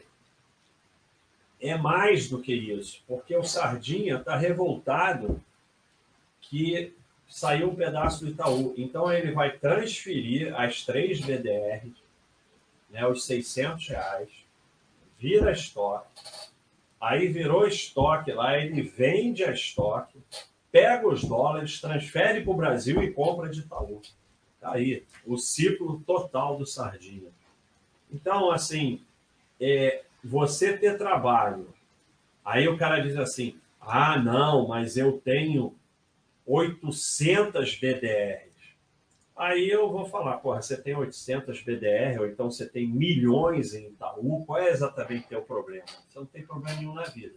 é 1.60 1.76
mais 1.78 2.28
do 2.28 2.40
que 2.40 2.52
isso, 2.52 3.02
porque 3.06 3.34
o 3.34 3.44
sardinha 3.44 4.16
está 4.16 4.36
revoltado 4.36 5.42
que 6.40 6.92
saiu 7.26 7.70
um 7.70 7.74
pedaço 7.74 8.24
do 8.24 8.30
Itaú. 8.30 8.74
Então 8.76 9.10
ele 9.10 9.32
vai 9.32 9.56
transferir 9.56 10.54
as 10.54 10.84
três 10.84 11.20
BDRs, 11.20 11.94
né, 12.90 13.06
os 13.06 13.24
600 13.24 13.88
reais, 13.88 14.28
vira 15.22 15.52
estoque. 15.52 16.08
Aí 17.00 17.28
virou 17.28 17.66
estoque 17.66 18.32
lá, 18.32 18.58
ele 18.58 18.82
vende 18.82 19.44
a 19.44 19.52
estoque 19.52 20.18
pega 20.72 21.06
os 21.06 21.22
dólares, 21.22 21.80
transfere 21.80 22.42
para 22.42 22.50
o 22.50 22.56
Brasil 22.56 23.02
e 23.02 23.12
compra 23.12 23.50
de 23.50 23.60
Itaú. 23.60 24.00
Tá 24.58 24.72
aí, 24.72 25.04
o 25.26 25.36
ciclo 25.36 26.02
total 26.06 26.56
do 26.56 26.64
Sardinha. 26.64 27.30
Então, 28.10 28.50
assim, 28.50 29.04
é, 29.60 30.02
você 30.24 30.76
ter 30.76 30.96
trabalho, 30.96 31.68
aí 32.42 32.66
o 32.66 32.78
cara 32.78 33.00
diz 33.00 33.16
assim, 33.18 33.60
ah, 33.78 34.18
não, 34.18 34.66
mas 34.66 34.96
eu 34.96 35.20
tenho 35.20 35.76
800 36.46 37.76
BDRs. 37.76 38.51
Aí 39.36 39.68
eu 39.68 39.90
vou 39.90 40.04
falar, 40.04 40.36
porra, 40.38 40.60
você 40.60 40.76
tem 40.76 40.94
800 40.94 41.62
BDR, 41.62 42.20
ou 42.20 42.26
então 42.26 42.50
você 42.50 42.68
tem 42.68 42.86
milhões 42.86 43.74
em 43.74 43.86
Itaú, 43.86 44.44
qual 44.44 44.58
é 44.58 44.70
exatamente 44.70 45.24
o 45.24 45.28
teu 45.28 45.42
problema? 45.42 45.86
Você 45.86 46.18
não 46.18 46.26
tem 46.26 46.46
problema 46.46 46.78
nenhum 46.78 46.94
na 46.94 47.04
vida. 47.04 47.34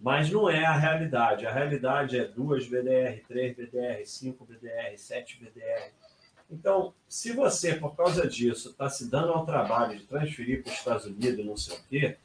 Mas 0.00 0.30
não 0.30 0.48
é 0.48 0.64
a 0.64 0.76
realidade. 0.76 1.46
A 1.46 1.52
realidade 1.52 2.18
é 2.18 2.24
2 2.24 2.68
BDR, 2.68 3.22
3 3.26 3.56
BDR, 3.56 4.06
5 4.06 4.44
BDR, 4.46 4.96
7 4.96 5.40
BDR. 5.42 5.92
Então, 6.50 6.94
se 7.06 7.32
você, 7.32 7.74
por 7.74 7.94
causa 7.94 8.26
disso, 8.26 8.70
está 8.70 8.88
se 8.88 9.10
dando 9.10 9.32
ao 9.32 9.44
trabalho 9.44 9.98
de 9.98 10.06
transferir 10.06 10.62
para 10.62 10.72
os 10.72 10.78
Estados 10.78 11.04
Unidos, 11.04 11.44
não 11.44 11.56
sei 11.56 11.76
o 11.76 11.80
quê, 11.90 12.16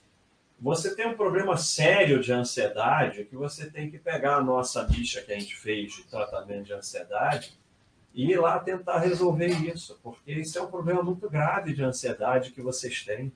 você 0.59 0.95
tem 0.95 1.07
um 1.07 1.17
problema 1.17 1.57
sério 1.57 2.21
de 2.21 2.31
ansiedade 2.31 3.25
que 3.25 3.35
você 3.35 3.69
tem 3.69 3.91
que 3.91 3.97
pegar 3.97 4.38
a 4.38 4.43
nossa 4.43 4.84
bicha 4.84 5.21
que 5.21 5.34
a 5.34 5.38
gente 5.38 5.57
fez 5.57 5.93
de 5.93 6.03
tratamento 6.03 6.67
de 6.67 6.73
ansiedade 6.73 7.53
e 8.14 8.31
ir 8.31 8.40
lá 8.40 8.60
tentar 8.60 8.99
resolver 8.99 9.48
isso, 9.48 9.99
porque 10.03 10.31
isso 10.31 10.57
é 10.57 10.61
um 10.61 10.69
problema 10.69 11.02
muito 11.02 11.30
grave 11.30 11.73
de 11.73 11.84
ansiedade 11.84 12.52
que 12.52 12.61
vocês 12.61 13.03
têm. 13.03 13.34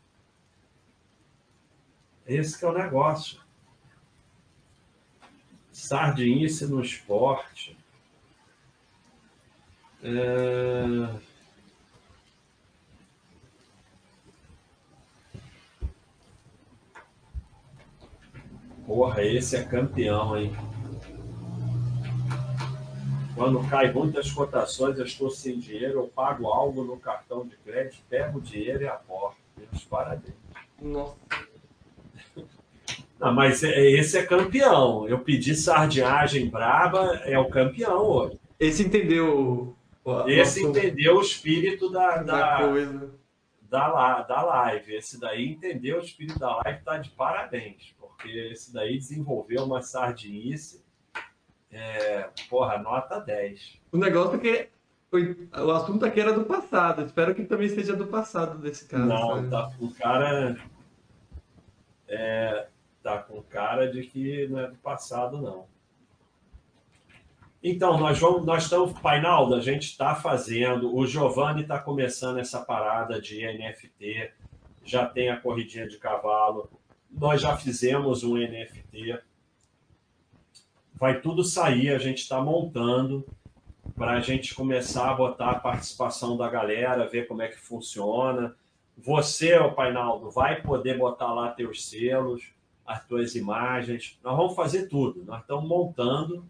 Esse 2.26 2.64
é 2.64 2.68
o 2.68 2.74
negócio. 2.74 3.42
Sardinice 5.72 6.68
no 6.68 6.82
esporte. 6.82 7.78
É... 10.04 11.28
Porra, 18.86 19.24
esse 19.24 19.56
é 19.56 19.64
campeão, 19.64 20.38
hein? 20.38 20.56
Quando 23.38 23.64
cai 23.70 23.94
muitas 23.94 24.32
cotações, 24.32 24.98
eu 24.98 25.06
estou 25.06 25.30
sem 25.30 25.60
dinheiro, 25.60 26.00
eu 26.00 26.08
pago 26.08 26.48
algo 26.48 26.84
no 26.84 26.98
cartão 26.98 27.46
de 27.46 27.56
crédito, 27.58 28.02
pego 28.10 28.40
o 28.40 28.42
dinheiro 28.42 28.82
e 28.82 28.88
aporto. 28.88 29.38
Meus 29.56 29.84
parabéns. 29.86 30.34
Nossa. 30.82 31.16
Não, 33.20 33.34
mas 33.34 33.64
é, 33.64 33.90
esse 33.92 34.18
é 34.18 34.26
campeão. 34.26 35.08
Eu 35.08 35.20
pedi 35.20 35.56
sardinhagem 35.56 36.50
braba, 36.50 37.16
é 37.26 37.38
o 37.38 37.48
campeão 37.48 38.02
hoje. 38.02 38.40
Esse 38.60 38.84
entendeu. 38.84 39.76
Esse 40.26 40.64
nosso... 40.64 40.78
entendeu 40.78 41.18
o 41.18 41.22
espírito 41.22 41.92
da, 41.92 42.18
da, 42.24 42.58
da, 42.58 42.68
coisa. 42.68 43.12
Da, 43.62 44.22
da 44.24 44.42
live. 44.42 44.96
Esse 44.96 45.20
daí 45.20 45.48
entendeu 45.48 45.98
o 45.98 46.04
espírito 46.04 46.40
da 46.40 46.56
live, 46.58 46.84
tá 46.84 46.98
de 46.98 47.12
parabéns, 47.12 47.94
porque 48.00 48.30
esse 48.52 48.74
daí 48.74 48.98
desenvolveu 48.98 49.64
uma 49.64 49.82
sardinice. 49.82 50.87
É, 51.72 52.30
porra, 52.50 52.78
nota 52.78 53.20
10. 53.20 53.80
O 53.92 53.98
negócio 53.98 54.36
é 54.36 54.40
que 54.40 54.70
o 55.12 55.72
assunto 55.72 56.06
aqui 56.06 56.20
era 56.20 56.34
do 56.34 56.46
passado. 56.46 57.04
Espero 57.04 57.34
que 57.36 57.44
também 57.46 57.70
seja 57.70 57.96
do 57.96 58.08
passado 58.08 58.58
desse 58.60 58.88
caso. 58.88 59.06
Não, 59.06 59.50
tá, 59.50 59.72
o 59.80 59.92
cara. 59.94 60.58
É, 62.08 62.68
tá 63.04 63.20
com 63.20 63.42
cara 63.44 63.92
de 63.92 64.04
que 64.04 64.48
não 64.48 64.60
é 64.60 64.68
do 64.68 64.78
passado, 64.78 65.42
não. 65.42 65.66
Então, 67.64 67.98
nós 67.98 68.20
vamos, 68.20 68.46
nós 68.46 68.64
estamos, 68.64 68.98
Painaldo, 69.00 69.56
a 69.56 69.60
gente 69.60 69.88
está 69.88 70.14
fazendo, 70.16 70.96
o 70.96 71.06
Giovanni 71.08 71.64
está 71.64 71.80
começando 71.80 72.38
essa 72.38 72.62
parada 72.62 73.20
de 73.20 73.46
NFT, 73.46 74.32
já 74.86 75.06
tem 75.06 75.30
a 75.30 75.40
corridinha 75.40 75.88
de 75.88 75.98
cavalo, 75.98 76.70
nós 77.10 77.42
já 77.42 77.58
fizemos 77.58 78.24
um 78.24 78.38
NFT, 78.38 79.20
vai 80.98 81.22
tudo 81.22 81.44
sair, 81.44 81.92
a 81.92 82.00
gente 82.00 82.20
está 82.20 82.42
montando 82.42 83.26
para 83.96 84.14
a 84.14 84.20
gente 84.20 84.54
começar 84.54 85.10
a 85.10 85.14
botar 85.14 85.52
a 85.52 85.60
participação 85.60 86.36
da 86.36 86.50
galera, 86.50 87.08
ver 87.08 87.28
como 87.28 87.42
é 87.42 87.48
que 87.48 87.58
funciona. 87.58 88.56
Você, 88.98 89.56
o 89.58 89.74
Painaldo, 89.74 90.30
vai 90.30 90.62
poder 90.62 90.98
botar 90.98 91.34
lá 91.34 91.52
teus 91.52 91.88
selos 91.88 92.52
as 92.86 93.06
tuas 93.06 93.36
imagens. 93.36 94.20
Nós 94.24 94.36
vamos 94.36 94.56
fazer 94.56 94.88
tudo. 94.88 95.24
Nós 95.24 95.42
estamos 95.42 95.68
montando 95.68 96.46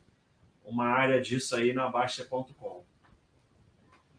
uma 0.63 0.85
área 0.85 1.21
disso 1.21 1.55
aí 1.55 1.73
na 1.73 1.89
Baixa.com. 1.89 2.83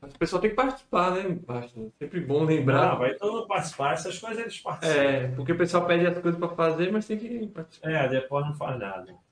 O 0.01 0.19
pessoal 0.19 0.41
tem 0.41 0.51
que 0.51 0.57
participar, 0.57 1.11
né, 1.13 1.39
Baixa? 1.47 1.75
Sempre 1.99 2.21
bom 2.21 2.45
lembrar. 2.45 2.93
Não, 2.93 2.99
vai 2.99 3.15
todo 3.15 3.33
mundo 3.33 3.47
participar. 3.47 3.95
Essas 3.95 4.19
coisas 4.19 4.39
eles 4.39 4.61
participam. 4.61 5.01
É, 5.01 5.29
porque 5.29 5.53
o 5.53 5.59
pessoal 5.59 5.87
pede 5.87 6.07
as 6.07 6.19
coisas 6.19 6.39
para 6.39 6.55
fazer, 6.55 6.93
mas 6.93 7.07
tem 7.07 7.19
que 7.19 7.47
participar. 7.49 7.91
É, 7.91 8.09
depois 8.09 8.47
não 8.47 8.55
faz 8.55 8.79
nada. 8.79 9.28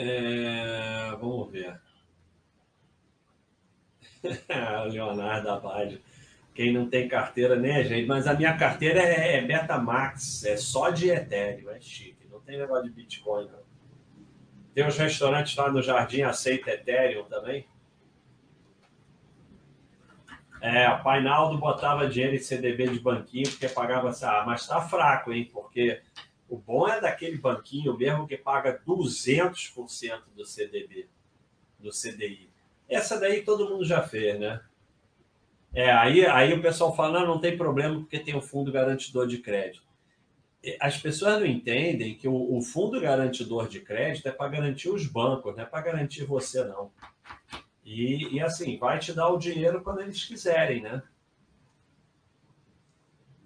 É, 0.00 1.10
vamos 1.20 1.50
ver. 1.50 1.80
Leonardo 4.92 5.50
Abad. 5.50 6.00
Quem 6.54 6.72
não 6.72 6.88
tem 6.88 7.08
carteira 7.08 7.56
nem 7.56 7.72
é 7.72 7.84
gente. 7.84 8.06
Mas 8.06 8.28
a 8.28 8.34
minha 8.34 8.56
carteira 8.56 9.00
é, 9.00 9.36
é 9.36 9.42
Betamax, 9.42 10.44
é 10.44 10.56
só 10.56 10.90
de 10.90 11.10
Ethereum, 11.10 11.70
é 11.70 11.80
chique. 11.80 12.28
Não 12.30 12.40
tem 12.40 12.58
negócio 12.58 12.84
de 12.84 12.90
Bitcoin, 12.90 13.46
não. 13.46 13.66
Tem 14.72 14.86
uns 14.86 14.96
restaurantes 14.96 15.56
lá 15.56 15.68
no 15.70 15.82
Jardim, 15.82 16.22
aceita 16.22 16.70
Ethereum 16.70 17.24
também? 17.24 17.66
É, 20.60 20.88
o 20.90 21.02
Painaldo 21.02 21.58
botava 21.58 22.08
dinheiro 22.08 22.36
em 22.36 22.40
CDB 22.40 22.88
de 22.88 23.00
banquinho 23.00 23.48
porque 23.50 23.68
pagava 23.68 24.10
ah, 24.22 24.44
mas 24.46 24.66
tá 24.66 24.80
fraco, 24.80 25.32
hein? 25.32 25.48
Porque 25.52 26.00
o 26.48 26.56
bom 26.56 26.88
é 26.88 27.00
daquele 27.00 27.36
banquinho 27.36 27.96
mesmo 27.96 28.26
que 28.26 28.36
paga 28.36 28.80
200% 28.86 30.22
do 30.34 30.44
CDB, 30.44 31.08
do 31.78 31.90
CDI. 31.90 32.48
Essa 32.88 33.20
daí 33.20 33.42
todo 33.42 33.68
mundo 33.68 33.84
já 33.84 34.02
fez, 34.02 34.40
né? 34.40 34.60
É, 35.74 35.92
aí, 35.92 36.24
aí 36.26 36.54
o 36.54 36.62
pessoal 36.62 36.96
fala, 36.96 37.20
não, 37.20 37.34
não 37.34 37.40
tem 37.40 37.56
problema 37.56 38.00
porque 38.00 38.18
tem 38.18 38.34
o 38.34 38.40
fundo 38.40 38.72
garantidor 38.72 39.26
de 39.26 39.38
crédito. 39.38 39.86
As 40.80 40.96
pessoas 40.96 41.38
não 41.38 41.46
entendem 41.46 42.14
que 42.14 42.26
o, 42.26 42.56
o 42.56 42.62
fundo 42.62 43.00
garantidor 43.00 43.68
de 43.68 43.80
crédito 43.80 44.28
é 44.28 44.32
para 44.32 44.48
garantir 44.48 44.88
os 44.88 45.06
bancos, 45.06 45.54
não 45.54 45.62
é 45.62 45.66
para 45.66 45.82
garantir 45.82 46.24
você, 46.24 46.64
não. 46.64 46.90
E, 47.84 48.34
e 48.34 48.40
assim, 48.40 48.78
vai 48.78 48.98
te 48.98 49.12
dar 49.12 49.28
o 49.28 49.38
dinheiro 49.38 49.82
quando 49.82 50.00
eles 50.00 50.24
quiserem, 50.24 50.82
né? 50.82 51.02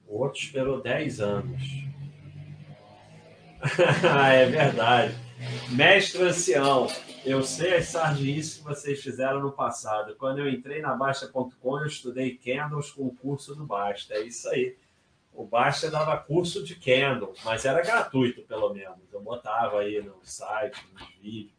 O 0.07 0.19
outro 0.21 0.39
esperou 0.41 0.81
10 0.81 1.21
anos. 1.21 1.93
é 4.33 4.47
verdade. 4.47 5.15
Mestre 5.71 6.23
ancião, 6.23 6.89
eu 7.25 7.43
sei 7.43 7.77
as 7.77 7.87
sardinices 7.87 8.59
que 8.59 8.65
vocês 8.65 9.03
fizeram 9.03 9.41
no 9.41 9.53
passado. 9.53 10.15
Quando 10.17 10.39
eu 10.39 10.49
entrei 10.49 10.81
na 10.81 10.95
Baixa.com, 10.95 11.79
eu 11.79 11.87
estudei 11.87 12.37
candles 12.37 12.91
com 12.91 13.07
o 13.07 13.15
curso 13.15 13.55
do 13.55 13.65
Basta. 13.65 14.15
É 14.15 14.23
isso 14.23 14.49
aí. 14.49 14.77
O 15.33 15.45
Basta 15.45 15.91
dava 15.91 16.17
curso 16.19 16.63
de 16.63 16.75
candle, 16.75 17.33
mas 17.45 17.65
era 17.65 17.83
gratuito, 17.83 18.43
pelo 18.43 18.75
menos. 18.75 18.99
Eu 19.13 19.21
botava 19.21 19.81
aí 19.81 20.03
no 20.03 20.17
site, 20.23 20.85
nos 20.93 21.09
vídeos. 21.21 21.53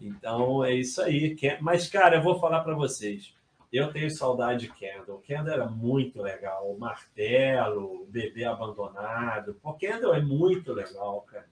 Então 0.00 0.64
é 0.64 0.74
isso 0.74 1.00
aí. 1.00 1.36
Mas, 1.60 1.88
cara, 1.88 2.16
eu 2.16 2.22
vou 2.22 2.38
falar 2.38 2.60
para 2.60 2.74
vocês. 2.74 3.34
Eu 3.72 3.92
tenho 3.92 4.10
saudade 4.10 4.66
de 4.66 4.72
Kendall. 4.72 5.20
Kendall 5.20 5.54
era 5.54 5.66
muito 5.66 6.20
legal. 6.20 6.70
O 6.70 6.78
martelo, 6.78 8.02
o 8.02 8.06
bebê 8.06 8.44
abandonado. 8.44 9.56
O 9.62 9.72
Kendall 9.74 10.14
é 10.14 10.20
muito 10.20 10.72
legal, 10.72 11.20
cara. 11.22 11.48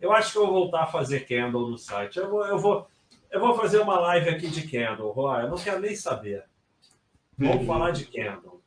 Eu 0.00 0.12
acho 0.12 0.32
que 0.32 0.38
eu 0.38 0.46
vou 0.46 0.54
voltar 0.54 0.84
a 0.84 0.86
fazer 0.86 1.26
Kendall 1.26 1.68
no 1.68 1.78
site. 1.78 2.18
Eu 2.18 2.30
vou, 2.30 2.46
eu 2.46 2.58
vou, 2.58 2.88
eu 3.30 3.40
vou 3.40 3.54
fazer 3.54 3.78
uma 3.80 3.98
live 4.00 4.30
aqui 4.30 4.48
de 4.48 4.66
Kendall, 4.66 5.12
Roy. 5.12 5.42
Eu 5.42 5.50
não 5.50 5.58
quero 5.58 5.80
nem 5.80 5.94
saber. 5.94 6.44
Vamos 7.36 7.66
falar 7.66 7.90
de 7.90 8.06
Kendall 8.06 8.62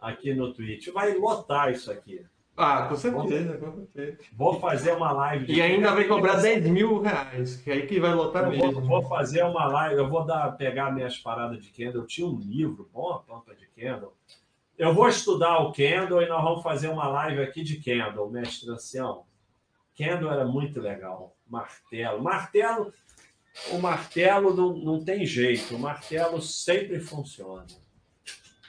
aqui 0.00 0.32
no 0.32 0.52
Twitch. 0.52 0.88
Vai 0.88 1.14
lotar 1.14 1.72
isso 1.72 1.90
aqui. 1.90 2.24
Ah, 2.56 2.86
com 2.88 2.94
certeza, 2.94 3.58
com 3.58 3.72
certeza. 3.72 4.18
Vou 4.32 4.60
fazer 4.60 4.92
uma 4.92 5.10
live. 5.10 5.52
E 5.52 5.60
ainda 5.60 5.92
vai 5.92 6.04
cobrar 6.04 6.36
10 6.36 6.66
mil 6.68 7.00
reais, 7.00 7.56
que 7.56 7.70
é 7.70 7.74
aí 7.74 7.86
que 7.86 7.98
vai 7.98 8.14
lotar 8.14 8.44
eu 8.44 8.50
mesmo. 8.50 8.80
Vou, 8.80 8.82
vou, 8.82 9.08
fazer 9.08 9.42
uma 9.42 9.66
live, 9.66 9.96
eu 9.96 10.08
vou 10.08 10.24
dar, 10.24 10.52
pegar 10.52 10.92
minhas 10.92 11.18
paradas 11.18 11.60
de 11.60 11.70
Kendall. 11.70 12.02
Eu 12.02 12.06
tinha 12.06 12.26
um 12.26 12.38
livro, 12.38 12.88
bom 12.92 13.12
a 13.12 13.18
pampa 13.18 13.54
de 13.56 13.66
Kendall. 13.74 14.14
Eu 14.78 14.94
vou 14.94 15.08
estudar 15.08 15.58
o 15.58 15.72
Kendall 15.72 16.22
e 16.22 16.28
nós 16.28 16.42
vamos 16.42 16.62
fazer 16.62 16.88
uma 16.88 17.08
live 17.08 17.42
aqui 17.42 17.64
de 17.64 17.76
Kendall, 17.76 18.30
mestre 18.30 18.70
ancião. 18.70 19.24
Kendall 19.94 20.32
era 20.32 20.44
muito 20.44 20.80
legal. 20.80 21.36
Martelo. 21.48 22.22
Martelo, 22.22 22.92
o 23.72 23.78
martelo 23.78 24.54
não, 24.54 24.76
não 24.76 25.04
tem 25.04 25.26
jeito. 25.26 25.74
O 25.74 25.78
martelo 25.78 26.40
sempre 26.40 27.00
funciona. 27.00 27.66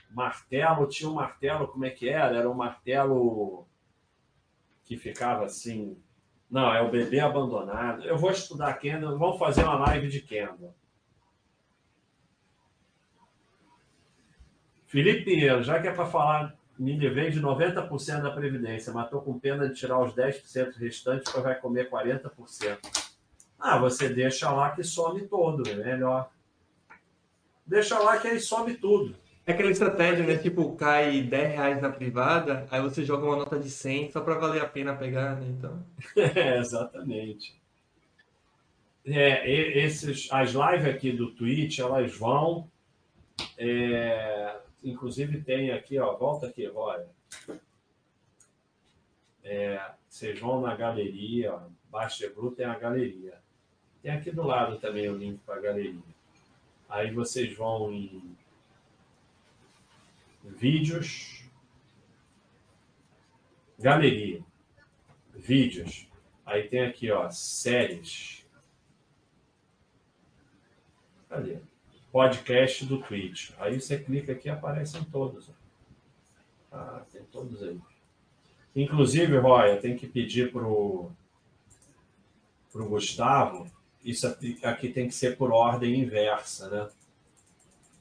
Martelo, 0.10 0.88
tinha 0.88 1.10
um 1.10 1.14
martelo, 1.14 1.68
como 1.68 1.86
é 1.86 1.90
que 1.92 2.10
era? 2.10 2.38
Era 2.38 2.50
um 2.50 2.54
martelo 2.54 3.68
que 4.86 4.96
ficava 4.96 5.46
assim. 5.46 5.98
Não, 6.50 6.74
é 6.74 6.82
o 6.82 6.92
bebê 6.92 7.20
abandonado. 7.20 8.04
Eu 8.04 8.18
vou 8.18 8.32
estudar 8.32 8.74
Kendall, 8.76 9.18
vamos 9.18 9.40
fazer 9.40 9.64
uma 9.64 9.80
live 9.80 10.08
de 10.08 10.22
Kendall. 10.22 10.74
Felipe 14.86 15.26
Pinheiro, 15.26 15.64
já 15.64 15.82
que 15.82 15.88
é 15.88 15.92
para 15.92 16.06
falar, 16.06 16.56
me 16.78 16.96
livrei 16.96 17.32
de 17.32 17.42
90% 17.42 18.22
da 18.22 18.32
Previdência, 18.32 18.94
mas 18.94 19.06
estou 19.06 19.22
com 19.22 19.38
pena 19.38 19.68
de 19.68 19.76
tirar 19.76 20.00
os 20.00 20.14
10% 20.14 20.76
restantes, 20.78 21.26
porque 21.26 21.42
vai 21.42 21.60
comer 21.60 21.90
40%. 21.90 22.78
Ah, 23.60 23.78
você 23.80 24.08
deixa 24.08 24.50
lá 24.52 24.72
que 24.72 24.84
some 24.84 25.28
todo, 25.28 25.68
é 25.68 25.74
melhor. 25.74 26.30
Deixa 27.66 27.98
lá 27.98 28.18
que 28.20 28.28
aí 28.28 28.40
some 28.40 28.76
tudo. 28.76 29.16
É 29.48 29.52
aquela 29.52 29.70
estratégia, 29.70 30.26
né? 30.26 30.38
Tipo, 30.38 30.76
cai 30.76 31.22
10 31.22 31.54
reais 31.54 31.82
na 31.82 31.92
privada, 31.92 32.68
aí 32.72 32.82
você 32.82 33.06
joga 33.06 33.26
uma 33.26 33.36
nota 33.36 33.60
de 33.60 33.70
100 33.70 34.12
só 34.12 34.22
para 34.22 34.40
valer 34.40 34.62
a 34.62 34.68
pena 34.68 34.96
pegar, 34.96 35.36
né? 35.36 35.48
Então... 35.50 35.86
É, 36.36 36.58
exatamente. 36.58 37.56
É, 39.06 39.48
esses, 39.84 40.28
as 40.32 40.50
lives 40.50 40.88
aqui 40.88 41.12
do 41.12 41.32
Twitch, 41.32 41.78
elas 41.78 42.16
vão... 42.18 42.68
É, 43.58 44.56
inclusive 44.84 45.42
tem 45.42 45.72
aqui, 45.72 46.00
ó, 46.00 46.16
volta 46.16 46.48
aqui, 46.48 46.68
olha. 46.74 47.08
É, 49.44 49.80
vocês 50.10 50.40
vão 50.40 50.62
na 50.62 50.76
galeria, 50.76 51.54
ó, 51.54 51.62
Baixa 51.92 52.28
Blue 52.30 52.52
tem 52.52 52.66
a 52.66 52.80
galeria. 52.80 53.38
Tem 54.02 54.12
aqui 54.12 54.32
do 54.32 54.42
lado 54.42 54.80
também 54.80 55.08
o 55.08 55.16
link 55.16 55.40
para 55.46 55.56
a 55.56 55.62
galeria. 55.62 56.02
Aí 56.90 57.12
vocês 57.12 57.56
vão 57.56 57.92
em 57.92 58.36
vídeos, 60.46 61.44
galeria, 63.80 64.44
vídeos. 65.34 66.08
Aí 66.46 66.68
tem 66.68 66.86
aqui, 66.86 67.12
ó, 67.12 67.30
séries. 67.30 68.46
Cadê? 71.28 71.58
Podcast 72.12 72.86
do 72.86 73.02
Twitch. 73.02 73.52
Aí 73.58 73.80
você 73.80 73.98
clica 73.98 74.32
aqui 74.32 74.48
e 74.48 74.52
aparecem 74.52 75.04
todos. 75.06 75.50
Ah, 76.72 77.04
tem 77.12 77.24
todos 77.24 77.64
aí. 77.64 77.80
Inclusive, 78.76 79.38
Roy, 79.38 79.72
eu 79.72 79.82
tenho 79.82 79.98
que 79.98 80.08
pedir 80.08 80.52
pro, 80.52 81.10
pro 82.72 82.90
Gustavo, 82.90 83.72
isso 84.04 84.28
aqui 84.28 84.90
tem 84.90 85.08
que 85.08 85.16
ser 85.16 85.38
por 85.38 85.52
ordem 85.52 86.02
inversa, 86.02 86.70
né? 86.70 86.90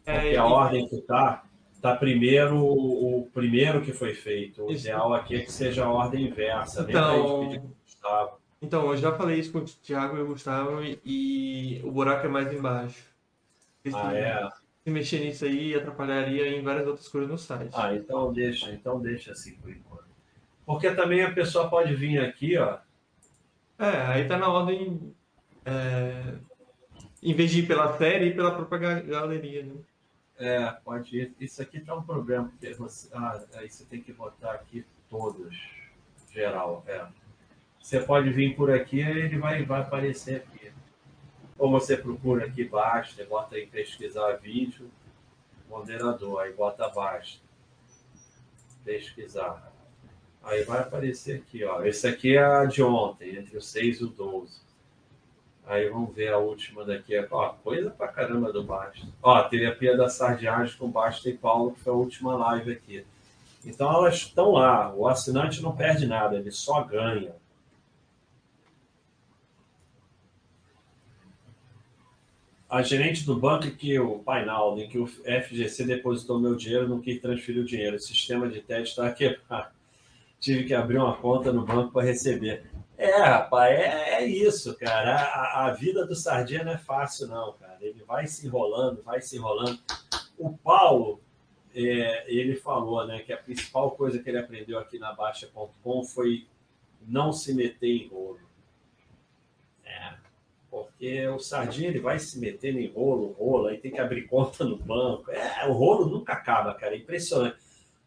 É, 0.04 0.20
Porque 0.20 0.36
a 0.36 0.44
ordem 0.44 0.88
que 0.88 1.00
tá 1.00 1.44
tá 1.84 1.94
primeiro 1.94 2.56
o 2.56 3.28
primeiro 3.34 3.82
que 3.82 3.92
foi 3.92 4.14
feito. 4.14 4.64
O 4.64 4.72
isso. 4.72 4.86
ideal 4.86 5.12
aqui 5.12 5.36
é 5.36 5.40
que 5.40 5.52
seja 5.52 5.84
a 5.84 5.92
ordem 5.92 6.28
inversa. 6.28 6.86
Então, 6.88 7.74
então, 8.62 8.90
eu 8.90 8.96
já 8.96 9.12
falei 9.12 9.38
isso 9.38 9.52
com 9.52 9.58
o 9.58 9.64
Thiago 9.64 10.16
e 10.16 10.22
o 10.22 10.26
Gustavo 10.28 10.80
e 11.04 11.82
o 11.84 11.90
buraco 11.90 12.26
é 12.26 12.30
mais 12.30 12.50
embaixo. 12.50 13.04
ah, 13.92 14.16
é? 14.16 14.48
Se 14.82 14.90
mexer 14.90 15.20
nisso 15.20 15.44
aí, 15.44 15.74
atrapalharia 15.74 16.48
em 16.56 16.62
várias 16.62 16.86
outras 16.86 17.06
coisas 17.06 17.28
no 17.28 17.36
site. 17.36 17.74
Ah, 17.74 17.94
então 17.94 18.32
deixa, 18.32 18.70
então 18.70 18.98
deixa 18.98 19.32
assim 19.32 19.52
por 19.56 19.70
enquanto. 19.70 20.08
Porque 20.64 20.90
também 20.92 21.22
a 21.22 21.34
pessoa 21.34 21.68
pode 21.68 21.94
vir 21.94 22.18
aqui, 22.18 22.56
ó. 22.56 22.78
É, 23.78 24.06
aí 24.06 24.26
tá 24.26 24.38
na 24.38 24.48
ordem. 24.48 25.14
É, 25.66 26.32
em 27.22 27.34
vez 27.34 27.50
de 27.50 27.60
ir 27.60 27.66
pela 27.66 27.94
série, 27.98 28.28
ir 28.28 28.34
pela 28.34 28.54
própria 28.54 29.02
galeria, 29.02 29.64
né? 29.64 29.74
É, 30.38 30.70
pode 30.84 31.16
ir. 31.16 31.34
Isso 31.38 31.62
aqui 31.62 31.80
tá 31.80 31.94
um 31.94 32.02
problema, 32.02 32.48
porque 32.48 32.74
você, 32.74 33.08
ah, 33.12 33.42
aí 33.54 33.68
você 33.68 33.84
tem 33.84 34.00
que 34.00 34.12
botar 34.12 34.52
aqui 34.52 34.84
todos, 35.08 35.56
geral. 36.32 36.84
É. 36.86 37.06
Você 37.80 38.00
pode 38.00 38.30
vir 38.30 38.56
por 38.56 38.70
aqui, 38.70 39.00
ele 39.00 39.38
vai, 39.38 39.64
vai 39.64 39.82
aparecer 39.82 40.36
aqui. 40.36 40.72
Ou 41.56 41.70
você 41.70 41.96
procura 41.96 42.46
aqui 42.46 42.64
basta, 42.64 43.24
bota 43.24 43.58
em 43.58 43.68
pesquisar 43.68 44.32
vídeo, 44.36 44.90
moderador, 45.68 46.40
aí 46.40 46.52
bota 46.52 46.88
basta. 46.88 47.40
Pesquisar. 48.84 49.72
Aí 50.42 50.62
vai 50.64 50.80
aparecer 50.80 51.36
aqui, 51.36 51.64
ó. 51.64 51.82
Esse 51.84 52.06
aqui 52.08 52.36
é 52.36 52.44
a 52.44 52.64
de 52.64 52.82
ontem, 52.82 53.36
entre 53.36 53.56
o 53.56 53.62
6 53.62 54.00
e 54.00 54.04
o 54.04 54.08
12. 54.08 54.60
Aí 55.66 55.88
vamos 55.88 56.14
ver 56.14 56.32
a 56.32 56.38
última 56.38 56.84
daqui. 56.84 57.14
Ó, 57.30 57.48
coisa 57.62 57.90
pra 57.90 58.08
caramba 58.08 58.52
do 58.52 58.62
Basta. 58.62 59.06
Ó, 59.22 59.42
terapia 59.44 59.96
da 59.96 60.08
sardiagem 60.08 60.76
com 60.76 60.90
Basta 60.90 61.28
e 61.28 61.36
Paulo, 61.36 61.72
que 61.72 61.80
foi 61.80 61.92
a 61.92 61.96
última 61.96 62.36
live 62.36 62.72
aqui. 62.72 63.04
Então 63.64 63.90
elas 63.90 64.16
estão 64.16 64.52
lá. 64.52 64.94
O 64.94 65.08
assinante 65.08 65.62
não 65.62 65.74
perde 65.74 66.06
nada, 66.06 66.36
ele 66.36 66.50
só 66.50 66.82
ganha. 66.84 67.32
A 72.68 72.82
gerente 72.82 73.24
do 73.24 73.36
banco 73.38 73.70
que 73.70 73.98
o 74.00 74.18
Painaldo, 74.18 74.80
em 74.80 74.88
que 74.88 74.98
o 74.98 75.06
FGC 75.06 75.84
depositou 75.84 76.40
meu 76.40 76.56
dinheiro, 76.56 76.88
não 76.88 77.00
quis 77.00 77.20
transferir 77.20 77.62
o 77.62 77.64
dinheiro. 77.64 77.96
O 77.96 78.00
sistema 78.00 78.48
de 78.48 78.60
teste 78.60 78.90
está 78.90 79.10
quebrado. 79.12 79.72
Tive 80.40 80.64
que 80.64 80.74
abrir 80.74 80.98
uma 80.98 81.16
conta 81.16 81.52
no 81.52 81.64
banco 81.64 81.92
para 81.92 82.04
receber. 82.04 82.73
É, 82.96 83.16
rapaz, 83.16 83.78
é, 83.78 84.22
é 84.22 84.26
isso, 84.26 84.76
cara. 84.76 85.16
A, 85.16 85.66
a, 85.66 85.72
vida 85.72 86.06
do 86.06 86.14
Sardinha 86.14 86.62
não 86.62 86.72
é 86.72 86.78
fácil, 86.78 87.26
não, 87.26 87.52
cara. 87.54 87.78
Ele 87.80 88.02
vai 88.04 88.26
se 88.26 88.46
enrolando, 88.46 89.02
vai 89.02 89.20
se 89.20 89.36
enrolando. 89.36 89.78
O 90.38 90.56
Paulo, 90.56 91.20
é, 91.74 92.24
ele 92.32 92.54
falou 92.54 93.04
né, 93.06 93.20
que 93.20 93.32
a 93.32 93.36
principal 93.36 93.90
coisa 93.92 94.22
que 94.22 94.28
ele 94.28 94.38
aprendeu 94.38 94.78
aqui 94.78 94.98
na 94.98 95.12
Baixa.com 95.12 96.04
foi 96.04 96.46
não 97.02 97.32
se 97.32 97.52
meter 97.52 97.88
em 97.88 98.08
rolo. 98.08 98.40
É, 99.84 100.14
porque 100.70 101.26
o 101.28 101.38
Sardinha 101.38 101.88
ele 101.88 102.00
vai 102.00 102.18
se 102.18 102.38
metendo 102.38 102.78
em 102.78 102.88
rolo, 102.88 103.32
rolo, 103.32 103.66
aí 103.66 103.78
tem 103.78 103.90
que 103.90 104.00
abrir 104.00 104.26
conta 104.28 104.64
no 104.64 104.76
banco. 104.76 105.30
É, 105.32 105.66
o 105.68 105.72
rolo 105.72 106.06
nunca 106.06 106.32
acaba, 106.32 106.74
cara, 106.74 106.94
é 106.94 106.98
impressionante. 106.98 107.56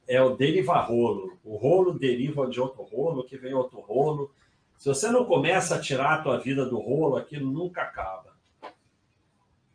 É 0.07 0.21
o 0.21 0.35
deriva 0.35 0.79
rolo. 0.79 1.37
O 1.43 1.57
rolo 1.57 1.93
deriva 1.93 2.49
de 2.49 2.61
outro 2.61 2.83
rolo, 2.83 3.25
que 3.25 3.37
vem 3.37 3.53
outro 3.53 3.81
rolo. 3.81 4.31
Se 4.77 4.87
você 4.87 5.09
não 5.09 5.25
começa 5.25 5.75
a 5.75 5.79
tirar 5.79 6.13
a 6.13 6.21
tua 6.21 6.37
vida 6.37 6.65
do 6.65 6.79
rolo, 6.79 7.17
aquilo 7.17 7.51
nunca 7.51 7.81
acaba. 7.81 8.35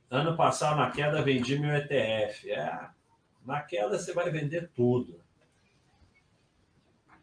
Ano 0.08 0.36
passado, 0.36 0.76
na 0.76 0.90
queda, 0.90 1.22
vendi 1.22 1.58
meu 1.58 1.74
ETF. 1.74 2.50
É, 2.50 2.86
na 3.44 3.60
queda, 3.60 3.98
você 3.98 4.12
vai 4.12 4.30
vender 4.30 4.70
tudo. 4.74 5.20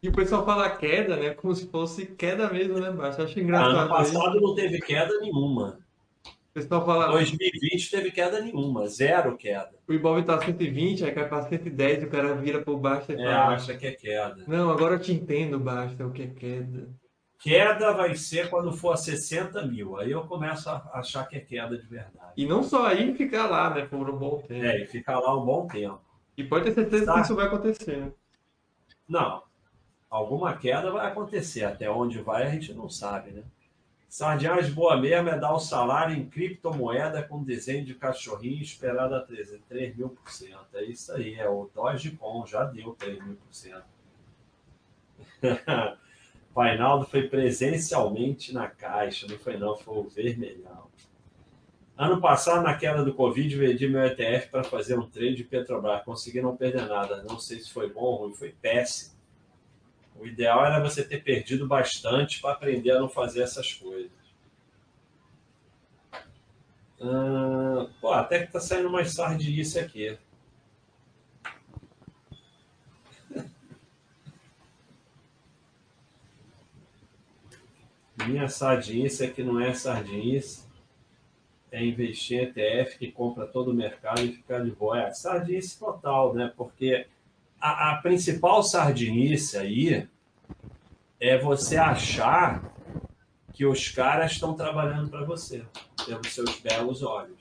E 0.02 0.08
o 0.08 0.12
pessoal 0.12 0.44
fala 0.44 0.68
queda, 0.70 1.16
né? 1.16 1.34
Como 1.34 1.54
se 1.54 1.66
fosse 1.68 2.06
queda 2.06 2.50
mesmo, 2.50 2.78
né, 2.78 2.90
Baixo? 2.90 3.22
Acho 3.22 3.38
engraçado. 3.38 3.76
Ano 3.76 3.88
passado 3.88 4.40
não 4.40 4.54
teve 4.54 4.80
queda 4.80 5.18
nenhuma. 5.20 5.78
O 6.24 6.52
pessoal 6.52 6.84
fala. 6.84 7.12
2020 7.12 7.90
teve 7.90 8.10
queda 8.10 8.40
nenhuma, 8.40 8.88
zero 8.88 9.36
queda. 9.36 9.72
O 9.86 9.92
Ibov 9.92 10.22
tá 10.24 10.40
120, 10.40 11.04
aí 11.04 11.12
cai 11.12 11.28
para 11.28 11.48
110, 11.48 12.04
o 12.04 12.08
cara 12.08 12.34
vira 12.34 12.60
por 12.62 12.78
baixo 12.78 13.12
e 13.12 13.14
é, 13.14 13.24
fala. 13.24 13.54
acha 13.54 13.76
que 13.76 13.86
é 13.86 13.92
queda. 13.92 14.42
Não, 14.48 14.70
agora 14.70 14.94
eu 14.94 15.00
te 15.00 15.12
entendo, 15.12 15.60
Basta, 15.60 16.04
o 16.04 16.12
que 16.12 16.22
é 16.22 16.26
queda. 16.26 16.88
Queda 17.40 17.94
vai 17.94 18.14
ser 18.16 18.50
quando 18.50 18.70
for 18.70 18.92
a 18.92 18.96
60 18.98 19.66
mil. 19.66 19.98
Aí 19.98 20.10
eu 20.10 20.26
começo 20.26 20.68
a 20.68 20.90
achar 20.92 21.26
que 21.26 21.36
é 21.36 21.40
queda 21.40 21.76
de 21.76 21.86
verdade. 21.86 22.34
E 22.36 22.46
não 22.46 22.62
só 22.62 22.86
aí 22.86 23.14
ficar 23.14 23.46
lá, 23.46 23.70
né? 23.70 23.86
Por 23.86 24.10
um 24.10 24.18
bom 24.18 24.42
tempo. 24.42 24.66
É, 24.66 24.82
e 24.82 24.86
ficar 24.86 25.18
lá 25.18 25.34
um 25.34 25.44
bom 25.44 25.66
tempo. 25.66 26.02
E 26.36 26.44
pode 26.44 26.66
ter 26.66 26.74
certeza 26.74 27.06
tá. 27.06 27.14
que 27.14 27.20
isso 27.20 27.34
vai 27.34 27.46
acontecer, 27.46 27.96
né? 27.96 28.12
Não, 29.08 29.42
alguma 30.10 30.54
queda 30.54 30.90
vai 30.90 31.06
acontecer. 31.06 31.64
Até 31.64 31.90
onde 31.90 32.20
vai, 32.20 32.42
a 32.46 32.50
gente 32.50 32.74
não 32.74 32.90
sabe, 32.90 33.30
né? 33.30 33.42
Sardinhas 34.06 34.68
boa 34.68 34.98
mesmo 34.98 35.30
é 35.30 35.38
dar 35.38 35.54
o 35.54 35.58
salário 35.58 36.14
em 36.14 36.28
criptomoeda 36.28 37.22
com 37.22 37.42
desenho 37.42 37.86
de 37.86 37.94
cachorrinho 37.94 38.60
esperado 38.60 39.14
a 39.14 39.20
3, 39.20 39.60
3 39.66 39.96
mil 39.96 40.10
por 40.10 40.30
cento. 40.30 40.66
É 40.74 40.84
isso 40.84 41.10
aí, 41.12 41.36
é 41.36 41.48
o 41.48 41.70
Dogecoin, 41.74 42.46
já 42.46 42.64
deu 42.64 42.92
3 42.98 43.24
mil 43.24 43.36
por 43.36 43.54
cento. 43.54 43.84
Painaldo 46.60 47.06
foi 47.06 47.26
presencialmente 47.26 48.52
na 48.52 48.68
caixa, 48.68 49.26
não 49.26 49.38
foi 49.38 49.56
não, 49.56 49.78
foi 49.78 49.96
o 49.96 50.10
vermelhão. 50.10 50.88
Ano 51.96 52.20
passado, 52.20 52.62
na 52.62 52.76
queda 52.76 53.02
do 53.02 53.14
Covid, 53.14 53.56
vendi 53.56 53.88
meu 53.88 54.04
ETF 54.04 54.50
para 54.50 54.62
fazer 54.62 54.98
um 54.98 55.08
trade 55.08 55.36
de 55.36 55.44
Petrobras. 55.44 56.04
Consegui 56.04 56.42
não 56.42 56.54
perder 56.54 56.86
nada. 56.86 57.22
Não 57.22 57.38
sei 57.38 57.60
se 57.60 57.72
foi 57.72 57.90
bom 57.90 58.02
ou 58.02 58.16
ruim, 58.16 58.34
foi 58.34 58.50
péssimo. 58.60 59.14
O 60.14 60.26
ideal 60.26 60.62
era 60.66 60.82
você 60.82 61.02
ter 61.02 61.24
perdido 61.24 61.66
bastante 61.66 62.42
para 62.42 62.52
aprender 62.52 62.90
a 62.90 63.00
não 63.00 63.08
fazer 63.08 63.40
essas 63.40 63.72
coisas. 63.72 64.12
Ah, 67.00 67.86
pô, 68.02 68.12
até 68.12 68.44
que 68.44 68.52
tá 68.52 68.60
saindo 68.60 68.90
mais 68.90 69.14
sardinice 69.14 69.78
aqui. 69.78 70.18
Minha 78.26 78.48
sardinice 78.48 79.24
é 79.24 79.28
que 79.28 79.42
não 79.42 79.60
é 79.60 79.72
sardinice. 79.72 80.68
É 81.72 81.84
investir 81.84 82.42
ETF 82.42 82.98
que 82.98 83.12
compra 83.12 83.46
todo 83.46 83.70
o 83.70 83.74
mercado 83.74 84.22
e 84.22 84.32
ficar 84.32 84.64
de 84.64 84.70
boa. 84.70 85.00
É 85.00 85.12
sardinice 85.12 85.78
total, 85.78 86.34
né? 86.34 86.52
Porque 86.56 87.06
a, 87.60 87.92
a 87.92 87.96
principal 87.96 88.62
sardinice 88.62 89.56
aí 89.56 90.08
é 91.20 91.38
você 91.38 91.76
achar 91.76 92.74
que 93.52 93.66
os 93.66 93.88
caras 93.88 94.32
estão 94.32 94.54
trabalhando 94.54 95.10
para 95.10 95.22
você, 95.22 95.62
pelos 96.06 96.32
seus 96.32 96.58
belos 96.60 97.02
olhos. 97.02 97.38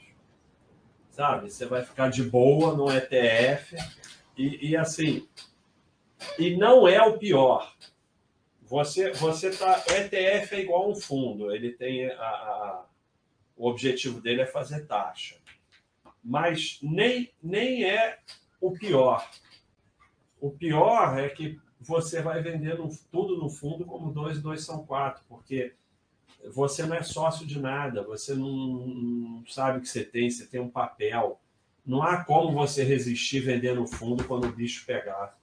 Sabe? 1.10 1.50
Você 1.50 1.66
vai 1.66 1.84
ficar 1.84 2.10
de 2.10 2.24
boa 2.24 2.76
no 2.76 2.92
ETF 2.92 3.78
e, 4.38 4.70
e 4.70 4.78
assim. 4.78 5.28
E 6.38 6.58
não 6.58 6.88
é 6.88 7.02
o 7.02 7.18
pior. 7.18 7.74
Você, 8.70 9.12
você 9.14 9.50
tá. 9.50 9.84
ETF 9.88 10.56
é 10.56 10.60
igual 10.60 10.92
um 10.92 10.96
fundo, 10.96 11.52
ele 11.52 11.72
tem 11.72 12.08
a, 12.12 12.22
a, 12.22 12.86
o 13.58 13.68
objetivo 13.68 14.22
dele 14.22 14.42
é 14.42 14.46
fazer 14.46 14.86
taxa. 14.86 15.38
Mas 16.24 16.78
nem, 16.84 17.34
nem 17.42 17.84
é 17.84 18.20
o 18.62 18.72
pior. 18.72 19.28
O 20.40 20.52
pior 20.52 21.18
é 21.18 21.30
que 21.30 21.60
você 21.80 22.22
vai 22.22 22.44
vendendo 22.44 22.88
tudo 23.12 23.38
no 23.38 23.50
fundo 23.50 23.86
como 23.86 24.14
dois 24.14 24.38
e 24.38 24.42
dois 24.42 24.64
são 24.64 24.86
quatro, 24.86 25.24
porque 25.28 25.74
você 26.54 26.86
não 26.86 26.96
é 26.96 27.02
sócio 27.02 27.48
de 27.48 27.60
nada, 27.60 28.04
você 28.04 28.36
não, 28.36 28.56
não 28.56 29.48
sabe 29.48 29.80
o 29.80 29.82
que 29.82 29.90
você 29.90 30.04
tem, 30.04 30.30
você 30.30 30.46
tem 30.46 30.60
um 30.60 30.70
papel. 30.70 31.42
Não 31.84 32.04
há 32.04 32.24
como 32.24 32.52
você 32.52 32.84
resistir 32.84 33.40
vender 33.40 33.74
no 33.74 33.88
fundo 33.88 34.24
quando 34.26 34.46
o 34.46 34.52
bicho 34.52 34.86
pegar. 34.86 35.39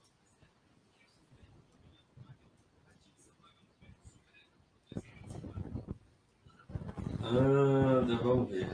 Anda, 7.29 8.15
vamos 8.17 8.49
ver. 8.49 8.69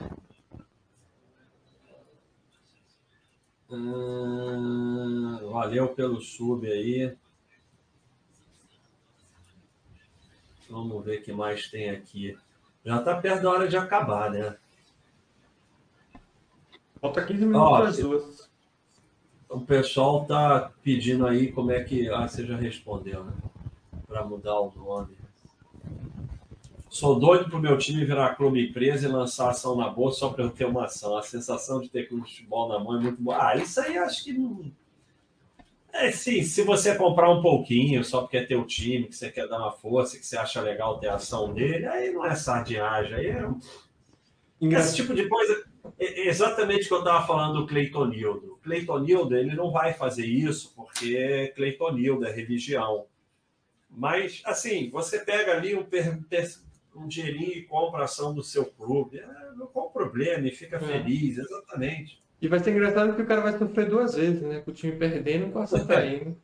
Ah, 3.71 5.39
valeu 5.51 5.89
pelo 5.89 6.21
sub 6.21 6.71
aí. 6.71 7.15
Vamos 10.69 11.03
ver 11.03 11.19
o 11.19 11.23
que 11.23 11.31
mais 11.33 11.67
tem 11.67 11.89
aqui. 11.89 12.37
Já 12.85 12.99
está 12.99 13.19
perto 13.19 13.43
da 13.43 13.49
hora 13.49 13.67
de 13.67 13.77
acabar, 13.77 14.29
né? 14.31 14.55
Falta 17.01 17.25
15 17.25 17.45
minutos 17.45 17.87
às 17.87 17.97
duas. 17.97 18.51
O 19.49 19.61
pessoal 19.61 20.25
tá 20.25 20.71
pedindo 20.83 21.25
aí 21.25 21.51
como 21.51 21.71
é 21.71 21.83
que. 21.83 22.09
Ah, 22.09 22.27
você 22.27 22.45
já 22.45 22.55
respondeu, 22.55 23.23
né? 23.23 23.33
Para 24.07 24.23
mudar 24.23 24.59
o 24.59 24.71
nome. 24.75 25.22
Sou 26.93 27.19
doido 27.19 27.49
pro 27.49 27.59
meu 27.59 27.75
time 27.75 28.05
virar 28.05 28.35
clube 28.35 28.69
empresa 28.69 29.07
e 29.07 29.11
lançar 29.11 29.49
ação 29.49 29.75
na 29.75 29.89
bolsa 29.89 30.19
só 30.19 30.29
para 30.29 30.43
eu 30.43 30.51
ter 30.51 30.65
uma 30.65 30.85
ação. 30.85 31.17
A 31.17 31.23
sensação 31.23 31.81
de 31.81 31.89
ter 31.89 32.07
clube 32.07 32.27
de 32.27 32.35
futebol 32.35 32.69
na 32.69 32.77
mão 32.77 32.99
é 32.99 33.01
muito 33.01 33.19
boa. 33.19 33.49
Ah, 33.49 33.57
isso 33.57 33.81
aí 33.81 33.97
acho 33.97 34.23
que 34.23 34.31
não. 34.31 34.71
É 35.91 36.11
sim, 36.11 36.43
se 36.43 36.61
você 36.61 36.93
comprar 36.93 37.31
um 37.31 37.41
pouquinho 37.41 38.03
só 38.03 38.21
porque 38.21 38.37
é 38.37 38.45
teu 38.45 38.63
time, 38.63 39.07
que 39.07 39.15
você 39.15 39.31
quer 39.31 39.47
dar 39.47 39.57
uma 39.57 39.71
força, 39.71 40.19
que 40.19 40.25
você 40.25 40.37
acha 40.37 40.61
legal 40.61 40.99
ter 40.99 41.09
ação 41.09 41.51
dele, 41.51 41.87
aí 41.87 42.13
não 42.13 42.23
é 42.23 42.35
sardinhagem, 42.35 43.15
aí 43.15 43.27
é. 43.27 43.49
Esse 44.61 44.95
tipo 44.97 45.15
de 45.15 45.27
coisa. 45.27 45.65
É 45.97 46.27
exatamente 46.27 46.85
o 46.85 46.87
que 46.89 46.93
eu 46.93 46.99
estava 46.99 47.25
falando 47.25 47.61
do 47.61 47.67
Cleitonildo. 47.67 48.53
O 48.53 48.57
Cleitonildo 48.57 49.35
ele 49.35 49.55
não 49.55 49.71
vai 49.71 49.95
fazer 49.95 50.27
isso 50.27 50.71
porque 50.75 51.51
Cleitonildo 51.55 52.23
é 52.23 52.31
religião. 52.31 53.07
Mas, 53.89 54.43
assim, 54.45 54.91
você 54.91 55.19
pega 55.19 55.53
ali 55.53 55.75
um, 55.75 55.83
um 56.95 57.07
dinheirinho 57.07 57.53
e 57.53 57.63
compra 57.63 58.01
a 58.01 58.05
ação 58.05 58.33
do 58.33 58.43
seu 58.43 58.65
clube. 58.65 59.19
É, 59.19 59.27
qual 59.71 59.87
o 59.87 59.91
problema? 59.91 60.47
E 60.47 60.51
fica 60.51 60.77
é. 60.77 60.79
feliz, 60.79 61.37
exatamente. 61.37 62.21
E 62.41 62.47
vai 62.47 62.59
ser 62.59 62.71
engraçado 62.71 63.15
que 63.15 63.21
o 63.21 63.25
cara 63.25 63.41
vai 63.41 63.57
sofrer 63.57 63.87
duas 63.87 64.15
vezes, 64.15 64.41
né? 64.41 64.59
Com 64.59 64.71
o 64.71 64.73
time 64.73 64.93
perdendo 64.93 65.47
e 65.47 65.51
com 65.51 65.59
a 65.59 65.63
ação 65.63 65.85
caindo. 65.85 66.37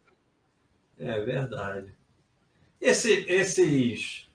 É 0.97 1.19
verdade. 1.21 1.93
Esse, 2.79 3.25
esses. 3.29 4.29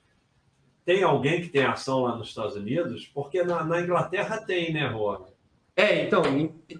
Tem 0.85 1.01
alguém 1.01 1.41
que 1.41 1.49
tem 1.49 1.63
ação 1.63 2.01
lá 2.01 2.15
nos 2.15 2.29
Estados 2.29 2.55
Unidos? 2.55 3.07
Porque 3.07 3.43
na, 3.43 3.63
na 3.63 3.81
Inglaterra 3.81 4.37
tem, 4.37 4.71
né, 4.71 4.87
Rô? 4.87 5.25
É, 5.75 6.03
então, 6.03 6.23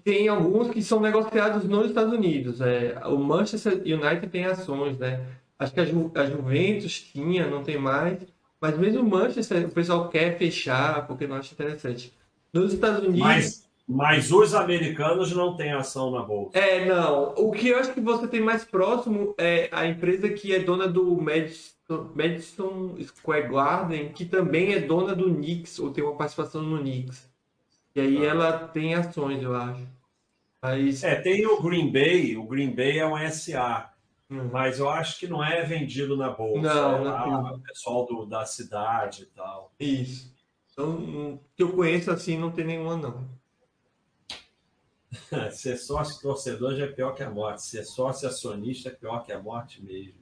tem 0.02 0.28
alguns 0.28 0.70
que 0.70 0.80
são 0.80 1.00
negociados 1.00 1.64
nos 1.64 1.88
Estados 1.88 2.12
Unidos. 2.12 2.60
É, 2.60 2.98
o 3.06 3.18
Manchester 3.18 3.74
United 3.74 4.28
tem 4.28 4.46
ações, 4.46 4.96
né? 4.98 5.26
Acho 5.58 5.74
que 5.74 5.80
a, 5.80 5.84
Ju, 5.84 6.12
a 6.14 6.24
Juventus 6.24 7.00
tinha, 7.00 7.46
não 7.46 7.62
tem 7.62 7.78
mais. 7.78 8.20
Mas 8.60 8.78
mesmo 8.78 9.00
o 9.00 9.08
Manchester, 9.08 9.66
o 9.66 9.70
pessoal 9.70 10.08
quer 10.08 10.38
fechar 10.38 11.06
porque 11.06 11.26
não 11.26 11.36
acha 11.36 11.52
interessante. 11.52 12.12
Nos 12.52 12.72
Estados 12.72 13.00
Unidos. 13.00 13.20
Mas, 13.20 13.68
mas 13.86 14.32
os 14.32 14.54
americanos 14.54 15.32
não 15.32 15.56
têm 15.56 15.72
ação 15.72 16.10
na 16.10 16.22
bolsa. 16.22 16.58
É, 16.58 16.86
não. 16.86 17.34
O 17.36 17.52
que 17.52 17.68
eu 17.68 17.78
acho 17.78 17.92
que 17.92 18.00
você 18.00 18.26
tem 18.26 18.40
mais 18.40 18.64
próximo 18.64 19.34
é 19.36 19.68
a 19.70 19.86
empresa 19.86 20.28
que 20.30 20.54
é 20.54 20.58
dona 20.58 20.88
do 20.88 21.20
Madison, 21.20 22.10
Madison 22.14 22.96
Square 23.02 23.48
Garden, 23.48 24.08
que 24.08 24.24
também 24.24 24.72
é 24.72 24.80
dona 24.80 25.14
do 25.14 25.32
Knicks, 25.32 25.78
ou 25.78 25.90
tem 25.90 26.02
uma 26.02 26.16
participação 26.16 26.62
no 26.62 26.78
Knicks. 26.78 27.28
E 27.94 28.00
aí 28.00 28.26
ah. 28.26 28.30
ela 28.30 28.52
tem 28.68 28.94
ações, 28.94 29.42
eu 29.42 29.54
acho. 29.54 29.86
Mas... 30.62 31.04
É, 31.04 31.14
tem 31.16 31.46
o 31.46 31.62
Green 31.62 31.92
Bay, 31.92 32.36
o 32.36 32.44
Green 32.44 32.74
Bay 32.74 32.98
é 32.98 33.06
um 33.06 33.16
SA. 33.30 33.92
Mas 34.28 34.80
eu 34.80 34.88
acho 34.88 35.18
que 35.20 35.28
não 35.28 35.42
é 35.42 35.62
vendido 35.62 36.16
na 36.16 36.30
bolsa. 36.30 36.62
Não, 36.62 36.96
é 36.96 37.00
lá, 37.00 37.52
o 37.52 37.60
pessoal 37.60 38.04
do, 38.06 38.26
da 38.26 38.44
cidade 38.44 39.22
e 39.22 39.26
tal. 39.26 39.72
Isso. 39.78 40.34
Então, 40.72 41.40
que 41.54 41.62
eu 41.62 41.72
conheço 41.72 42.10
assim, 42.10 42.36
não 42.36 42.50
tem 42.50 42.64
nenhuma, 42.64 42.96
não. 42.96 43.28
Ser 45.52 45.76
sócio 45.76 46.20
torcedor 46.20 46.74
já 46.74 46.84
é 46.84 46.88
pior 46.88 47.12
que 47.12 47.22
a 47.22 47.30
morte. 47.30 47.62
Ser 47.62 47.84
sócio 47.84 48.28
acionista 48.28 48.88
é 48.88 48.92
pior 48.92 49.24
que 49.24 49.32
a 49.32 49.40
morte 49.40 49.82
mesmo. 49.82 50.20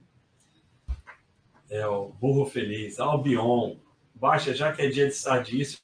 É 1.69 1.85
o 1.87 2.09
burro 2.09 2.45
feliz. 2.45 2.99
Albion. 2.99 3.77
Baixa, 4.13 4.53
já 4.53 4.71
que 4.71 4.83
é 4.83 4.87
dia 4.87 5.07
de 5.07 5.15
sadice, 5.15 5.79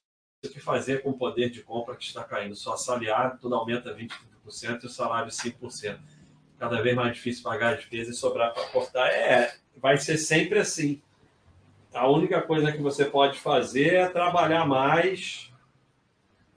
o 0.45 0.49
que 0.49 0.59
fazer 0.59 1.01
com 1.01 1.09
o 1.09 1.17
poder 1.17 1.49
de 1.49 1.63
compra 1.63 1.95
que 1.95 2.05
está 2.05 2.23
caindo. 2.23 2.55
Só 2.55 2.77
salariado, 2.77 3.39
tudo 3.39 3.55
aumenta 3.55 3.93
20%, 3.93 4.11
30% 4.45 4.83
e 4.83 4.85
o 4.85 4.89
salário 4.89 5.31
5%. 5.31 5.99
Cada 6.61 6.79
vez 6.79 6.95
mais 6.95 7.15
difícil 7.15 7.41
pagar 7.41 7.73
a 7.73 7.75
despesa 7.75 8.11
e 8.11 8.13
sobrar 8.13 8.53
para 8.53 8.67
cortar. 8.67 9.07
É, 9.07 9.51
vai 9.77 9.97
ser 9.97 10.19
sempre 10.19 10.59
assim. 10.59 11.01
A 11.91 12.07
única 12.07 12.39
coisa 12.39 12.71
que 12.71 12.79
você 12.79 13.03
pode 13.03 13.39
fazer 13.39 13.95
é 13.95 14.07
trabalhar 14.07 14.67
mais, 14.67 15.51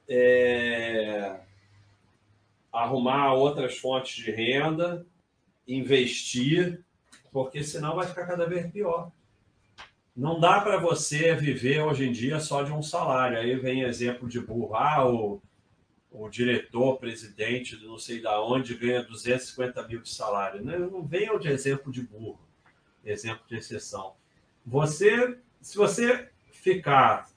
é, 0.06 1.40
arrumar 2.70 3.32
outras 3.32 3.78
fontes 3.78 4.22
de 4.22 4.31
renda, 4.31 5.06
investir, 5.66 6.85
porque 7.32 7.64
senão 7.64 7.97
vai 7.97 8.06
ficar 8.06 8.26
cada 8.26 8.47
vez 8.47 8.70
pior. 8.70 9.10
Não 10.14 10.39
dá 10.39 10.60
para 10.60 10.76
você 10.76 11.35
viver 11.35 11.81
hoje 11.81 12.06
em 12.06 12.12
dia 12.12 12.39
só 12.40 12.62
de 12.62 12.70
um 12.70 12.82
salário. 12.82 13.39
Aí 13.39 13.56
vem 13.56 13.81
exemplo 13.81 14.28
de 14.28 14.39
burro. 14.39 14.74
Ah, 14.74 15.09
o, 15.09 15.40
o 16.15 16.28
diretor, 16.28 16.99
presidente 16.99 17.77
de 17.77 17.86
não 17.86 17.99
sei 17.99 18.23
da 18.23 18.41
onde 18.41 18.77
ganha 18.77 19.03
250 19.03 19.86
mil 19.89 20.01
de 20.01 20.09
salário. 20.09 20.65
Não, 20.65 20.78
não 20.91 21.03
venha 21.03 21.36
de 21.39 21.49
exemplo 21.49 21.93
de 21.93 22.03
burro, 22.03 22.39
exemplo 23.05 23.43
de 23.49 23.57
exceção. 23.57 24.15
Você, 24.65 25.36
se 25.61 25.77
você 25.77 26.31
ficar 26.53 27.28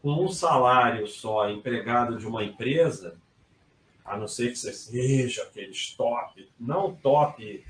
com 0.00 0.24
um 0.24 0.28
salário 0.28 1.06
só 1.06 1.50
empregado 1.50 2.16
de 2.16 2.26
uma 2.26 2.42
empresa, 2.42 3.20
a 4.04 4.16
não 4.16 4.26
ser 4.26 4.50
que 4.50 4.58
você 4.58 4.72
seja 4.72 5.42
aqueles 5.42 5.92
top, 5.92 6.50
não 6.58 6.94
top 6.94 7.62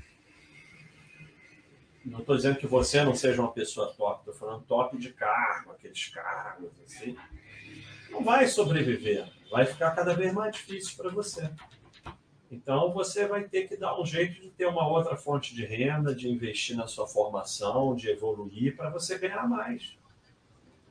não 2.05 2.19
estou 2.19 2.35
dizendo 2.35 2.57
que 2.57 2.67
você 2.67 3.01
não 3.03 3.15
seja 3.15 3.41
uma 3.41 3.51
pessoa 3.51 3.93
top, 3.93 4.19
estou 4.19 4.33
falando 4.33 4.65
top 4.65 4.97
de 4.97 5.13
cargo, 5.13 5.71
aqueles 5.71 6.07
cargos, 6.09 6.71
assim. 6.85 7.15
Não 8.09 8.23
vai 8.23 8.45
sobreviver, 8.47 9.25
vai 9.53 9.67
ficar 9.67 9.91
cada 9.91 10.15
vez 10.15 10.33
mais 10.33 10.55
difícil 10.55 10.97
para 10.97 11.11
você. 11.11 11.47
Então 12.49 12.91
você 12.91 13.27
vai 13.27 13.43
ter 13.43 13.67
que 13.67 13.77
dar 13.77 13.99
um 14.01 14.03
jeito 14.03 14.41
de 14.41 14.49
ter 14.49 14.65
uma 14.65 14.87
outra 14.87 15.15
fonte 15.15 15.53
de 15.53 15.63
renda, 15.63 16.15
de 16.15 16.27
investir 16.27 16.75
na 16.75 16.87
sua 16.87 17.07
formação, 17.07 17.95
de 17.95 18.09
evoluir 18.09 18.75
para 18.75 18.89
você 18.89 19.15
ganhar 19.15 19.47
mais. 19.47 19.95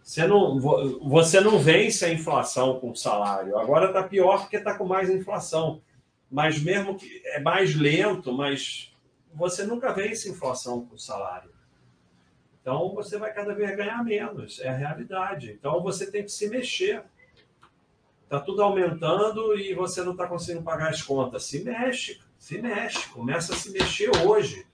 Você 0.01 0.29
não, 0.29 0.61
você 0.61 1.41
não 1.41 1.59
vence 1.59 2.05
a 2.05 2.13
inflação 2.13 2.79
com 2.79 2.95
salário. 2.95 3.59
Agora 3.59 3.87
está 3.87 4.05
pior 4.05 4.43
porque 4.43 4.59
está 4.59 4.79
com 4.79 4.85
mais 4.85 5.11
inflação. 5.11 5.83
Mas 6.31 6.63
mesmo 6.63 6.97
que 6.97 7.21
é 7.27 7.41
mais 7.41 7.75
lento, 7.75 8.33
mas 8.33 8.95
você 9.35 9.65
nunca 9.65 9.93
vence 9.93 10.31
inflação 10.31 10.87
com 10.87 10.97
salário. 10.97 11.51
Então 12.61 12.95
você 12.95 13.19
vai 13.19 13.33
cada 13.33 13.55
vez 13.55 13.77
ganhar 13.77 14.05
menos, 14.05 14.61
é 14.61 14.69
a 14.69 14.77
realidade. 14.77 15.51
Então 15.51 15.83
você 15.83 16.09
tem 16.09 16.23
que 16.23 16.31
se 16.31 16.49
mexer. 16.49 17.03
Está 18.33 18.43
tudo 18.43 18.63
aumentando 18.63 19.55
e 19.59 19.75
você 19.75 20.03
não 20.03 20.13
está 20.13 20.27
conseguindo 20.27 20.65
pagar 20.65 20.89
as 20.89 21.03
contas. 21.03 21.45
Se 21.45 21.63
mexe, 21.63 22.19
se 22.39 22.63
mexe, 22.63 23.07
começa 23.11 23.53
a 23.53 23.57
se 23.57 23.71
mexer 23.71 24.11
hoje. 24.25 24.67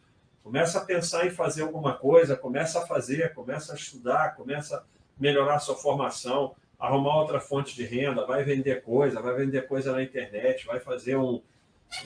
Começa 0.44 0.78
a 0.78 0.84
pensar 0.84 1.26
em 1.26 1.30
fazer 1.30 1.62
alguma 1.62 1.94
coisa, 1.94 2.36
começa 2.36 2.78
a 2.78 2.86
fazer, 2.86 3.34
começa 3.34 3.72
a 3.72 3.74
estudar, 3.74 4.36
começa 4.36 4.76
a 4.76 4.82
melhorar 5.18 5.56
a 5.56 5.58
sua 5.58 5.74
formação, 5.74 6.54
arrumar 6.78 7.16
outra 7.16 7.40
fonte 7.40 7.74
de 7.74 7.84
renda, 7.84 8.24
vai 8.24 8.44
vender 8.44 8.80
coisa, 8.84 9.20
vai 9.20 9.34
vender 9.34 9.66
coisa 9.66 9.90
na 9.90 10.04
internet, 10.04 10.64
vai 10.64 10.78
fazer 10.78 11.16
um, 11.16 11.42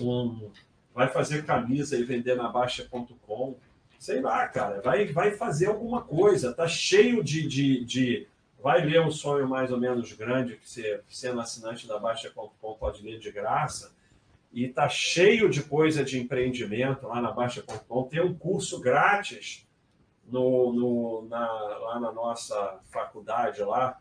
um 0.00 0.50
vai 0.94 1.08
fazer 1.08 1.44
camisa 1.44 1.98
e 1.98 2.02
vender 2.02 2.34
na 2.34 2.48
Baixa.com. 2.48 3.58
Sei 3.98 4.22
lá, 4.22 4.48
cara, 4.48 4.80
vai, 4.80 5.04
vai 5.12 5.32
fazer 5.32 5.66
alguma 5.66 6.00
coisa. 6.00 6.54
Tá 6.54 6.66
cheio 6.66 7.22
de, 7.22 7.46
de, 7.46 7.84
de. 7.84 8.28
Vai 8.62 8.84
ler 8.84 9.00
um 9.00 9.10
sonho 9.10 9.48
mais 9.48 9.72
ou 9.72 9.78
menos 9.78 10.12
grande, 10.12 10.56
que 10.56 10.70
você, 10.70 11.02
sendo 11.08 11.40
assinante 11.40 11.88
da 11.88 11.98
Baixa.com, 11.98 12.74
pode 12.74 13.02
ler 13.02 13.18
de 13.18 13.32
graça. 13.32 13.92
E 14.52 14.68
tá 14.68 14.88
cheio 14.88 15.50
de 15.50 15.64
coisa 15.64 16.04
de 16.04 16.20
empreendimento 16.20 17.08
lá 17.08 17.20
na 17.20 17.32
Baixa.com. 17.32 18.04
Tem 18.04 18.22
um 18.22 18.32
curso 18.32 18.80
grátis 18.80 19.66
no, 20.24 20.72
no, 20.72 21.28
na, 21.28 21.52
lá 21.78 21.98
na 21.98 22.12
nossa 22.12 22.80
faculdade 22.84 23.62
lá, 23.62 23.98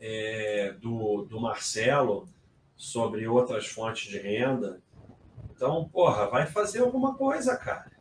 é, 0.00 0.72
do, 0.80 1.26
do 1.26 1.38
Marcelo 1.38 2.26
sobre 2.76 3.28
outras 3.28 3.66
fontes 3.66 4.10
de 4.10 4.18
renda. 4.18 4.80
Então, 5.54 5.88
porra, 5.92 6.26
vai 6.26 6.46
fazer 6.46 6.80
alguma 6.80 7.14
coisa, 7.14 7.56
cara. 7.56 7.91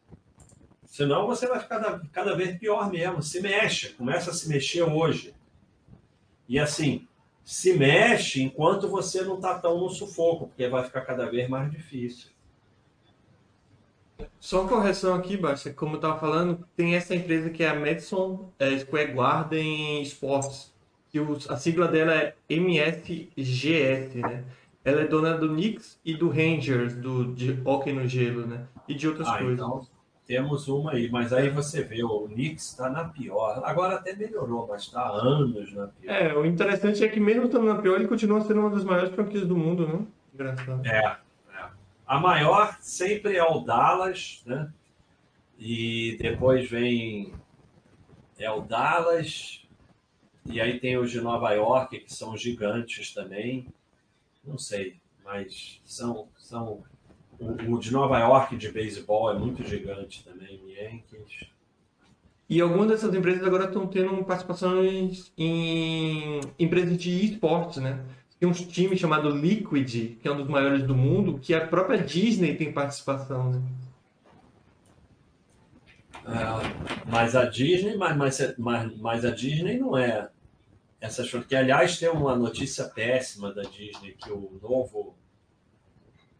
Senão 0.91 1.25
você 1.25 1.47
vai 1.47 1.57
ficar 1.57 1.79
cada, 1.79 2.01
cada 2.11 2.35
vez 2.35 2.59
pior 2.59 2.91
mesmo. 2.91 3.23
Se 3.23 3.39
mexe, 3.39 3.93
começa 3.93 4.29
a 4.29 4.33
se 4.33 4.49
mexer 4.49 4.83
hoje. 4.83 5.33
E 6.49 6.59
assim, 6.59 7.07
se 7.45 7.73
mexe 7.73 8.43
enquanto 8.43 8.89
você 8.89 9.21
não 9.21 9.35
está 9.35 9.57
tão 9.57 9.79
no 9.79 9.89
sufoco, 9.89 10.47
porque 10.47 10.67
vai 10.67 10.83
ficar 10.83 10.99
cada 11.01 11.31
vez 11.31 11.47
mais 11.47 11.71
difícil. 11.71 12.29
Só 14.37 14.63
uma 14.63 14.69
correção 14.69 15.15
aqui, 15.15 15.37
Baixa, 15.37 15.71
como 15.71 15.93
eu 15.93 15.95
estava 15.95 16.19
falando, 16.19 16.67
tem 16.75 16.93
essa 16.93 17.15
empresa 17.15 17.49
que 17.49 17.63
é 17.63 17.69
a 17.69 17.79
Madison 17.79 18.51
é, 18.59 18.77
Square 18.77 19.13
Garden 19.13 20.01
Sports, 20.01 20.73
que 21.09 21.19
a 21.47 21.55
sigla 21.55 21.87
dela 21.87 22.13
é 22.13 22.35
MSGS, 22.49 24.17
né? 24.17 24.43
Ela 24.83 25.01
é 25.03 25.07
dona 25.07 25.37
do 25.37 25.47
Knicks 25.47 25.97
e 26.03 26.13
do 26.15 26.27
Rangers, 26.27 26.95
do, 26.95 27.33
de 27.33 27.61
hockey 27.63 27.93
no 27.93 28.05
gelo, 28.05 28.45
né? 28.45 28.67
E 28.89 28.93
de 28.93 29.07
outras 29.07 29.29
ah, 29.29 29.37
coisas. 29.37 29.53
Então, 29.53 29.87
temos 30.25 30.67
uma 30.67 30.91
aí, 30.91 31.09
mas 31.09 31.33
aí 31.33 31.49
você 31.49 31.83
vê, 31.83 32.03
o 32.03 32.27
Knicks 32.27 32.69
está 32.69 32.89
na 32.89 33.05
pior. 33.05 33.61
Agora 33.65 33.95
até 33.95 34.15
melhorou, 34.15 34.67
mas 34.67 34.83
está 34.83 35.01
há 35.01 35.09
anos 35.09 35.73
na 35.73 35.87
pior. 35.87 36.11
É, 36.11 36.33
o 36.33 36.45
interessante 36.45 37.03
é 37.03 37.07
que 37.07 37.19
mesmo 37.19 37.45
estando 37.45 37.65
na 37.65 37.81
pior, 37.81 37.95
ele 37.95 38.07
continua 38.07 38.41
sendo 38.41 38.61
uma 38.61 38.69
das 38.69 38.83
maiores 38.83 39.13
franquias 39.13 39.47
do 39.47 39.57
mundo, 39.57 39.87
né? 39.87 40.05
Engraçado. 40.33 40.85
É, 40.85 41.17
é. 41.53 41.69
A 42.05 42.19
maior 42.19 42.77
sempre 42.81 43.35
é 43.35 43.43
o 43.43 43.59
Dallas, 43.59 44.41
né? 44.45 44.71
E 45.57 46.17
depois 46.19 46.69
vem 46.69 47.33
é 48.37 48.49
o 48.49 48.61
Dallas, 48.61 49.67
e 50.47 50.59
aí 50.59 50.79
tem 50.79 50.97
os 50.97 51.11
de 51.11 51.21
Nova 51.21 51.51
York, 51.51 51.99
que 51.99 52.11
são 52.11 52.35
gigantes 52.35 53.13
também 53.13 53.67
não 54.43 54.57
sei, 54.57 54.99
mas 55.23 55.79
são. 55.85 56.27
são 56.37 56.83
o, 57.41 57.73
o 57.73 57.79
de 57.79 57.91
Nova 57.91 58.19
York 58.19 58.55
de 58.55 58.71
beisebol 58.71 59.31
é 59.31 59.37
muito 59.37 59.63
gigante 59.63 60.23
também, 60.23 60.61
Yankees. 60.69 61.49
E 62.47 62.61
algumas 62.61 62.89
dessas 62.89 63.13
empresas 63.15 63.43
agora 63.43 63.65
estão 63.65 63.87
tendo 63.87 64.23
participações 64.23 65.31
em 65.37 66.39
empresas 66.59 66.97
de 66.97 67.25
esportes, 67.25 67.81
né? 67.81 68.03
Tem 68.39 68.47
um 68.47 68.51
time 68.51 68.95
chamado 68.97 69.29
Liquid, 69.29 70.17
que 70.19 70.27
é 70.27 70.31
um 70.31 70.37
dos 70.37 70.47
maiores 70.47 70.83
do 70.83 70.95
mundo, 70.95 71.39
que 71.39 71.53
a 71.53 71.65
própria 71.65 71.97
Disney 71.97 72.55
tem 72.55 72.71
participação, 72.71 73.51
né? 73.51 73.61
É, 76.25 77.09
mas 77.09 77.35
a 77.35 77.45
Disney, 77.45 77.95
mas, 77.95 78.15
mas, 78.15 78.55
mas, 78.57 78.97
mas 78.97 79.25
a 79.25 79.31
Disney 79.31 79.79
não 79.79 79.97
é 79.97 80.29
essas 80.99 81.31
que 81.45 81.55
aliás 81.55 81.97
tem 81.97 82.09
uma 82.09 82.35
notícia 82.35 82.85
péssima 82.85 83.51
da 83.51 83.63
Disney 83.63 84.15
que 84.21 84.31
o 84.31 84.59
novo 84.61 85.15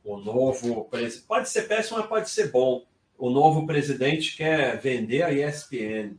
o 0.03 0.17
novo 0.17 0.89
pode 1.27 1.49
ser 1.49 1.63
péssimo 1.63 1.99
mas 1.99 2.07
pode 2.07 2.29
ser 2.29 2.51
bom 2.51 2.83
o 3.17 3.29
novo 3.29 3.65
presidente 3.67 4.35
quer 4.35 4.79
vender 4.79 5.23
a 5.23 5.31
ESPN 5.31 6.15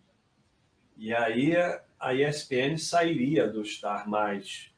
e 0.96 1.12
aí 1.14 1.52
a 1.98 2.14
ESPN 2.14 2.78
sairia 2.78 3.48
do 3.48 3.64
Star 3.64 4.09
mais 4.09 4.70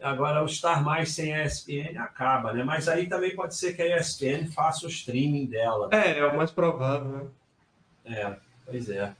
agora 0.00 0.42
o 0.42 0.48
Star 0.48 0.84
mais 0.84 1.12
sem 1.12 1.34
a 1.34 1.44
ESPN 1.44 1.98
acaba 1.98 2.52
né 2.52 2.62
mas 2.62 2.88
aí 2.88 3.06
também 3.06 3.34
pode 3.34 3.56
ser 3.56 3.74
que 3.74 3.82
a 3.82 3.96
ESPN 3.96 4.46
faça 4.46 4.86
o 4.86 4.90
streaming 4.90 5.46
dela 5.46 5.88
é 5.92 6.18
é 6.18 6.26
o 6.26 6.36
mais 6.36 6.50
provável 6.50 7.30
né? 8.04 8.20
é 8.20 8.36
pois 8.66 8.90
é 8.90 9.14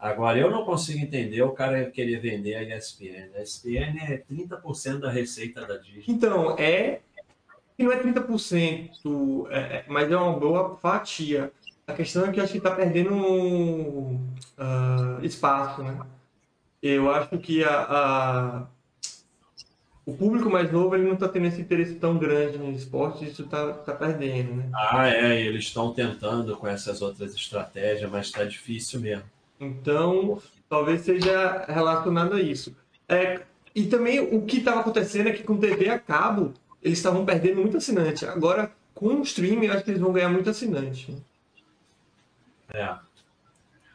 Agora, 0.00 0.38
eu 0.38 0.50
não 0.50 0.64
consigo 0.64 0.98
entender 0.98 1.42
o 1.42 1.52
cara 1.52 1.90
querer 1.90 2.18
vender 2.20 2.54
a 2.54 2.62
ESPN. 2.62 3.36
A 3.36 3.42
ESPN 3.42 3.98
é 4.00 4.16
30% 4.16 4.98
da 4.98 5.10
receita 5.10 5.66
da 5.66 5.76
Disney. 5.76 6.04
Então, 6.08 6.58
é. 6.58 7.00
Não 7.82 7.92
é 7.92 8.02
30%, 8.02 9.48
é, 9.50 9.84
mas 9.88 10.10
é 10.10 10.16
uma 10.16 10.38
boa 10.38 10.76
fatia. 10.76 11.50
A 11.86 11.92
questão 11.92 12.24
é 12.24 12.30
que 12.30 12.38
eu 12.38 12.44
acho 12.44 12.52
que 12.52 12.58
está 12.58 12.70
perdendo 12.70 13.14
uh, 13.14 14.20
espaço, 15.22 15.82
né? 15.82 15.98
Eu 16.82 17.10
acho 17.10 17.36
que 17.38 17.64
a, 17.64 17.80
a, 17.80 18.66
o 20.06 20.14
público 20.14 20.48
mais 20.48 20.72
novo 20.72 20.94
ele 20.94 21.04
não 21.04 21.14
está 21.14 21.28
tendo 21.28 21.46
esse 21.46 21.60
interesse 21.60 21.94
tão 21.96 22.18
grande 22.18 22.58
no 22.58 22.70
esporte, 22.70 23.24
isso 23.24 23.42
está 23.42 23.72
tá 23.72 23.92
perdendo, 23.92 24.54
né? 24.54 24.68
Ah, 24.74 25.08
é, 25.08 25.40
eles 25.40 25.64
estão 25.64 25.92
tentando 25.92 26.56
com 26.56 26.66
essas 26.66 27.02
outras 27.02 27.34
estratégias, 27.34 28.10
mas 28.10 28.26
está 28.26 28.44
difícil 28.44 29.00
mesmo. 29.00 29.24
Então, 29.58 30.40
talvez 30.68 31.02
seja 31.02 31.64
relacionado 31.68 32.34
a 32.34 32.40
isso. 32.40 32.74
É, 33.08 33.40
e 33.74 33.84
também 33.84 34.20
o 34.20 34.42
que 34.42 34.58
estava 34.58 34.80
acontecendo 34.80 35.28
é 35.28 35.32
que 35.32 35.42
com 35.42 35.56
TV 35.56 35.88
a 35.88 35.98
cabo, 35.98 36.54
eles 36.82 36.98
estavam 36.98 37.24
perdendo 37.24 37.60
muito 37.60 37.76
assinante. 37.76 38.24
Agora, 38.26 38.70
com 38.94 39.06
o 39.06 39.22
streaming, 39.22 39.66
eu 39.66 39.72
acho 39.72 39.84
que 39.84 39.90
eles 39.90 40.00
vão 40.00 40.12
ganhar 40.12 40.28
muito 40.28 40.50
assinante. 40.50 41.16
É. 42.72 42.94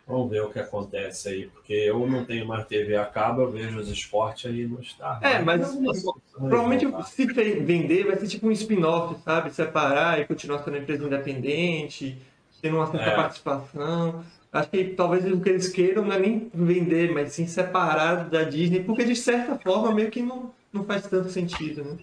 Vamos 0.07 0.29
ver 0.29 0.41
o 0.41 0.51
que 0.51 0.59
acontece 0.59 1.29
aí, 1.29 1.47
porque 1.47 1.73
eu 1.73 2.05
não 2.05 2.23
tenho 2.25 2.47
mais 2.47 2.67
TV 2.67 2.95
a 2.95 3.05
cabo, 3.05 3.41
eu 3.41 3.51
vejo 3.51 3.79
os 3.79 3.89
esportes 3.89 4.51
aí 4.51 4.67
no 4.67 4.83
Star. 4.83 5.19
É, 5.23 5.41
mas 5.41 5.75
provavelmente 6.31 6.85
se 7.07 7.25
vender 7.25 8.05
vai 8.05 8.15
ser 8.17 8.27
tipo 8.27 8.47
um 8.47 8.51
spin-off, 8.51 9.19
sabe? 9.23 9.51
Separar 9.51 10.19
e 10.19 10.25
continuar 10.25 10.63
sendo 10.63 10.77
empresa 10.77 11.03
independente, 11.03 12.19
tendo 12.61 12.77
uma 12.77 12.85
certa 12.85 13.09
é. 13.09 13.15
participação. 13.15 14.23
Acho 14.53 14.69
que 14.69 14.83
talvez 14.85 15.25
o 15.25 15.41
que 15.41 15.49
eles 15.49 15.69
queiram 15.69 16.05
não 16.05 16.13
é 16.13 16.19
nem 16.19 16.51
vender, 16.53 17.11
mas 17.11 17.33
sim 17.33 17.47
separar 17.47 18.29
da 18.29 18.43
Disney, 18.43 18.83
porque 18.83 19.03
de 19.03 19.15
certa 19.15 19.57
forma 19.57 19.91
meio 19.91 20.11
que 20.11 20.21
não, 20.21 20.53
não 20.71 20.83
faz 20.85 21.07
tanto 21.07 21.29
sentido, 21.29 21.83
né? 21.83 21.97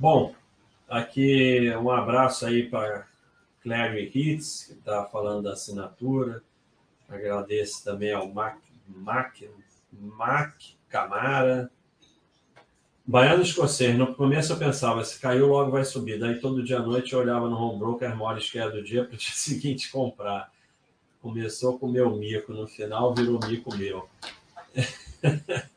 Bom, 0.00 0.34
aqui 0.88 1.70
um 1.76 1.90
abraço 1.90 2.46
aí 2.46 2.70
para 2.70 3.06
Clary 3.62 4.10
Hits, 4.14 4.64
que 4.64 4.72
está 4.72 5.04
falando 5.04 5.42
da 5.42 5.52
assinatura. 5.52 6.42
Agradeço 7.06 7.84
também 7.84 8.10
ao 8.10 8.26
Mac, 8.26 8.56
Mac, 8.88 9.42
Mac 9.92 10.54
Camara. 10.88 11.70
Baiano 13.06 13.42
escocês, 13.42 13.94
no 13.94 14.14
começo 14.14 14.54
eu 14.54 14.58
pensava, 14.58 15.04
se 15.04 15.20
caiu 15.20 15.48
logo 15.48 15.70
vai 15.70 15.84
subir. 15.84 16.18
Daí 16.18 16.40
todo 16.40 16.64
dia 16.64 16.78
à 16.78 16.82
noite 16.82 17.12
eu 17.12 17.18
olhava 17.18 17.50
no 17.50 17.58
home 17.58 17.78
broker, 17.78 18.16
maior 18.16 18.38
esquerda 18.38 18.76
do 18.76 18.82
dia, 18.82 19.04
para 19.04 19.16
o 19.16 19.18
dia 19.18 19.32
seguinte 19.32 19.92
comprar. 19.92 20.50
Começou 21.20 21.78
com 21.78 21.84
o 21.84 21.92
meu 21.92 22.16
mico, 22.16 22.54
no 22.54 22.66
final 22.66 23.14
virou 23.14 23.38
mico 23.46 23.76
meu. 23.76 24.08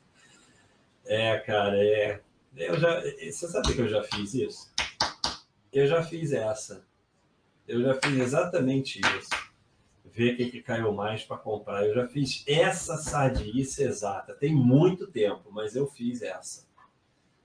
é, 1.06 1.38
cara, 1.40 1.76
é. 1.76 2.22
Eu 2.56 2.80
já, 2.80 3.02
você 3.02 3.48
sabe 3.48 3.74
que 3.74 3.82
eu 3.82 3.88
já 3.88 4.04
fiz 4.04 4.34
isso? 4.34 4.74
Eu 5.72 5.88
já 5.88 6.04
fiz 6.04 6.32
essa. 6.32 6.86
Eu 7.68 7.82
já 7.82 7.96
fiz 7.96 8.20
exatamente 8.20 9.00
isso. 9.00 9.30
Ver 10.06 10.34
o 10.34 10.38
que, 10.38 10.52
que 10.52 10.62
caiu 10.62 10.94
mais 10.94 11.24
para 11.24 11.38
comprar. 11.38 11.86
Eu 11.86 11.96
já 11.96 12.08
fiz 12.08 12.44
essa 12.48 12.98
sadice 12.98 13.84
exata. 13.84 14.36
Tem 14.36 14.54
muito 14.54 15.08
tempo, 15.08 15.52
mas 15.52 15.76
eu 15.76 15.88
fiz 15.88 16.22
essa. 16.22 16.68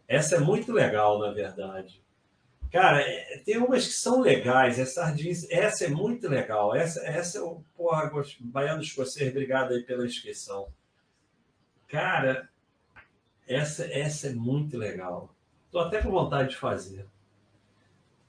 Essa 0.07 0.37
é 0.37 0.41
muito 0.41 0.73
legal, 0.73 1.19
na 1.19 1.31
verdade. 1.31 2.03
Cara, 2.71 3.01
é, 3.01 3.39
tem 3.39 3.57
umas 3.57 3.87
que 3.87 3.95
são 3.95 4.21
legais. 4.21 4.79
Essa 4.79 5.03
sardinha, 5.03 5.35
essa 5.51 5.87
é 5.87 5.89
muito 5.89 6.29
legal. 6.29 6.75
Essa, 6.75 7.01
essa 7.07 7.39
é 7.39 7.41
o 7.41 7.63
porra, 7.75 8.11
Baiano 8.41 8.83
Escocês, 8.83 9.31
obrigado 9.31 9.73
aí 9.73 9.83
pela 9.83 10.05
inscrição. 10.05 10.69
Cara, 11.87 12.51
essa, 13.49 13.85
essa 13.87 14.29
é 14.29 14.33
muito 14.35 14.77
legal. 14.77 15.35
Tô 15.71 15.79
até 15.79 16.03
com 16.03 16.11
vontade 16.11 16.51
de 16.51 16.57
fazer. 16.57 17.07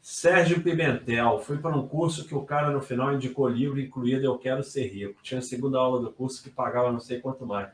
Sérgio 0.02 0.64
Pimentel, 0.64 1.40
fui 1.40 1.58
para 1.58 1.76
um 1.76 1.88
curso 1.88 2.26
que 2.26 2.34
o 2.34 2.44
cara 2.44 2.72
no 2.72 2.82
final 2.82 3.14
indicou 3.14 3.48
livro 3.48 3.80
incluído 3.80 4.26
Eu 4.26 4.38
Quero 4.38 4.64
Ser 4.64 4.88
Rico. 4.88 5.22
Tinha 5.22 5.40
a 5.40 5.44
segunda 5.44 5.78
aula 5.78 6.02
do 6.02 6.12
curso 6.12 6.42
que 6.42 6.50
pagava 6.50 6.92
não 6.92 7.00
sei 7.00 7.20
quanto 7.20 7.46
mais. 7.46 7.70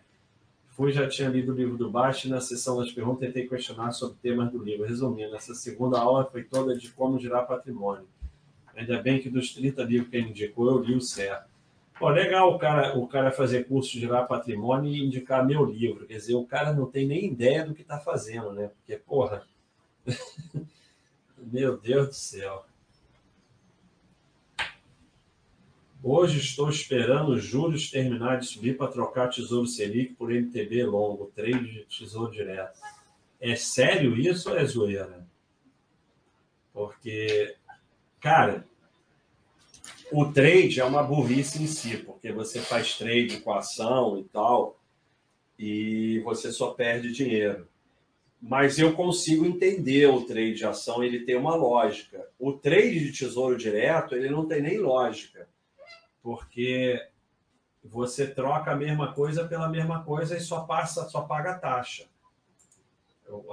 Fui, 0.69 0.91
já 0.91 1.07
tinha 1.07 1.29
lido 1.29 1.53
o 1.53 1.55
livro 1.55 1.77
do 1.77 1.89
Baixo 1.89 2.27
e 2.27 2.29
na 2.29 2.41
sessão 2.41 2.77
das 2.77 2.91
perguntas 2.91 3.21
tentei 3.21 3.47
questionar 3.47 3.91
sobre 3.91 4.17
temas 4.21 4.51
do 4.51 4.61
livro. 4.61 4.85
Resumindo, 4.85 5.33
essa 5.35 5.55
segunda 5.55 5.99
aula 5.99 6.25
foi 6.25 6.43
toda 6.43 6.75
de 6.75 6.89
como 6.89 7.17
gerar 7.17 7.43
patrimônio. 7.43 8.07
Ainda 8.75 9.01
bem 9.01 9.21
que 9.21 9.29
dos 9.29 9.53
30 9.53 9.83
livros 9.83 10.09
que 10.09 10.17
ele 10.17 10.29
indicou, 10.29 10.69
eu 10.69 10.83
li 10.83 10.93
o 10.93 11.01
certo. 11.01 11.54
Pô, 11.97 12.09
legal 12.09 12.53
o 12.53 12.59
cara, 12.59 12.97
o 12.97 13.07
cara 13.07 13.31
fazer 13.31 13.67
curso 13.67 13.93
de 13.93 14.01
gerar 14.01 14.25
patrimônio 14.25 14.91
e 14.91 15.01
indicar 15.01 15.45
meu 15.45 15.63
livro. 15.63 16.05
Quer 16.05 16.17
dizer, 16.17 16.35
o 16.35 16.45
cara 16.45 16.73
não 16.73 16.89
tem 16.89 17.07
nem 17.07 17.25
ideia 17.25 17.65
do 17.65 17.73
que 17.73 17.81
está 17.81 17.99
fazendo, 17.99 18.51
né? 18.51 18.67
Porque, 18.67 18.97
porra... 18.97 19.45
Meu 21.37 21.77
Deus 21.77 22.07
do 22.07 22.13
céu. 22.13 22.65
Hoje 26.01 26.39
estou 26.39 26.69
esperando 26.69 27.33
os 27.33 27.43
juros 27.43 27.89
terminar 27.89 28.39
de 28.39 28.45
subir 28.45 28.77
para 28.77 28.91
trocar 28.91 29.29
Tesouro 29.29 29.67
Selic 29.67 30.13
por 30.13 30.31
MTB 30.31 30.83
longo, 30.85 31.31
trade 31.35 31.71
de 31.71 31.85
Tesouro 31.85 32.31
Direto. 32.31 32.79
É 33.39 33.55
sério 33.55 34.17
isso 34.17 34.49
ou 34.49 34.57
é 34.57 34.65
zoeira? 34.65 35.27
Porque, 36.73 37.55
cara, 38.19 38.67
o 40.11 40.31
trade 40.31 40.79
é 40.79 40.85
uma 40.85 41.03
burrice 41.03 41.61
em 41.61 41.67
si, 41.67 41.97
porque 41.97 42.31
você 42.31 42.59
faz 42.59 42.97
trade 42.97 43.41
com 43.41 43.53
ação 43.53 44.17
e 44.17 44.23
tal, 44.25 44.79
e 45.57 46.19
você 46.19 46.51
só 46.51 46.71
perde 46.71 47.11
dinheiro 47.11 47.67
mas 48.47 48.77
eu 48.77 48.93
consigo 48.93 49.43
entender 49.43 50.05
o 50.05 50.23
trade 50.23 50.53
de 50.53 50.65
ação, 50.65 51.03
ele 51.03 51.25
tem 51.25 51.35
uma 51.35 51.55
lógica. 51.55 52.27
O 52.37 52.53
trade 52.53 52.99
de 52.99 53.11
tesouro 53.11 53.57
direto, 53.57 54.13
ele 54.13 54.29
não 54.29 54.47
tem 54.47 54.61
nem 54.61 54.77
lógica, 54.77 55.49
porque 56.21 57.09
você 57.83 58.27
troca 58.27 58.71
a 58.71 58.75
mesma 58.75 59.13
coisa 59.13 59.47
pela 59.47 59.67
mesma 59.67 60.03
coisa 60.03 60.37
e 60.37 60.41
só 60.41 60.61
passa, 60.61 61.09
só 61.09 61.21
paga 61.21 61.53
a 61.53 61.57
taxa. 61.57 62.05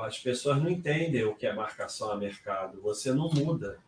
As 0.01 0.19
pessoas 0.19 0.59
não 0.59 0.69
entendem 0.69 1.25
o 1.25 1.35
que 1.35 1.47
é 1.47 1.55
marcação 1.55 2.11
a 2.11 2.17
mercado. 2.17 2.83
Você 2.83 3.15
não 3.15 3.31
muda. 3.31 3.79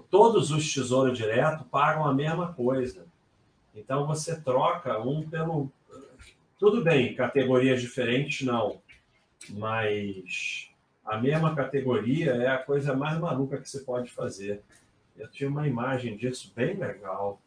Todos 0.00 0.50
os 0.50 0.72
tesouros 0.72 1.16
direto 1.16 1.64
pagam 1.64 2.04
a 2.04 2.14
mesma 2.14 2.52
coisa. 2.52 3.06
Então 3.74 4.06
você 4.06 4.40
troca 4.40 5.00
um 5.00 5.28
pelo. 5.28 5.70
Tudo 6.58 6.82
bem, 6.82 7.14
categorias 7.14 7.80
diferentes 7.80 8.46
não 8.46 8.80
mas 9.50 10.70
a 11.04 11.18
mesma 11.18 11.54
categoria 11.54 12.32
é 12.32 12.48
a 12.48 12.58
coisa 12.58 12.94
mais 12.94 13.18
maluca 13.18 13.58
que 13.58 13.68
você 13.68 13.80
pode 13.80 14.10
fazer. 14.10 14.62
Eu 15.16 15.28
tinha 15.28 15.48
uma 15.48 15.66
imagem 15.66 16.16
disso 16.16 16.52
bem 16.54 16.74
legal, 16.74 17.40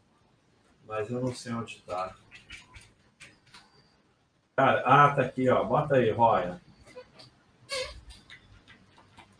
mas 0.88 1.10
eu 1.10 1.20
não 1.20 1.34
sei 1.34 1.54
onde 1.54 1.78
está. 1.78 2.16
Ah, 4.56 5.14
tá 5.16 5.22
aqui, 5.22 5.50
ó. 5.50 5.64
Bota 5.64 5.96
aí, 5.96 6.10
Roya. 6.10 6.60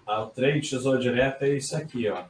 Ah, 0.06 0.22
o 0.22 0.28
trade 0.28 0.70
tesouro 0.70 1.00
direto 1.00 1.44
é 1.44 1.50
isso 1.50 1.76
aqui, 1.76 2.08
ó. 2.08 2.26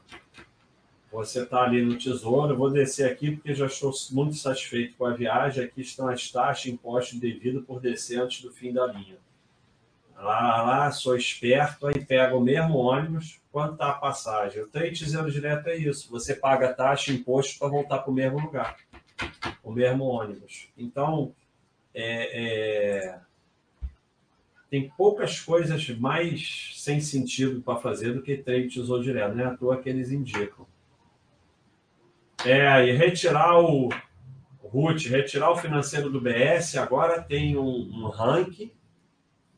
Você 1.11 1.43
está 1.43 1.63
ali 1.63 1.81
no 1.81 1.97
tesouro. 1.97 2.53
Eu 2.53 2.57
vou 2.57 2.69
descer 2.69 3.09
aqui 3.09 3.31
porque 3.31 3.53
já 3.53 3.65
estou 3.65 3.91
muito 4.11 4.35
satisfeito 4.35 4.95
com 4.97 5.05
a 5.05 5.13
viagem. 5.13 5.63
Aqui 5.63 5.81
estão 5.81 6.07
as 6.07 6.29
taxas, 6.29 6.65
impostos 6.67 7.19
devido 7.19 7.63
por 7.63 7.79
descer 7.79 8.21
antes 8.21 8.41
do 8.41 8.51
fim 8.51 8.73
da 8.73 8.85
linha. 8.88 9.17
Lá, 10.17 10.63
lá, 10.63 10.91
sou 10.91 11.15
esperto, 11.15 11.85
aí 11.85 12.03
pega 12.03 12.35
o 12.35 12.41
mesmo 12.41 12.77
ônibus, 12.77 13.39
quanto 13.51 13.73
está 13.73 13.89
a 13.89 13.93
passagem? 13.93 14.63
O 14.63 14.67
trem 14.67 14.91
dizendo 14.91 15.31
direto 15.31 15.67
é 15.67 15.77
isso, 15.77 16.09
você 16.09 16.34
paga 16.34 16.73
taxa, 16.73 17.11
imposto 17.11 17.59
para 17.59 17.67
voltar 17.67 17.99
para 17.99 18.09
o 18.09 18.13
mesmo 18.13 18.39
lugar, 18.39 18.77
o 19.63 19.71
mesmo 19.71 20.05
ônibus. 20.05 20.69
Então, 20.75 21.35
é, 21.93 23.11
é, 23.13 23.19
tem 24.71 24.89
poucas 24.97 25.39
coisas 25.39 25.88
mais 25.89 26.71
sem 26.77 26.99
sentido 26.99 27.61
para 27.61 27.79
fazer 27.79 28.13
do 28.13 28.23
que 28.23 28.38
trem 28.38 28.67
tesouro 28.67 29.03
direto, 29.03 29.35
não 29.35 29.43
é 29.43 29.47
à 29.47 29.55
toa 29.55 29.77
que 29.77 29.88
eles 29.88 30.11
indicam. 30.11 30.65
É, 32.49 32.88
e 32.88 32.94
retirar 32.94 33.60
o, 33.60 33.90
Ruth, 34.64 35.06
retirar 35.07 35.52
o 35.52 35.57
financeiro 35.57 36.10
do 36.10 36.22
BS, 36.22 36.78
agora 36.78 37.22
tem 37.22 37.57
um, 37.57 37.68
um 37.68 38.07
ranking 38.07 38.72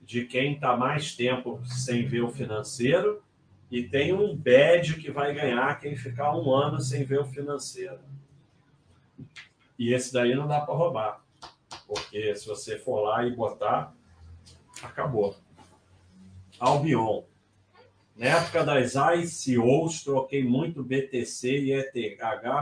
de 0.02 0.26
quem 0.26 0.56
está 0.56 0.76
mais 0.76 1.16
tempo 1.16 1.62
sem 1.66 2.08
ver 2.08 2.22
o 2.22 2.32
financeiro 2.32 3.22
e 3.70 3.84
tem 3.84 4.12
um 4.12 4.36
badge 4.36 4.96
que 4.96 5.12
vai 5.12 5.36
ganhar 5.36 5.80
quem 5.80 5.96
ficar 5.96 6.36
um 6.36 6.52
ano 6.52 6.80
sem 6.80 7.04
ver 7.04 7.20
o 7.20 7.26
financeiro. 7.26 8.00
E 9.78 9.94
esse 9.94 10.12
daí 10.12 10.34
não 10.34 10.48
dá 10.48 10.60
para 10.60 10.74
roubar, 10.74 11.24
porque 11.86 12.36
se 12.36 12.48
você 12.48 12.76
for 12.76 13.02
lá 13.02 13.24
e 13.24 13.36
botar, 13.36 13.94
acabou. 14.82 15.38
Albion. 16.60 17.22
Na 18.20 18.26
época 18.26 18.66
das 18.66 18.96
ICOs, 18.96 20.04
troquei 20.04 20.44
muito 20.44 20.84
BTC 20.84 21.58
e 21.58 21.72
ETH 21.72 22.20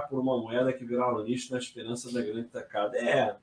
por 0.08 0.20
uma 0.20 0.38
moeda 0.38 0.72
que 0.72 0.86
virava 0.86 1.20
lixo 1.24 1.52
na 1.52 1.58
esperança 1.58 2.14
da 2.14 2.22
grande 2.22 2.48
tacada. 2.50 2.96
É, 2.96 3.36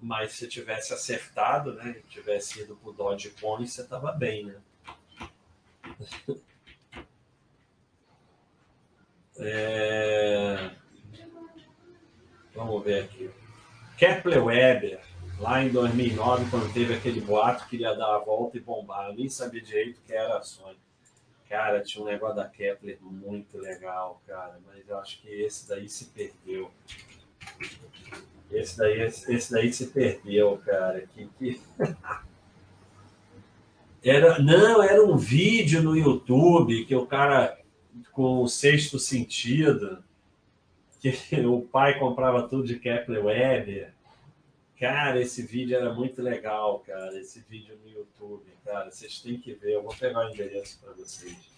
mas 0.00 0.32
se 0.32 0.48
tivesse 0.48 0.92
acertado, 0.92 1.74
né? 1.74 2.02
Tivesse 2.08 2.62
ido 2.62 2.74
pro 2.74 2.92
Dogecoin, 2.92 3.64
você 3.64 3.84
tava 3.84 4.10
bem, 4.10 4.46
né? 4.46 4.56
É... 9.38 10.70
Vamos 12.54 12.84
ver 12.84 13.04
aqui. 13.04 13.30
Kepler 13.96 14.44
Weber, 14.44 15.00
lá 15.38 15.62
em 15.62 15.70
2009, 15.70 16.50
quando 16.50 16.72
teve 16.72 16.94
aquele 16.94 17.20
boato 17.20 17.66
que 17.68 17.76
ia 17.76 17.94
dar 17.94 18.16
a 18.16 18.18
volta 18.18 18.56
e 18.56 18.60
bombar, 18.60 19.08
eu 19.08 19.14
nem 19.14 19.28
sabia 19.28 19.60
direito 19.60 20.00
que 20.06 20.12
era 20.12 20.38
ações. 20.38 20.76
Cara, 21.48 21.82
tinha 21.82 22.02
um 22.02 22.06
negócio 22.06 22.36
da 22.36 22.48
Kepler 22.48 22.98
muito 23.00 23.58
legal, 23.58 24.22
cara, 24.26 24.58
mas 24.66 24.88
eu 24.88 24.98
acho 24.98 25.20
que 25.20 25.28
esse 25.28 25.68
daí 25.68 25.88
se 25.88 26.06
perdeu. 26.06 26.70
Esse 28.50 28.78
daí, 28.78 29.00
esse 29.00 29.52
daí 29.52 29.72
se 29.72 29.88
perdeu, 29.88 30.60
cara. 30.64 31.06
Que, 31.06 31.28
que... 31.38 31.60
Era, 34.04 34.40
não, 34.40 34.82
era 34.82 35.04
um 35.04 35.16
vídeo 35.16 35.80
no 35.80 35.96
YouTube 35.96 36.84
que 36.86 36.94
o 36.96 37.06
cara 37.06 37.56
com 38.10 38.42
o 38.42 38.48
sexto 38.48 38.98
sentido. 38.98 40.02
que 41.00 41.14
o 41.46 41.60
pai 41.60 41.98
comprava 41.98 42.48
tudo 42.48 42.64
de 42.64 42.78
Kepler 42.78 43.24
Weber. 43.24 43.92
Cara, 44.82 45.20
esse 45.20 45.42
vídeo 45.46 45.76
era 45.76 45.94
muito 45.94 46.20
legal, 46.20 46.80
cara. 46.80 47.16
Esse 47.16 47.38
vídeo 47.38 47.78
no 47.84 47.88
YouTube, 47.88 48.52
cara. 48.64 48.90
Vocês 48.90 49.20
têm 49.20 49.38
que 49.38 49.54
ver. 49.54 49.74
Eu 49.74 49.84
vou 49.84 49.94
pegar 49.94 50.26
o 50.26 50.30
endereço 50.30 50.80
para 50.80 50.92
vocês. 50.94 51.54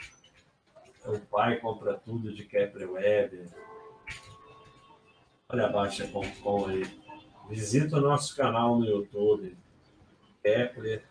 O 1.07 1.19
pai 1.19 1.59
compra 1.59 1.95
tudo 1.95 2.35
de 2.35 2.45
Kepler 2.45 2.93
Weber. 2.93 3.49
Olha 5.49 5.65
a 5.65 5.69
Baixa.com 5.71 6.67
aí. 6.67 6.83
Visita 7.49 7.97
o 7.97 8.03
nosso 8.03 8.37
canal 8.37 8.79
no 8.79 8.85
YouTube. 8.85 9.57
Kepler. 10.43 11.03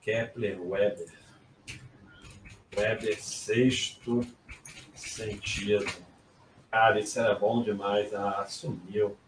Kepler 0.00 0.62
Weber. 0.62 1.12
Weber 2.76 3.20
sexto 3.20 4.20
sentido. 4.94 5.84
Cara, 6.70 7.00
isso 7.00 7.18
era 7.18 7.34
bom 7.34 7.64
demais. 7.64 8.14
Ah, 8.14 8.46
sumiu. 8.46 9.18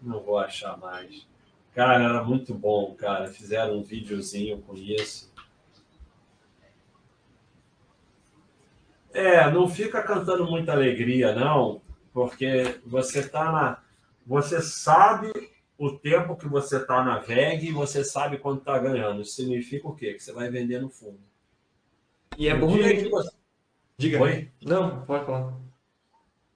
Não 0.00 0.20
vou 0.20 0.38
achar 0.38 0.76
mais. 0.76 1.26
Cara, 1.74 2.02
era 2.02 2.24
muito 2.24 2.54
bom, 2.54 2.94
cara. 2.94 3.28
Fizeram 3.28 3.78
um 3.78 3.82
videozinho 3.82 4.60
com 4.62 4.74
isso. 4.74 5.32
É, 9.12 9.50
não 9.50 9.68
fica 9.68 10.02
cantando 10.02 10.46
muita 10.46 10.72
alegria, 10.72 11.34
não, 11.34 11.80
porque 12.12 12.80
você 12.86 13.26
tá 13.26 13.50
na. 13.50 13.82
Você 14.26 14.60
sabe 14.60 15.32
o 15.78 15.90
tempo 15.90 16.36
que 16.36 16.46
você 16.46 16.76
está 16.76 17.02
na 17.02 17.18
VEG 17.18 17.68
e 17.68 17.72
você 17.72 18.04
sabe 18.04 18.38
quanto 18.38 18.60
está 18.60 18.78
ganhando. 18.78 19.22
Isso 19.22 19.32
significa 19.32 19.88
o 19.88 19.94
quê? 19.94 20.14
Que 20.14 20.22
você 20.22 20.32
vai 20.32 20.50
vender 20.50 20.80
no 20.80 20.90
fundo. 20.90 21.18
E 22.36 22.48
é 22.48 22.56
bom 22.56 22.76
que 22.76 23.08
você... 23.08 23.30
Diga. 23.96 24.20
Oi? 24.20 24.50
Não, 24.62 25.04
pode 25.04 25.24
falar. 25.24 25.67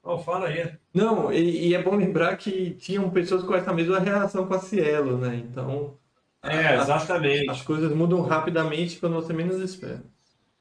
Oh, 0.03 0.17
fala 0.17 0.47
aí. 0.47 0.77
Não, 0.93 1.31
e, 1.31 1.69
e, 1.69 1.73
é 1.73 1.81
bom 1.81 1.95
lembrar 1.95 2.35
que 2.35 2.71
tinham 2.71 3.09
pessoas 3.09 3.41
com 3.43 3.55
essa 3.55 3.73
mesma 3.73 3.99
reação 3.99 4.45
com 4.45 4.53
a 4.53 4.59
Cielo, 4.59 5.17
né? 5.17 5.35
Então. 5.35 5.97
É, 6.43 6.75
exatamente. 6.75 7.49
As, 7.49 7.59
as 7.59 7.65
coisas 7.65 7.89
mudam 7.93 8.21
rapidamente 8.21 8.99
quando 8.99 9.13
você 9.13 9.31
menos 9.31 9.61
espera. 9.61 10.03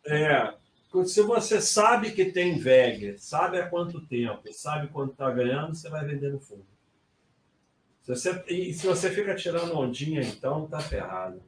É. 0.06 0.54
Se 1.06 1.22
você 1.22 1.60
sabe 1.60 2.12
que 2.12 2.26
tem 2.26 2.56
VEG, 2.56 3.18
sabe 3.18 3.58
há 3.58 3.68
quanto 3.68 4.06
tempo, 4.06 4.42
sabe 4.52 4.88
quanto 4.88 5.12
está 5.12 5.28
ganhando, 5.30 5.74
você 5.74 5.88
vai 5.90 6.04
vender 6.04 6.30
no 6.30 6.38
fundo. 6.38 6.66
Se 8.02 8.14
você, 8.14 8.44
e 8.48 8.72
se 8.74 8.86
você 8.86 9.10
fica 9.10 9.34
tirando 9.34 9.76
ondinha, 9.76 10.20
então 10.20 10.68
tá 10.68 10.78
ferrado. 10.78 11.42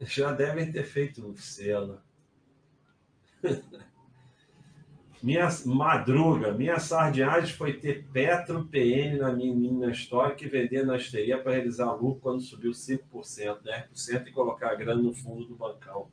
Já 0.00 0.32
devem 0.32 0.70
ter 0.70 0.84
feito 0.84 1.26
um 1.26 1.36
selo. 1.36 2.00
minha 5.24 5.48
madruga, 5.64 6.52
minha 6.52 6.78
sardinhagem 6.78 7.56
foi 7.56 7.72
ter 7.72 8.04
Petro 8.12 8.66
PN 8.66 9.16
na 9.16 9.32
minha, 9.32 9.54
minha 9.54 9.90
história 9.90 10.34
que 10.34 10.46
vender 10.46 10.84
na 10.84 10.98
histeria 10.98 11.38
para 11.38 11.52
realizar 11.52 11.92
lucro 11.92 12.20
quando 12.20 12.42
subiu 12.42 12.72
5%, 12.72 13.00
10% 13.10 14.26
e 14.26 14.32
colocar 14.32 14.72
a 14.72 14.74
grana 14.74 15.00
no 15.00 15.14
fundo 15.14 15.46
do 15.46 15.54
bancão. 15.54 16.08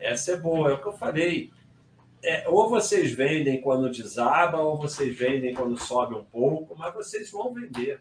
Essa 0.00 0.32
é 0.32 0.36
boa, 0.36 0.68
é 0.68 0.72
o 0.72 0.82
que 0.82 0.88
eu 0.88 0.92
falei. 0.92 1.52
É, 2.24 2.48
ou 2.48 2.68
vocês 2.68 3.12
vendem 3.12 3.60
quando 3.60 3.88
desaba, 3.88 4.58
ou 4.58 4.76
vocês 4.76 5.16
vendem 5.16 5.54
quando 5.54 5.78
sobe 5.78 6.16
um 6.16 6.24
pouco, 6.24 6.76
mas 6.76 6.92
vocês 6.92 7.30
vão 7.30 7.54
vender. 7.54 8.00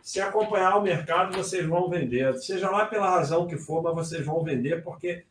Se 0.00 0.20
acompanhar 0.20 0.76
o 0.76 0.82
mercado, 0.82 1.36
vocês 1.36 1.66
vão 1.66 1.90
vender. 1.90 2.32
Seja 2.38 2.70
lá 2.70 2.86
pela 2.86 3.10
razão 3.10 3.48
que 3.48 3.56
for, 3.56 3.82
mas 3.82 3.94
vocês 3.94 4.24
vão 4.24 4.44
vender 4.44 4.84
porque 4.84 5.24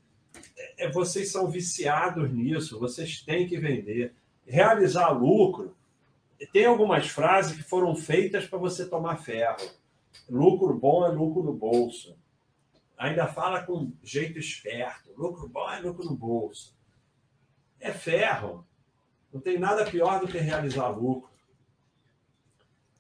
é, 0.77 0.91
vocês 0.91 1.31
são 1.31 1.49
viciados 1.49 2.29
nisso, 2.29 2.77
vocês 2.77 3.21
têm 3.21 3.47
que 3.47 3.57
vender. 3.57 4.13
Realizar 4.45 5.09
lucro, 5.09 5.75
tem 6.51 6.65
algumas 6.65 7.07
frases 7.07 7.55
que 7.55 7.63
foram 7.63 7.95
feitas 7.95 8.45
para 8.45 8.59
você 8.59 8.85
tomar 8.85 9.17
ferro. 9.17 9.69
Lucro 10.29 10.73
bom 10.73 11.05
é 11.05 11.09
lucro 11.09 11.43
no 11.43 11.53
bolso. 11.53 12.17
Ainda 12.97 13.27
fala 13.27 13.63
com 13.63 13.91
jeito 14.03 14.39
esperto. 14.39 15.11
Lucro 15.17 15.47
bom 15.47 15.69
é 15.69 15.79
lucro 15.79 16.05
no 16.05 16.15
bolso. 16.15 16.75
É 17.79 17.91
ferro. 17.91 18.65
Não 19.33 19.41
tem 19.41 19.59
nada 19.59 19.85
pior 19.85 20.19
do 20.19 20.27
que 20.27 20.37
realizar 20.37 20.87
lucro. 20.89 21.29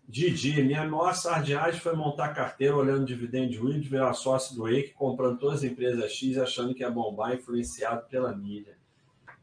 Didi, 0.07 0.61
minha 0.61 0.85
maior 0.85 1.13
sardiagem 1.13 1.79
foi 1.79 1.95
montar 1.95 2.33
carteira 2.33 2.75
olhando 2.75 3.05
dividend 3.05 3.55
yield, 3.55 3.97
a 3.97 4.13
sócio 4.13 4.55
do 4.55 4.67
EIC 4.67 4.93
comprando 4.93 5.39
todas 5.39 5.59
as 5.59 5.63
empresas 5.63 6.11
X 6.11 6.37
achando 6.37 6.75
que 6.75 6.81
ia 6.81 6.91
bombar 6.91 7.33
influenciado 7.33 8.07
pela 8.07 8.35
mídia. 8.35 8.74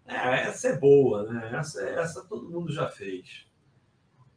É, 0.06 0.42
essa 0.48 0.68
é 0.68 0.76
boa, 0.76 1.24
né? 1.24 1.50
Essa, 1.54 1.82
essa 1.82 2.22
todo 2.24 2.50
mundo 2.50 2.72
já 2.72 2.88
fez. 2.88 3.46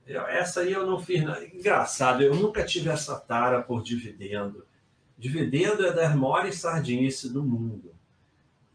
Eu, 0.05 0.21
essa 0.27 0.61
aí 0.61 0.71
eu 0.71 0.85
não 0.85 0.99
fiz 0.99 1.23
nada. 1.23 1.45
Engraçado, 1.45 2.21
eu 2.21 2.35
nunca 2.35 2.63
tive 2.63 2.89
essa 2.89 3.19
tara 3.19 3.61
por 3.61 3.81
dividendo. 3.81 4.65
Dividendo 5.17 5.85
é 5.85 5.91
das 5.91 6.15
maiores 6.15 6.59
sardinhas 6.59 7.23
do 7.23 7.43
mundo. 7.43 7.95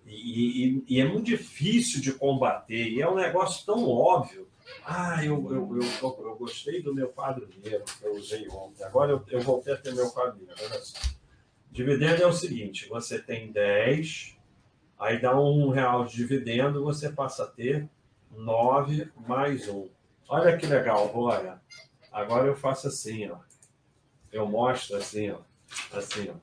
E, 0.05 0.67
e, 0.67 0.85
e, 0.89 1.01
é 1.01 1.05
muito 1.05 1.27
difícil 1.27 2.01
de 2.01 2.13
combater. 2.13 2.89
E 2.89 3.01
é 3.01 3.09
um 3.09 3.15
negócio 3.15 3.65
tão 3.65 3.89
óbvio. 3.89 4.49
Ah, 4.85 5.25
eu, 5.25 5.35
eu, 5.53 5.81
eu, 5.81 6.25
eu 6.25 6.37
gostei 6.37 6.83
do 6.83 6.95
meu 6.95 7.09
quadro 7.09 7.49
negro 7.63 7.85
que 7.85 8.05
eu 8.05 8.15
usei 8.17 8.49
ontem. 8.49 8.83
Agora 8.83 9.13
eu, 9.13 9.25
eu 9.29 9.41
voltei 9.41 9.73
a 9.73 9.77
ter 9.77 9.95
meu 9.95 10.11
quadro 10.11 10.41
negro. 10.41 10.81
Dividendo 11.71 12.23
é 12.23 12.27
o 12.27 12.33
seguinte: 12.33 12.89
você 12.89 13.19
tem 13.21 13.53
10, 13.53 14.37
aí 15.01 15.21
dá 15.21 15.39
um 15.39 15.71
real 15.71 16.05
de 16.05 16.15
dividendo, 16.17 16.85
você 16.85 17.11
passa 17.11 17.45
a 17.45 17.47
ter 17.47 17.89
9 18.37 19.11
mais 19.27 19.67
1. 19.67 19.89
Olha 20.29 20.57
que 20.57 20.67
legal, 20.67 21.07
Roya. 21.07 21.61
Agora 22.13 22.47
eu 22.47 22.55
faço 22.55 22.87
assim, 22.87 23.29
ó. 23.31 23.39
Eu 24.31 24.47
mostro 24.47 24.97
assim, 24.97 25.31
ó. 25.31 25.39
Assim, 25.93 26.31
ó. 26.31 26.35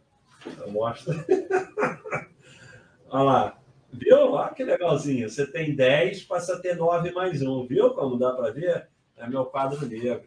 Eu 0.61 0.71
mostro. 0.71 1.13
Olha 3.09 3.23
lá. 3.23 3.59
Viu? 3.93 4.31
Olha 4.31 4.53
que 4.53 4.63
legalzinho. 4.63 5.29
Você 5.29 5.45
tem 5.45 5.75
10, 5.75 6.23
passa 6.23 6.55
a 6.55 6.59
ter 6.59 6.75
9 6.75 7.11
mais 7.11 7.41
1. 7.41 7.67
Viu 7.67 7.91
como 7.91 8.17
dá 8.17 8.33
para 8.33 8.51
ver? 8.51 8.89
É 9.15 9.27
meu 9.27 9.45
quadro 9.45 9.85
negro. 9.87 10.25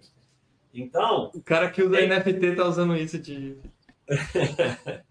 Então. 0.72 1.30
O 1.34 1.42
cara 1.42 1.70
que 1.70 1.82
usa 1.82 2.00
é... 2.00 2.06
NFT 2.06 2.56
tá 2.56 2.64
usando 2.64 2.96
isso 2.96 3.18
de. 3.18 3.58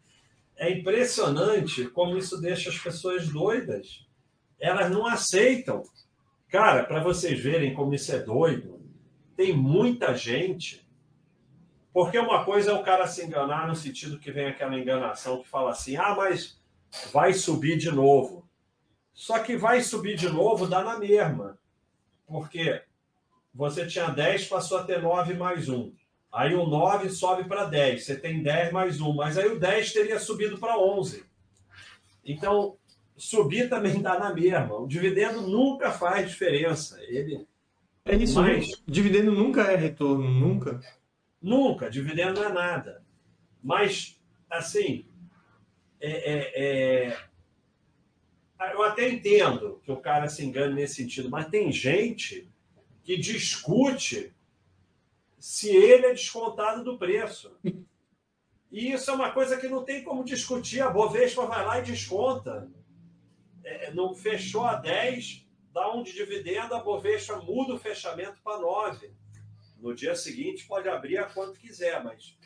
é 0.60 0.70
impressionante 0.70 1.86
como 1.86 2.18
isso 2.18 2.40
deixa 2.40 2.70
as 2.70 2.78
pessoas 2.78 3.30
doidas. 3.30 4.06
Elas 4.60 4.92
não 4.92 5.08
aceitam. 5.08 5.84
Cara, 6.50 6.84
para 6.84 7.02
vocês 7.02 7.40
verem 7.40 7.74
como 7.74 7.94
isso 7.94 8.14
é 8.14 8.20
doido, 8.20 8.82
tem 9.38 9.56
muita 9.56 10.14
gente. 10.14 10.86
Porque 11.94 12.20
uma 12.20 12.44
coisa 12.44 12.72
é 12.72 12.74
o 12.74 12.84
cara 12.84 13.08
se 13.08 13.26
enganar 13.26 13.70
no 13.70 13.76
sentido 13.76 14.20
que 14.20 14.32
vem 14.32 14.48
aquela 14.48 14.78
enganação 14.78 15.42
que 15.42 15.48
fala 15.48 15.72
assim: 15.72 15.96
ah, 15.96 16.14
mas 16.14 16.62
vai 17.14 17.34
subir 17.34 17.78
de 17.78 17.90
novo. 17.90 18.46
Só 19.14 19.40
que 19.40 19.56
vai 19.56 19.82
subir 19.82 20.18
de 20.18 20.28
novo 20.28 20.68
dá 20.68 20.84
na 20.84 21.00
mesma. 21.00 21.58
Porque 22.28 22.84
você 23.54 23.88
tinha 23.88 24.10
10, 24.10 24.48
passou 24.48 24.78
a 24.78 24.84
ter 24.84 25.02
9 25.02 25.34
mais 25.36 25.70
1. 25.70 25.94
Aí 26.32 26.54
o 26.54 26.68
9 26.68 27.10
sobe 27.10 27.46
para 27.46 27.66
10. 27.66 28.04
Você 28.04 28.16
tem 28.16 28.44
10 28.44 28.72
mais 28.72 29.02
1. 29.02 29.14
Mas 29.14 29.38
aí 29.38 29.48
o 29.48 29.60
10 29.60 29.94
teria 29.94 30.20
subido 30.20 30.58
para 30.58 30.78
11. 30.78 31.24
Então, 32.24 32.78
subir 33.18 33.70
também 33.70 34.02
dá 34.02 34.20
na 34.20 34.34
mesma. 34.34 34.78
O 34.78 34.88
dividendo 34.88 35.42
nunca 35.42 35.92
faz 35.92 36.30
diferença. 36.30 37.02
Ele. 37.04 37.48
É 38.06 38.16
isso, 38.16 38.42
mas... 38.42 38.68
dividendo 38.88 39.32
nunca 39.32 39.64
é 39.64 39.76
retorno, 39.76 40.30
nunca. 40.30 40.80
Nunca, 41.42 41.90
dividendo 41.90 42.40
não 42.40 42.50
é 42.50 42.54
nada. 42.54 43.04
Mas, 43.64 44.20
assim, 44.50 45.06
é, 46.00 46.10
é, 46.10 47.10
é, 47.10 48.74
eu 48.74 48.84
até 48.84 49.10
entendo 49.10 49.82
que 49.84 49.92
o 49.92 49.98
cara 49.98 50.28
se 50.28 50.46
engane 50.46 50.74
nesse 50.74 50.96
sentido, 50.96 51.30
mas 51.30 51.48
tem 51.48 51.72
gente 51.72 52.50
que 53.04 53.18
discute 53.18 54.34
se 55.40 55.70
ele 55.70 56.08
é 56.08 56.14
descontado 56.14 56.84
do 56.84 56.98
preço. 56.98 57.58
E 58.72 58.92
isso 58.92 59.10
é 59.10 59.14
uma 59.16 59.32
coisa 59.32 59.58
que 59.58 59.68
não 59.68 59.84
tem 59.84 60.04
como 60.04 60.24
discutir. 60.24 60.82
A 60.82 60.92
Bovespa 60.92 61.46
vai 61.48 61.66
lá 61.66 61.80
e 61.80 61.84
desconta. 61.84 62.70
É, 63.64 63.92
não 63.94 64.14
fechou 64.14 64.64
a 64.64 64.76
10, 64.76 65.44
dá 65.74 65.92
um 65.92 66.04
de 66.04 66.14
dividendo, 66.14 66.76
a 66.76 66.80
Bovespa 66.80 67.38
muda 67.38 67.74
o 67.74 67.80
fechamento 67.80 68.40
para 68.44 68.60
9. 68.60 69.12
No 69.80 69.96
dia 69.96 70.16
seguinte 70.16 70.68
pode 70.68 70.88
abrir 70.88 71.18
a 71.18 71.26
quanto 71.26 71.60
quiser, 71.60 72.04
mas 72.04 72.38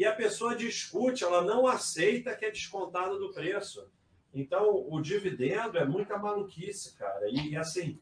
e 0.00 0.04
a 0.04 0.14
pessoa 0.14 0.56
discute, 0.56 1.24
ela 1.24 1.42
não 1.42 1.66
aceita 1.66 2.34
que 2.34 2.44
é 2.44 2.50
descontado 2.50 3.18
do 3.18 3.32
preço. 3.32 3.90
Então, 4.32 4.86
o 4.88 5.00
dividendo 5.00 5.76
é 5.76 5.84
muita 5.84 6.16
maluquice, 6.16 6.96
cara. 6.96 7.28
E, 7.28 7.56
assim, 7.56 7.98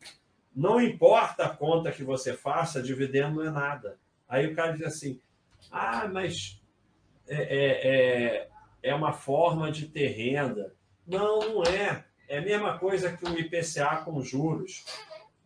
não 0.54 0.80
importa 0.80 1.46
a 1.46 1.56
conta 1.56 1.90
que 1.90 2.04
você 2.04 2.34
faça, 2.34 2.82
dividendo 2.82 3.36
não 3.36 3.46
é 3.46 3.50
nada. 3.50 3.98
Aí 4.28 4.46
o 4.46 4.54
cara 4.54 4.72
diz 4.72 4.82
assim: 4.82 5.20
ah, 5.70 6.08
mas 6.08 6.60
é, 7.26 7.36
é, 7.36 7.88
é, 7.88 8.48
é 8.82 8.94
uma 8.94 9.12
forma 9.12 9.70
de 9.70 9.88
ter 9.88 10.08
renda. 10.08 10.74
Não, 11.06 11.40
não 11.40 11.62
é. 11.64 12.04
É 12.28 12.38
a 12.38 12.42
mesma 12.42 12.78
coisa 12.78 13.16
que 13.16 13.24
o 13.24 13.38
IPCA 13.38 14.02
com 14.04 14.22
juros. 14.22 14.84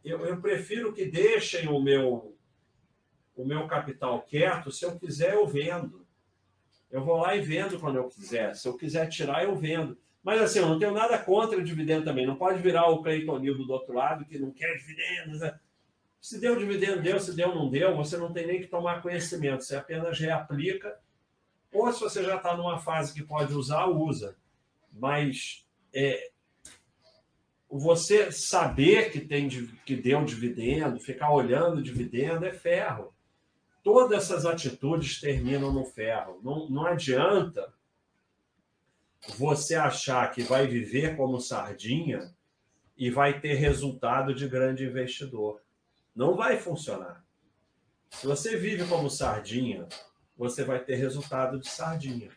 eu, 0.05 0.27
eu 0.27 0.41
prefiro 0.41 0.93
que 0.93 1.05
deixem 1.05 1.69
o 1.69 1.81
meu, 1.81 2.37
o 3.37 3.45
meu 3.45 3.67
capital 3.69 4.23
quieto. 4.23 4.73
Se 4.73 4.85
eu 4.85 4.99
quiser, 4.99 5.35
eu 5.35 5.47
vendo. 5.47 6.05
Eu 6.91 7.05
vou 7.05 7.19
lá 7.19 7.37
e 7.37 7.41
vendo 7.41 7.79
quando 7.79 7.97
eu 7.97 8.09
quiser. 8.09 8.55
Se 8.57 8.69
eu 8.69 8.77
quiser 8.77 9.09
tirar, 9.09 9.45
eu 9.45 9.55
vendo. 9.55 9.97
Mas 10.23 10.41
assim, 10.41 10.59
eu 10.59 10.69
não 10.69 10.79
tenho 10.79 10.93
nada 10.93 11.19
contra 11.19 11.59
o 11.59 11.65
dividendo 11.65 12.05
também. 12.05 12.27
Não 12.27 12.37
pode 12.37 12.61
virar 12.61 12.89
o 12.89 13.03
Cleiton 13.03 13.41
do 13.41 13.73
outro 13.73 13.95
lado, 13.95 14.25
que 14.25 14.39
não 14.39 14.51
quer 14.51 14.77
dividendos. 14.77 15.41
Né? 15.41 15.59
Se 16.23 16.39
deu 16.39 16.57
dividendo, 16.57 17.03
deu. 17.03 17.19
Se 17.19 17.35
deu, 17.35 17.53
não 17.53 17.69
deu. 17.69 17.97
Você 17.97 18.17
não 18.17 18.33
tem 18.33 18.47
nem 18.47 18.61
que 18.61 18.69
tomar 18.69 19.03
conhecimento. 19.03 19.65
Você 19.65 19.75
apenas 19.75 20.21
reaplica. 20.21 20.97
Ou 21.73 21.93
se 21.93 21.99
você 21.99 22.23
já 22.23 22.37
está 22.37 22.57
numa 22.57 22.79
fase 22.79 23.13
que 23.13 23.25
pode 23.25 23.53
usar, 23.53 23.87
usa. 23.87 24.37
Mas 24.93 25.67
é, 25.93 26.31
você 27.69 28.31
saber 28.31 29.11
que, 29.11 29.21
tem, 29.21 29.49
que 29.49 29.97
deu 29.97 30.25
dividendo, 30.25 31.01
ficar 31.01 31.33
olhando 31.33 31.83
dividendo, 31.83 32.45
é 32.45 32.53
ferro. 32.53 33.13
Todas 33.83 34.19
essas 34.19 34.47
atitudes 34.47 35.21
terminam 35.21 35.73
no 35.73 35.85
ferro. 35.85 36.39
Não, 36.45 36.69
não 36.69 36.87
adianta 36.87 37.73
você 39.37 39.75
achar 39.75 40.31
que 40.31 40.43
vai 40.43 40.69
viver 40.69 41.17
como 41.17 41.41
sardinha 41.41 42.33
e 42.97 43.11
vai 43.11 43.41
ter 43.41 43.55
resultado 43.55 44.35
de 44.35 44.47
grande 44.47 44.85
investidor. 44.85 45.62
Não 46.15 46.35
vai 46.35 46.57
funcionar. 46.57 47.25
Se 48.11 48.27
você 48.27 48.57
vive 48.57 48.87
como 48.87 49.09
sardinha, 49.09 49.89
você 50.37 50.65
vai 50.65 50.79
ter 50.81 50.97
resultado 50.97 51.59
de 51.59 51.69
sardinha. 51.69 52.31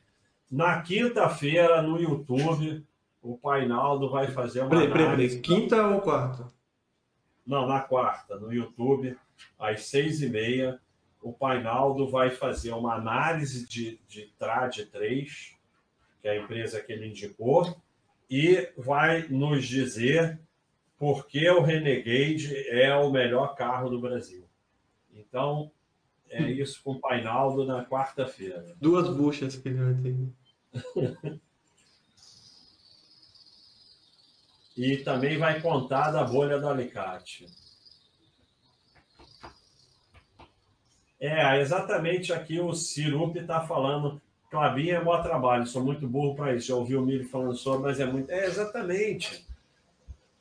Na 0.50 0.82
quinta-feira, 0.82 1.82
no 1.82 2.00
YouTube, 2.00 2.86
o 3.22 3.38
Painaldo 3.38 4.10
vai 4.10 4.28
fazer 4.28 4.62
uma. 4.62 4.70
Peraí, 4.70 4.92
peraí, 4.92 5.42
quinta 5.42 5.88
ou 5.88 6.02
quarta? 6.02 6.48
Não, 7.46 7.68
na 7.68 7.82
quarta, 7.82 8.40
no 8.40 8.54
YouTube, 8.54 9.18
às 9.60 9.86
seis 9.86 10.22
e 10.22 10.30
meia, 10.30 10.80
o 11.22 11.34
Painaldo 11.34 12.10
vai 12.10 12.30
fazer 12.30 12.72
uma 12.72 12.96
análise 12.96 13.68
de, 13.68 14.00
de 14.08 14.34
Trad 14.38 14.78
3 14.92 15.56
que 16.26 16.30
é 16.30 16.32
a 16.32 16.42
empresa 16.42 16.82
que 16.82 16.92
ele 16.92 17.06
indicou, 17.06 17.80
e 18.28 18.68
vai 18.76 19.28
nos 19.28 19.64
dizer 19.64 20.40
por 21.06 21.28
que 21.28 21.48
o 21.48 21.62
Renegade 21.62 22.68
é 22.68 22.92
o 22.96 23.12
melhor 23.12 23.54
carro 23.54 23.92
do 23.92 24.02
Brasil. 24.02 24.44
Então, 25.14 25.72
é 26.28 26.42
isso 26.50 26.82
com 26.84 26.94
o 26.94 27.00
Painaldo 27.00 27.64
na 27.64 27.86
quarta-feira. 27.86 28.76
Duas 28.82 29.16
buchas 29.16 29.56
que 29.56 29.70
ele 29.70 29.84
vai 29.84 29.94
ter. 30.02 30.18
e 34.76 34.98
também 34.98 35.38
vai 35.38 35.62
contar 35.62 36.10
da 36.10 36.24
bolha 36.24 36.58
do 36.58 36.68
alicate. 36.68 37.46
É, 41.20 41.62
exatamente 41.62 42.34
aqui 42.34 42.60
o 42.60 42.74
Cirup 42.74 43.38
está 43.38 43.62
falando 43.62 44.20
Clabin 44.50 44.90
é 44.90 45.04
bom 45.04 45.22
trabalho, 45.22 45.68
sou 45.68 45.84
muito 45.84 46.08
burro 46.08 46.36
para 46.36 46.56
isso. 46.56 46.70
Já 46.70 46.76
ouvi 46.76 46.96
o 46.96 47.06
Mili 47.06 47.26
falando 47.26 47.56
sobre, 47.56 47.84
mas 47.84 48.00
é 48.00 48.06
muito. 48.08 48.32
É, 48.32 48.48
exatamente. 48.48 49.46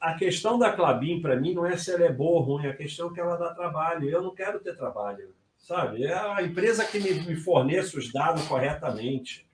A 0.05 0.13
questão 0.13 0.59
da 0.59 0.71
Clabin, 0.71 1.23
para 1.23 1.35
mim, 1.35 1.55
não 1.55 1.65
é 1.65 1.79
se 1.79 1.91
ela 1.91 2.05
é 2.05 2.13
boa 2.13 2.41
ou 2.41 2.43
ruim, 2.43 2.67
a 2.67 2.77
questão 2.77 3.09
é 3.09 3.15
que 3.15 3.21
ela 3.21 3.37
dá 3.37 3.55
trabalho. 3.55 4.07
Eu 4.07 4.21
não 4.21 4.35
quero 4.35 4.61
ter 4.61 4.77
trabalho, 4.77 5.35
sabe? 5.57 6.05
É 6.05 6.13
a 6.13 6.43
empresa 6.43 6.85
que 6.85 7.01
me, 7.01 7.11
me 7.23 7.35
forneça 7.35 7.97
os 7.97 8.13
dados 8.13 8.47
corretamente. 8.47 9.49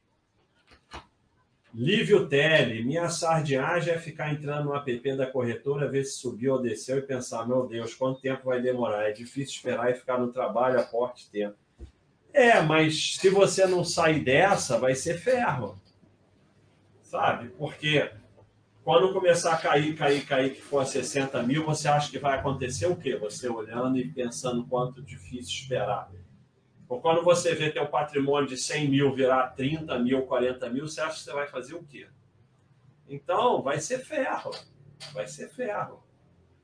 Lívio 1.72 2.26
Tele, 2.26 2.82
minha 2.82 3.08
sardinhagem 3.08 3.94
é 3.94 3.98
ficar 4.00 4.32
entrando 4.32 4.64
no 4.64 4.74
app 4.74 5.16
da 5.16 5.24
corretora, 5.24 5.88
ver 5.88 6.02
se 6.02 6.18
subiu 6.18 6.54
ou 6.54 6.60
desceu 6.60 6.98
e 6.98 7.02
pensar: 7.02 7.46
meu 7.46 7.68
Deus, 7.68 7.94
quanto 7.94 8.20
tempo 8.20 8.46
vai 8.46 8.60
demorar? 8.60 9.08
É 9.08 9.12
difícil 9.12 9.54
esperar 9.54 9.88
e 9.88 9.94
ficar 9.94 10.18
no 10.18 10.32
trabalho 10.32 10.80
a 10.80 10.82
forte 10.82 11.30
tempo. 11.30 11.54
É, 12.32 12.60
mas 12.60 13.18
se 13.18 13.30
você 13.30 13.68
não 13.68 13.84
sair 13.84 14.24
dessa, 14.24 14.80
vai 14.80 14.96
ser 14.96 15.16
ferro. 15.16 15.80
Sabe? 17.02 17.50
Porque 17.50 18.10
quando 18.82 19.12
começar 19.12 19.54
a 19.54 19.58
cair, 19.58 19.94
cair, 19.94 20.24
cair, 20.26 20.54
que 20.54 20.62
for 20.62 20.80
a 20.80 20.86
60 20.86 21.42
mil, 21.42 21.64
você 21.64 21.86
acha 21.86 22.10
que 22.10 22.18
vai 22.18 22.38
acontecer 22.38 22.86
o 22.86 22.96
quê? 22.96 23.16
Você 23.16 23.48
olhando 23.48 23.98
e 23.98 24.10
pensando 24.10 24.66
quanto 24.66 25.02
difícil 25.02 25.52
esperar. 25.52 26.10
Ou 26.88 27.00
quando 27.00 27.22
você 27.22 27.54
vê 27.54 27.70
teu 27.70 27.86
patrimônio 27.86 28.48
de 28.48 28.56
100 28.56 28.88
mil 28.88 29.14
virar 29.14 29.48
30 29.48 29.98
mil, 29.98 30.22
40 30.22 30.70
mil, 30.70 30.88
você 30.88 31.00
acha 31.00 31.18
que 31.18 31.24
você 31.24 31.32
vai 31.32 31.46
fazer 31.46 31.74
o 31.74 31.84
quê? 31.84 32.08
Então, 33.08 33.62
vai 33.62 33.80
ser 33.80 33.98
ferro. 33.98 34.50
Vai 35.12 35.28
ser 35.28 35.48
ferro. 35.48 36.02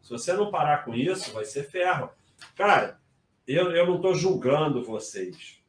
Se 0.01 0.11
você 0.11 0.33
não 0.33 0.51
parar 0.51 0.85
com 0.85 0.95
isso, 0.95 1.33
vai 1.33 1.45
ser 1.45 1.65
ferro. 1.65 2.11
Cara, 2.55 3.01
eu, 3.47 3.71
eu 3.73 3.87
não 3.87 3.97
estou 3.97 4.15
julgando 4.15 4.85
vocês. 4.85 5.63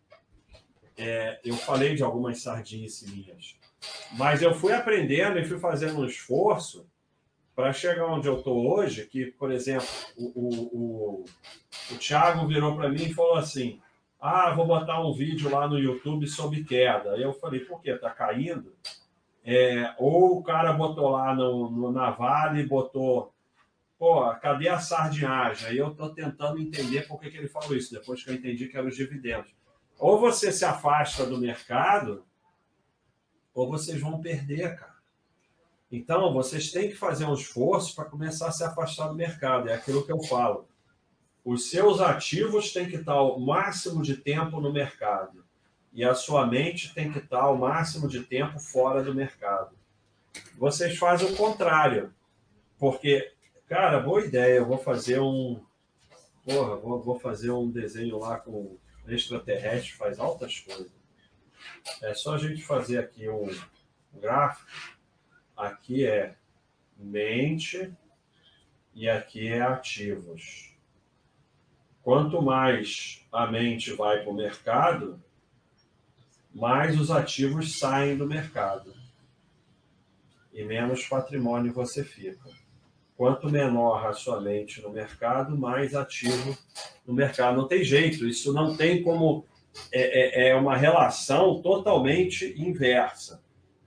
É, 0.97 1.39
eu 1.43 1.55
falei 1.55 1.93
de 1.93 2.03
algumas 2.03 2.41
sardinhas 2.41 3.03
minhas. 3.03 3.56
Mas 4.13 4.41
eu 4.41 4.53
fui 4.53 4.73
aprendendo 4.73 5.39
e 5.39 5.45
fui 5.45 5.59
fazendo 5.59 6.01
um 6.01 6.05
esforço 6.05 6.87
para 7.55 7.73
chegar 7.73 8.05
onde 8.05 8.27
eu 8.27 8.37
estou 8.37 8.69
hoje, 8.69 9.05
que, 9.05 9.25
por 9.25 9.51
exemplo, 9.51 9.87
o, 10.15 10.25
o, 10.25 10.63
o, 10.73 11.25
o 11.91 11.97
Thiago 11.97 12.47
virou 12.47 12.75
para 12.75 12.89
mim 12.89 13.03
e 13.03 13.13
falou 13.13 13.35
assim, 13.35 13.81
ah, 14.19 14.51
vou 14.51 14.65
botar 14.65 15.01
um 15.01 15.13
vídeo 15.13 15.49
lá 15.49 15.67
no 15.67 15.79
YouTube 15.79 16.27
sobre 16.27 16.63
queda. 16.63 17.13
Aí 17.13 17.21
eu 17.21 17.33
falei, 17.33 17.61
por 17.61 17.81
quê? 17.81 17.91
Está 17.91 18.11
caindo? 18.11 18.75
É, 19.43 19.93
ou 19.97 20.37
o 20.37 20.43
cara 20.43 20.73
botou 20.73 21.09
lá 21.09 21.33
no, 21.33 21.69
no, 21.71 21.91
na 21.91 22.11
Vale, 22.11 22.65
botou 22.65 23.33
pô, 23.97 24.33
cadê 24.35 24.69
a 24.69 24.79
sardinhagem? 24.79 25.67
Aí 25.67 25.77
eu 25.77 25.91
estou 25.91 26.09
tentando 26.09 26.59
entender 26.59 27.07
por 27.07 27.19
que, 27.19 27.29
que 27.29 27.37
ele 27.37 27.47
falou 27.47 27.75
isso, 27.75 27.93
depois 27.93 28.23
que 28.23 28.29
eu 28.29 28.35
entendi 28.35 28.67
que 28.67 28.77
eram 28.77 28.87
os 28.87 28.95
dividendos. 28.95 29.55
Ou 29.97 30.19
você 30.19 30.51
se 30.51 30.63
afasta 30.63 31.25
do 31.25 31.39
mercado, 31.39 32.23
ou 33.57 33.69
vocês 33.69 33.99
vão 33.99 34.21
perder, 34.21 34.77
cara. 34.77 34.95
Então, 35.91 36.33
vocês 36.33 36.71
têm 36.71 36.89
que 36.89 36.95
fazer 36.95 37.25
um 37.25 37.33
esforço 37.33 37.95
para 37.95 38.05
começar 38.05 38.49
a 38.49 38.51
se 38.51 38.63
afastar 38.63 39.07
do 39.07 39.15
mercado. 39.15 39.69
É 39.69 39.73
aquilo 39.73 40.05
que 40.05 40.11
eu 40.11 40.21
falo. 40.23 40.67
Os 41.43 41.69
seus 41.69 42.01
ativos 42.01 42.73
têm 42.73 42.89
que 42.89 42.97
estar 42.97 43.21
o 43.21 43.39
máximo 43.39 44.01
de 44.01 44.17
tempo 44.17 44.59
no 44.59 44.71
mercado. 44.71 45.45
E 45.93 46.03
a 46.03 46.13
sua 46.13 46.45
mente 46.45 46.93
tem 46.93 47.11
que 47.11 47.19
estar 47.19 47.49
o 47.49 47.57
máximo 47.57 48.07
de 48.07 48.21
tempo 48.21 48.59
fora 48.59 49.01
do 49.01 49.15
mercado. 49.15 49.75
Vocês 50.57 50.97
fazem 50.97 51.31
o 51.31 51.35
contrário. 51.35 52.13
Porque 52.77 53.33
Cara, 53.67 53.99
boa 53.99 54.23
ideia. 54.23 54.57
Eu 54.57 54.65
vou 54.65 54.77
fazer 54.77 55.19
um. 55.19 55.61
Porra, 56.45 56.77
vou, 56.77 57.19
fazer 57.19 57.51
um 57.51 57.69
desenho 57.69 58.17
lá 58.17 58.39
com 58.39 58.77
extraterrestre, 59.05 59.91
faz 59.93 60.17
altas 60.17 60.59
coisas. 60.61 60.96
É 62.01 62.13
só 62.13 62.35
a 62.35 62.37
gente 62.37 62.61
fazer 62.63 62.99
aqui 62.99 63.29
um 63.29 63.49
gráfico. 64.13 64.69
Aqui 65.55 66.05
é 66.05 66.35
mente 66.97 67.93
e 68.93 69.09
aqui 69.09 69.47
é 69.47 69.61
ativos. 69.61 70.75
Quanto 72.01 72.41
mais 72.41 73.25
a 73.31 73.47
mente 73.47 73.91
vai 73.93 74.21
para 74.21 74.31
o 74.31 74.35
mercado, 74.35 75.21
mais 76.53 76.99
os 76.99 77.11
ativos 77.11 77.77
saem 77.77 78.17
do 78.17 78.25
mercado 78.25 78.95
e 80.57 80.63
menos 80.63 81.07
patrimônio 81.07 81.71
você 81.71 82.03
fica. 82.03 82.49
Quanto 83.15 83.49
menor 83.49 84.05
a 84.07 84.13
sua 84.13 84.41
mente 84.41 84.81
no 84.81 84.89
mercado, 84.89 85.55
mais 85.55 85.93
ativo 85.93 86.57
no 87.05 87.13
mercado. 87.13 87.57
Não 87.57 87.67
tem 87.67 87.83
jeito, 87.83 88.27
isso 88.27 88.51
não 88.51 88.75
tem 88.75 89.03
como. 89.03 89.45
É, 89.91 90.47
é, 90.47 90.49
é 90.49 90.55
uma 90.55 90.75
relação 90.75 91.61
totalmente 91.61 92.53
inversa. 92.57 93.43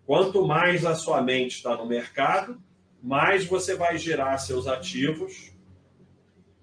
Quanto 0.07 0.47
mais 0.47 0.85
a 0.85 0.95
sua 0.95 1.23
mente 1.23 1.57
está 1.57 1.77
no 1.77 1.87
mercado, 1.87 2.61
mais 3.03 3.45
você 3.45 3.77
vai 3.77 3.97
gerar 3.97 4.39
seus 4.39 4.67
ativos 4.67 5.53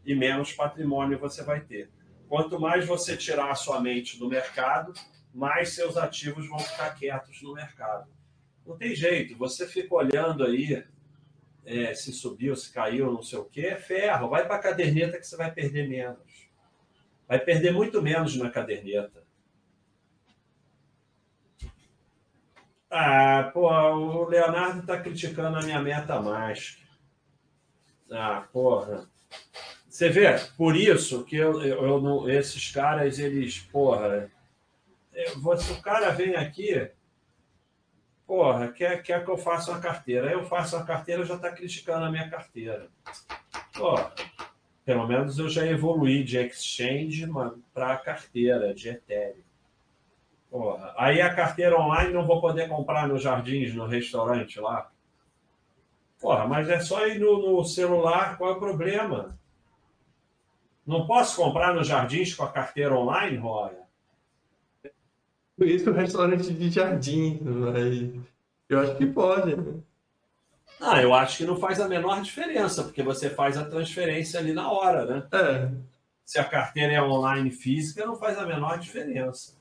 e 0.06 0.16
menos 0.16 0.54
patrimônio 0.54 1.20
você 1.20 1.44
vai 1.44 1.62
ter. 1.62 1.90
Quanto 2.28 2.60
mais 2.60 2.86
você 2.86 3.16
tirar 3.16 3.52
a 3.52 3.56
sua 3.56 3.80
mente 3.80 4.20
do 4.20 4.28
mercado, 4.28 4.94
mais 5.34 5.70
seus 5.70 5.98
ativos 5.98 6.48
vão 6.48 6.60
ficar 6.60 6.94
quietos 6.96 7.42
no 7.42 7.54
mercado. 7.54 8.10
Não 8.66 8.78
tem 8.78 8.94
jeito, 8.94 9.38
você 9.38 9.66
fica 9.68 9.96
olhando 9.96 10.44
aí 10.44 10.84
é, 11.68 11.94
se 11.94 12.14
subiu, 12.14 12.56
se 12.56 12.72
caiu, 12.72 13.12
não 13.12 13.22
sei 13.22 13.38
o 13.40 13.44
quê, 13.44 13.68
é 13.68 13.76
ferro. 13.76 14.30
Vai 14.30 14.48
para 14.48 14.56
a 14.56 14.60
caderneta 14.60 15.18
que 15.18 15.28
você 15.28 15.36
vai 15.36 15.52
perder 15.52 15.88
menos. 15.88 16.18
Vai 17.28 17.40
perder 17.40 17.74
muito 17.74 18.02
menos 18.02 18.36
na 18.38 18.50
caderneta. 18.50 19.24
Ah, 22.90 23.52
pô, 23.54 23.70
o 23.70 24.30
Leonardo 24.30 24.80
está 24.80 25.00
criticando 25.00 25.58
a 25.58 25.62
minha 25.62 25.82
meta 25.82 26.22
mais. 26.22 26.78
Ah, 28.10 28.48
porra. 28.52 29.10
Você 29.90 30.10
vê, 30.10 30.40
por 30.56 30.76
isso 30.76 31.26
que 31.26 31.36
eu, 31.36 31.62
eu, 31.62 31.84
eu 31.86 32.30
esses 32.30 32.72
caras, 32.72 33.20
eles, 33.20 33.60
porra, 33.60 34.32
eu, 35.12 35.40
você, 35.40 35.74
o 35.74 35.82
cara 35.82 36.12
vem 36.12 36.36
aqui, 36.36 36.90
porra, 38.26 38.72
quer, 38.72 39.02
quer 39.02 39.26
que 39.26 39.32
eu 39.32 39.38
faça 39.38 39.72
uma 39.72 39.82
carteira. 39.82 40.28
Aí 40.28 40.34
eu 40.34 40.46
faço 40.46 40.76
uma 40.76 40.86
carteira, 40.86 41.26
já 41.26 41.36
está 41.36 41.52
criticando 41.52 42.06
a 42.06 42.12
minha 42.12 42.30
carteira. 42.30 42.88
Porra, 43.74 44.14
Pelo 44.88 45.06
menos 45.06 45.38
eu 45.38 45.50
já 45.50 45.68
evoluí 45.68 46.24
de 46.24 46.38
exchange 46.38 47.30
para 47.74 47.98
carteira 47.98 48.74
de 48.74 48.88
Ethereum. 48.88 49.44
Porra. 50.50 50.96
Aí 50.98 51.20
a 51.20 51.36
carteira 51.36 51.78
online 51.78 52.14
não 52.14 52.26
vou 52.26 52.40
poder 52.40 52.70
comprar 52.70 53.06
nos 53.06 53.22
jardins, 53.22 53.76
no 53.76 53.86
restaurante 53.86 54.62
lá. 54.62 54.90
Porra, 56.22 56.48
mas 56.48 56.70
é 56.70 56.80
só 56.80 57.06
ir 57.06 57.20
no, 57.20 57.58
no 57.58 57.66
celular, 57.66 58.38
qual 58.38 58.52
é 58.52 58.54
o 58.54 58.60
problema? 58.60 59.38
Não 60.86 61.06
posso 61.06 61.36
comprar 61.36 61.76
nos 61.76 61.86
jardins 61.86 62.34
com 62.34 62.44
a 62.44 62.50
carteira 62.50 62.96
online, 62.96 63.36
Roya? 63.36 63.84
Por 65.58 65.68
isso 65.68 65.90
o 65.90 65.94
restaurante 65.94 66.54
de 66.54 66.70
jardim, 66.70 67.42
mas 67.42 68.24
eu 68.70 68.80
acho 68.80 68.96
que 68.96 69.06
pode. 69.06 69.54
Né? 69.54 69.82
Ah, 70.80 71.02
eu 71.02 71.14
acho 71.14 71.38
que 71.38 71.46
não 71.46 71.58
faz 71.58 71.80
a 71.80 71.88
menor 71.88 72.22
diferença, 72.22 72.84
porque 72.84 73.02
você 73.02 73.30
faz 73.30 73.58
a 73.58 73.66
transferência 73.66 74.40
ali 74.40 74.54
na 74.54 74.72
hora, 74.72 75.06
né? 75.06 75.28
É. 75.32 75.72
Se 76.26 76.40
a 76.40 76.44
carteira 76.44 76.94
é 76.94 77.02
online 77.02 77.50
física, 77.52 78.06
não 78.06 78.16
faz 78.16 78.38
a 78.38 78.46
menor 78.46 78.78
diferença. 78.78 79.54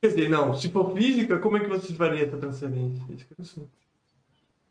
Quer 0.00 0.08
dizer, 0.08 0.28
não, 0.28 0.54
se 0.54 0.70
for 0.70 0.94
física, 0.94 1.38
como 1.38 1.56
é 1.56 1.60
que 1.60 1.68
você 1.68 1.92
faria 1.94 2.24
essa 2.24 2.36
transferência? 2.36 3.02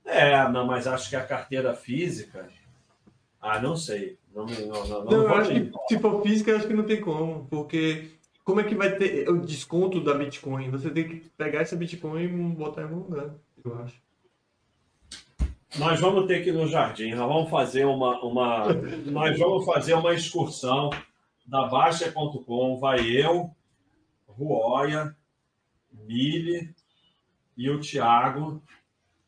É, 0.06 0.48
não, 0.50 0.66
mas 0.66 0.88
acho 0.88 1.10
que 1.10 1.16
a 1.16 1.26
carteira 1.26 1.74
física. 1.74 2.48
Ah, 3.42 3.60
não 3.60 3.76
sei. 3.76 4.18
Não, 4.34 4.46
não, 4.46 4.88
não, 4.88 5.06
não, 5.06 5.12
eu 5.12 5.36
acho 5.36 5.50
que 5.50 5.72
se 5.88 6.00
for 6.00 6.22
física, 6.24 6.56
acho 6.56 6.68
que 6.68 6.74
não 6.74 6.86
tem 6.86 7.02
como, 7.02 7.46
porque 7.50 8.12
como 8.44 8.60
é 8.60 8.64
que 8.64 8.76
vai 8.76 8.96
ter 8.96 9.30
o 9.30 9.40
desconto 9.40 10.04
da 10.04 10.14
Bitcoin? 10.14 10.70
Você 10.72 10.90
tem 10.90 11.08
que 11.08 11.30
pegar 11.38 11.62
essa 11.62 11.76
Bitcoin 11.76 12.24
e 12.24 12.28
botar 12.28 12.82
em 12.82 12.86
algum 12.86 13.00
lugar, 13.02 13.34
eu 13.64 13.76
acho. 13.84 14.02
Nós 15.78 16.00
vamos 16.00 16.28
ter 16.28 16.44
que 16.44 16.50
ir 16.50 16.54
no 16.54 16.68
jardim, 16.68 17.14
nós 17.16 17.28
vamos 17.28 17.50
fazer 17.50 17.86
uma, 17.86 18.20
uma 18.24 18.74
nós 19.06 19.38
vamos 19.40 19.66
fazer 19.66 19.96
uma 19.96 20.14
excursão 20.14 20.92
da 21.46 21.66
Baixa.com, 21.66 22.80
vai 22.80 23.00
eu, 23.06 23.50
Ruoia, 24.28 25.16
Mille 25.92 26.74
e 27.58 27.70
o 27.70 27.80
Thiago. 27.80 28.62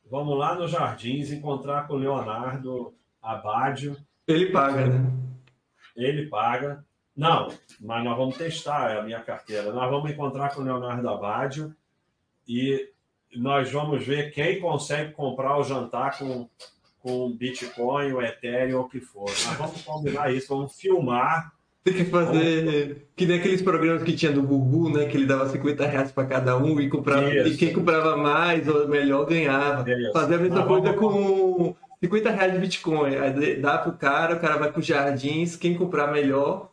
Vamos 0.09 0.37
lá 0.37 0.53
nos 0.55 0.71
jardins 0.71 1.31
encontrar 1.31 1.87
com 1.87 1.95
o 1.95 1.97
Leonardo 1.97 2.93
Abádio. 3.21 3.97
Ele 4.27 4.51
paga, 4.51 4.85
né? 4.85 5.11
Ele 5.95 6.27
paga. 6.27 6.85
Não, 7.15 7.47
mas 7.79 8.03
nós 8.03 8.17
vamos 8.17 8.37
testar 8.37 8.97
a 8.97 9.01
minha 9.01 9.21
carteira. 9.21 9.71
Nós 9.71 9.89
vamos 9.89 10.11
encontrar 10.11 10.53
com 10.53 10.61
o 10.61 10.63
Leonardo 10.63 11.09
Abádio 11.09 11.75
e 12.47 12.91
nós 13.35 13.71
vamos 13.71 14.05
ver 14.05 14.31
quem 14.31 14.59
consegue 14.59 15.11
comprar 15.11 15.57
o 15.57 15.63
jantar 15.63 16.17
com, 16.17 16.49
com 16.99 17.31
Bitcoin, 17.31 18.13
o 18.13 18.21
Ethereum, 18.21 18.81
o 18.81 18.89
que 18.89 18.99
for. 18.99 19.25
Nós 19.29 19.57
vamos 19.57 19.81
combinar 19.81 20.33
isso, 20.33 20.55
vamos 20.55 20.75
filmar. 20.75 21.53
Tem 21.83 21.93
que 21.93 22.05
fazer 22.05 22.65
vamos... 22.65 23.01
que 23.15 23.25
nem 23.27 23.39
aqueles 23.39 23.61
programas 23.61 24.01
que 24.03 24.15
tinha 24.15 24.31
do 24.31 24.41
Gugu, 24.41 24.89
né? 24.89 25.05
Que 25.05 25.17
ele 25.17 25.27
dava 25.27 25.47
50 25.47 25.85
reais 25.85 26.11
para 26.11 26.27
cada 26.27 26.57
um 26.57 26.79
e, 26.79 26.89
comprava, 26.89 27.29
e 27.29 27.55
quem 27.55 27.71
comprava 27.71 28.17
mais 28.17 28.67
ou 28.67 28.87
melhor 28.87 29.25
ganhava. 29.25 29.89
Isso. 29.89 30.11
Fazer 30.11 30.35
a 30.35 30.37
mesma 30.39 30.55
Nós 30.55 30.67
coisa 30.67 30.93
vamos... 30.93 30.99
com 30.99 31.75
50 32.03 32.29
reais 32.31 32.53
de 32.53 32.59
Bitcoin. 32.59 33.15
Aí 33.15 33.61
dá 33.61 33.77
pro 33.77 33.93
cara, 33.93 34.35
o 34.35 34.39
cara 34.39 34.57
vai 34.57 34.71
pro 34.71 34.81
jardins, 34.81 35.55
quem 35.55 35.77
comprar 35.77 36.11
melhor 36.11 36.71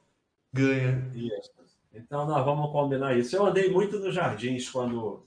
ganha. 0.53 1.07
Isso. 1.15 1.51
Então 1.95 2.27
nós 2.27 2.45
vamos 2.45 2.71
combinar 2.73 3.17
isso. 3.17 3.37
Eu 3.37 3.47
andei 3.47 3.71
muito 3.71 3.99
nos 3.99 4.15
jardins 4.15 4.69
quando 4.71 5.23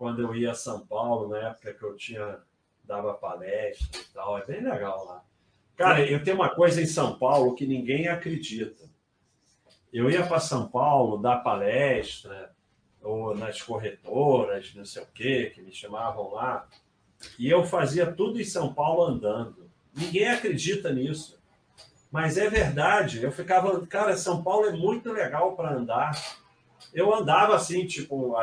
quando 0.00 0.22
eu 0.22 0.34
ia 0.34 0.52
a 0.52 0.54
São 0.54 0.80
Paulo, 0.86 1.28
na 1.28 1.50
época 1.50 1.74
que 1.74 1.82
eu 1.84 1.94
tinha 1.94 2.38
dava 2.84 3.12
palestra 3.12 4.00
e 4.00 4.14
tal, 4.14 4.38
é 4.38 4.46
bem 4.46 4.62
legal 4.62 5.04
lá. 5.04 5.22
Cara, 5.76 6.02
eu 6.02 6.24
tenho 6.24 6.36
uma 6.36 6.48
coisa 6.48 6.80
em 6.80 6.86
São 6.86 7.18
Paulo 7.18 7.54
que 7.54 7.66
ninguém 7.66 8.08
acredita. 8.08 8.88
Eu 9.92 10.10
ia 10.10 10.26
para 10.26 10.40
São 10.40 10.66
Paulo 10.68 11.18
dar 11.18 11.44
palestra, 11.44 12.50
ou 13.02 13.36
nas 13.36 13.60
corretoras, 13.60 14.74
não 14.74 14.86
sei 14.86 15.02
o 15.02 15.06
quê, 15.14 15.52
que 15.54 15.60
me 15.60 15.70
chamavam 15.70 16.30
lá, 16.30 16.66
e 17.38 17.50
eu 17.50 17.62
fazia 17.62 18.10
tudo 18.10 18.40
em 18.40 18.44
São 18.44 18.72
Paulo 18.72 19.02
andando. 19.02 19.70
Ninguém 19.94 20.28
acredita 20.28 20.90
nisso. 20.90 21.38
Mas 22.10 22.38
é 22.38 22.48
verdade. 22.48 23.22
Eu 23.22 23.30
ficava, 23.30 23.86
cara, 23.86 24.16
São 24.16 24.42
Paulo 24.42 24.64
é 24.64 24.72
muito 24.72 25.12
legal 25.12 25.54
para 25.54 25.74
andar. 25.74 26.10
Eu 26.94 27.14
andava 27.14 27.54
assim, 27.54 27.86
tipo, 27.86 28.34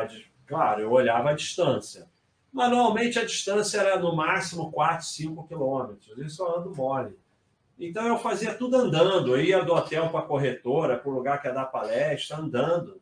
Claro, 0.48 0.80
eu 0.80 0.90
olhava 0.90 1.30
a 1.30 1.34
distância. 1.34 2.06
Mas 2.50 2.70
normalmente 2.70 3.18
a 3.18 3.24
distância 3.24 3.78
era 3.78 3.98
no 3.98 4.16
máximo 4.16 4.72
4, 4.72 5.06
5 5.06 5.46
quilômetros. 5.46 6.16
Isso 6.18 6.42
eu 6.42 6.58
ando 6.58 6.74
mole. 6.74 7.16
Então 7.78 8.06
eu 8.06 8.18
fazia 8.18 8.54
tudo 8.54 8.76
andando. 8.76 9.36
Eu 9.36 9.44
ia 9.44 9.62
do 9.62 9.74
hotel 9.74 10.08
para 10.08 10.20
a 10.20 10.26
corretora, 10.26 10.96
para 10.96 11.10
o 11.10 11.14
lugar 11.14 11.40
que 11.40 11.46
ia 11.46 11.54
dar 11.54 11.66
palestra, 11.66 12.38
andando. 12.38 13.00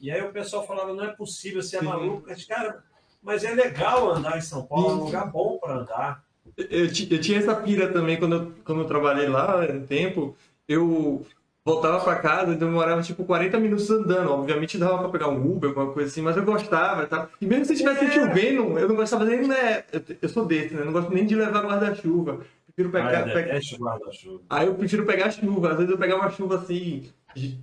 E 0.00 0.10
aí 0.10 0.22
o 0.22 0.32
pessoal 0.32 0.66
falava: 0.66 0.94
não 0.94 1.04
é 1.04 1.12
possível, 1.12 1.62
você 1.62 1.76
é 1.76 1.80
Sim. 1.80 1.86
maluco. 1.86 2.24
Mas, 2.26 2.44
cara, 2.44 2.82
mas 3.22 3.44
é 3.44 3.54
legal 3.54 4.10
andar 4.10 4.38
em 4.38 4.40
São 4.40 4.66
Paulo, 4.66 4.88
é 4.88 4.94
um 4.94 5.04
lugar 5.04 5.30
bom 5.30 5.58
para 5.58 5.74
andar. 5.74 6.24
Eu, 6.56 6.86
eu, 6.86 7.20
tinha 7.20 7.38
essa 7.38 7.54
pira 7.54 7.92
também 7.92 8.18
quando 8.18 8.34
eu, 8.34 8.52
quando 8.64 8.80
eu 8.80 8.86
trabalhei 8.86 9.28
lá, 9.28 9.60
um 9.60 9.86
tempo. 9.86 10.36
Eu 10.66 11.24
voltava 11.64 12.02
para 12.02 12.16
casa 12.16 12.52
e 12.52 12.56
demorava 12.56 13.02
tipo 13.02 13.24
40 13.24 13.58
minutos 13.58 13.90
andando. 13.90 14.30
Obviamente 14.30 14.78
dava 14.78 14.98
para 14.98 15.08
pegar 15.08 15.28
um 15.28 15.52
Uber, 15.52 15.70
alguma 15.70 15.92
coisa 15.92 16.10
assim, 16.10 16.22
mas 16.22 16.36
eu 16.36 16.44
gostava, 16.44 17.06
tá? 17.06 17.28
E 17.40 17.46
mesmo 17.46 17.64
se 17.64 17.76
tivesse 17.76 18.04
é. 18.04 18.10
chovendo, 18.10 18.78
eu 18.78 18.88
não 18.88 18.96
gostava 18.96 19.24
nem, 19.24 19.46
né? 19.46 19.84
Eu, 19.92 20.02
eu 20.20 20.28
sou 20.28 20.44
desse, 20.44 20.74
né? 20.74 20.82
Eu 20.82 20.86
não 20.86 20.92
gosto 20.92 21.12
nem 21.12 21.26
de 21.26 21.34
levar 21.34 21.64
guarda-chuva. 21.64 22.40
Prefiro 22.66 22.90
pegar. 22.90 23.20
Ah, 23.20 23.32
pegar... 23.32 23.60
guarda-chuva. 23.78 24.42
Aí 24.50 24.66
eu 24.66 24.74
prefiro 24.74 25.06
pegar 25.06 25.30
chuva. 25.30 25.70
Às 25.70 25.76
vezes 25.76 25.90
eu 25.90 25.98
pegava 25.98 26.22
uma 26.22 26.30
chuva 26.30 26.56
assim, 26.56 27.10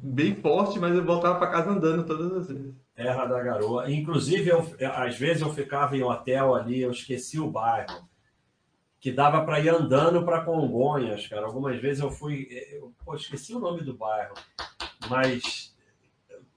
bem 0.01 0.35
forte, 0.35 0.79
mas 0.79 0.95
eu 0.95 1.03
voltava 1.03 1.37
para 1.37 1.47
casa 1.47 1.71
andando 1.71 2.05
todas 2.05 2.31
as 2.31 2.47
vezes. 2.47 2.73
Terra 2.95 3.25
da 3.25 3.41
garoa. 3.41 3.91
Inclusive, 3.91 4.49
eu, 4.49 4.65
às 4.93 5.17
vezes 5.17 5.41
eu 5.41 5.53
ficava 5.53 5.95
em 5.95 6.03
hotel 6.03 6.53
ali, 6.53 6.81
eu 6.81 6.91
esqueci 6.91 7.39
o 7.39 7.49
bairro 7.49 8.08
que 8.99 9.11
dava 9.11 9.45
para 9.45 9.59
ir 9.59 9.69
andando 9.69 10.25
para 10.25 10.43
Congonhas, 10.43 11.25
cara. 11.27 11.45
Algumas 11.45 11.79
vezes 11.79 12.03
eu 12.03 12.11
fui, 12.11 12.47
eu, 12.71 12.93
pô, 13.03 13.15
esqueci 13.15 13.53
o 13.53 13.59
nome 13.59 13.81
do 13.81 13.93
bairro, 13.93 14.33
mas 15.09 15.73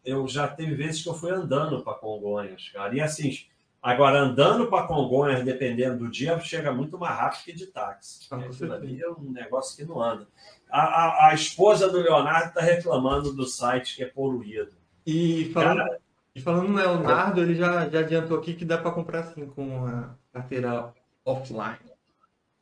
eu 0.05 0.27
já 0.27 0.49
teve 0.49 0.75
vezes 0.75 1.03
que 1.03 1.09
eu 1.09 1.15
fui 1.15 1.31
andando 1.31 1.83
para 1.83 1.95
Congonhas, 1.95 2.69
cara. 2.71 2.95
E 2.95 3.01
assim, 3.01 3.33
agora 3.81 4.19
andando 4.19 4.67
para 4.67 4.87
Congonhas, 4.89 5.45
dependendo 5.45 5.99
do 5.99 6.11
dia, 6.11 6.39
chega 6.41 6.73
muito 6.73 6.99
mais 6.99 7.17
rápido 7.17 7.45
que 7.45 7.53
de 7.53 7.67
táxi. 7.67 8.27
Ah, 8.33 8.41
é 8.41 9.09
um 9.11 9.31
negócio 9.31 9.77
que 9.77 9.85
não 9.85 10.03
anda. 10.03 10.27
A, 10.69 10.81
a, 10.81 11.29
a 11.29 11.35
esposa 11.35 11.89
do 11.89 11.99
Leonardo 11.99 12.49
está 12.49 12.61
reclamando 12.61 13.33
do 13.33 13.47
site 13.47 13.95
que 13.95 14.03
é 14.03 14.07
poluído. 14.07 14.73
E 15.07 15.51
falando, 15.53 15.79
cara, 15.79 16.01
e 16.35 16.41
falando 16.41 16.69
no 16.69 16.77
Leonardo, 16.77 17.41
ele 17.41 17.55
já, 17.55 17.89
já 17.89 18.01
adiantou 18.01 18.39
aqui 18.39 18.55
que 18.55 18.65
dá 18.65 18.79
para 18.79 18.91
comprar 18.91 19.21
assim 19.21 19.47
com 19.47 19.87
a 19.87 20.15
carteira 20.33 20.93
offline. 21.25 21.92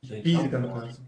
Física, 0.03 0.57
no 0.57 0.73
caso. 0.73 1.07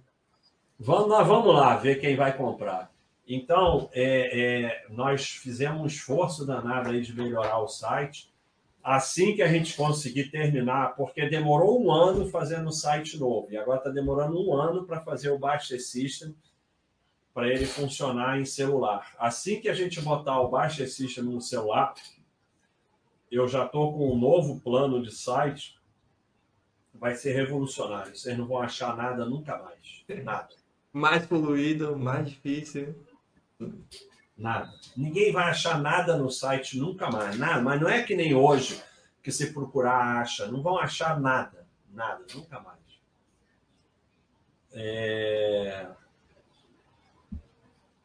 Vamos, 0.80 1.08
nós 1.08 1.28
vamos 1.28 1.54
lá 1.54 1.76
ver 1.76 2.00
quem 2.00 2.16
vai 2.16 2.36
comprar. 2.36 2.92
Então, 3.28 3.90
é, 3.94 4.42
é, 4.42 4.86
nós 4.90 5.30
fizemos 5.30 5.82
um 5.82 5.88
esforço 5.88 6.46
danado 6.46 6.90
aí 6.90 7.02
de 7.02 7.16
melhorar 7.16 7.60
o 7.60 7.68
site. 7.68 8.32
Assim 8.84 9.34
que 9.34 9.42
a 9.42 9.48
gente 9.48 9.76
conseguir 9.78 10.30
terminar, 10.30 10.96
porque 10.96 11.28
demorou 11.28 11.82
um 11.82 11.92
ano 11.92 12.28
fazendo 12.28 12.68
o 12.68 12.74
site 12.74 13.18
novo, 13.18 13.48
e 13.50 13.58
agora 13.58 13.78
está 13.78 13.90
demorando 13.90 14.38
um 14.46 14.54
ano 14.54 14.86
para 14.86 15.00
fazer 15.00 15.30
o 15.30 15.40
Baixa 15.40 15.80
System 15.80 16.36
para 17.34 17.48
ele 17.48 17.66
funcionar 17.66 18.40
em 18.40 18.46
celular. 18.46 19.16
Assim 19.18 19.60
que 19.60 19.70
a 19.70 19.74
gente 19.74 20.02
botar 20.02 20.40
o 20.42 20.50
Baixa 20.50 20.86
System 20.86 21.24
no 21.24 21.42
celular, 21.42 21.94
eu 23.32 23.48
já 23.48 23.66
estou 23.66 23.94
com 23.94 24.12
um 24.12 24.20
novo 24.20 24.60
plano 24.60 25.02
de 25.02 25.12
site 25.12 25.76
vai 27.04 27.16
ser 27.16 27.34
revolucionário. 27.34 28.16
Vocês 28.16 28.38
não 28.38 28.48
vão 28.48 28.62
achar 28.62 28.96
nada 28.96 29.26
nunca 29.26 29.58
mais. 29.58 30.06
Nada. 30.24 30.48
Mais 30.94 31.26
poluído, 31.26 32.00
mais 32.00 32.30
difícil. 32.30 32.96
Nada. 34.38 34.72
Ninguém 34.96 35.34
vai 35.34 35.50
achar 35.50 35.82
nada 35.82 36.16
no 36.16 36.32
site 36.32 36.78
nunca 36.78 37.12
mais. 37.12 37.38
Nada. 37.38 37.62
Mas 37.62 37.82
não 37.82 37.90
é 37.90 38.04
que 38.04 38.16
nem 38.16 38.34
hoje 38.34 38.82
que 39.22 39.34
se 39.34 39.52
procurar 39.52 40.22
acha. 40.22 40.48
Não 40.48 40.64
vão 40.64 40.80
achar 40.80 41.20
nada. 41.20 41.68
Nada. 41.92 42.24
Nunca 42.34 42.62
mais. 42.62 42.80
É... 44.72 45.86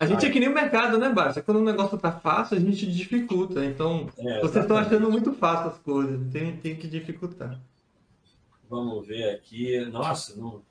A 0.00 0.06
gente 0.06 0.26
é 0.26 0.30
que 0.30 0.40
nem 0.40 0.48
o 0.48 0.54
mercado, 0.54 0.98
né, 0.98 1.08
Bárcia? 1.08 1.40
Quando 1.40 1.58
o 1.58 1.64
negócio 1.64 1.96
tá 1.96 2.10
fácil, 2.10 2.56
a 2.56 2.60
gente 2.60 2.84
dificulta. 2.90 3.64
Então, 3.64 4.10
é, 4.18 4.40
vocês 4.40 4.64
estão 4.64 4.76
achando 4.76 5.08
muito 5.08 5.32
fácil 5.32 5.70
as 5.70 5.78
coisas. 5.78 6.20
Tem, 6.32 6.56
tem 6.56 6.74
que 6.74 6.88
dificultar. 6.88 7.60
Vamos 8.68 9.06
ver 9.06 9.30
aqui. 9.30 9.78
Nossa, 9.86 10.36
não. 10.36 10.62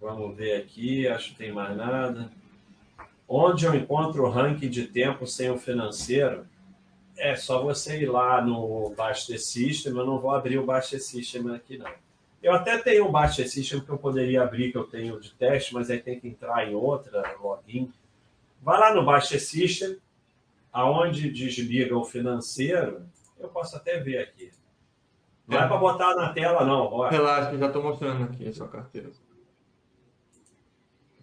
Vamos 0.00 0.36
ver 0.36 0.60
aqui, 0.60 1.08
acho 1.08 1.30
que 1.30 1.38
tem 1.38 1.52
mais 1.52 1.76
nada. 1.76 2.30
Onde 3.28 3.64
eu 3.64 3.74
encontro 3.74 4.24
o 4.24 4.30
ranking 4.30 4.68
de 4.68 4.86
tempo 4.86 5.26
sem 5.26 5.50
o 5.50 5.58
financeiro? 5.58 6.46
É 7.16 7.34
só 7.34 7.62
você 7.62 8.02
ir 8.02 8.06
lá 8.06 8.40
no 8.42 8.90
Baster 8.90 9.40
System. 9.40 9.96
Eu 9.96 10.06
não 10.06 10.20
vou 10.20 10.32
abrir 10.32 10.58
o 10.58 10.66
Baster 10.66 11.02
System 11.02 11.54
aqui, 11.54 11.78
não. 11.78 11.90
Eu 12.46 12.52
até 12.52 12.78
tenho 12.78 13.08
um 13.08 13.10
Baixa 13.10 13.44
System 13.44 13.80
que 13.80 13.88
eu 13.88 13.98
poderia 13.98 14.42
abrir, 14.42 14.70
que 14.70 14.78
eu 14.78 14.84
tenho 14.84 15.18
de 15.18 15.32
teste, 15.32 15.74
mas 15.74 15.90
aí 15.90 15.98
tem 15.98 16.20
que 16.20 16.28
entrar 16.28 16.70
em 16.70 16.76
outra, 16.76 17.34
login. 17.40 17.92
Vai 18.62 18.78
lá 18.78 18.94
no 18.94 19.04
Baixa 19.04 19.36
System, 19.36 19.98
aonde 20.72 21.28
desliga 21.28 21.98
o 21.98 22.04
financeiro, 22.04 23.04
eu 23.40 23.48
posso 23.48 23.74
até 23.76 23.98
ver 23.98 24.18
aqui. 24.18 24.52
Não 25.46 25.58
é, 25.58 25.64
é 25.64 25.68
para 25.68 25.76
botar 25.76 26.14
na 26.14 26.32
tela, 26.32 26.64
não. 26.64 26.90
Bora. 26.90 27.10
Relaxa, 27.10 27.56
já 27.56 27.66
estou 27.66 27.82
mostrando 27.82 28.24
aqui 28.24 28.48
a 28.48 28.52
sua 28.52 28.68
carteira. 28.68 29.10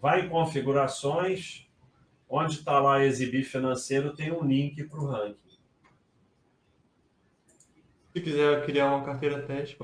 Vai 0.02 0.22
em 0.22 0.30
configurações, 0.30 1.68
onde 2.30 2.54
está 2.54 2.80
lá 2.80 3.04
exibir 3.04 3.44
financeiro, 3.44 4.14
tem 4.14 4.32
um 4.32 4.44
link 4.44 4.84
para 4.86 5.00
o 5.00 5.06
ranking. 5.06 5.38
Se 8.14 8.22
quiser 8.22 8.66
criar 8.66 8.94
uma 8.94 9.04
carteira 9.04 9.42
teste, 9.42 9.78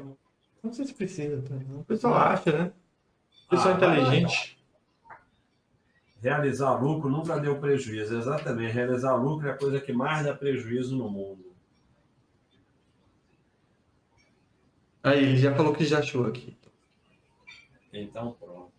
não 0.64 0.72
sei 0.72 0.86
se 0.86 0.94
precisa. 0.94 1.42
Tá? 1.42 1.56
O 1.74 1.84
pessoal 1.84 2.14
acha, 2.14 2.52
né? 2.52 2.72
O 3.48 3.50
pessoal 3.50 3.74
ah, 3.74 3.78
inteligente. 3.78 4.60
Realizar 6.22 6.74
lucro 6.74 7.10
nunca 7.10 7.40
deu 7.40 7.58
prejuízo. 7.60 8.18
Exatamente. 8.18 8.74
Realizar 8.74 9.16
lucro 9.16 9.48
é 9.48 9.52
a 9.52 9.58
coisa 9.58 9.80
que 9.80 9.92
mais 9.92 10.26
dá 10.26 10.34
prejuízo 10.34 10.96
no 10.98 11.10
mundo. 11.10 11.49
Aí, 15.10 15.24
ele 15.24 15.38
já 15.38 15.56
falou 15.56 15.74
que 15.74 15.86
já 15.86 16.00
achou 16.00 16.26
aqui. 16.26 16.56
Então, 17.92 18.34
pronto. 18.34 18.72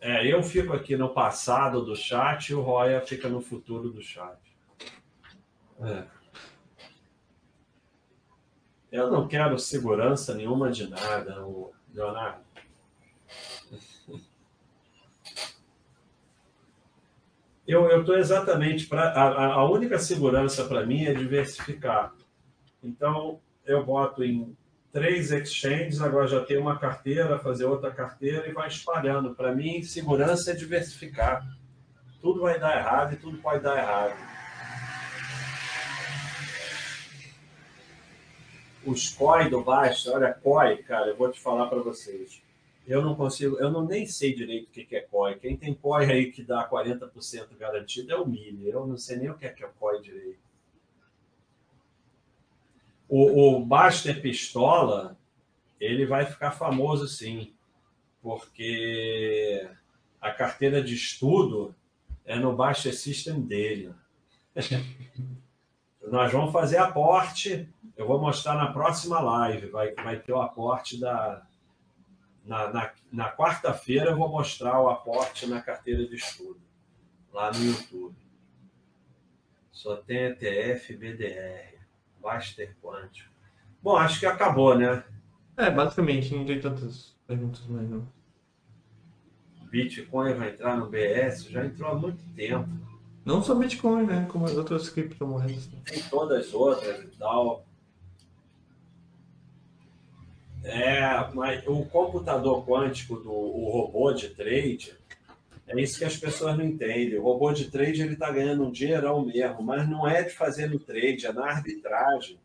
É, 0.00 0.24
eu 0.32 0.42
fico 0.42 0.72
aqui 0.72 0.96
no 0.96 1.08
passado 1.12 1.84
do 1.84 1.96
chat 1.96 2.50
e 2.50 2.54
o 2.54 2.60
Roya 2.60 3.00
fica 3.00 3.28
no 3.28 3.40
futuro 3.40 3.90
do 3.90 4.00
chat. 4.00 4.38
É. 5.80 6.04
Eu 8.92 9.10
não 9.10 9.26
quero 9.26 9.58
segurança 9.58 10.34
nenhuma 10.34 10.70
de 10.70 10.88
nada, 10.88 11.44
Leonardo. 11.92 12.44
Eu 17.66 17.98
estou 17.98 18.16
exatamente 18.16 18.86
para. 18.86 19.08
A, 19.10 19.54
a 19.54 19.68
única 19.68 19.98
segurança 19.98 20.64
para 20.66 20.86
mim 20.86 21.04
é 21.04 21.12
diversificar. 21.12 22.14
Então, 22.80 23.40
eu 23.64 23.84
boto 23.84 24.22
em 24.22 24.56
três 24.96 25.30
exchanges, 25.30 26.00
agora 26.00 26.26
já 26.26 26.42
tem 26.42 26.56
uma 26.56 26.78
carteira, 26.78 27.38
fazer 27.38 27.66
outra 27.66 27.90
carteira 27.90 28.48
e 28.48 28.52
vai 28.52 28.66
espalhando. 28.66 29.34
Para 29.34 29.54
mim, 29.54 29.82
segurança 29.82 30.52
é 30.52 30.54
diversificar. 30.54 31.46
Tudo 32.18 32.40
vai 32.40 32.58
dar 32.58 32.78
errado 32.78 33.12
e 33.12 33.16
tudo 33.16 33.36
pode 33.36 33.62
dar 33.62 33.76
errado. 33.76 34.16
Os 38.86 39.10
COI 39.10 39.50
do 39.50 39.62
Basta, 39.62 40.12
olha, 40.12 40.32
COI, 40.32 40.78
cara, 40.78 41.08
eu 41.08 41.16
vou 41.16 41.30
te 41.30 41.42
falar 41.42 41.66
para 41.66 41.82
vocês. 41.82 42.40
Eu 42.86 43.02
não 43.02 43.14
consigo, 43.14 43.58
eu 43.58 43.70
não 43.70 43.84
nem 43.84 44.06
sei 44.06 44.34
direito 44.34 44.68
o 44.68 44.70
que 44.70 44.96
é 44.96 45.02
COI. 45.02 45.34
Quem 45.34 45.58
tem 45.58 45.74
COI 45.74 46.10
aí 46.10 46.32
que 46.32 46.42
dá 46.42 46.66
40% 46.66 47.48
garantido 47.58 48.14
é 48.14 48.16
o 48.16 48.24
Mili. 48.24 48.70
Eu 48.70 48.86
não 48.86 48.96
sei 48.96 49.18
nem 49.18 49.28
o 49.28 49.34
que 49.34 49.44
é, 49.44 49.50
que 49.50 49.62
é 49.62 49.68
COI 49.78 50.00
direito. 50.00 50.45
O, 53.08 53.56
o 53.56 53.64
Baster 53.64 54.20
Pistola, 54.20 55.16
ele 55.80 56.06
vai 56.06 56.26
ficar 56.26 56.50
famoso 56.50 57.06
sim, 57.06 57.54
porque 58.20 59.68
a 60.20 60.30
carteira 60.32 60.82
de 60.82 60.94
estudo 60.94 61.74
é 62.24 62.36
no 62.36 62.56
Baster 62.56 62.94
System 62.94 63.40
dele. 63.40 63.94
Nós 66.02 66.32
vamos 66.32 66.52
fazer 66.52 66.78
aporte, 66.78 67.68
eu 67.96 68.06
vou 68.06 68.20
mostrar 68.20 68.54
na 68.54 68.72
próxima 68.72 69.20
live, 69.20 69.68
vai, 69.68 69.94
vai 69.94 70.18
ter 70.18 70.32
o 70.32 70.40
aporte 70.40 71.00
da. 71.00 71.46
Na, 72.44 72.72
na, 72.72 72.92
na 73.10 73.36
quarta-feira 73.36 74.10
eu 74.10 74.16
vou 74.16 74.28
mostrar 74.28 74.80
o 74.80 74.88
aporte 74.88 75.48
na 75.48 75.60
carteira 75.60 76.06
de 76.06 76.14
estudo, 76.14 76.60
lá 77.32 77.50
no 77.50 77.64
YouTube. 77.64 78.14
Só 79.72 79.96
tem 79.96 80.26
ETF 80.26 80.96
BDR. 80.96 81.75
Baster 82.26 82.76
quântico. 82.82 83.30
Bom, 83.80 83.96
acho 83.96 84.18
que 84.18 84.26
acabou, 84.26 84.76
né? 84.76 85.04
É, 85.56 85.70
basicamente, 85.70 86.34
não 86.34 86.44
tem 86.44 86.60
tantas 86.60 87.16
perguntas 87.24 87.64
mais 87.68 87.88
não. 87.88 88.04
Bitcoin 89.70 90.34
vai 90.34 90.50
entrar 90.50 90.76
no 90.76 90.88
BS? 90.88 91.44
Já 91.48 91.64
entrou 91.64 91.88
há 91.88 91.94
muito 91.94 92.24
tempo. 92.34 92.68
Não 93.24 93.40
só 93.40 93.54
Bitcoin, 93.54 94.06
né? 94.06 94.26
Como 94.28 94.44
as 94.44 94.56
outras 94.56 94.88
criptomoedas. 94.88 95.68
Tem 95.84 96.02
todas 96.10 96.48
as 96.48 96.54
outras 96.54 97.04
e 97.04 97.16
tal. 97.16 97.64
É, 100.64 101.32
mas 101.32 101.64
o 101.68 101.84
computador 101.84 102.66
quântico 102.66 103.20
do 103.20 103.30
o 103.30 103.70
robô 103.70 104.12
de 104.12 104.30
trade 104.30 104.96
é 105.68 105.80
isso 105.80 105.98
que 105.98 106.04
as 106.04 106.16
pessoas 106.16 106.56
não 106.56 106.64
entendem. 106.64 107.18
O 107.18 107.22
robô 107.22 107.52
de 107.52 107.70
trade 107.70 108.00
ele 108.00 108.14
está 108.14 108.30
ganhando 108.30 108.64
um 108.64 108.70
dinheirão 108.70 109.24
mesmo, 109.24 109.62
mas 109.62 109.88
não 109.88 110.06
é 110.08 110.22
de 110.22 110.30
fazer 110.30 110.68
no 110.70 110.78
trade, 110.78 111.26
é 111.26 111.32
na 111.32 111.46
arbitragem. 111.46 112.38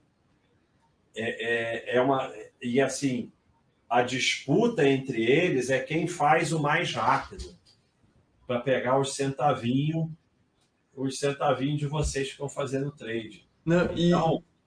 É, 1.15 1.93
é, 1.93 1.95
é 1.97 2.01
uma 2.01 2.31
e 2.61 2.79
assim 2.79 3.31
a 3.89 4.01
disputa 4.01 4.87
entre 4.87 5.25
eles 5.25 5.69
é 5.69 5.77
quem 5.79 6.07
faz 6.07 6.53
o 6.53 6.61
mais 6.61 6.93
rápido 6.93 7.53
para 8.47 8.61
pegar 8.61 8.97
os 8.97 9.15
centavinhos, 9.15 10.09
os 10.95 11.19
centavinhos 11.19 11.77
de 11.77 11.87
vocês 11.87 12.27
que 12.27 12.31
estão 12.31 12.47
fazendo 12.47 12.91
trade. 12.91 13.45
Não, 13.65 13.91
então, 13.93 13.97
e 13.97 14.13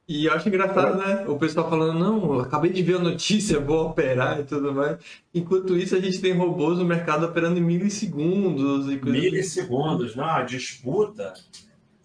eu 0.06 0.32
acho 0.34 0.48
engraçado, 0.48 0.98
né? 0.98 1.24
O 1.26 1.38
pessoal 1.38 1.68
falando, 1.68 1.98
não, 1.98 2.40
acabei 2.40 2.70
de 2.70 2.82
ver 2.82 2.96
a 2.96 2.98
notícia, 2.98 3.58
vou 3.58 3.86
operar 3.86 4.38
e 4.38 4.44
tudo 4.44 4.74
mais. 4.74 4.98
Enquanto 5.32 5.78
isso, 5.78 5.96
a 5.96 6.00
gente 6.00 6.20
tem 6.20 6.34
robôs 6.34 6.78
no 6.78 6.84
mercado 6.84 7.24
operando 7.24 7.58
em 7.58 7.62
milissegundos. 7.62 8.92
E 8.92 8.96
milissegundos, 8.96 10.10
assim. 10.10 10.18
não, 10.18 10.26
a 10.26 10.42
disputa 10.42 11.32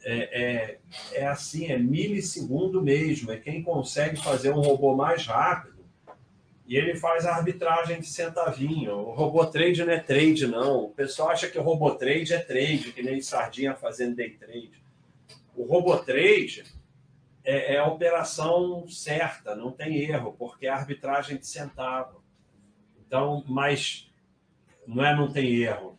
é, 0.02 0.42
é, 0.42 0.80
é 1.12 1.28
assim, 1.28 1.66
é 1.66 1.78
milissegundo 1.78 2.82
mesmo. 2.82 3.32
É 3.32 3.38
quem 3.38 3.62
consegue 3.62 4.16
fazer 4.24 4.52
um 4.52 4.62
robô 4.62 4.96
mais 4.96 5.26
rápido 5.26 5.80
e 6.66 6.78
ele 6.78 6.96
faz 6.96 7.26
a 7.26 7.36
arbitragem 7.36 8.00
de 8.00 8.08
centavinho. 8.08 8.94
O 8.94 9.12
robô 9.12 9.46
trade 9.46 9.84
não 9.84 9.92
é 9.92 10.00
trade, 10.00 10.48
não. 10.48 10.86
O 10.86 10.90
pessoal 10.90 11.32
acha 11.32 11.50
que 11.50 11.60
o 11.60 11.64
robô 11.64 11.92
trade 11.92 12.34
é 12.34 12.40
trade, 12.40 12.94
que 12.94 13.02
nem 13.02 13.22
sardinha 13.22 13.76
fazendo 13.76 14.16
day 14.16 14.30
trade. 14.30 14.72
O 15.54 15.64
robô 15.64 15.98
trade 15.98 16.64
é, 17.44 17.76
é 17.76 17.80
a 17.80 17.88
operação 17.88 18.88
certa, 18.88 19.56
não 19.56 19.72
tem 19.72 19.98
erro, 19.98 20.36
porque 20.38 20.68
é 20.68 20.70
arbitragem 20.70 21.38
de 21.38 21.48
centavo. 21.48 22.22
Então, 23.06 23.44
mas 23.48 24.10
não 24.88 25.04
é 25.04 25.16
não 25.16 25.32
tem 25.32 25.56
erro. 25.56 25.98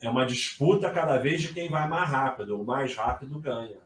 É 0.00 0.08
uma 0.08 0.24
disputa 0.24 0.90
cada 0.90 1.18
vez 1.18 1.42
de 1.42 1.52
quem 1.52 1.68
vai 1.68 1.86
mais 1.88 2.08
rápido. 2.08 2.60
O 2.60 2.64
mais 2.64 2.94
rápido 2.94 3.38
ganha. 3.38 3.76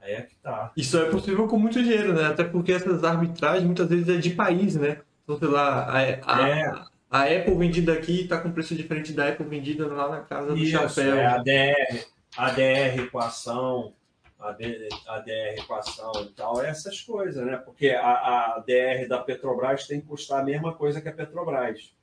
Aí 0.00 0.12
é 0.12 0.22
que 0.22 0.36
tá. 0.36 0.72
Isso 0.76 0.96
é 0.96 1.10
possível 1.10 1.48
com 1.48 1.58
muito 1.58 1.82
dinheiro, 1.82 2.12
né? 2.12 2.26
Até 2.26 2.44
porque 2.44 2.72
essas 2.72 3.02
arbitragens 3.02 3.64
muitas 3.64 3.88
vezes 3.88 4.08
é 4.08 4.16
de 4.16 4.30
país, 4.30 4.76
né? 4.76 5.00
Então, 5.24 5.38
sei 5.38 5.48
lá, 5.48 5.84
a, 5.84 5.98
a, 5.98 6.48
é. 6.48 6.72
a 7.10 7.22
Apple 7.24 7.56
vendida 7.56 7.92
aqui 7.92 8.22
está 8.22 8.40
com 8.40 8.52
preço 8.52 8.76
diferente 8.76 9.12
da 9.12 9.28
Apple 9.28 9.46
vendida 9.46 9.88
lá 9.88 10.08
na 10.08 10.20
casa 10.20 10.48
do 10.48 10.58
Isso, 10.58 10.70
chapéu. 10.70 11.16
É 11.16 11.26
a 11.26 11.38
DR, 11.38 12.06
a 12.36 12.50
DR 12.50 13.02
equação 13.02 13.92
a, 14.38 14.52
DR 14.52 15.58
equação 15.58 16.12
e 16.22 16.32
tal, 16.32 16.62
é 16.62 16.68
essas 16.68 17.00
coisas, 17.00 17.44
né? 17.44 17.56
Porque 17.56 17.90
a, 17.90 18.56
a 18.56 18.58
DR 18.60 19.08
da 19.08 19.18
Petrobras 19.18 19.86
tem 19.86 20.00
que 20.00 20.06
custar 20.06 20.40
a 20.40 20.44
mesma 20.44 20.74
coisa 20.74 21.00
que 21.00 21.08
a 21.08 21.12
Petrobras. 21.12 21.94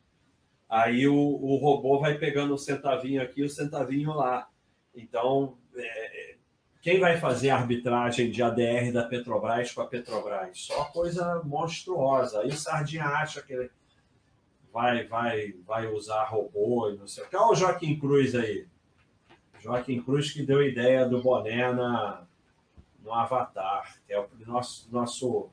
Aí 0.67 1.07
o, 1.07 1.15
o 1.15 1.55
robô 1.57 1.99
vai 1.99 2.17
pegando 2.17 2.53
o 2.53 2.57
centavinho 2.57 3.21
aqui 3.21 3.41
e 3.41 3.45
o 3.45 3.49
centavinho 3.49 4.13
lá. 4.13 4.49
Então, 4.95 5.57
é, 5.75 6.35
quem 6.81 6.99
vai 6.99 7.17
fazer 7.17 7.51
a 7.51 7.57
arbitragem 7.57 8.31
de 8.31 8.41
ADR 8.41 8.91
da 8.91 9.03
Petrobras 9.03 9.71
com 9.71 9.81
a 9.81 9.87
Petrobras? 9.87 10.59
Só 10.59 10.85
coisa 10.85 11.41
monstruosa. 11.45 12.41
Aí 12.41 12.49
o 12.49 12.57
Sardinha 12.57 13.05
acha 13.05 13.41
que 13.41 13.69
vai, 14.71 15.05
vai, 15.05 15.53
vai 15.65 15.87
usar 15.87 16.25
robô 16.25 16.89
e 16.89 16.97
não 16.97 17.07
sei 17.07 17.23
o 17.23 17.29
que. 17.29 17.37
Olha 17.37 17.51
o 17.51 17.55
Joaquim 17.55 17.97
Cruz 17.99 18.33
aí. 18.33 18.67
Joaquim 19.63 20.01
Cruz 20.01 20.29
que 20.29 20.43
deu 20.43 20.59
a 20.59 20.67
ideia 20.67 21.07
do 21.07 21.21
boné 21.21 21.71
na, 21.71 22.25
no 23.01 23.13
Avatar, 23.13 23.95
que 24.05 24.11
é 24.11 24.19
o 24.19 24.27
nosso, 24.45 24.89
nosso 24.91 25.49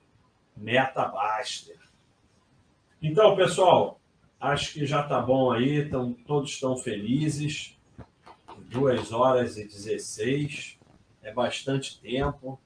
MetaBaster. 0.57 1.79
Então, 3.01 3.37
pessoal, 3.37 4.01
acho 4.41 4.73
que 4.73 4.85
já 4.85 5.03
está 5.03 5.21
bom 5.21 5.53
aí, 5.53 5.83
então, 5.83 6.13
todos 6.27 6.51
estão 6.51 6.77
felizes. 6.77 7.77
2 8.69 9.13
horas 9.13 9.57
e 9.57 9.65
16, 9.65 10.79
é 11.23 11.33
bastante 11.33 12.01
tempo. 12.01 12.61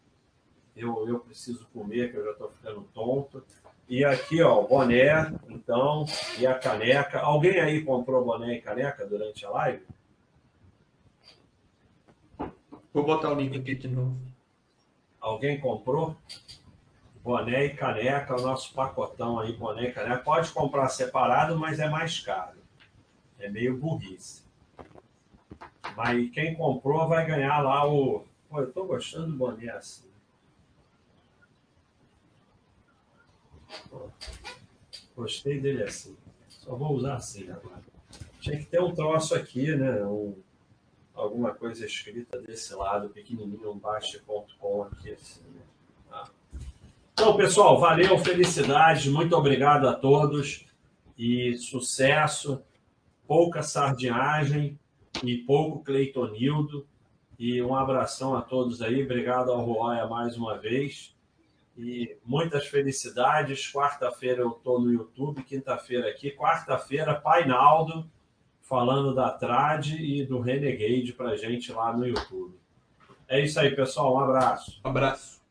Eu, 0.75 1.07
eu 1.09 1.21
preciso 1.21 1.67
comer, 1.73 2.11
que 2.11 2.19
eu 2.19 2.25
já 2.25 2.31
estou 2.33 2.51
ficando 2.51 2.83
tonto. 2.95 3.45
E 3.89 4.05
aqui, 4.05 4.43
ó, 4.43 4.61
o 4.61 4.69
boné, 4.69 5.33
então, 5.49 6.05
e 6.39 6.47
a 6.47 6.55
caneca. 6.59 7.21
Alguém 7.21 7.61
aí 7.61 7.83
comprou 7.85 8.25
boné 8.25 8.57
e 8.57 8.61
caneca 8.61 9.07
durante 9.07 9.45
a 9.47 9.51
live? 9.51 9.87
Vou 12.95 13.05
botar 13.05 13.31
o 13.31 13.35
link 13.35 13.59
aqui 13.59 13.75
de 13.75 13.89
novo. 13.89 14.17
Alguém 15.21 15.61
comprou? 15.61 16.17
boné 17.25 17.65
e 17.65 17.71
caneca, 17.71 18.37
o 18.37 18.43
nosso 18.43 18.75
pacotão 18.75 19.41
aí, 19.41 19.57
boné 19.57 19.89
e 19.89 19.93
caneca. 19.93 20.23
Pode 20.23 20.53
comprar 20.53 20.91
separado, 20.91 21.59
mas 21.59 21.81
é 21.81 21.89
mais 21.89 22.21
caro. 22.21 22.59
É 23.39 23.49
meio 23.49 23.79
burrice. 23.79 24.45
Mas 25.97 26.31
quem 26.33 26.55
comprou 26.55 27.09
vai 27.09 27.27
ganhar 27.27 27.61
lá 27.63 27.91
o. 27.91 28.27
Pô, 28.49 28.61
eu 28.61 28.71
tô 28.71 28.85
gostando 28.85 29.29
do 29.29 29.37
boné 29.39 29.71
assim. 29.71 30.09
Gostei 35.17 35.61
dele 35.61 35.85
assim. 35.85 36.17
Só 36.49 36.77
vou 36.77 36.93
usar 36.93 37.15
assim 37.15 37.51
agora. 37.51 37.83
Tinha 38.41 38.59
que 38.59 38.67
ter 38.67 38.83
um 38.83 38.95
troço 38.95 39.35
aqui, 39.35 39.75
né? 39.75 40.05
Um, 40.05 40.37
alguma 41.15 41.55
coisa 41.55 41.87
escrita 41.87 42.41
desse 42.41 42.75
lado, 42.75 43.09
pequenininho, 43.09 43.75
baixa.com 43.75 44.83
aqui 44.83 45.13
assim. 45.13 45.43
Né? 45.43 45.63
Ah. 46.11 46.29
Então, 47.13 47.37
pessoal, 47.37 47.79
valeu, 47.79 48.19
felicidade, 48.19 49.09
muito 49.09 49.37
obrigado 49.37 49.89
a 49.89 49.95
todos 49.95 50.67
e 51.17 51.57
sucesso, 51.57 52.63
pouca 53.27 53.63
sardinhagem 53.63 54.79
e 55.23 55.39
pouco 55.39 55.85
Cleitonildo. 55.85 56.87
E 57.39 57.61
um 57.63 57.75
abração 57.75 58.37
a 58.37 58.43
todos 58.43 58.83
aí, 58.83 59.03
obrigado 59.03 59.51
ao 59.51 59.65
Roya 59.65 60.07
mais 60.07 60.37
uma 60.37 60.59
vez. 60.59 61.15
E 61.77 62.17
muitas 62.25 62.67
felicidades. 62.67 63.73
Quarta-feira 63.73 64.43
eu 64.43 64.51
estou 64.51 64.81
no 64.81 64.93
YouTube, 64.93 65.43
quinta-feira 65.43 66.09
aqui. 66.09 66.31
Quarta-feira, 66.31 67.15
Pai 67.15 67.45
Naldo, 67.45 68.09
falando 68.65 69.15
da 69.15 69.31
Trad 69.31 69.93
e 69.93 70.25
do 70.25 70.41
Renegade 70.41 71.13
para 71.13 71.37
gente 71.37 71.73
lá 71.73 71.97
no 71.97 72.07
YouTube. 72.07 72.59
É 73.29 73.41
isso 73.41 73.61
aí, 73.61 73.75
pessoal. 73.75 74.15
Um 74.15 74.21
abraço. 74.21 74.81
Um 74.85 74.89
abraço. 74.89 75.44